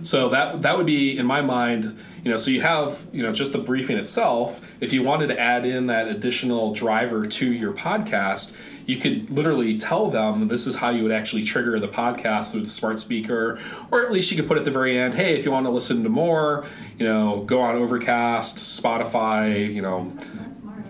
So 0.00 0.30
that 0.30 0.62
that 0.62 0.78
would 0.78 0.86
be 0.86 1.18
in 1.18 1.26
my 1.26 1.42
mind, 1.42 1.98
you 2.24 2.30
know, 2.30 2.38
so 2.38 2.50
you 2.50 2.62
have, 2.62 3.06
you 3.12 3.22
know, 3.22 3.34
just 3.34 3.52
the 3.52 3.58
briefing 3.58 3.98
itself. 3.98 4.66
If 4.80 4.94
you 4.94 5.02
wanted 5.02 5.26
to 5.26 5.38
add 5.38 5.66
in 5.66 5.88
that 5.88 6.08
additional 6.08 6.72
driver 6.72 7.26
to 7.26 7.52
your 7.52 7.74
podcast, 7.74 8.56
you 8.86 8.96
could 8.96 9.28
literally 9.28 9.76
tell 9.76 10.10
them 10.10 10.48
this 10.48 10.66
is 10.66 10.76
how 10.76 10.88
you 10.88 11.02
would 11.02 11.12
actually 11.12 11.44
trigger 11.44 11.78
the 11.78 11.88
podcast 11.88 12.50
through 12.50 12.62
the 12.62 12.70
smart 12.70 12.98
speaker, 12.98 13.60
or 13.90 14.02
at 14.02 14.10
least 14.10 14.30
you 14.30 14.38
could 14.38 14.48
put 14.48 14.56
at 14.56 14.64
the 14.64 14.70
very 14.70 14.98
end, 14.98 15.14
hey, 15.14 15.38
if 15.38 15.44
you 15.44 15.50
want 15.50 15.66
to 15.66 15.70
listen 15.70 16.02
to 16.02 16.08
more, 16.08 16.64
you 16.98 17.06
know, 17.06 17.42
go 17.44 17.60
on 17.60 17.76
Overcast, 17.76 18.56
Spotify, 18.56 19.72
you 19.72 19.82
know, 19.82 20.12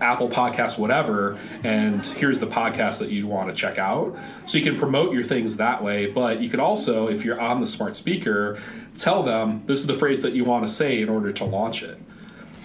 Apple 0.01 0.29
Podcast, 0.29 0.77
whatever, 0.77 1.39
and 1.63 2.05
here's 2.05 2.39
the 2.39 2.47
podcast 2.47 2.99
that 2.99 3.09
you'd 3.09 3.25
want 3.25 3.49
to 3.49 3.55
check 3.55 3.77
out. 3.77 4.17
So 4.45 4.57
you 4.57 4.63
can 4.63 4.77
promote 4.77 5.13
your 5.13 5.23
things 5.23 5.57
that 5.57 5.83
way. 5.83 6.07
But 6.07 6.41
you 6.41 6.49
could 6.49 6.59
also, 6.59 7.07
if 7.07 7.23
you're 7.23 7.39
on 7.39 7.61
the 7.61 7.67
smart 7.67 7.95
speaker, 7.95 8.59
tell 8.97 9.23
them 9.23 9.63
this 9.67 9.79
is 9.79 9.87
the 9.87 9.93
phrase 9.93 10.21
that 10.21 10.33
you 10.33 10.43
want 10.43 10.65
to 10.65 10.71
say 10.71 11.01
in 11.01 11.09
order 11.09 11.31
to 11.31 11.45
launch 11.45 11.83
it. 11.83 11.99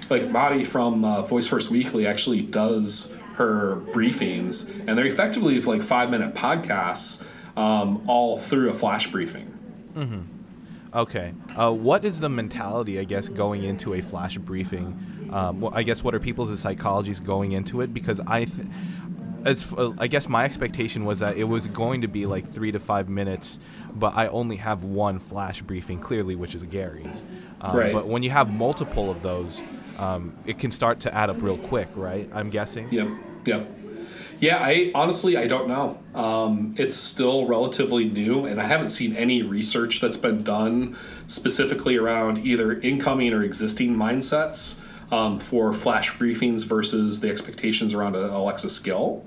Like 0.09 0.30
Mari 0.30 0.64
from 0.64 1.05
uh, 1.05 1.22
Voice 1.22 1.47
First 1.47 1.70
Weekly 1.70 2.07
actually 2.07 2.41
does 2.43 3.14
her 3.34 3.76
briefings, 3.76 4.70
and 4.87 4.97
they're 4.97 5.07
effectively 5.07 5.61
like 5.61 5.82
five 5.82 6.11
minute 6.11 6.34
podcasts 6.34 7.26
um, 7.57 8.03
all 8.07 8.39
through 8.39 8.70
a 8.70 8.74
flash 8.74 9.11
briefing. 9.11 9.53
Okay. 10.95 11.34
Uh, 11.55 11.72
what 11.72 12.05
is 12.05 12.20
the 12.20 12.28
mentality, 12.28 12.99
I 12.99 13.05
guess, 13.05 13.28
going 13.28 13.64
into 13.64 13.95
a 13.95 14.01
flash 14.01 14.39
briefing? 14.39 14.99
Um, 15.31 15.61
well, 15.61 15.72
I 15.74 15.83
guess 15.83 16.03
what 16.05 16.14
are 16.14 16.20
people's 16.20 16.51
psychologies 16.62 17.22
going 17.22 17.53
into 17.53 17.81
it? 17.81 17.93
Because 17.93 18.20
I, 18.20 18.45
th- 18.45 18.66
as 19.45 19.72
uh, 19.72 19.93
I 19.99 20.07
guess 20.07 20.29
my 20.29 20.45
expectation 20.45 21.05
was 21.05 21.20
that 21.20 21.37
it 21.37 21.45
was 21.45 21.66
going 21.66 22.03
to 22.03 22.09
be 22.09 22.27
like 22.27 22.49
three 22.49 22.72
to 22.72 22.79
five 22.79 23.09
minutes, 23.09 23.59
but 23.95 24.14
I 24.16 24.27
only 24.29 24.57
have 24.57 24.85
one 24.85 25.18
flash 25.18 25.62
briefing 25.62 26.01
clearly, 26.01 26.35
which 26.37 26.55
is 26.55 26.62
Gary's. 26.64 27.22
Um, 27.61 27.77
Right. 27.77 27.93
But 27.93 28.07
when 28.07 28.22
you 28.22 28.31
have 28.31 28.53
multiple 28.53 29.11
of 29.11 29.22
those, 29.22 29.62
um, 29.99 30.37
it 30.47 30.59
can 30.59 30.70
start 30.70 31.01
to 31.01 31.14
add 31.14 31.31
up 31.31 31.41
real 31.41 31.59
quick, 31.59 31.89
right? 31.95 32.29
I'm 32.33 32.51
guessing. 32.51 32.89
Yep. 32.91 33.09
Yep. 33.47 33.70
Yeah, 34.39 34.59
I 34.61 34.91
honestly 34.95 35.37
I 35.37 35.47
don't 35.47 35.66
know. 35.66 35.99
Um, 36.14 36.74
it's 36.77 36.95
still 36.97 37.47
relatively 37.47 38.05
new, 38.05 38.45
and 38.45 38.61
I 38.61 38.64
haven't 38.64 38.91
seen 38.91 39.16
any 39.16 39.43
research 39.43 40.01
that's 40.01 40.18
been 40.18 40.43
done 40.43 40.97
specifically 41.27 41.97
around 41.97 42.39
either 42.45 42.79
incoming 42.81 43.33
or 43.33 43.43
existing 43.43 43.97
mindsets 43.97 44.83
um, 45.11 45.38
for 45.38 45.72
flash 45.72 46.12
briefings 46.12 46.64
versus 46.64 47.20
the 47.20 47.30
expectations 47.30 47.94
around 47.94 48.14
a 48.14 48.36
Alexa 48.36 48.68
skill. 48.68 49.24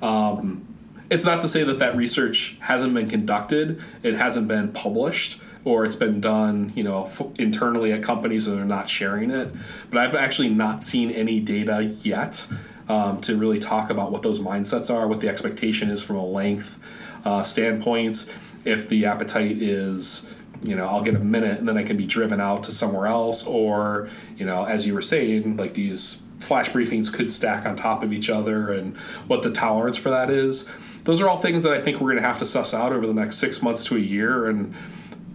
Um, 0.00 0.66
it's 1.10 1.24
not 1.24 1.40
to 1.42 1.48
say 1.48 1.62
that 1.64 1.78
that 1.78 1.94
research 1.96 2.56
hasn't 2.60 2.94
been 2.94 3.08
conducted, 3.08 3.80
it 4.02 4.14
hasn't 4.14 4.48
been 4.48 4.72
published, 4.72 5.40
or 5.64 5.84
it's 5.84 5.96
been 5.96 6.20
done, 6.20 6.72
you 6.74 6.82
know, 6.82 7.04
f- 7.04 7.22
internally 7.38 7.92
at 7.92 8.02
companies 8.02 8.48
and 8.48 8.58
they're 8.58 8.64
not 8.64 8.88
sharing 8.88 9.30
it. 9.30 9.52
But 9.90 9.98
I've 9.98 10.14
actually 10.14 10.48
not 10.48 10.82
seen 10.82 11.10
any 11.10 11.38
data 11.38 11.82
yet 12.02 12.48
um, 12.88 13.20
to 13.22 13.36
really 13.36 13.58
talk 13.58 13.90
about 13.90 14.10
what 14.10 14.22
those 14.22 14.40
mindsets 14.40 14.92
are, 14.92 15.06
what 15.06 15.20
the 15.20 15.28
expectation 15.28 15.88
is 15.88 16.02
from 16.02 16.16
a 16.16 16.24
length 16.24 16.78
uh, 17.24 17.42
standpoint. 17.42 18.34
If 18.64 18.88
the 18.88 19.06
appetite 19.06 19.62
is, 19.62 20.34
you 20.62 20.76
know, 20.76 20.86
I'll 20.86 21.02
get 21.02 21.14
a 21.14 21.20
minute 21.20 21.58
and 21.58 21.68
then 21.68 21.76
I 21.76 21.82
can 21.82 21.96
be 21.96 22.06
driven 22.06 22.40
out 22.40 22.62
to 22.64 22.72
somewhere 22.72 23.06
else, 23.06 23.46
or 23.46 24.08
you 24.36 24.46
know, 24.46 24.64
as 24.64 24.86
you 24.86 24.94
were 24.94 25.02
saying, 25.02 25.56
like 25.56 25.74
these 25.74 26.22
flash 26.40 26.70
briefings 26.70 27.12
could 27.12 27.30
stack 27.30 27.64
on 27.66 27.76
top 27.76 28.02
of 28.02 28.12
each 28.12 28.28
other 28.28 28.72
and 28.72 28.96
what 29.26 29.42
the 29.42 29.50
tolerance 29.50 29.96
for 29.96 30.10
that 30.10 30.30
is. 30.30 30.70
Those 31.04 31.20
are 31.20 31.28
all 31.28 31.38
things 31.38 31.62
that 31.62 31.72
I 31.72 31.80
think 31.80 32.00
we're 32.00 32.10
going 32.10 32.22
to 32.22 32.26
have 32.26 32.38
to 32.38 32.46
suss 32.46 32.74
out 32.74 32.92
over 32.92 33.06
the 33.06 33.14
next 33.14 33.38
six 33.38 33.62
months 33.62 33.84
to 33.86 33.96
a 33.96 34.00
year. 34.00 34.48
And, 34.48 34.74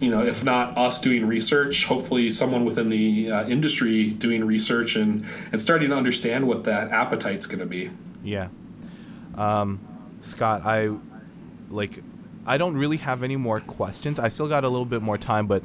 you 0.00 0.10
know, 0.10 0.24
if 0.24 0.44
not 0.44 0.76
us 0.78 1.00
doing 1.00 1.26
research, 1.26 1.86
hopefully 1.86 2.30
someone 2.30 2.64
within 2.64 2.88
the 2.88 3.30
uh, 3.30 3.46
industry 3.48 4.10
doing 4.10 4.44
research 4.44 4.96
and, 4.96 5.26
and 5.52 5.60
starting 5.60 5.90
to 5.90 5.96
understand 5.96 6.46
what 6.46 6.64
that 6.64 6.90
appetite's 6.90 7.46
going 7.46 7.58
to 7.60 7.66
be. 7.66 7.90
Yeah. 8.22 8.48
Um, 9.34 9.80
Scott, 10.20 10.62
I 10.64 10.90
like. 11.70 12.02
I 12.48 12.56
don't 12.56 12.76
really 12.76 12.96
have 12.96 13.22
any 13.22 13.36
more 13.36 13.60
questions. 13.60 14.18
I 14.18 14.30
still 14.30 14.48
got 14.48 14.64
a 14.64 14.68
little 14.68 14.86
bit 14.86 15.02
more 15.02 15.18
time, 15.18 15.46
but 15.46 15.62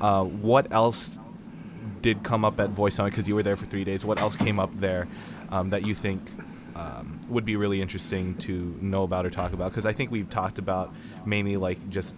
uh, 0.00 0.24
what 0.24 0.70
else 0.72 1.16
did 2.02 2.24
come 2.24 2.44
up 2.44 2.58
at 2.58 2.70
Voice 2.70 2.96
Summit? 2.96 3.10
Because 3.10 3.28
you 3.28 3.36
were 3.36 3.44
there 3.44 3.56
for 3.56 3.66
three 3.66 3.84
days. 3.84 4.04
What 4.04 4.20
else 4.20 4.34
came 4.34 4.58
up 4.58 4.70
there 4.74 5.06
um, 5.50 5.70
that 5.70 5.86
you 5.86 5.94
think 5.94 6.20
um, 6.74 7.20
would 7.28 7.44
be 7.44 7.54
really 7.54 7.80
interesting 7.80 8.34
to 8.38 8.76
know 8.80 9.04
about 9.04 9.24
or 9.24 9.30
talk 9.30 9.52
about? 9.52 9.70
Because 9.70 9.86
I 9.86 9.92
think 9.92 10.10
we've 10.10 10.28
talked 10.28 10.58
about 10.58 10.92
mainly 11.24 11.56
like 11.56 11.88
just, 11.88 12.16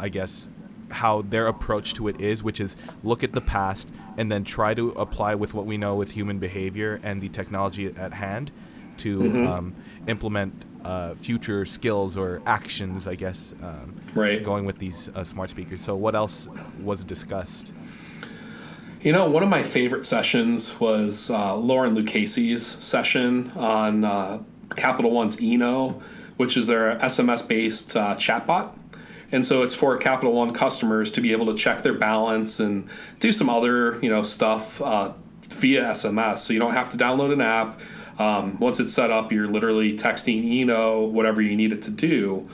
I 0.00 0.08
guess, 0.08 0.48
how 0.88 1.22
their 1.22 1.46
approach 1.46 1.92
to 1.94 2.08
it 2.08 2.18
is, 2.18 2.42
which 2.42 2.60
is 2.60 2.76
look 3.04 3.22
at 3.22 3.32
the 3.32 3.42
past 3.42 3.90
and 4.16 4.32
then 4.32 4.42
try 4.42 4.72
to 4.72 4.90
apply 4.92 5.34
with 5.34 5.52
what 5.52 5.66
we 5.66 5.76
know 5.76 5.94
with 5.94 6.12
human 6.12 6.38
behavior 6.38 6.98
and 7.02 7.20
the 7.20 7.28
technology 7.28 7.86
at 7.86 8.14
hand 8.14 8.50
to 8.96 9.46
um, 9.46 9.74
implement 10.08 10.64
uh, 10.84 11.14
future 11.14 11.64
skills 11.64 12.16
or 12.16 12.40
actions, 12.46 13.06
I 13.06 13.14
guess, 13.14 13.54
um, 13.62 13.96
Right. 14.14 14.42
going 14.42 14.64
with 14.64 14.78
these 14.78 15.08
uh, 15.14 15.24
smart 15.24 15.50
speakers. 15.50 15.80
So, 15.80 15.94
what 15.96 16.14
else 16.14 16.48
was 16.82 17.04
discussed? 17.04 17.72
You 19.02 19.12
know, 19.12 19.30
one 19.30 19.42
of 19.42 19.48
my 19.48 19.62
favorite 19.62 20.04
sessions 20.04 20.78
was 20.78 21.30
uh, 21.30 21.56
Lauren 21.56 21.94
Lucchese's 21.94 22.66
session 22.66 23.50
on 23.56 24.04
uh, 24.04 24.42
Capital 24.76 25.10
One's 25.10 25.38
Eno, 25.40 26.02
which 26.36 26.56
is 26.56 26.66
their 26.66 26.96
SMS 26.98 27.46
based 27.46 27.96
uh, 27.96 28.14
chatbot. 28.16 28.76
And 29.32 29.46
so 29.46 29.62
it's 29.62 29.74
for 29.74 29.96
Capital 29.96 30.32
One 30.34 30.52
customers 30.52 31.12
to 31.12 31.20
be 31.20 31.32
able 31.32 31.46
to 31.46 31.54
check 31.54 31.82
their 31.82 31.94
balance 31.94 32.58
and 32.60 32.88
do 33.20 33.30
some 33.32 33.48
other, 33.48 33.98
you 34.02 34.10
know, 34.10 34.22
stuff 34.22 34.82
uh, 34.82 35.12
via 35.48 35.84
SMS. 35.92 36.38
So 36.38 36.52
you 36.52 36.58
don't 36.58 36.74
have 36.74 36.90
to 36.90 36.96
download 36.98 37.32
an 37.32 37.40
app. 37.40 37.80
Um, 38.20 38.58
once 38.60 38.78
it's 38.78 38.92
set 38.92 39.10
up, 39.10 39.32
you're 39.32 39.48
literally 39.48 39.96
texting 39.96 40.60
Eno 40.60 41.06
whatever 41.06 41.40
you 41.40 41.56
need 41.56 41.72
it 41.72 41.80
to 41.82 41.90
do. 41.90 42.48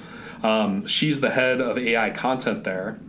Um, 0.45 0.87
she's 0.87 1.21
the 1.21 1.31
head 1.31 1.61
of 1.61 1.77
AI 1.77 2.11
content 2.11 2.63
there. 2.63 3.01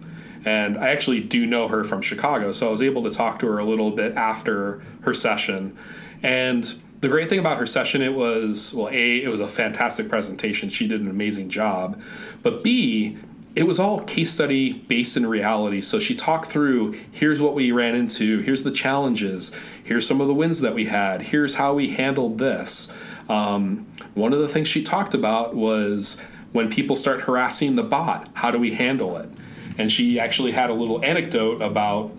And 0.44 0.76
I 0.76 0.90
actually 0.90 1.20
do 1.20 1.46
know 1.46 1.68
her 1.68 1.84
from 1.84 2.02
Chicago, 2.02 2.52
so 2.52 2.68
I 2.68 2.72
was 2.72 2.82
able 2.82 3.04
to 3.04 3.12
talk 3.12 3.38
to 3.40 3.48
her 3.48 3.60
a 3.60 3.64
little 3.64 3.92
bit 3.92 4.16
after 4.16 4.82
her 5.02 5.14
session. 5.14 5.78
And 6.24 6.74
the 7.02 7.10
great 7.10 7.30
thing 7.30 7.38
about 7.38 7.58
her 7.58 7.66
session, 7.68 8.02
it 8.02 8.14
was 8.14 8.74
well, 8.74 8.90
a 8.90 9.24
it 9.24 9.28
was 9.28 9.40
a 9.40 9.48
fantastic 9.48 10.10
presentation. 10.10 10.70
She 10.70 10.88
did 10.88 11.02
an 11.02 11.10
amazing 11.10 11.50
job, 11.50 12.02
but 12.42 12.64
b 12.64 13.18
it 13.58 13.66
was 13.66 13.80
all 13.80 14.02
case 14.02 14.32
study 14.32 14.72
based 14.72 15.18
in 15.18 15.26
reality. 15.26 15.82
So 15.82 15.98
she 16.00 16.14
talked 16.14 16.46
through 16.46 16.92
here's 17.12 17.42
what 17.42 17.56
we 17.56 17.72
ran 17.72 17.96
into, 17.96 18.42
here's 18.42 18.62
the 18.62 18.72
challenges, 18.72 19.52
here's 19.84 20.08
some 20.08 20.22
of 20.22 20.28
the 20.28 20.34
wins 20.36 20.62
that 20.62 20.76
we 20.76 20.86
had, 20.86 21.24
here's 21.24 21.56
how 21.56 21.74
we 21.74 21.90
handled 21.90 22.38
this. 22.38 22.96
Um, 23.28 23.88
one 24.14 24.32
of 24.32 24.38
the 24.38 24.48
things 24.48 24.68
she 24.68 24.84
talked 24.84 25.16
about 25.16 25.56
was 25.56 26.22
when 26.52 26.70
people 26.70 26.96
start 26.96 27.22
harassing 27.22 27.76
the 27.76 27.84
bot, 27.84 28.30
how 28.36 28.52
do 28.52 28.60
we 28.60 28.76
handle 28.76 29.18
it? 29.18 29.28
And 29.76 29.92
she 29.92 30.20
actually 30.20 30.52
had 30.52 30.70
a 30.70 30.74
little 30.74 31.04
anecdote 31.04 31.60
about 31.60 32.12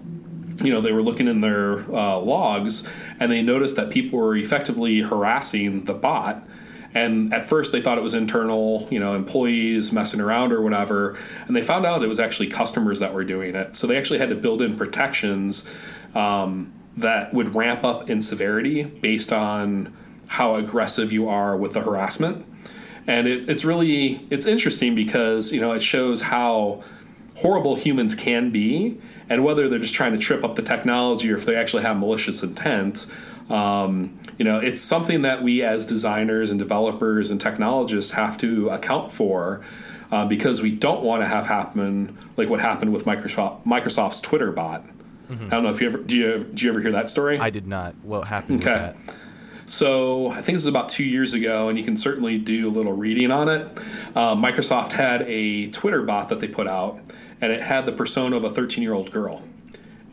you 0.60 0.72
know 0.72 0.80
they 0.80 0.90
were 0.90 1.02
looking 1.02 1.28
in 1.28 1.40
their 1.40 1.88
uh, 1.94 2.18
logs 2.18 2.90
and 3.20 3.30
they 3.30 3.42
noticed 3.42 3.76
that 3.76 3.90
people 3.90 4.18
were 4.18 4.34
effectively 4.34 5.02
harassing 5.02 5.84
the 5.84 5.94
bot 5.94 6.42
and 6.94 7.32
at 7.34 7.44
first 7.44 7.72
they 7.72 7.80
thought 7.80 7.98
it 7.98 8.02
was 8.02 8.14
internal 8.14 8.86
you 8.90 8.98
know 8.98 9.14
employees 9.14 9.92
messing 9.92 10.20
around 10.20 10.52
or 10.52 10.62
whatever. 10.62 11.18
And 11.46 11.56
they 11.56 11.62
found 11.62 11.84
out 11.86 12.02
it 12.02 12.08
was 12.08 12.20
actually 12.20 12.48
customers 12.48 12.98
that 13.00 13.12
were 13.12 13.24
doing 13.24 13.54
it. 13.54 13.76
So 13.76 13.86
they 13.86 13.96
actually 13.96 14.18
had 14.18 14.30
to 14.30 14.36
build 14.36 14.62
in 14.62 14.76
protections 14.76 15.72
um, 16.14 16.72
that 16.96 17.32
would 17.34 17.54
ramp 17.54 17.84
up 17.84 18.08
in 18.08 18.22
severity 18.22 18.84
based 18.84 19.32
on 19.32 19.94
how 20.28 20.56
aggressive 20.56 21.12
you 21.12 21.28
are 21.28 21.56
with 21.56 21.72
the 21.72 21.80
harassment. 21.80 22.44
And 23.06 23.26
it, 23.26 23.48
it's 23.48 23.64
really 23.64 24.26
it's 24.30 24.46
interesting 24.46 24.94
because 24.94 25.52
you 25.52 25.60
know 25.60 25.72
it 25.72 25.82
shows 25.82 26.22
how 26.22 26.82
horrible 27.36 27.76
humans 27.76 28.14
can 28.14 28.50
be 28.50 29.00
and 29.28 29.44
whether 29.44 29.68
they're 29.68 29.78
just 29.78 29.94
trying 29.94 30.12
to 30.12 30.18
trip 30.18 30.42
up 30.42 30.56
the 30.56 30.62
technology 30.62 31.30
or 31.30 31.36
if 31.36 31.46
they 31.46 31.54
actually 31.54 31.82
have 31.82 31.96
malicious 31.96 32.42
intent 32.42 33.06
um, 33.48 34.18
you 34.38 34.44
know 34.44 34.58
it's 34.58 34.80
something 34.80 35.22
that 35.22 35.42
we 35.42 35.62
as 35.62 35.84
designers 35.86 36.50
and 36.50 36.58
developers 36.58 37.30
and 37.30 37.40
technologists 37.40 38.12
have 38.12 38.38
to 38.38 38.68
account 38.70 39.10
for 39.12 39.60
uh, 40.10 40.24
because 40.24 40.62
we 40.62 40.70
don't 40.70 41.02
want 41.02 41.22
to 41.22 41.26
have 41.28 41.46
happen 41.46 42.16
like 42.36 42.48
what 42.48 42.60
happened 42.60 42.92
with 42.92 43.04
microsoft 43.04 43.64
microsoft's 43.64 44.20
twitter 44.20 44.50
bot 44.52 44.84
i 45.30 45.34
don't 45.50 45.62
know 45.62 45.68
if 45.68 45.80
you 45.80 45.86
ever 45.86 45.98
do 45.98 46.16
you, 46.16 46.44
do 46.54 46.64
you 46.64 46.70
ever 46.72 46.80
hear 46.80 46.92
that 46.92 47.10
story 47.10 47.38
I 47.38 47.50
did 47.50 47.66
not. 47.66 47.94
What 48.02 48.26
happened 48.28 48.62
Okay. 48.62 48.70
with 48.70 49.06
that? 49.06 49.14
so 49.66 50.28
I 50.28 50.40
think 50.40 50.54
this 50.56 50.62
is 50.62 50.66
about 50.66 50.88
two 50.88 51.04
years 51.04 51.34
ago, 51.34 51.68
and 51.68 51.78
you 51.78 51.84
can 51.84 51.98
certainly 51.98 52.38
do 52.38 52.66
a 52.68 52.70
little 52.72 52.94
reading 52.94 53.30
on 53.30 53.50
it. 53.50 53.66
Uh, 54.16 54.34
Microsoft 54.34 54.92
had 54.92 55.20
a 55.28 55.68
Twitter 55.68 56.00
bot 56.02 56.30
that 56.30 56.40
they 56.40 56.48
put 56.48 56.66
out, 56.66 56.98
and 57.42 57.52
it 57.52 57.60
had 57.60 57.84
the 57.84 57.92
persona 57.92 58.36
of 58.36 58.44
a 58.44 58.48
13 58.50 58.82
year 58.82 58.94
old 58.94 59.10
girl. 59.10 59.42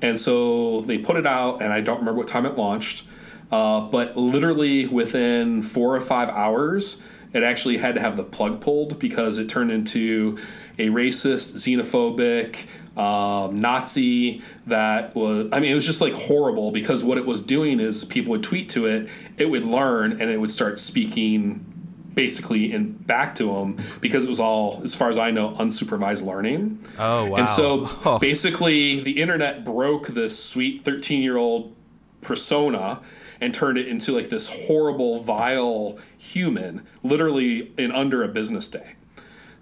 And 0.01 0.19
so 0.19 0.81
they 0.81 0.97
put 0.97 1.15
it 1.15 1.25
out, 1.25 1.61
and 1.61 1.71
I 1.71 1.79
don't 1.79 1.99
remember 1.99 2.17
what 2.19 2.27
time 2.27 2.45
it 2.45 2.57
launched, 2.57 3.07
uh, 3.55 3.79
but 3.79 4.17
literally 4.17 4.85
within 4.85 5.61
four 5.61 5.95
or 5.95 6.01
five 6.01 6.29
hours, 6.29 7.01
it 7.31 7.41
actually 7.41 7.77
had 7.77 7.95
to 7.95 8.01
have 8.01 8.17
the 8.17 8.23
plug 8.23 8.59
pulled 8.59 8.99
because 8.99 9.37
it 9.37 9.47
turned 9.47 9.71
into 9.71 10.37
a 10.77 10.89
racist, 10.89 11.55
xenophobic, 11.55 12.67
um, 12.99 13.59
Nazi 13.59 14.41
that 14.67 15.15
was, 15.15 15.47
I 15.53 15.59
mean, 15.61 15.71
it 15.71 15.75
was 15.75 15.85
just 15.85 16.01
like 16.01 16.13
horrible 16.13 16.71
because 16.71 17.03
what 17.03 17.17
it 17.17 17.25
was 17.25 17.41
doing 17.43 17.79
is 17.79 18.03
people 18.03 18.31
would 18.31 18.43
tweet 18.43 18.67
to 18.71 18.87
it, 18.87 19.09
it 19.37 19.45
would 19.45 19.63
learn, 19.63 20.11
and 20.13 20.29
it 20.29 20.41
would 20.41 20.51
start 20.51 20.77
speaking 20.77 21.65
basically 22.13 22.73
in 22.73 22.93
back 22.93 23.35
to 23.35 23.45
them 23.53 23.77
because 24.01 24.25
it 24.25 24.29
was 24.29 24.39
all, 24.39 24.81
as 24.83 24.95
far 24.95 25.07
as 25.09 25.17
I 25.17 25.31
know, 25.31 25.51
unsupervised 25.51 26.25
learning. 26.25 26.79
Oh 26.97 27.25
wow! 27.25 27.37
And 27.37 27.47
so 27.47 27.89
Oh. 28.05 28.19
basically, 28.21 29.01
the 29.01 29.21
internet 29.21 29.63
broke 29.63 30.07
this 30.07 30.41
sweet 30.41 30.83
13 30.83 31.21
year 31.21 31.37
old 31.37 31.73
persona 32.21 33.01
and 33.41 33.53
turned 33.53 33.77
it 33.77 33.87
into 33.87 34.11
like 34.11 34.29
this 34.29 34.67
horrible, 34.67 35.19
vile 35.19 35.97
human, 36.17 36.85
literally 37.03 37.71
in 37.77 37.91
under 37.91 38.23
a 38.23 38.27
business 38.27 38.67
day. 38.67 38.95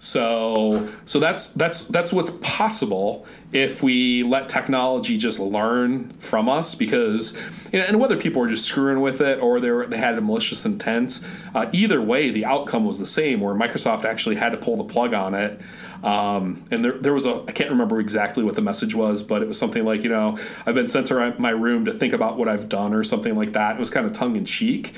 So 0.04 0.90
so 1.06 1.18
that's 1.18 1.54
that's 1.54 1.88
that's 1.88 2.12
what's 2.12 2.32
possible 2.42 3.26
if 3.52 3.82
we 3.82 4.22
let 4.22 4.50
technology 4.50 5.16
just 5.16 5.40
learn 5.40 6.10
from 6.18 6.46
us 6.46 6.74
because 6.74 7.40
you 7.72 7.78
know, 7.78 7.86
and 7.86 7.98
whether 7.98 8.14
people 8.16 8.42
were 8.42 8.48
just 8.48 8.66
screwing 8.66 9.00
with 9.00 9.22
it 9.22 9.40
or 9.40 9.60
they 9.60 9.70
were, 9.70 9.86
they 9.86 9.96
had 9.96 10.18
a 10.18 10.20
malicious 10.20 10.66
intent, 10.66 11.26
uh, 11.54 11.70
either 11.72 12.02
way 12.02 12.30
the 12.30 12.44
outcome 12.44 12.84
was 12.84 12.98
the 12.98 13.06
same. 13.06 13.40
Where 13.40 13.54
Microsoft 13.54 14.04
actually 14.04 14.36
had 14.36 14.50
to 14.50 14.58
pull 14.58 14.76
the 14.76 14.84
plug 14.84 15.14
on 15.14 15.32
it. 15.32 15.58
Um, 16.02 16.64
and 16.70 16.84
there, 16.84 16.92
there 16.92 17.12
was 17.14 17.26
a 17.26 17.44
I 17.46 17.52
can't 17.52 17.70
remember 17.70 18.00
exactly 18.00 18.42
what 18.42 18.54
the 18.54 18.62
message 18.62 18.94
was, 18.94 19.22
but 19.22 19.42
it 19.42 19.48
was 19.48 19.58
something 19.58 19.84
like 19.84 20.02
you 20.02 20.10
know 20.10 20.38
I've 20.66 20.74
been 20.74 20.88
sent 20.88 21.06
to 21.08 21.34
my 21.38 21.50
room 21.50 21.84
to 21.84 21.92
think 21.92 22.12
about 22.12 22.36
what 22.36 22.48
I've 22.48 22.68
done 22.68 22.94
or 22.94 23.04
something 23.04 23.36
like 23.36 23.52
that. 23.52 23.76
It 23.76 23.80
was 23.80 23.90
kind 23.90 24.06
of 24.06 24.12
tongue 24.12 24.36
in 24.36 24.44
cheek 24.44 24.94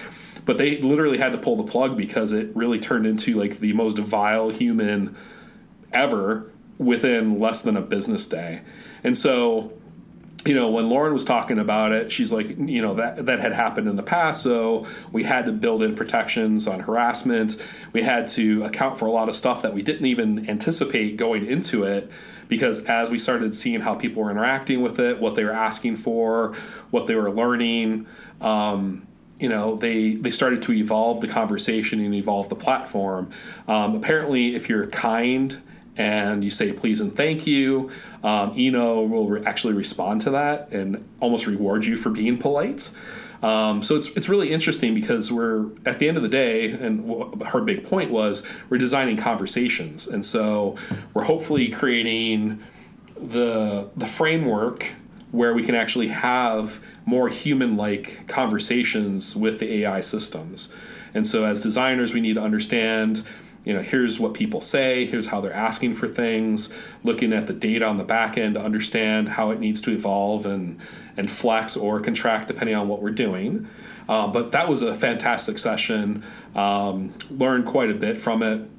but 0.46 0.58
they 0.58 0.78
literally 0.78 1.18
had 1.18 1.32
to 1.32 1.38
pull 1.38 1.56
the 1.56 1.64
plug 1.64 1.96
because 1.96 2.32
it 2.32 2.54
really 2.54 2.78
turned 2.78 3.04
into 3.04 3.34
like 3.34 3.58
the 3.58 3.72
most 3.74 3.98
vile 3.98 4.48
human 4.48 5.14
ever 5.92 6.50
within 6.78 7.38
less 7.38 7.62
than 7.62 7.76
a 7.76 7.82
business 7.82 8.26
day. 8.26 8.62
And 9.02 9.18
so, 9.18 9.72
you 10.46 10.54
know, 10.54 10.70
when 10.70 10.88
Lauren 10.88 11.12
was 11.12 11.24
talking 11.24 11.58
about 11.58 11.92
it, 11.92 12.12
she's 12.12 12.32
like, 12.32 12.48
you 12.58 12.80
know, 12.80 12.94
that 12.94 13.26
that 13.26 13.40
had 13.40 13.52
happened 13.52 13.88
in 13.88 13.96
the 13.96 14.02
past, 14.02 14.42
so 14.42 14.86
we 15.10 15.24
had 15.24 15.46
to 15.46 15.52
build 15.52 15.82
in 15.82 15.94
protections 15.96 16.68
on 16.68 16.80
harassment. 16.80 17.56
We 17.92 18.02
had 18.02 18.28
to 18.28 18.64
account 18.64 18.98
for 18.98 19.06
a 19.06 19.10
lot 19.10 19.28
of 19.28 19.34
stuff 19.34 19.62
that 19.62 19.74
we 19.74 19.82
didn't 19.82 20.06
even 20.06 20.48
anticipate 20.48 21.16
going 21.16 21.44
into 21.46 21.84
it 21.84 22.10
because 22.48 22.84
as 22.84 23.10
we 23.10 23.18
started 23.18 23.54
seeing 23.54 23.80
how 23.80 23.94
people 23.96 24.22
were 24.22 24.30
interacting 24.30 24.82
with 24.82 25.00
it, 25.00 25.20
what 25.20 25.34
they 25.34 25.42
were 25.42 25.52
asking 25.52 25.96
for, 25.96 26.54
what 26.90 27.08
they 27.08 27.16
were 27.16 27.30
learning, 27.30 28.06
um, 28.40 29.06
you 29.38 29.48
know 29.48 29.76
they 29.76 30.14
they 30.14 30.30
started 30.30 30.62
to 30.62 30.72
evolve 30.72 31.20
the 31.20 31.28
conversation 31.28 32.00
and 32.00 32.14
evolve 32.14 32.48
the 32.48 32.56
platform 32.56 33.30
um, 33.68 33.94
apparently 33.94 34.54
if 34.54 34.68
you're 34.68 34.86
kind 34.86 35.60
and 35.96 36.44
you 36.44 36.50
say 36.50 36.72
please 36.72 37.00
and 37.00 37.16
thank 37.16 37.46
you 37.46 37.90
um, 38.22 38.52
eno 38.56 39.02
will 39.02 39.28
re- 39.28 39.42
actually 39.44 39.74
respond 39.74 40.20
to 40.20 40.30
that 40.30 40.70
and 40.72 41.06
almost 41.20 41.46
reward 41.46 41.84
you 41.84 41.96
for 41.96 42.10
being 42.10 42.36
polite 42.36 42.90
um, 43.42 43.82
so 43.82 43.94
it's, 43.94 44.16
it's 44.16 44.28
really 44.28 44.50
interesting 44.50 44.94
because 44.94 45.30
we're 45.30 45.66
at 45.84 45.98
the 45.98 46.08
end 46.08 46.16
of 46.16 46.22
the 46.22 46.28
day 46.28 46.70
and 46.70 47.42
her 47.44 47.60
big 47.60 47.84
point 47.84 48.10
was 48.10 48.46
we're 48.68 48.78
designing 48.78 49.16
conversations 49.16 50.06
and 50.06 50.24
so 50.24 50.76
we're 51.14 51.24
hopefully 51.24 51.68
creating 51.68 52.62
the 53.18 53.88
the 53.96 54.06
framework 54.06 54.92
where 55.32 55.52
we 55.52 55.62
can 55.62 55.74
actually 55.74 56.08
have 56.08 56.80
more 57.04 57.28
human 57.28 57.76
like 57.76 58.26
conversations 58.26 59.36
with 59.36 59.60
the 59.60 59.82
AI 59.82 60.00
systems. 60.00 60.74
And 61.14 61.26
so, 61.26 61.44
as 61.44 61.62
designers, 61.62 62.14
we 62.14 62.20
need 62.20 62.34
to 62.34 62.42
understand 62.42 63.22
you 63.66 63.74
know, 63.74 63.82
here's 63.82 64.20
what 64.20 64.32
people 64.32 64.60
say, 64.60 65.06
here's 65.06 65.26
how 65.26 65.40
they're 65.40 65.52
asking 65.52 65.92
for 65.92 66.06
things, 66.06 66.72
looking 67.02 67.32
at 67.32 67.48
the 67.48 67.52
data 67.52 67.84
on 67.84 67.96
the 67.96 68.04
back 68.04 68.38
end 68.38 68.54
to 68.54 68.60
understand 68.60 69.30
how 69.30 69.50
it 69.50 69.58
needs 69.58 69.80
to 69.80 69.90
evolve 69.90 70.46
and, 70.46 70.78
and 71.16 71.28
flex 71.28 71.76
or 71.76 71.98
contract 71.98 72.46
depending 72.46 72.76
on 72.76 72.86
what 72.86 73.02
we're 73.02 73.10
doing. 73.10 73.68
Um, 74.08 74.30
but 74.30 74.52
that 74.52 74.68
was 74.68 74.82
a 74.82 74.94
fantastic 74.94 75.58
session. 75.58 76.22
Um, 76.54 77.12
learned 77.28 77.66
quite 77.66 77.90
a 77.90 77.94
bit 77.94 78.20
from 78.20 78.40
it. 78.44 78.70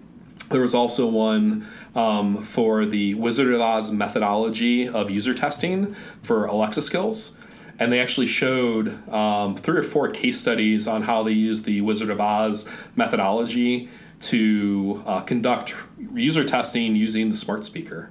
There 0.50 0.62
was 0.62 0.74
also 0.74 1.06
one 1.06 1.68
um, 1.94 2.42
for 2.42 2.86
the 2.86 3.14
Wizard 3.16 3.54
of 3.54 3.60
Oz 3.60 3.92
methodology 3.92 4.88
of 4.88 5.12
user 5.12 5.34
testing 5.34 5.98
for 6.22 6.46
Alexa 6.46 6.82
skills. 6.82 7.38
And 7.78 7.92
they 7.92 8.00
actually 8.00 8.28
showed 8.28 8.88
um, 9.12 9.58
three 9.58 9.78
or 9.78 9.84
four 9.84 10.10
case 10.10 10.40
studies 10.40 10.88
on 10.88 11.04
how 11.04 11.24
they 11.24 11.34
use 11.34 11.64
the 11.64 11.82
Wizard 11.82 12.10
of 12.10 12.22
Oz 12.22 12.74
methodology 12.96 13.90
to 14.20 15.04
uh, 15.06 15.22
conduct 15.22 15.76
user 16.14 16.44
testing 16.44 16.96
using 16.96 17.30
the 17.30 17.36
smart 17.36 17.66
speaker. 17.66 18.10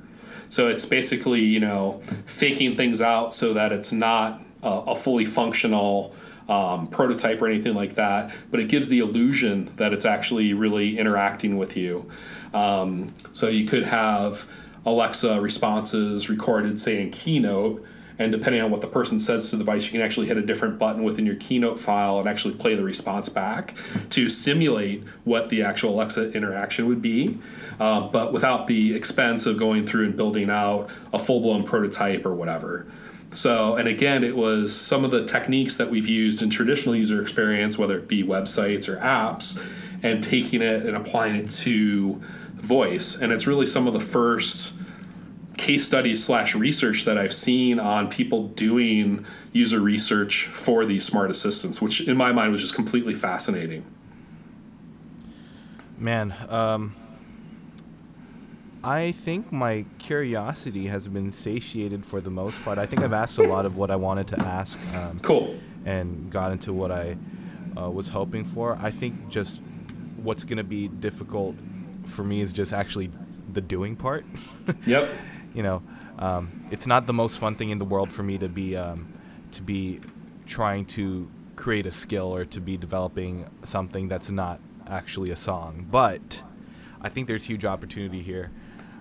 So 0.48 0.68
it's 0.68 0.84
basically, 0.84 1.40
you 1.40 1.60
know, 1.60 2.00
faking 2.24 2.76
things 2.76 3.02
out 3.02 3.34
so 3.34 3.52
that 3.54 3.72
it's 3.72 3.92
not 3.92 4.40
a, 4.62 4.68
a 4.68 4.96
fully 4.96 5.24
functional 5.24 6.14
um, 6.48 6.86
prototype 6.86 7.42
or 7.42 7.48
anything 7.48 7.74
like 7.74 7.94
that, 7.94 8.32
but 8.50 8.60
it 8.60 8.68
gives 8.68 8.88
the 8.88 9.00
illusion 9.00 9.72
that 9.76 9.92
it's 9.92 10.04
actually 10.04 10.52
really 10.52 10.98
interacting 10.98 11.56
with 11.56 11.76
you. 11.76 12.08
Um, 12.54 13.12
so 13.32 13.48
you 13.48 13.66
could 13.66 13.82
have 13.82 14.48
Alexa 14.84 15.40
responses 15.40 16.30
recorded, 16.30 16.80
say, 16.80 17.02
in 17.02 17.10
Keynote, 17.10 17.84
and 18.18 18.32
depending 18.32 18.62
on 18.62 18.70
what 18.70 18.80
the 18.80 18.86
person 18.86 19.20
says 19.20 19.50
to 19.50 19.56
the 19.56 19.64
device, 19.64 19.86
you 19.86 19.92
can 19.92 20.00
actually 20.00 20.26
hit 20.26 20.36
a 20.36 20.42
different 20.42 20.78
button 20.78 21.02
within 21.02 21.26
your 21.26 21.34
Keynote 21.36 21.78
file 21.78 22.18
and 22.18 22.28
actually 22.28 22.54
play 22.54 22.74
the 22.74 22.84
response 22.84 23.28
back 23.28 23.74
to 24.10 24.28
simulate 24.28 25.02
what 25.24 25.50
the 25.50 25.62
actual 25.62 25.94
Alexa 25.94 26.32
interaction 26.32 26.86
would 26.86 27.02
be, 27.02 27.38
uh, 27.78 28.00
but 28.08 28.32
without 28.32 28.66
the 28.66 28.94
expense 28.94 29.44
of 29.44 29.58
going 29.58 29.86
through 29.86 30.06
and 30.06 30.16
building 30.16 30.48
out 30.48 30.88
a 31.12 31.18
full 31.18 31.40
blown 31.40 31.64
prototype 31.64 32.24
or 32.24 32.34
whatever. 32.34 32.86
So, 33.32 33.74
and 33.74 33.88
again, 33.88 34.24
it 34.24 34.36
was 34.36 34.74
some 34.74 35.04
of 35.04 35.10
the 35.10 35.24
techniques 35.24 35.76
that 35.76 35.90
we've 35.90 36.08
used 36.08 36.42
in 36.42 36.48
traditional 36.48 36.94
user 36.96 37.20
experience, 37.20 37.76
whether 37.76 37.98
it 37.98 38.08
be 38.08 38.22
websites 38.22 38.88
or 38.88 38.96
apps, 38.98 39.62
and 40.02 40.22
taking 40.22 40.62
it 40.62 40.86
and 40.86 40.96
applying 40.96 41.36
it 41.36 41.50
to 41.50 42.22
voice. 42.54 43.16
And 43.16 43.32
it's 43.32 43.46
really 43.46 43.66
some 43.66 43.86
of 43.86 43.92
the 43.92 44.00
first 44.00 44.75
case 45.56 45.86
studies 45.86 46.22
slash 46.22 46.54
research 46.54 47.04
that 47.04 47.16
I've 47.16 47.32
seen 47.32 47.78
on 47.78 48.08
people 48.08 48.48
doing 48.48 49.24
user 49.52 49.80
research 49.80 50.46
for 50.46 50.84
these 50.84 51.04
smart 51.04 51.30
assistants, 51.30 51.80
which 51.80 52.06
in 52.06 52.16
my 52.16 52.32
mind 52.32 52.52
was 52.52 52.60
just 52.60 52.74
completely 52.74 53.14
fascinating. 53.14 53.84
Man, 55.98 56.34
um, 56.48 56.94
I 58.84 59.12
think 59.12 59.50
my 59.50 59.86
curiosity 59.98 60.86
has 60.86 61.08
been 61.08 61.32
satiated 61.32 62.04
for 62.04 62.20
the 62.20 62.30
most 62.30 62.62
part. 62.64 62.78
I 62.78 62.86
think 62.86 63.02
I've 63.02 63.14
asked 63.14 63.38
a 63.38 63.42
lot 63.42 63.64
of 63.64 63.76
what 63.76 63.90
I 63.90 63.96
wanted 63.96 64.28
to 64.28 64.40
ask. 64.40 64.78
Um, 64.94 65.18
cool. 65.20 65.58
And 65.86 66.30
got 66.30 66.52
into 66.52 66.72
what 66.72 66.90
I 66.90 67.16
uh, 67.76 67.90
was 67.90 68.08
hoping 68.08 68.44
for. 68.44 68.76
I 68.80 68.90
think 68.90 69.28
just 69.28 69.62
what's 70.16 70.44
going 70.44 70.58
to 70.58 70.64
be 70.64 70.88
difficult 70.88 71.56
for 72.04 72.24
me 72.24 72.40
is 72.40 72.52
just 72.52 72.72
actually 72.72 73.10
the 73.52 73.60
doing 73.60 73.96
part. 73.96 74.26
yep. 74.86 75.08
You 75.56 75.62
know, 75.62 75.82
um, 76.18 76.66
it's 76.70 76.86
not 76.86 77.06
the 77.06 77.14
most 77.14 77.38
fun 77.38 77.56
thing 77.56 77.70
in 77.70 77.78
the 77.78 77.84
world 77.84 78.10
for 78.10 78.22
me 78.22 78.36
to 78.38 78.48
be 78.48 78.76
um, 78.76 79.12
to 79.52 79.62
be 79.62 80.00
trying 80.44 80.84
to 80.84 81.28
create 81.56 81.86
a 81.86 81.90
skill 81.90 82.36
or 82.36 82.44
to 82.44 82.60
be 82.60 82.76
developing 82.76 83.46
something 83.64 84.06
that's 84.06 84.30
not 84.30 84.60
actually 84.86 85.30
a 85.30 85.36
song. 85.36 85.86
But 85.90 86.42
I 87.00 87.08
think 87.08 87.26
there's 87.26 87.44
huge 87.44 87.64
opportunity 87.64 88.20
here. 88.22 88.50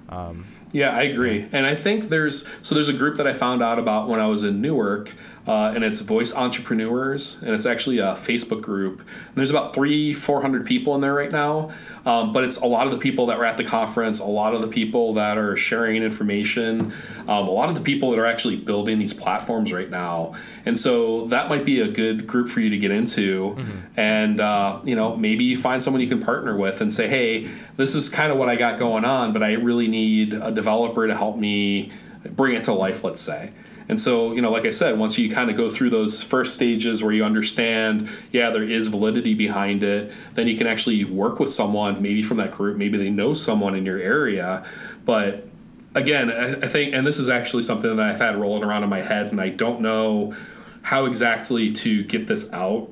Um, 0.07 0.45
yeah, 0.71 0.91
I 0.95 1.01
agree, 1.01 1.47
and 1.51 1.65
I 1.65 1.75
think 1.75 2.05
there's 2.05 2.47
so 2.61 2.73
there's 2.73 2.89
a 2.89 2.93
group 2.93 3.17
that 3.17 3.27
I 3.27 3.33
found 3.33 3.61
out 3.61 3.77
about 3.77 4.07
when 4.07 4.21
I 4.21 4.27
was 4.27 4.45
in 4.45 4.61
Newark, 4.61 5.13
uh, 5.47 5.73
and 5.75 5.83
it's 5.83 5.99
Voice 5.99 6.33
Entrepreneurs, 6.33 7.41
and 7.43 7.53
it's 7.53 7.65
actually 7.65 7.99
a 7.99 8.13
Facebook 8.15 8.61
group. 8.61 8.99
And 8.99 9.35
there's 9.35 9.51
about 9.51 9.73
three, 9.73 10.13
four 10.13 10.41
hundred 10.41 10.65
people 10.65 10.95
in 10.95 11.01
there 11.01 11.13
right 11.13 11.31
now, 11.31 11.71
um, 12.05 12.33
but 12.33 12.43
it's 12.43 12.59
a 12.61 12.65
lot 12.65 12.87
of 12.87 12.91
the 12.91 12.97
people 12.97 13.27
that 13.27 13.37
were 13.37 13.45
at 13.45 13.57
the 13.57 13.63
conference, 13.63 14.19
a 14.19 14.25
lot 14.25 14.55
of 14.55 14.61
the 14.61 14.67
people 14.67 15.13
that 15.13 15.37
are 15.37 15.55
sharing 15.55 16.01
information, 16.01 16.93
um, 17.27 17.47
a 17.47 17.51
lot 17.51 17.69
of 17.69 17.75
the 17.75 17.81
people 17.81 18.11
that 18.11 18.19
are 18.19 18.25
actually 18.25 18.55
building 18.55 18.99
these 18.99 19.13
platforms 19.13 19.71
right 19.71 19.89
now. 19.89 20.33
And 20.65 20.79
so 20.79 21.27
that 21.27 21.47
might 21.47 21.63
be 21.63 21.79
a 21.79 21.87
good 21.87 22.25
group 22.25 22.49
for 22.49 22.59
you 22.59 22.69
to 22.71 22.77
get 22.77 22.91
into. 22.91 23.55
Mm-hmm. 23.55 23.99
And, 23.99 24.39
uh, 24.39 24.79
you 24.83 24.95
know, 24.95 25.15
maybe 25.15 25.43
you 25.43 25.57
find 25.57 25.81
someone 25.81 26.01
you 26.01 26.09
can 26.09 26.21
partner 26.21 26.57
with 26.57 26.81
and 26.81 26.91
say, 26.91 27.07
hey, 27.07 27.51
this 27.77 27.93
is 27.93 28.09
kind 28.09 28.31
of 28.31 28.37
what 28.39 28.49
I 28.49 28.55
got 28.55 28.79
going 28.79 29.05
on, 29.05 29.31
but 29.31 29.43
I 29.43 29.53
really 29.53 29.87
need 29.87 30.33
a 30.33 30.51
developer 30.51 31.05
to 31.05 31.15
help 31.15 31.37
me 31.37 31.91
bring 32.31 32.55
it 32.55 32.63
to 32.63 32.73
life, 32.73 33.03
let's 33.03 33.21
say. 33.21 33.51
And 33.87 33.99
so, 33.99 34.33
you 34.33 34.41
know, 34.41 34.51
like 34.51 34.65
I 34.65 34.71
said, 34.71 34.97
once 34.97 35.17
you 35.17 35.29
kind 35.29 35.49
of 35.49 35.55
go 35.55 35.69
through 35.69 35.91
those 35.91 36.23
first 36.23 36.55
stages 36.55 37.03
where 37.03 37.11
you 37.11 37.23
understand, 37.23 38.09
yeah, 38.31 38.49
there 38.49 38.63
is 38.63 38.87
validity 38.87 39.33
behind 39.33 39.83
it, 39.83 40.11
then 40.33 40.47
you 40.47 40.57
can 40.57 40.65
actually 40.65 41.03
work 41.03 41.39
with 41.39 41.49
someone, 41.49 42.01
maybe 42.01 42.23
from 42.23 42.37
that 42.37 42.51
group, 42.51 42.77
maybe 42.77 42.97
they 42.97 43.11
know 43.11 43.33
someone 43.33 43.75
in 43.75 43.85
your 43.85 43.99
area. 43.99 44.65
But 45.05 45.47
again, 45.93 46.31
I 46.31 46.67
think, 46.67 46.95
and 46.95 47.05
this 47.05 47.19
is 47.19 47.29
actually 47.29 47.63
something 47.63 47.95
that 47.95 48.09
I've 48.09 48.19
had 48.19 48.35
rolling 48.35 48.63
around 48.63 48.83
in 48.83 48.89
my 48.89 49.01
head, 49.01 49.27
and 49.27 49.39
I 49.39 49.49
don't 49.49 49.81
know 49.81 50.33
how 50.81 51.05
exactly 51.05 51.71
to 51.71 52.03
get 52.03 52.27
this 52.27 52.51
out. 52.53 52.89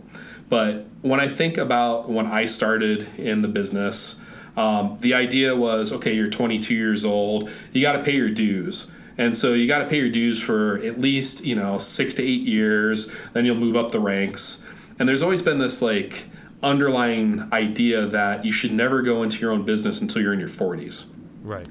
But 0.47 0.85
when 1.01 1.19
I 1.19 1.27
think 1.27 1.57
about 1.57 2.09
when 2.09 2.27
I 2.27 2.45
started 2.45 3.07
in 3.17 3.41
the 3.41 3.47
business, 3.47 4.23
um, 4.55 4.97
the 5.01 5.15
idea 5.15 5.55
was 5.55 5.91
okay, 5.91 6.15
you're 6.15 6.29
22 6.29 6.75
years 6.75 7.03
old, 7.03 7.49
you 7.71 7.81
got 7.81 7.93
to 7.93 8.03
pay 8.03 8.15
your 8.15 8.29
dues 8.29 8.92
and 9.17 9.37
so 9.37 9.53
you 9.53 9.67
got 9.67 9.79
to 9.79 9.85
pay 9.85 9.97
your 9.97 10.09
dues 10.09 10.41
for 10.41 10.77
at 10.79 10.99
least, 10.99 11.45
you 11.45 11.55
know, 11.55 11.77
six 11.77 12.13
to 12.15 12.23
eight 12.23 12.41
years. 12.41 13.11
Then 13.33 13.45
you'll 13.45 13.55
move 13.55 13.75
up 13.75 13.91
the 13.91 13.99
ranks. 13.99 14.65
And 14.97 15.07
there's 15.07 15.23
always 15.23 15.41
been 15.41 15.59
this 15.59 15.81
like 15.81 16.25
underlying 16.61 17.47
idea 17.51 18.05
that 18.05 18.45
you 18.45 18.51
should 18.51 18.71
never 18.71 19.01
go 19.01 19.21
into 19.21 19.39
your 19.39 19.51
own 19.51 19.63
business 19.63 20.01
until 20.01 20.21
you're 20.21 20.33
in 20.33 20.39
your 20.39 20.49
40s. 20.49 21.13
Right. 21.43 21.67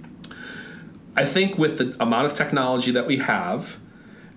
I 1.16 1.24
think 1.24 1.59
with 1.59 1.78
the 1.78 1.97
amount 2.01 2.26
of 2.26 2.34
technology 2.34 2.90
that 2.93 3.07
we 3.07 3.18
have 3.18 3.78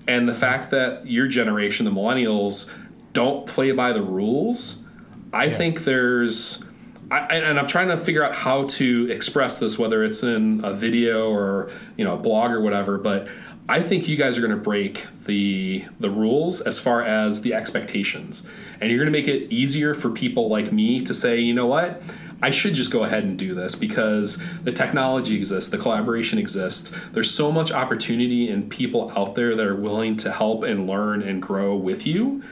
and 0.07 0.27
the 0.27 0.33
fact 0.33 0.71
that 0.71 1.07
your 1.07 1.27
generation, 1.27 1.85
the 1.85 1.91
millennials, 1.91 2.71
don't 3.13 3.47
play 3.47 3.71
by 3.71 3.93
the 3.93 4.01
rules. 4.01 4.85
I 5.31 5.45
yeah. 5.45 5.51
think 5.51 5.83
there's, 5.83 6.63
I, 7.11 7.19
and 7.35 7.59
I'm 7.59 7.67
trying 7.67 7.89
to 7.89 7.97
figure 7.97 8.23
out 8.23 8.33
how 8.33 8.63
to 8.63 9.11
express 9.11 9.59
this, 9.59 9.77
whether 9.77 10.03
it's 10.03 10.23
in 10.23 10.61
a 10.63 10.73
video 10.73 11.29
or 11.29 11.69
you 11.97 12.03
know 12.03 12.15
a 12.15 12.17
blog 12.17 12.51
or 12.51 12.61
whatever. 12.61 12.97
But 12.97 13.27
I 13.69 13.81
think 13.81 14.07
you 14.07 14.15
guys 14.15 14.37
are 14.37 14.41
going 14.41 14.51
to 14.51 14.57
break 14.57 15.05
the 15.25 15.85
the 15.99 16.09
rules 16.09 16.61
as 16.61 16.79
far 16.79 17.01
as 17.03 17.41
the 17.41 17.53
expectations, 17.53 18.47
and 18.81 18.89
you're 18.89 18.99
going 18.99 19.11
to 19.11 19.17
make 19.17 19.27
it 19.27 19.51
easier 19.51 19.93
for 19.93 20.09
people 20.09 20.49
like 20.49 20.71
me 20.71 20.99
to 21.01 21.13
say, 21.13 21.39
you 21.39 21.53
know 21.53 21.67
what, 21.67 22.01
I 22.41 22.49
should 22.49 22.73
just 22.73 22.91
go 22.91 23.03
ahead 23.03 23.23
and 23.23 23.37
do 23.37 23.53
this 23.53 23.75
because 23.75 24.43
the 24.63 24.71
technology 24.71 25.35
exists, 25.35 25.69
the 25.71 25.77
collaboration 25.77 26.37
exists. 26.37 26.95
There's 27.11 27.31
so 27.31 27.51
much 27.51 27.71
opportunity 27.71 28.49
and 28.49 28.69
people 28.69 29.11
out 29.17 29.35
there 29.35 29.55
that 29.55 29.65
are 29.65 29.75
willing 29.75 30.17
to 30.17 30.31
help 30.31 30.63
and 30.63 30.87
learn 30.87 31.21
and 31.21 31.41
grow 31.41 31.75
with 31.75 32.05
you 32.05 32.43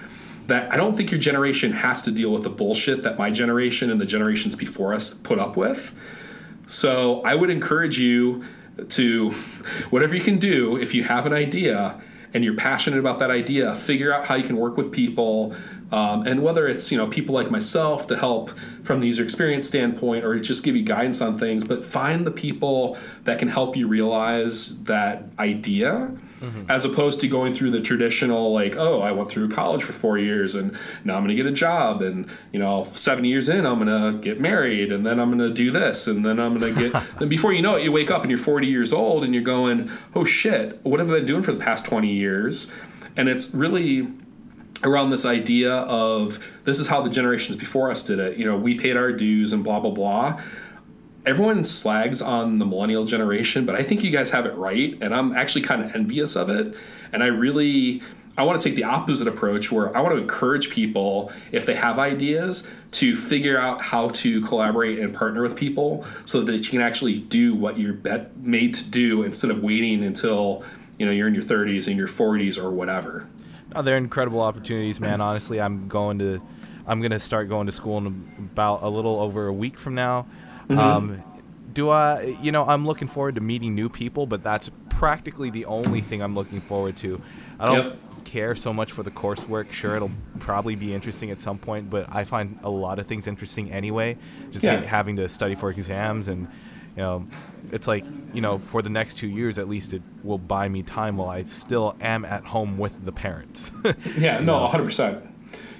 that 0.47 0.71
I 0.71 0.77
don't 0.77 0.97
think 0.97 1.11
your 1.11 1.19
generation 1.19 1.71
has 1.71 2.01
to 2.03 2.11
deal 2.11 2.31
with 2.31 2.43
the 2.43 2.49
bullshit 2.49 3.03
that 3.03 3.17
my 3.17 3.31
generation 3.31 3.89
and 3.89 3.99
the 3.99 4.05
generations 4.05 4.55
before 4.55 4.93
us 4.93 5.13
put 5.13 5.39
up 5.39 5.55
with. 5.55 5.93
So 6.67 7.21
I 7.21 7.35
would 7.35 7.49
encourage 7.49 7.99
you 7.99 8.43
to, 8.89 9.31
whatever 9.89 10.15
you 10.15 10.21
can 10.21 10.37
do, 10.37 10.77
if 10.77 10.93
you 10.93 11.03
have 11.03 11.25
an 11.25 11.33
idea 11.33 12.01
and 12.33 12.43
you're 12.43 12.55
passionate 12.55 12.99
about 12.99 13.19
that 13.19 13.29
idea, 13.29 13.75
figure 13.75 14.11
out 14.11 14.25
how 14.25 14.35
you 14.35 14.43
can 14.43 14.57
work 14.57 14.75
with 14.75 14.91
people. 14.91 15.55
Um, 15.91 16.25
and 16.25 16.41
whether 16.41 16.67
it's 16.67 16.91
you 16.91 16.97
know 16.97 17.05
people 17.05 17.35
like 17.35 17.51
myself 17.51 18.07
to 18.07 18.17
help 18.17 18.49
from 18.83 18.99
the 18.99 19.05
user 19.05 19.23
experience 19.23 19.67
standpoint 19.67 20.25
or 20.25 20.39
just 20.39 20.63
give 20.63 20.75
you 20.75 20.81
guidance 20.81 21.21
on 21.21 21.37
things, 21.37 21.63
but 21.63 21.83
find 21.83 22.25
the 22.25 22.31
people 22.31 22.97
that 23.25 23.37
can 23.37 23.47
help 23.47 23.77
you 23.77 23.87
realize 23.87 24.83
that 24.85 25.25
idea 25.37 26.15
mm-hmm. 26.43 26.69
as 26.69 26.85
opposed 26.85 27.21
to 27.21 27.27
going 27.27 27.53
through 27.53 27.71
the 27.71 27.81
traditional 27.81 28.53
like 28.53 28.75
oh 28.75 29.01
i 29.01 29.11
went 29.11 29.29
through 29.29 29.49
college 29.49 29.81
for 29.83 29.93
four 29.93 30.17
years 30.17 30.55
and 30.55 30.77
now 31.03 31.15
i'm 31.15 31.23
going 31.23 31.35
to 31.35 31.35
get 31.35 31.45
a 31.45 31.51
job 31.51 32.01
and 32.01 32.29
you 32.51 32.59
know 32.59 32.87
seven 32.93 33.23
years 33.23 33.49
in 33.49 33.65
i'm 33.65 33.83
going 33.83 34.13
to 34.13 34.19
get 34.19 34.39
married 34.39 34.91
and 34.91 35.05
then 35.05 35.19
i'm 35.19 35.35
going 35.35 35.39
to 35.49 35.53
do 35.53 35.71
this 35.71 36.07
and 36.07 36.25
then 36.25 36.39
i'm 36.39 36.57
going 36.57 36.73
to 36.73 36.89
get 36.89 37.03
then 37.19 37.29
before 37.29 37.53
you 37.53 37.61
know 37.61 37.75
it 37.75 37.83
you 37.83 37.91
wake 37.91 38.11
up 38.11 38.21
and 38.21 38.29
you're 38.29 38.39
40 38.39 38.67
years 38.67 38.91
old 38.91 39.23
and 39.23 39.33
you're 39.33 39.43
going 39.43 39.91
oh 40.15 40.25
shit 40.25 40.79
what 40.83 40.99
have 40.99 41.09
i 41.09 41.13
been 41.13 41.25
doing 41.25 41.41
for 41.41 41.53
the 41.53 41.59
past 41.59 41.85
20 41.85 42.09
years 42.09 42.71
and 43.15 43.29
it's 43.29 43.53
really 43.53 44.07
around 44.83 45.11
this 45.11 45.25
idea 45.25 45.73
of 45.73 46.45
this 46.65 46.79
is 46.79 46.87
how 46.87 47.01
the 47.01 47.09
generations 47.09 47.55
before 47.55 47.89
us 47.89 48.03
did 48.03 48.19
it 48.19 48.37
you 48.37 48.45
know 48.45 48.57
we 48.57 48.75
paid 48.75 48.97
our 48.97 49.11
dues 49.11 49.53
and 49.53 49.63
blah 49.63 49.79
blah 49.79 49.91
blah 49.91 50.41
everyone 51.25 51.63
slags 51.63 52.21
on 52.21 52.59
the 52.59 52.65
millennial 52.65 53.05
generation, 53.05 53.65
but 53.65 53.75
I 53.75 53.83
think 53.83 54.03
you 54.03 54.11
guys 54.11 54.31
have 54.31 54.45
it 54.45 54.55
right, 54.55 54.97
and 55.01 55.13
I'm 55.13 55.35
actually 55.35 55.61
kind 55.61 55.81
of 55.81 55.95
envious 55.95 56.35
of 56.35 56.49
it. 56.49 56.75
And 57.11 57.23
I 57.23 57.27
really, 57.27 58.01
I 58.37 58.43
want 58.43 58.59
to 58.59 58.67
take 58.67 58.75
the 58.75 58.83
opposite 58.83 59.27
approach 59.27 59.71
where 59.71 59.95
I 59.95 60.01
want 60.01 60.15
to 60.15 60.21
encourage 60.21 60.69
people, 60.69 61.31
if 61.51 61.65
they 61.65 61.75
have 61.75 61.99
ideas, 61.99 62.69
to 62.91 63.15
figure 63.15 63.59
out 63.59 63.81
how 63.81 64.09
to 64.09 64.41
collaborate 64.41 64.99
and 64.99 65.13
partner 65.13 65.41
with 65.41 65.55
people 65.55 66.05
so 66.25 66.41
that 66.41 66.65
you 66.65 66.71
can 66.71 66.81
actually 66.81 67.19
do 67.19 67.55
what 67.55 67.79
you're 67.79 67.93
bet- 67.93 68.37
made 68.37 68.73
to 68.75 68.89
do 68.89 69.23
instead 69.23 69.51
of 69.51 69.63
waiting 69.63 70.03
until 70.03 70.63
you 70.97 71.05
know 71.05 71.11
you're 71.11 71.27
in 71.27 71.33
your 71.33 71.43
30s 71.43 71.87
and 71.87 71.97
your 71.97 72.07
40s 72.07 72.61
or 72.61 72.69
whatever. 72.69 73.27
Oh, 73.75 73.81
they're 73.81 73.97
incredible 73.97 74.41
opportunities, 74.41 74.99
man. 74.99 75.21
Honestly, 75.21 75.59
I'm 75.59 75.87
going 75.87 76.19
to, 76.19 76.39
I'm 76.85 76.99
going 76.99 77.11
to 77.11 77.19
start 77.19 77.49
going 77.49 77.65
to 77.65 77.71
school 77.71 77.97
in 77.97 78.05
about 78.51 78.83
a 78.83 78.89
little 78.89 79.19
over 79.19 79.47
a 79.47 79.53
week 79.53 79.79
from 79.79 79.95
now. 79.95 80.27
Mm-hmm. 80.75 80.79
Um, 80.79 81.23
do 81.73 81.89
I, 81.89 82.37
you 82.41 82.51
know, 82.51 82.63
I'm 82.63 82.85
looking 82.85 83.07
forward 83.07 83.35
to 83.35 83.41
meeting 83.41 83.75
new 83.75 83.89
people, 83.89 84.25
but 84.25 84.43
that's 84.43 84.69
practically 84.89 85.49
the 85.49 85.65
only 85.65 86.01
thing 86.01 86.21
I'm 86.21 86.35
looking 86.35 86.61
forward 86.61 86.95
to. 86.97 87.21
I 87.59 87.65
don't 87.65 87.85
yep. 87.85 88.25
care 88.25 88.55
so 88.55 88.71
much 88.73 88.91
for 88.91 89.03
the 89.03 89.11
coursework. 89.11 89.71
Sure, 89.71 89.95
it'll 89.95 90.11
probably 90.39 90.75
be 90.75 90.93
interesting 90.93 91.31
at 91.31 91.39
some 91.39 91.57
point, 91.57 91.89
but 91.89 92.07
I 92.13 92.23
find 92.23 92.59
a 92.63 92.69
lot 92.69 92.99
of 92.99 93.07
things 93.07 93.27
interesting 93.27 93.71
anyway. 93.71 94.17
Just 94.51 94.63
yeah. 94.63 94.81
having 94.81 95.15
to 95.17 95.27
study 95.29 95.55
for 95.55 95.69
exams 95.71 96.27
and, 96.27 96.47
you 96.95 97.01
know, 97.01 97.27
it's 97.71 97.87
like, 97.87 98.05
you 98.33 98.41
know, 98.41 98.59
for 98.59 98.81
the 98.81 98.89
next 98.89 99.15
two 99.15 99.27
years 99.27 99.57
at 99.57 99.67
least, 99.67 99.93
it 99.93 100.03
will 100.23 100.37
buy 100.37 100.69
me 100.69 100.83
time 100.83 101.17
while 101.17 101.29
I 101.29 101.43
still 101.43 101.95
am 102.01 102.23
at 102.23 102.45
home 102.45 102.77
with 102.77 103.03
the 103.03 103.11
parents. 103.11 103.71
yeah, 104.17 104.39
no, 104.39 104.53
100%. 104.67 105.31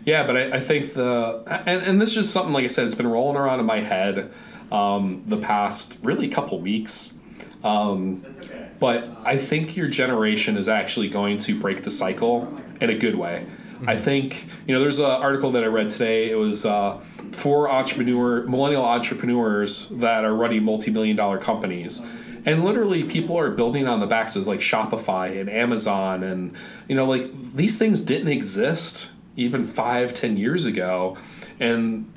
Yeah, 0.06 0.26
but 0.26 0.36
I, 0.36 0.58
I 0.58 0.60
think 0.60 0.94
the, 0.94 1.44
and, 1.66 1.82
and 1.84 2.02
this 2.02 2.10
is 2.10 2.16
just 2.16 2.32
something, 2.32 2.52
like 2.52 2.66
I 2.66 2.68
said, 2.68 2.88
it's 2.88 2.96
been 2.96 3.08
rolling 3.08 3.38
around 3.38 3.60
in 3.60 3.66
my 3.66 3.80
head 3.80 4.32
um, 4.72 5.24
the 5.28 5.38
past 5.38 5.97
really 6.03 6.28
couple 6.28 6.59
weeks. 6.59 7.20
Um, 7.64 8.26
okay. 8.41 8.70
But 8.80 9.09
I 9.24 9.38
think 9.38 9.78
your 9.78 9.88
generation 9.88 10.57
is 10.57 10.68
actually 10.68 11.09
going 11.09 11.38
to 11.39 11.59
break 11.59 11.84
the 11.84 11.91
cycle 11.91 12.53
in 12.82 12.89
a 12.89 12.97
good 12.97 13.16
way. 13.16 13.45
Mm-hmm. 13.74 13.89
I 13.89 13.95
think 13.95 14.47
you 14.66 14.74
know 14.74 14.80
there's 14.80 14.99
an 14.99 15.05
article 15.05 15.51
that 15.51 15.64
I 15.64 15.68
read 15.68 15.89
today. 15.89 16.30
It 16.30 16.36
was 16.36 16.66
uh, 16.66 16.99
for 17.32 17.70
entrepreneur 17.70 18.43
millennial 18.43 18.84
entrepreneurs 18.84 19.89
that 19.89 20.24
are 20.24 20.36
running 20.36 20.64
multi-million 20.64 21.16
dollar 21.16 21.38
companies. 21.38 22.01
And 22.45 22.66
literally, 22.66 23.03
people 23.03 23.38
are 23.38 23.49
building 23.49 23.88
on 23.88 24.01
the 24.01 24.07
backs 24.07 24.36
of 24.36 24.45
like 24.45 24.59
Shopify 24.59 25.39
and 25.39 25.49
Amazon, 25.49 26.24
and 26.24 26.53
you 26.88 26.95
know, 26.95 27.05
like 27.05 27.32
these 27.55 27.78
things 27.78 28.01
didn't 28.01 28.28
exist 28.28 29.11
even 29.36 29.66
five, 29.66 30.14
ten 30.14 30.36
years 30.36 30.66
ago. 30.66 31.18
And 31.59 32.12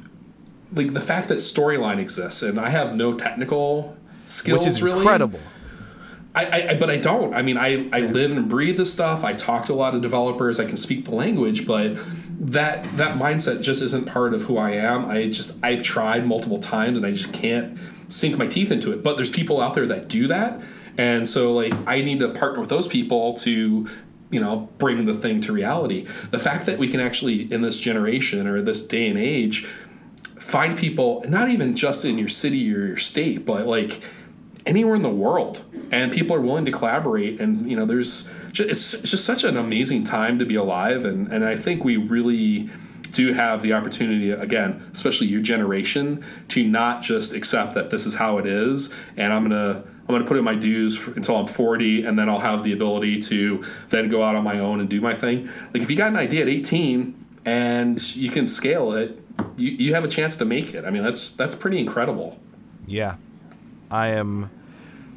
like 0.72 0.92
the 0.92 1.00
fact 1.00 1.28
that 1.28 1.38
storyline 1.38 1.98
exists 1.98 2.42
and 2.42 2.58
I 2.58 2.70
have 2.70 2.94
no 2.94 3.12
technical 3.12 3.96
skills 4.24 4.60
which 4.60 4.68
is 4.68 4.82
really, 4.82 4.98
incredible. 4.98 5.40
I, 6.36 6.68
I, 6.68 6.74
but 6.74 6.90
I 6.90 6.98
don't. 6.98 7.32
I 7.32 7.40
mean, 7.40 7.56
I, 7.56 7.88
I 7.92 8.00
live 8.00 8.30
and 8.30 8.46
breathe 8.46 8.76
this 8.76 8.92
stuff. 8.92 9.24
I 9.24 9.32
talk 9.32 9.64
to 9.66 9.72
a 9.72 9.74
lot 9.74 9.94
of 9.94 10.02
developers. 10.02 10.60
I 10.60 10.66
can 10.66 10.76
speak 10.76 11.06
the 11.06 11.14
language, 11.14 11.66
but 11.66 11.96
that 12.38 12.84
that 12.98 13.16
mindset 13.16 13.62
just 13.62 13.80
isn't 13.80 14.06
part 14.06 14.34
of 14.34 14.42
who 14.42 14.58
I 14.58 14.72
am. 14.72 15.06
I 15.06 15.28
just 15.28 15.62
I've 15.64 15.82
tried 15.82 16.26
multiple 16.26 16.58
times 16.58 16.98
and 16.98 17.06
I 17.06 17.12
just 17.12 17.32
can't 17.32 17.78
sink 18.08 18.36
my 18.36 18.46
teeth 18.46 18.70
into 18.70 18.92
it. 18.92 19.02
But 19.02 19.16
there's 19.16 19.30
people 19.30 19.62
out 19.62 19.74
there 19.74 19.86
that 19.86 20.08
do 20.08 20.26
that, 20.26 20.60
and 20.98 21.26
so 21.26 21.52
like 21.52 21.74
I 21.86 22.02
need 22.02 22.18
to 22.18 22.28
partner 22.28 22.60
with 22.60 22.68
those 22.68 22.86
people 22.86 23.32
to 23.34 23.88
you 24.28 24.40
know 24.40 24.68
bring 24.76 25.06
the 25.06 25.14
thing 25.14 25.40
to 25.40 25.52
reality. 25.52 26.06
The 26.32 26.38
fact 26.38 26.66
that 26.66 26.76
we 26.78 26.88
can 26.88 27.00
actually 27.00 27.50
in 27.50 27.62
this 27.62 27.80
generation 27.80 28.46
or 28.46 28.60
this 28.60 28.86
day 28.86 29.08
and 29.08 29.18
age 29.18 29.66
find 30.46 30.78
people 30.78 31.24
not 31.28 31.48
even 31.48 31.74
just 31.74 32.04
in 32.04 32.16
your 32.16 32.28
city 32.28 32.72
or 32.72 32.86
your 32.86 32.96
state 32.96 33.44
but 33.44 33.66
like 33.66 34.00
anywhere 34.64 34.94
in 34.94 35.02
the 35.02 35.08
world. 35.08 35.64
And 35.90 36.12
people 36.12 36.36
are 36.36 36.40
willing 36.40 36.64
to 36.66 36.72
collaborate. 36.72 37.40
And 37.40 37.68
you 37.68 37.76
know 37.76 37.84
there's 37.84 38.30
just, 38.52 38.68
it's, 38.68 39.10
just 39.10 39.24
such 39.24 39.42
an 39.42 39.56
amazing 39.56 40.04
time 40.04 40.38
to 40.38 40.44
be 40.44 40.54
alive. 40.54 41.04
And 41.04 41.32
and 41.32 41.44
i 41.44 41.56
think 41.56 41.84
we 41.84 41.96
really 41.96 42.70
do 43.12 43.32
have 43.32 43.62
the 43.62 43.72
opportunity 43.72 44.30
again 44.30 44.90
especially 44.92 45.26
your 45.28 45.40
generation 45.40 46.22
to 46.48 46.66
not 46.66 47.02
just 47.02 47.32
accept 47.32 47.72
that 47.74 47.90
this 47.90 48.06
is 48.06 48.16
how 48.16 48.38
it 48.38 48.46
is. 48.46 48.94
And 49.16 49.32
i'm 49.32 49.42
gonna 49.42 49.82
i'm 50.08 50.14
gonna 50.14 50.24
put 50.24 50.36
in 50.36 50.44
my 50.44 50.54
dues 50.54 50.96
for, 50.96 51.12
until 51.12 51.36
i'm 51.36 51.46
40 51.46 52.04
and 52.04 52.18
then 52.18 52.28
i'll 52.28 52.40
have 52.40 52.62
the 52.62 52.72
ability 52.72 53.20
to 53.22 53.64
then 53.88 54.08
go 54.08 54.22
out 54.22 54.36
on 54.36 54.44
my 54.44 54.60
own 54.60 54.78
and 54.78 54.88
do 54.88 55.00
my 55.00 55.14
thing. 55.14 55.48
Like 55.74 55.82
if 55.82 55.90
you 55.90 55.96
got 55.96 56.08
an 56.08 56.16
idea 56.16 56.42
at 56.42 56.48
18 56.48 57.14
and 57.44 58.16
you 58.16 58.30
can 58.30 58.46
scale 58.46 58.92
it 58.92 59.20
you, 59.56 59.70
you 59.70 59.94
have 59.94 60.04
a 60.04 60.08
chance 60.08 60.36
to 60.38 60.44
make 60.44 60.74
it. 60.74 60.84
I 60.84 60.90
mean, 60.90 61.02
that's 61.02 61.30
that's 61.32 61.54
pretty 61.54 61.78
incredible. 61.78 62.38
Yeah, 62.86 63.16
I 63.90 64.08
am. 64.08 64.50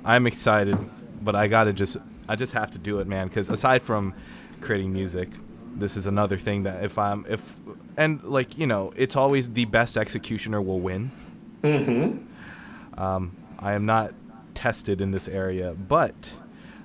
I'm 0.05 0.27
excited, 0.27 0.77
but 1.21 1.35
I 1.35 1.47
gotta 1.47 1.73
just 1.73 1.97
I 2.27 2.35
just 2.35 2.53
have 2.53 2.71
to 2.71 2.77
do 2.77 2.99
it, 2.99 3.07
man. 3.07 3.27
Because 3.27 3.49
aside 3.49 3.81
from 3.81 4.13
creating 4.61 4.93
music, 4.93 5.29
this 5.75 5.97
is 5.97 6.07
another 6.07 6.37
thing 6.37 6.63
that 6.63 6.83
if 6.83 6.97
I'm 6.97 7.25
if 7.29 7.57
and 7.97 8.23
like 8.23 8.57
you 8.57 8.67
know, 8.67 8.93
it's 8.95 9.15
always 9.15 9.49
the 9.49 9.65
best 9.65 9.97
executioner 9.97 10.61
will 10.61 10.79
win. 10.79 11.11
Mm-hmm. 11.63 12.99
Um, 13.01 13.35
I 13.59 13.73
am 13.73 13.85
not 13.85 14.13
tested 14.53 15.01
in 15.01 15.11
this 15.11 15.27
area, 15.27 15.73
but 15.73 16.33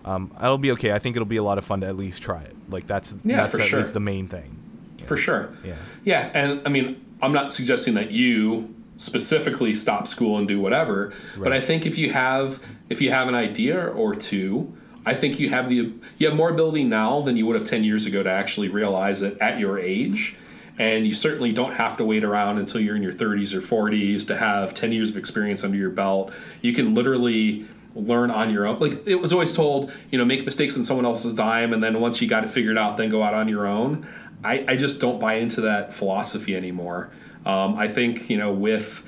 um, 0.05 0.32
it'll 0.39 0.59
be 0.59 0.73
okay. 0.73 0.93
I 0.93 0.98
think 0.98 1.16
it'll 1.16 1.27
be 1.27 1.36
a 1.36 1.43
lot 1.43 1.59
of 1.59 1.65
fun 1.65 1.81
to 1.81 1.86
at 1.86 1.97
least 1.97 2.23
try 2.23 2.43
it. 2.43 2.55
Like 2.69 2.86
that's 2.86 3.15
yeah, 3.24 3.36
that's 3.36 3.55
for 3.55 3.61
at 3.61 3.69
sure. 3.69 3.78
least 3.81 3.94
the 3.94 4.01
main 4.01 4.28
thing. 4.28 4.61
For 5.06 5.16
sure. 5.16 5.51
Yeah. 5.65 5.77
Yeah, 6.05 6.31
and 6.35 6.62
I 6.66 6.70
mean, 6.70 7.05
I'm 7.24 7.32
not 7.32 7.52
suggesting 7.52 7.94
that 7.94 8.10
you 8.10 8.74
specifically 8.96 9.74
stop 9.74 10.06
school 10.06 10.38
and 10.38 10.46
do 10.46 10.60
whatever, 10.60 11.09
right. 11.09 11.44
but 11.44 11.52
I 11.52 11.60
think 11.60 11.86
if 11.86 11.98
you 11.98 12.12
have 12.12 12.62
if 12.88 13.01
you 13.01 13.10
have 13.10 13.28
an 13.28 13.34
idea 13.34 13.86
or 13.86 14.14
two, 14.14 14.76
I 15.06 15.14
think 15.14 15.38
you 15.38 15.51
have 15.51 15.68
the 15.68 15.92
you 16.18 16.28
have 16.28 16.36
more 16.36 16.51
ability 16.51 16.84
now 16.84 17.20
than 17.20 17.36
you 17.36 17.46
would 17.46 17.56
have 17.56 17.68
10 17.68 17.84
years 17.84 18.06
ago 18.06 18.22
to 18.22 18.30
actually 18.30 18.68
realize 18.68 19.22
it 19.22 19.38
at 19.38 19.59
your 19.59 19.78
age. 19.78 20.36
And 20.76 21.06
you 21.06 21.14
certainly 21.14 21.52
don't 21.52 21.74
have 21.74 21.96
to 21.98 22.05
wait 22.05 22.24
around 22.24 22.59
until 22.59 22.80
you're 22.80 22.96
in 22.96 23.02
your 23.02 23.12
30s 23.12 23.55
or 23.55 23.60
40s 23.60 24.26
to 24.26 24.36
have 24.36 24.74
10 24.74 24.90
years 24.90 25.09
of 25.10 25.16
experience 25.16 25.62
under 25.62 25.76
your 25.76 25.90
belt. 25.90 26.32
You 26.62 26.72
can 26.72 26.94
literally 26.94 27.68
learn 27.94 28.30
on 28.30 28.51
your 28.51 28.66
own. 28.66 28.78
Like 28.80 29.06
it 29.06 29.16
was 29.16 29.32
always 29.32 29.55
told, 29.55 29.92
you 30.10 30.18
know, 30.18 30.24
make 30.24 30.44
mistakes 30.44 30.76
on 30.76 30.84
someone 30.84 31.06
else's 31.06 31.34
dime, 31.34 31.72
and 31.72 31.82
then 31.82 32.01
once 32.01 32.20
you 32.20 32.28
got 32.28 32.44
it 32.44 32.51
figured 32.51 32.76
out, 32.76 32.96
then 32.96 33.09
go 33.09 33.22
out 33.22 33.34
on 33.34 33.48
your 33.48 33.66
own. 33.66 34.06
I, 34.45 34.65
I 34.69 34.77
just 34.77 35.01
don't 35.01 35.19
buy 35.19 35.35
into 35.35 35.62
that 35.62 35.95
philosophy 35.95 36.55
anymore. 36.55 37.11
Um, 37.47 37.77
I 37.77 37.89
think 37.89 38.31
you 38.31 38.37
know 38.37 38.53
with 38.53 39.05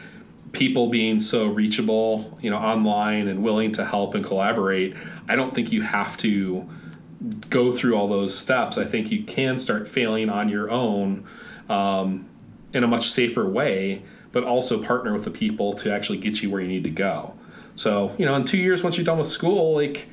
people 0.53 0.89
being 0.89 1.21
so 1.21 1.47
reachable, 1.47 2.39
you 2.41 2.51
know, 2.51 2.57
online 2.57 3.29
and 3.29 3.43
willing 3.43 3.73
to 3.73 3.85
help 3.85 4.15
and 4.15 4.25
collaborate, 4.25 4.97
I 5.29 5.37
don't 5.37 5.55
think 5.55 5.71
you 5.71 5.83
have 5.83 6.17
to 6.19 6.67
go 7.51 7.73
through 7.73 7.95
all 7.95 8.09
those 8.09 8.37
steps, 8.37 8.79
I 8.79 8.85
think 8.85 9.11
you 9.11 9.23
can 9.25 9.59
start 9.59 9.89
failing 9.89 10.29
on 10.29 10.49
your 10.49 10.71
own 10.71 11.27
um, 11.69 12.27
in 12.73 12.85
a 12.85 12.87
much 12.87 13.11
safer 13.11 13.47
way, 13.49 14.03
but 14.33 14.45
also 14.45 14.83
partner 14.83 15.13
with 15.13 15.25
the 15.25 15.31
people 15.31 15.73
to 15.75 15.93
actually 15.93 16.19
get 16.19 16.43
you 16.43 16.51
where 16.51 16.61
you 16.61 16.69
need 16.69 16.85
to 16.85 16.91
go. 16.91 17.35
So, 17.75 18.15
you 18.19 18.25
know, 18.25 18.35
in 18.35 18.45
two 18.45 18.59
years, 18.59 18.83
once 18.83 18.97
you're 18.97 19.05
done 19.05 19.19
with 19.19 19.27
school, 19.27 19.75
like 19.75 20.09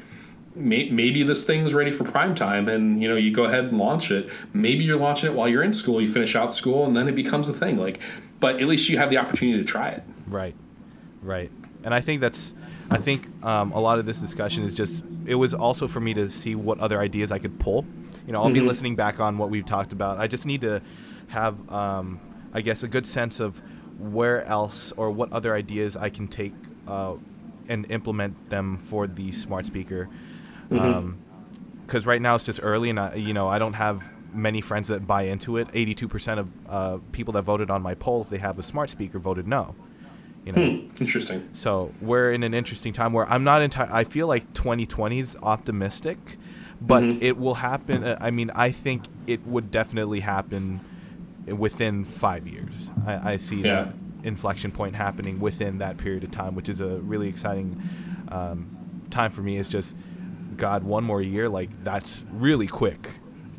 may, 0.55 0.89
maybe 0.89 1.23
this 1.23 1.45
thing's 1.45 1.73
ready 1.73 1.91
for 1.91 2.03
prime 2.03 2.35
time 2.35 2.67
and, 2.69 3.01
you 3.01 3.07
know, 3.07 3.15
you 3.15 3.31
go 3.31 3.45
ahead 3.45 3.65
and 3.65 3.77
launch 3.77 4.11
it. 4.11 4.29
Maybe 4.53 4.83
you're 4.83 4.97
launching 4.97 5.31
it 5.31 5.35
while 5.35 5.47
you're 5.47 5.63
in 5.63 5.73
school, 5.73 6.01
you 6.01 6.11
finish 6.11 6.35
out 6.35 6.53
school, 6.53 6.85
and 6.85 6.95
then 6.95 7.07
it 7.07 7.15
becomes 7.15 7.49
a 7.49 7.53
thing. 7.53 7.77
Like, 7.77 7.99
but 8.39 8.61
at 8.61 8.67
least 8.67 8.89
you 8.89 8.97
have 8.97 9.09
the 9.09 9.17
opportunity 9.17 9.57
to 9.59 9.65
try 9.65 9.89
it. 9.89 10.03
Right. 10.27 10.55
Right. 11.21 11.51
And 11.83 11.93
I 11.93 12.01
think 12.01 12.21
that's, 12.21 12.53
I 12.91 12.97
think 12.97 13.27
um, 13.43 13.71
a 13.71 13.79
lot 13.79 13.99
of 13.99 14.05
this 14.05 14.19
discussion 14.19 14.63
is 14.63 14.73
just, 14.73 15.03
it 15.25 15.35
was 15.35 15.53
also 15.53 15.87
for 15.87 15.99
me 15.99 16.13
to 16.13 16.29
see 16.29 16.55
what 16.55 16.79
other 16.79 16.99
ideas 16.99 17.31
I 17.31 17.39
could 17.39 17.59
pull. 17.59 17.85
You 18.27 18.33
know, 18.33 18.39
I'll 18.39 18.45
mm-hmm. 18.45 18.53
be 18.53 18.61
listening 18.61 18.95
back 18.95 19.19
on 19.19 19.37
what 19.37 19.49
we've 19.49 19.65
talked 19.65 19.93
about. 19.93 20.19
I 20.19 20.27
just 20.27 20.45
need 20.45 20.61
to 20.61 20.81
have, 21.29 21.71
um, 21.71 22.19
I 22.53 22.61
guess, 22.61 22.83
a 22.83 22.87
good 22.87 23.05
sense 23.05 23.39
of 23.39 23.61
where 23.99 24.43
else 24.43 24.91
or 24.97 25.11
what 25.11 25.31
other 25.31 25.53
ideas 25.53 25.95
I 25.95 26.09
can 26.09 26.27
take 26.27 26.53
uh, 26.87 27.15
and 27.67 27.89
implement 27.89 28.49
them 28.49 28.77
for 28.77 29.07
the 29.07 29.31
smart 29.31 29.65
speaker. 29.65 30.09
Because 30.69 30.83
mm-hmm. 30.83 31.97
um, 31.97 32.03
right 32.05 32.21
now 32.21 32.35
it's 32.35 32.43
just 32.43 32.59
early, 32.63 32.89
and 32.89 32.99
I, 32.99 33.15
you 33.15 33.33
know 33.33 33.47
I 33.47 33.59
don't 33.59 33.73
have 33.73 34.09
many 34.33 34.61
friends 34.61 34.87
that 34.87 35.05
buy 35.05 35.23
into 35.23 35.57
it. 35.57 35.67
Eighty-two 35.73 36.07
percent 36.07 36.39
of 36.39 36.53
uh, 36.67 36.97
people 37.11 37.33
that 37.33 37.43
voted 37.43 37.69
on 37.69 37.81
my 37.81 37.95
poll, 37.95 38.21
if 38.21 38.29
they 38.29 38.37
have 38.37 38.59
a 38.59 38.63
smart 38.63 38.89
speaker, 38.89 39.19
voted 39.19 39.47
no. 39.47 39.75
You 40.45 40.51
know, 40.51 40.61
hmm, 40.61 40.87
interesting. 40.99 41.49
So 41.53 41.93
we're 42.01 42.33
in 42.33 42.43
an 42.43 42.53
interesting 42.53 42.91
time 42.91 43.13
where 43.13 43.25
I'm 43.29 43.43
not 43.43 43.61
entire. 43.61 43.89
I 43.91 44.03
feel 44.03 44.27
like 44.27 44.51
2020 44.53 45.19
is 45.19 45.37
optimistic, 45.41 46.17
but 46.81 47.03
mm-hmm. 47.03 47.23
it 47.23 47.37
will 47.37 47.53
happen. 47.55 48.03
Uh, 48.03 48.17
I 48.19 48.31
mean, 48.31 48.51
I 48.53 48.71
think 48.71 49.03
it 49.25 49.45
would 49.47 49.71
definitely 49.71 50.19
happen 50.19 50.81
within 51.45 52.03
five 52.03 52.47
years. 52.47 52.91
I, 53.05 53.33
I 53.33 53.37
see 53.37 53.57
yeah. 53.57 53.85
that 53.85 53.93
inflection 54.23 54.71
point 54.71 54.95
happening 54.95 55.39
within 55.39 55.77
that 55.77 55.97
period 55.97 56.23
of 56.23 56.31
time, 56.31 56.55
which 56.55 56.67
is 56.67 56.81
a 56.81 56.97
really 56.99 57.29
exciting 57.29 57.81
um, 58.29 59.01
time 59.09 59.31
for 59.31 59.41
me. 59.41 59.57
Is 59.57 59.69
just 59.69 59.95
God, 60.57 60.83
one 60.83 61.03
more 61.03 61.21
year, 61.21 61.49
like 61.49 61.69
that's 61.83 62.25
really 62.31 62.67
quick. 62.67 63.11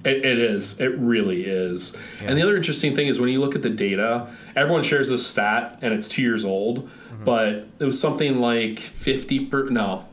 It, 0.04 0.24
it 0.24 0.38
is. 0.38 0.80
It 0.80 0.98
really 0.98 1.44
is. 1.44 1.96
Yeah. 2.20 2.28
And 2.28 2.38
the 2.38 2.42
other 2.42 2.56
interesting 2.56 2.94
thing 2.94 3.08
is 3.08 3.18
when 3.20 3.30
you 3.30 3.40
look 3.40 3.54
at 3.54 3.62
the 3.62 3.70
data, 3.70 4.28
everyone 4.54 4.82
shares 4.82 5.08
this 5.08 5.26
stat, 5.26 5.78
and 5.80 5.94
it's 5.94 6.08
two 6.08 6.22
years 6.22 6.44
old, 6.44 6.88
mm-hmm. 6.88 7.24
but 7.24 7.66
it 7.78 7.84
was 7.84 8.00
something 8.00 8.38
like 8.38 8.78
fifty 8.78 9.46
per 9.46 9.70
no, 9.70 10.06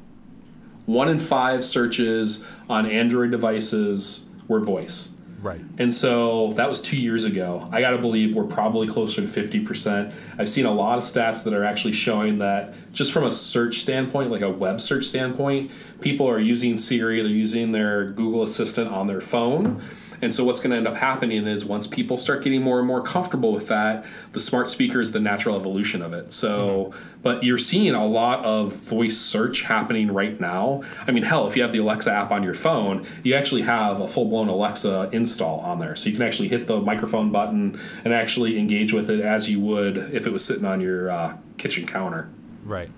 one 0.86 1.10
in 1.10 1.20
five 1.20 1.64
searches 1.64 2.48
on 2.70 2.86
Android 2.86 3.32
devices 3.32 4.30
were 4.48 4.60
voice. 4.60 5.18
Right. 5.42 5.62
And 5.80 5.94
so 5.94 6.54
that 6.54 6.70
was 6.70 6.82
two 6.82 6.98
years 6.98 7.26
ago. 7.26 7.68
I 7.72 7.82
got 7.82 7.92
to 7.92 7.98
believe 7.98 8.36
we're 8.36 8.44
probably 8.44 8.88
closer 8.88 9.26
to 9.26 9.28
50%. 9.28 10.14
I've 10.38 10.50
seen 10.50 10.66
a 10.66 10.72
lot 10.72 11.00
of 11.00 11.04
stats 11.04 11.44
that 11.46 11.54
are 11.54 11.64
actually 11.64 11.94
showing 11.94 12.38
that 12.40 12.76
just 12.94 13.12
from 13.12 13.24
a 13.24 13.32
search 13.32 13.80
standpoint, 13.80 14.30
like 14.30 14.42
a 14.42 14.52
web 14.52 14.80
search 14.80 15.06
standpoint, 15.06 15.72
people 16.00 16.30
are 16.30 16.40
using 16.40 16.78
Siri, 16.78 17.22
they're 17.22 17.32
using 17.32 17.72
their 17.72 18.06
Google 18.10 18.44
Assistant 18.44 18.92
on 18.92 19.08
their 19.08 19.22
phone. 19.22 19.82
And 20.22 20.34
so 20.34 20.44
what's 20.44 20.60
going 20.60 20.72
to 20.72 20.78
end 20.78 20.88
up 20.88 20.96
happening 20.96 21.48
is 21.48 21.66
once 21.66 21.88
people 21.88 22.18
start 22.18 22.44
getting 22.44 22.62
more 22.62 22.78
and 22.80 22.88
more 22.88 23.02
comfortable 23.02 23.52
with 23.52 23.68
that, 23.68 24.06
the 24.34 24.40
smart 24.40 24.70
speaker 24.70 25.02
is 25.02 25.12
the 25.12 25.20
natural 25.20 25.56
evolution 25.56 26.02
of 26.02 26.14
it. 26.14 26.32
So, 26.32 26.86
mm-hmm. 26.94 27.20
but 27.24 27.44
you're 27.44 27.58
seeing 27.58 27.94
a 27.94 28.06
lot 28.06 28.44
of 28.46 28.74
voice 28.74 29.18
search 29.18 29.64
happening 29.64 30.12
right 30.12 30.40
now. 30.40 30.84
I 31.08 31.12
mean, 31.12 31.24
hell, 31.24 31.48
if 31.48 31.56
you 31.56 31.64
have 31.64 31.72
the 31.72 31.80
Alexa 31.80 32.12
app 32.12 32.32
on 32.32 32.44
your 32.44 32.54
phone, 32.54 33.06
you 33.24 33.34
actually 33.34 33.64
have 33.64 34.00
a 34.00 34.08
full 34.08 34.26
blown 34.26 34.48
Alexa 34.48 35.10
install 35.12 35.60
on 35.62 35.80
there. 35.80 35.96
So 35.96 36.10
you 36.10 36.16
can 36.16 36.26
actually 36.26 36.50
hit 36.50 36.68
the 36.68 36.80
microphone 36.80 37.32
button 37.32 37.80
and 38.04 38.14
actually 38.14 38.60
engage 38.60 38.94
with 38.94 39.10
it 39.10 39.22
as 39.22 39.50
you 39.50 39.60
would 39.62 39.98
if 40.14 40.28
it 40.28 40.32
was 40.32 40.46
sitting 40.46 40.66
on 40.66 40.82
your 40.82 41.10
uh, 41.10 41.38
kitchen 41.58 41.88
counter. 41.88 42.30
Right. 42.64 42.92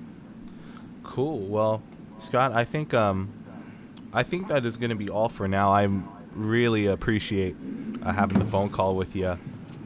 Cool. 1.04 1.40
Well, 1.40 1.82
Scott, 2.20 2.52
I 2.54 2.66
think 2.66 2.94
um, 2.94 3.32
I 4.14 4.24
think 4.24 4.48
that 4.48 4.66
is 4.66 4.78
going 4.78 4.90
to 4.90 4.96
be 4.96 5.10
all 5.10 5.30
for 5.30 5.48
now. 5.48 5.74
I'm 5.74 6.08
really 6.36 6.88
appreciate 6.88 7.56
uh, 8.04 8.12
having 8.12 8.40
the 8.40 8.46
phone 8.46 8.70
call 8.70 8.96
with 8.96 9.16
you. 9.16 9.38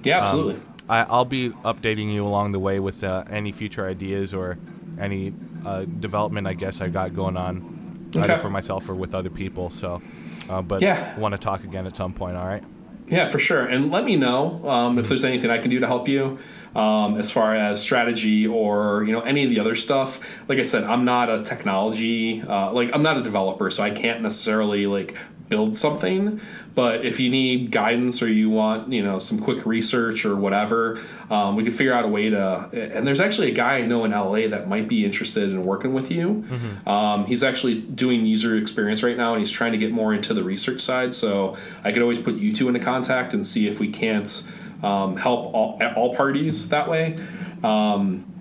Yeah, 0.03 0.21
absolutely. 0.21 0.55
Um, 0.55 0.63
I, 0.89 1.17
will 1.17 1.25
be 1.25 1.49
updating 1.49 2.13
you 2.13 2.25
along 2.25 2.53
the 2.53 2.59
way 2.59 2.79
with 2.79 3.03
uh, 3.03 3.25
any 3.29 3.51
future 3.51 3.87
ideas 3.87 4.33
or 4.33 4.57
any 4.99 5.33
uh, 5.65 5.85
development 5.85 6.47
I 6.47 6.53
guess 6.53 6.81
I 6.81 6.87
got 6.87 7.13
going 7.13 7.37
on, 7.37 8.09
okay. 8.15 8.19
either 8.19 8.37
for 8.37 8.49
myself 8.49 8.87
or 8.89 8.95
with 8.95 9.13
other 9.13 9.29
people. 9.29 9.69
So, 9.69 10.01
uh, 10.49 10.61
but 10.61 10.81
yeah, 10.81 11.17
want 11.19 11.33
to 11.33 11.37
talk 11.37 11.63
again 11.63 11.85
at 11.85 11.97
some 11.97 12.13
point. 12.13 12.37
All 12.37 12.47
right. 12.47 12.63
Yeah, 13.07 13.29
for 13.29 13.39
sure. 13.39 13.65
And 13.65 13.89
let 13.89 14.03
me 14.03 14.17
know 14.17 14.67
um, 14.67 14.99
if 14.99 15.07
there's 15.07 15.23
anything 15.23 15.49
I 15.49 15.59
can 15.59 15.69
do 15.69 15.79
to 15.79 15.87
help 15.87 16.09
you 16.09 16.39
um, 16.75 17.17
as 17.17 17.31
far 17.31 17.55
as 17.55 17.81
strategy 17.81 18.45
or 18.45 19.03
you 19.03 19.13
know 19.13 19.21
any 19.21 19.43
of 19.43 19.49
the 19.49 19.59
other 19.59 19.75
stuff. 19.75 20.19
Like 20.47 20.59
I 20.59 20.63
said, 20.63 20.83
I'm 20.83 21.05
not 21.05 21.29
a 21.29 21.41
technology 21.41 22.41
uh, 22.41 22.71
like 22.71 22.93
I'm 22.93 23.03
not 23.03 23.17
a 23.17 23.23
developer, 23.23 23.69
so 23.69 23.83
I 23.83 23.91
can't 23.91 24.21
necessarily 24.21 24.87
like 24.87 25.15
build 25.49 25.77
something. 25.77 26.41
But 26.75 27.03
if 27.05 27.19
you 27.19 27.29
need 27.29 27.71
guidance 27.71 28.21
or 28.21 28.27
you 28.27 28.49
want, 28.49 28.93
you 28.93 29.01
know, 29.01 29.17
some 29.17 29.39
quick 29.39 29.65
research 29.65 30.25
or 30.25 30.35
whatever, 30.35 31.01
um, 31.29 31.55
we 31.55 31.63
can 31.63 31.71
figure 31.71 31.93
out 31.93 32.05
a 32.05 32.07
way 32.07 32.29
to. 32.29 32.69
And 32.93 33.07
there's 33.07 33.19
actually 33.19 33.51
a 33.51 33.53
guy 33.53 33.77
I 33.77 33.81
know 33.81 34.05
in 34.05 34.11
LA 34.11 34.47
that 34.47 34.67
might 34.67 34.87
be 34.87 35.03
interested 35.03 35.49
in 35.49 35.63
working 35.63 35.93
with 35.93 36.11
you. 36.11 36.45
Mm-hmm. 36.47 36.87
Um, 36.89 37.25
he's 37.25 37.43
actually 37.43 37.81
doing 37.81 38.25
user 38.25 38.55
experience 38.55 39.01
right 39.01 39.17
now, 39.17 39.33
and 39.33 39.39
he's 39.39 39.51
trying 39.51 39.71
to 39.71 39.77
get 39.77 39.91
more 39.91 40.13
into 40.13 40.33
the 40.33 40.43
research 40.43 40.81
side. 40.81 41.13
So 41.13 41.57
I 41.83 41.91
could 41.91 42.03
always 42.03 42.19
put 42.19 42.35
you 42.35 42.53
two 42.53 42.67
into 42.67 42.79
contact 42.79 43.33
and 43.33 43.45
see 43.45 43.67
if 43.67 43.79
we 43.79 43.89
can't 43.89 44.51
um, 44.83 45.17
help 45.17 45.53
all, 45.55 45.81
all 45.95 46.15
parties 46.15 46.69
that 46.69 46.87
way. 46.87 47.17
Um, 47.63 48.36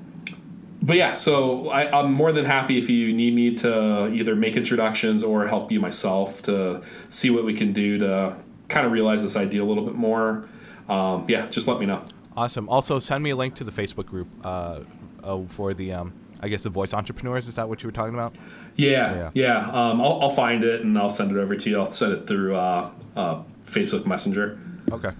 but 0.86 0.96
yeah, 0.96 1.14
so 1.14 1.68
I, 1.68 1.98
am 1.98 2.12
more 2.12 2.30
than 2.30 2.44
happy 2.44 2.78
if 2.78 2.88
you 2.88 3.12
need 3.12 3.34
me 3.34 3.56
to 3.56 4.08
either 4.12 4.36
make 4.36 4.56
introductions 4.56 5.24
or 5.24 5.48
help 5.48 5.72
you 5.72 5.80
myself 5.80 6.42
to 6.42 6.80
see 7.08 7.28
what 7.28 7.44
we 7.44 7.54
can 7.54 7.72
do 7.72 7.98
to 7.98 8.36
kind 8.68 8.86
of 8.86 8.92
realize 8.92 9.24
this 9.24 9.34
idea 9.34 9.64
a 9.64 9.66
little 9.66 9.84
bit 9.84 9.96
more. 9.96 10.48
Um, 10.88 11.24
yeah, 11.26 11.48
just 11.48 11.66
let 11.66 11.80
me 11.80 11.86
know. 11.86 12.04
Awesome. 12.36 12.68
Also, 12.68 13.00
send 13.00 13.24
me 13.24 13.30
a 13.30 13.36
link 13.36 13.56
to 13.56 13.64
the 13.64 13.72
Facebook 13.72 14.06
group 14.06 14.28
uh, 14.44 14.82
uh, 15.24 15.42
for 15.48 15.74
the, 15.74 15.92
um, 15.92 16.12
I 16.40 16.46
guess, 16.46 16.62
the 16.62 16.70
voice 16.70 16.94
entrepreneurs. 16.94 17.48
Is 17.48 17.56
that 17.56 17.68
what 17.68 17.82
you 17.82 17.88
were 17.88 17.92
talking 17.92 18.14
about? 18.14 18.36
Yeah, 18.76 19.14
yeah. 19.14 19.30
yeah. 19.34 19.70
Um, 19.70 20.00
I'll, 20.00 20.22
I'll, 20.22 20.30
find 20.30 20.62
it 20.62 20.82
and 20.82 20.96
I'll 20.96 21.10
send 21.10 21.32
it 21.32 21.36
over 21.36 21.56
to 21.56 21.70
you. 21.70 21.80
I'll 21.80 21.90
send 21.90 22.12
it 22.12 22.26
through 22.26 22.54
uh, 22.54 22.90
uh 23.16 23.42
Facebook 23.64 24.06
Messenger. 24.06 24.56
Okay. 24.92 25.10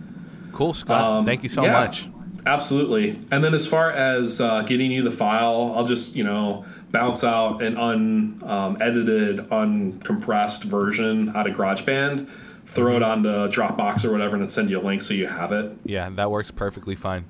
Cool, 0.53 0.75
Scott. 0.75 1.03
Um, 1.03 1.25
Thank 1.27 1.43
you 1.43 1.49
so 1.49 1.65
yeah. 1.65 1.73
much. 1.73 2.09
Absolutely. 2.47 3.19
And 3.33 3.43
then 3.43 3.55
as 3.55 3.67
far 3.67 3.91
as 3.91 4.41
uh, 4.41 4.63
getting 4.63 4.93
you 4.93 5.03
the 5.03 5.11
file, 5.11 5.75
I'll 5.77 5.85
just, 5.85 6.15
you 6.15 6.23
know, 6.23 6.65
bounce 6.93 7.25
out 7.25 7.61
an 7.61 7.77
unedited, 7.77 9.41
um, 9.53 9.93
uncompressed 9.93 10.65
version 10.65 11.35
out 11.35 11.49
of 11.49 11.57
GarageBand, 11.57 12.29
throw 12.65 12.97
it 12.97 13.01
mm-hmm. 13.01 13.27
onto 13.27 13.29
Dropbox 13.55 14.05
or 14.05 14.13
whatever, 14.13 14.37
and 14.37 14.43
then 14.43 14.49
send 14.49 14.71
you 14.71 14.81
a 14.81 14.83
link 14.83 15.03
so 15.03 15.13
you 15.13 15.27
have 15.27 15.51
it. 15.51 15.77
Yeah, 15.85 16.09
that 16.11 16.31
works 16.31 16.53
perfectly 16.53 16.95
fine. 16.95 17.25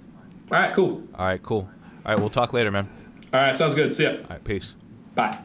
All 0.52 0.58
right, 0.60 0.74
cool. 0.74 1.02
All 1.14 1.26
right, 1.26 1.42
cool. 1.42 1.68
All 2.04 2.12
right, 2.12 2.20
we'll 2.20 2.28
talk 2.28 2.52
later, 2.52 2.70
man. 2.70 2.88
All 3.32 3.40
right, 3.40 3.56
sounds 3.56 3.74
good. 3.74 3.94
See 3.94 4.04
ya. 4.04 4.10
All 4.10 4.26
right, 4.30 4.44
peace. 4.44 4.74
Bye. 5.14 5.38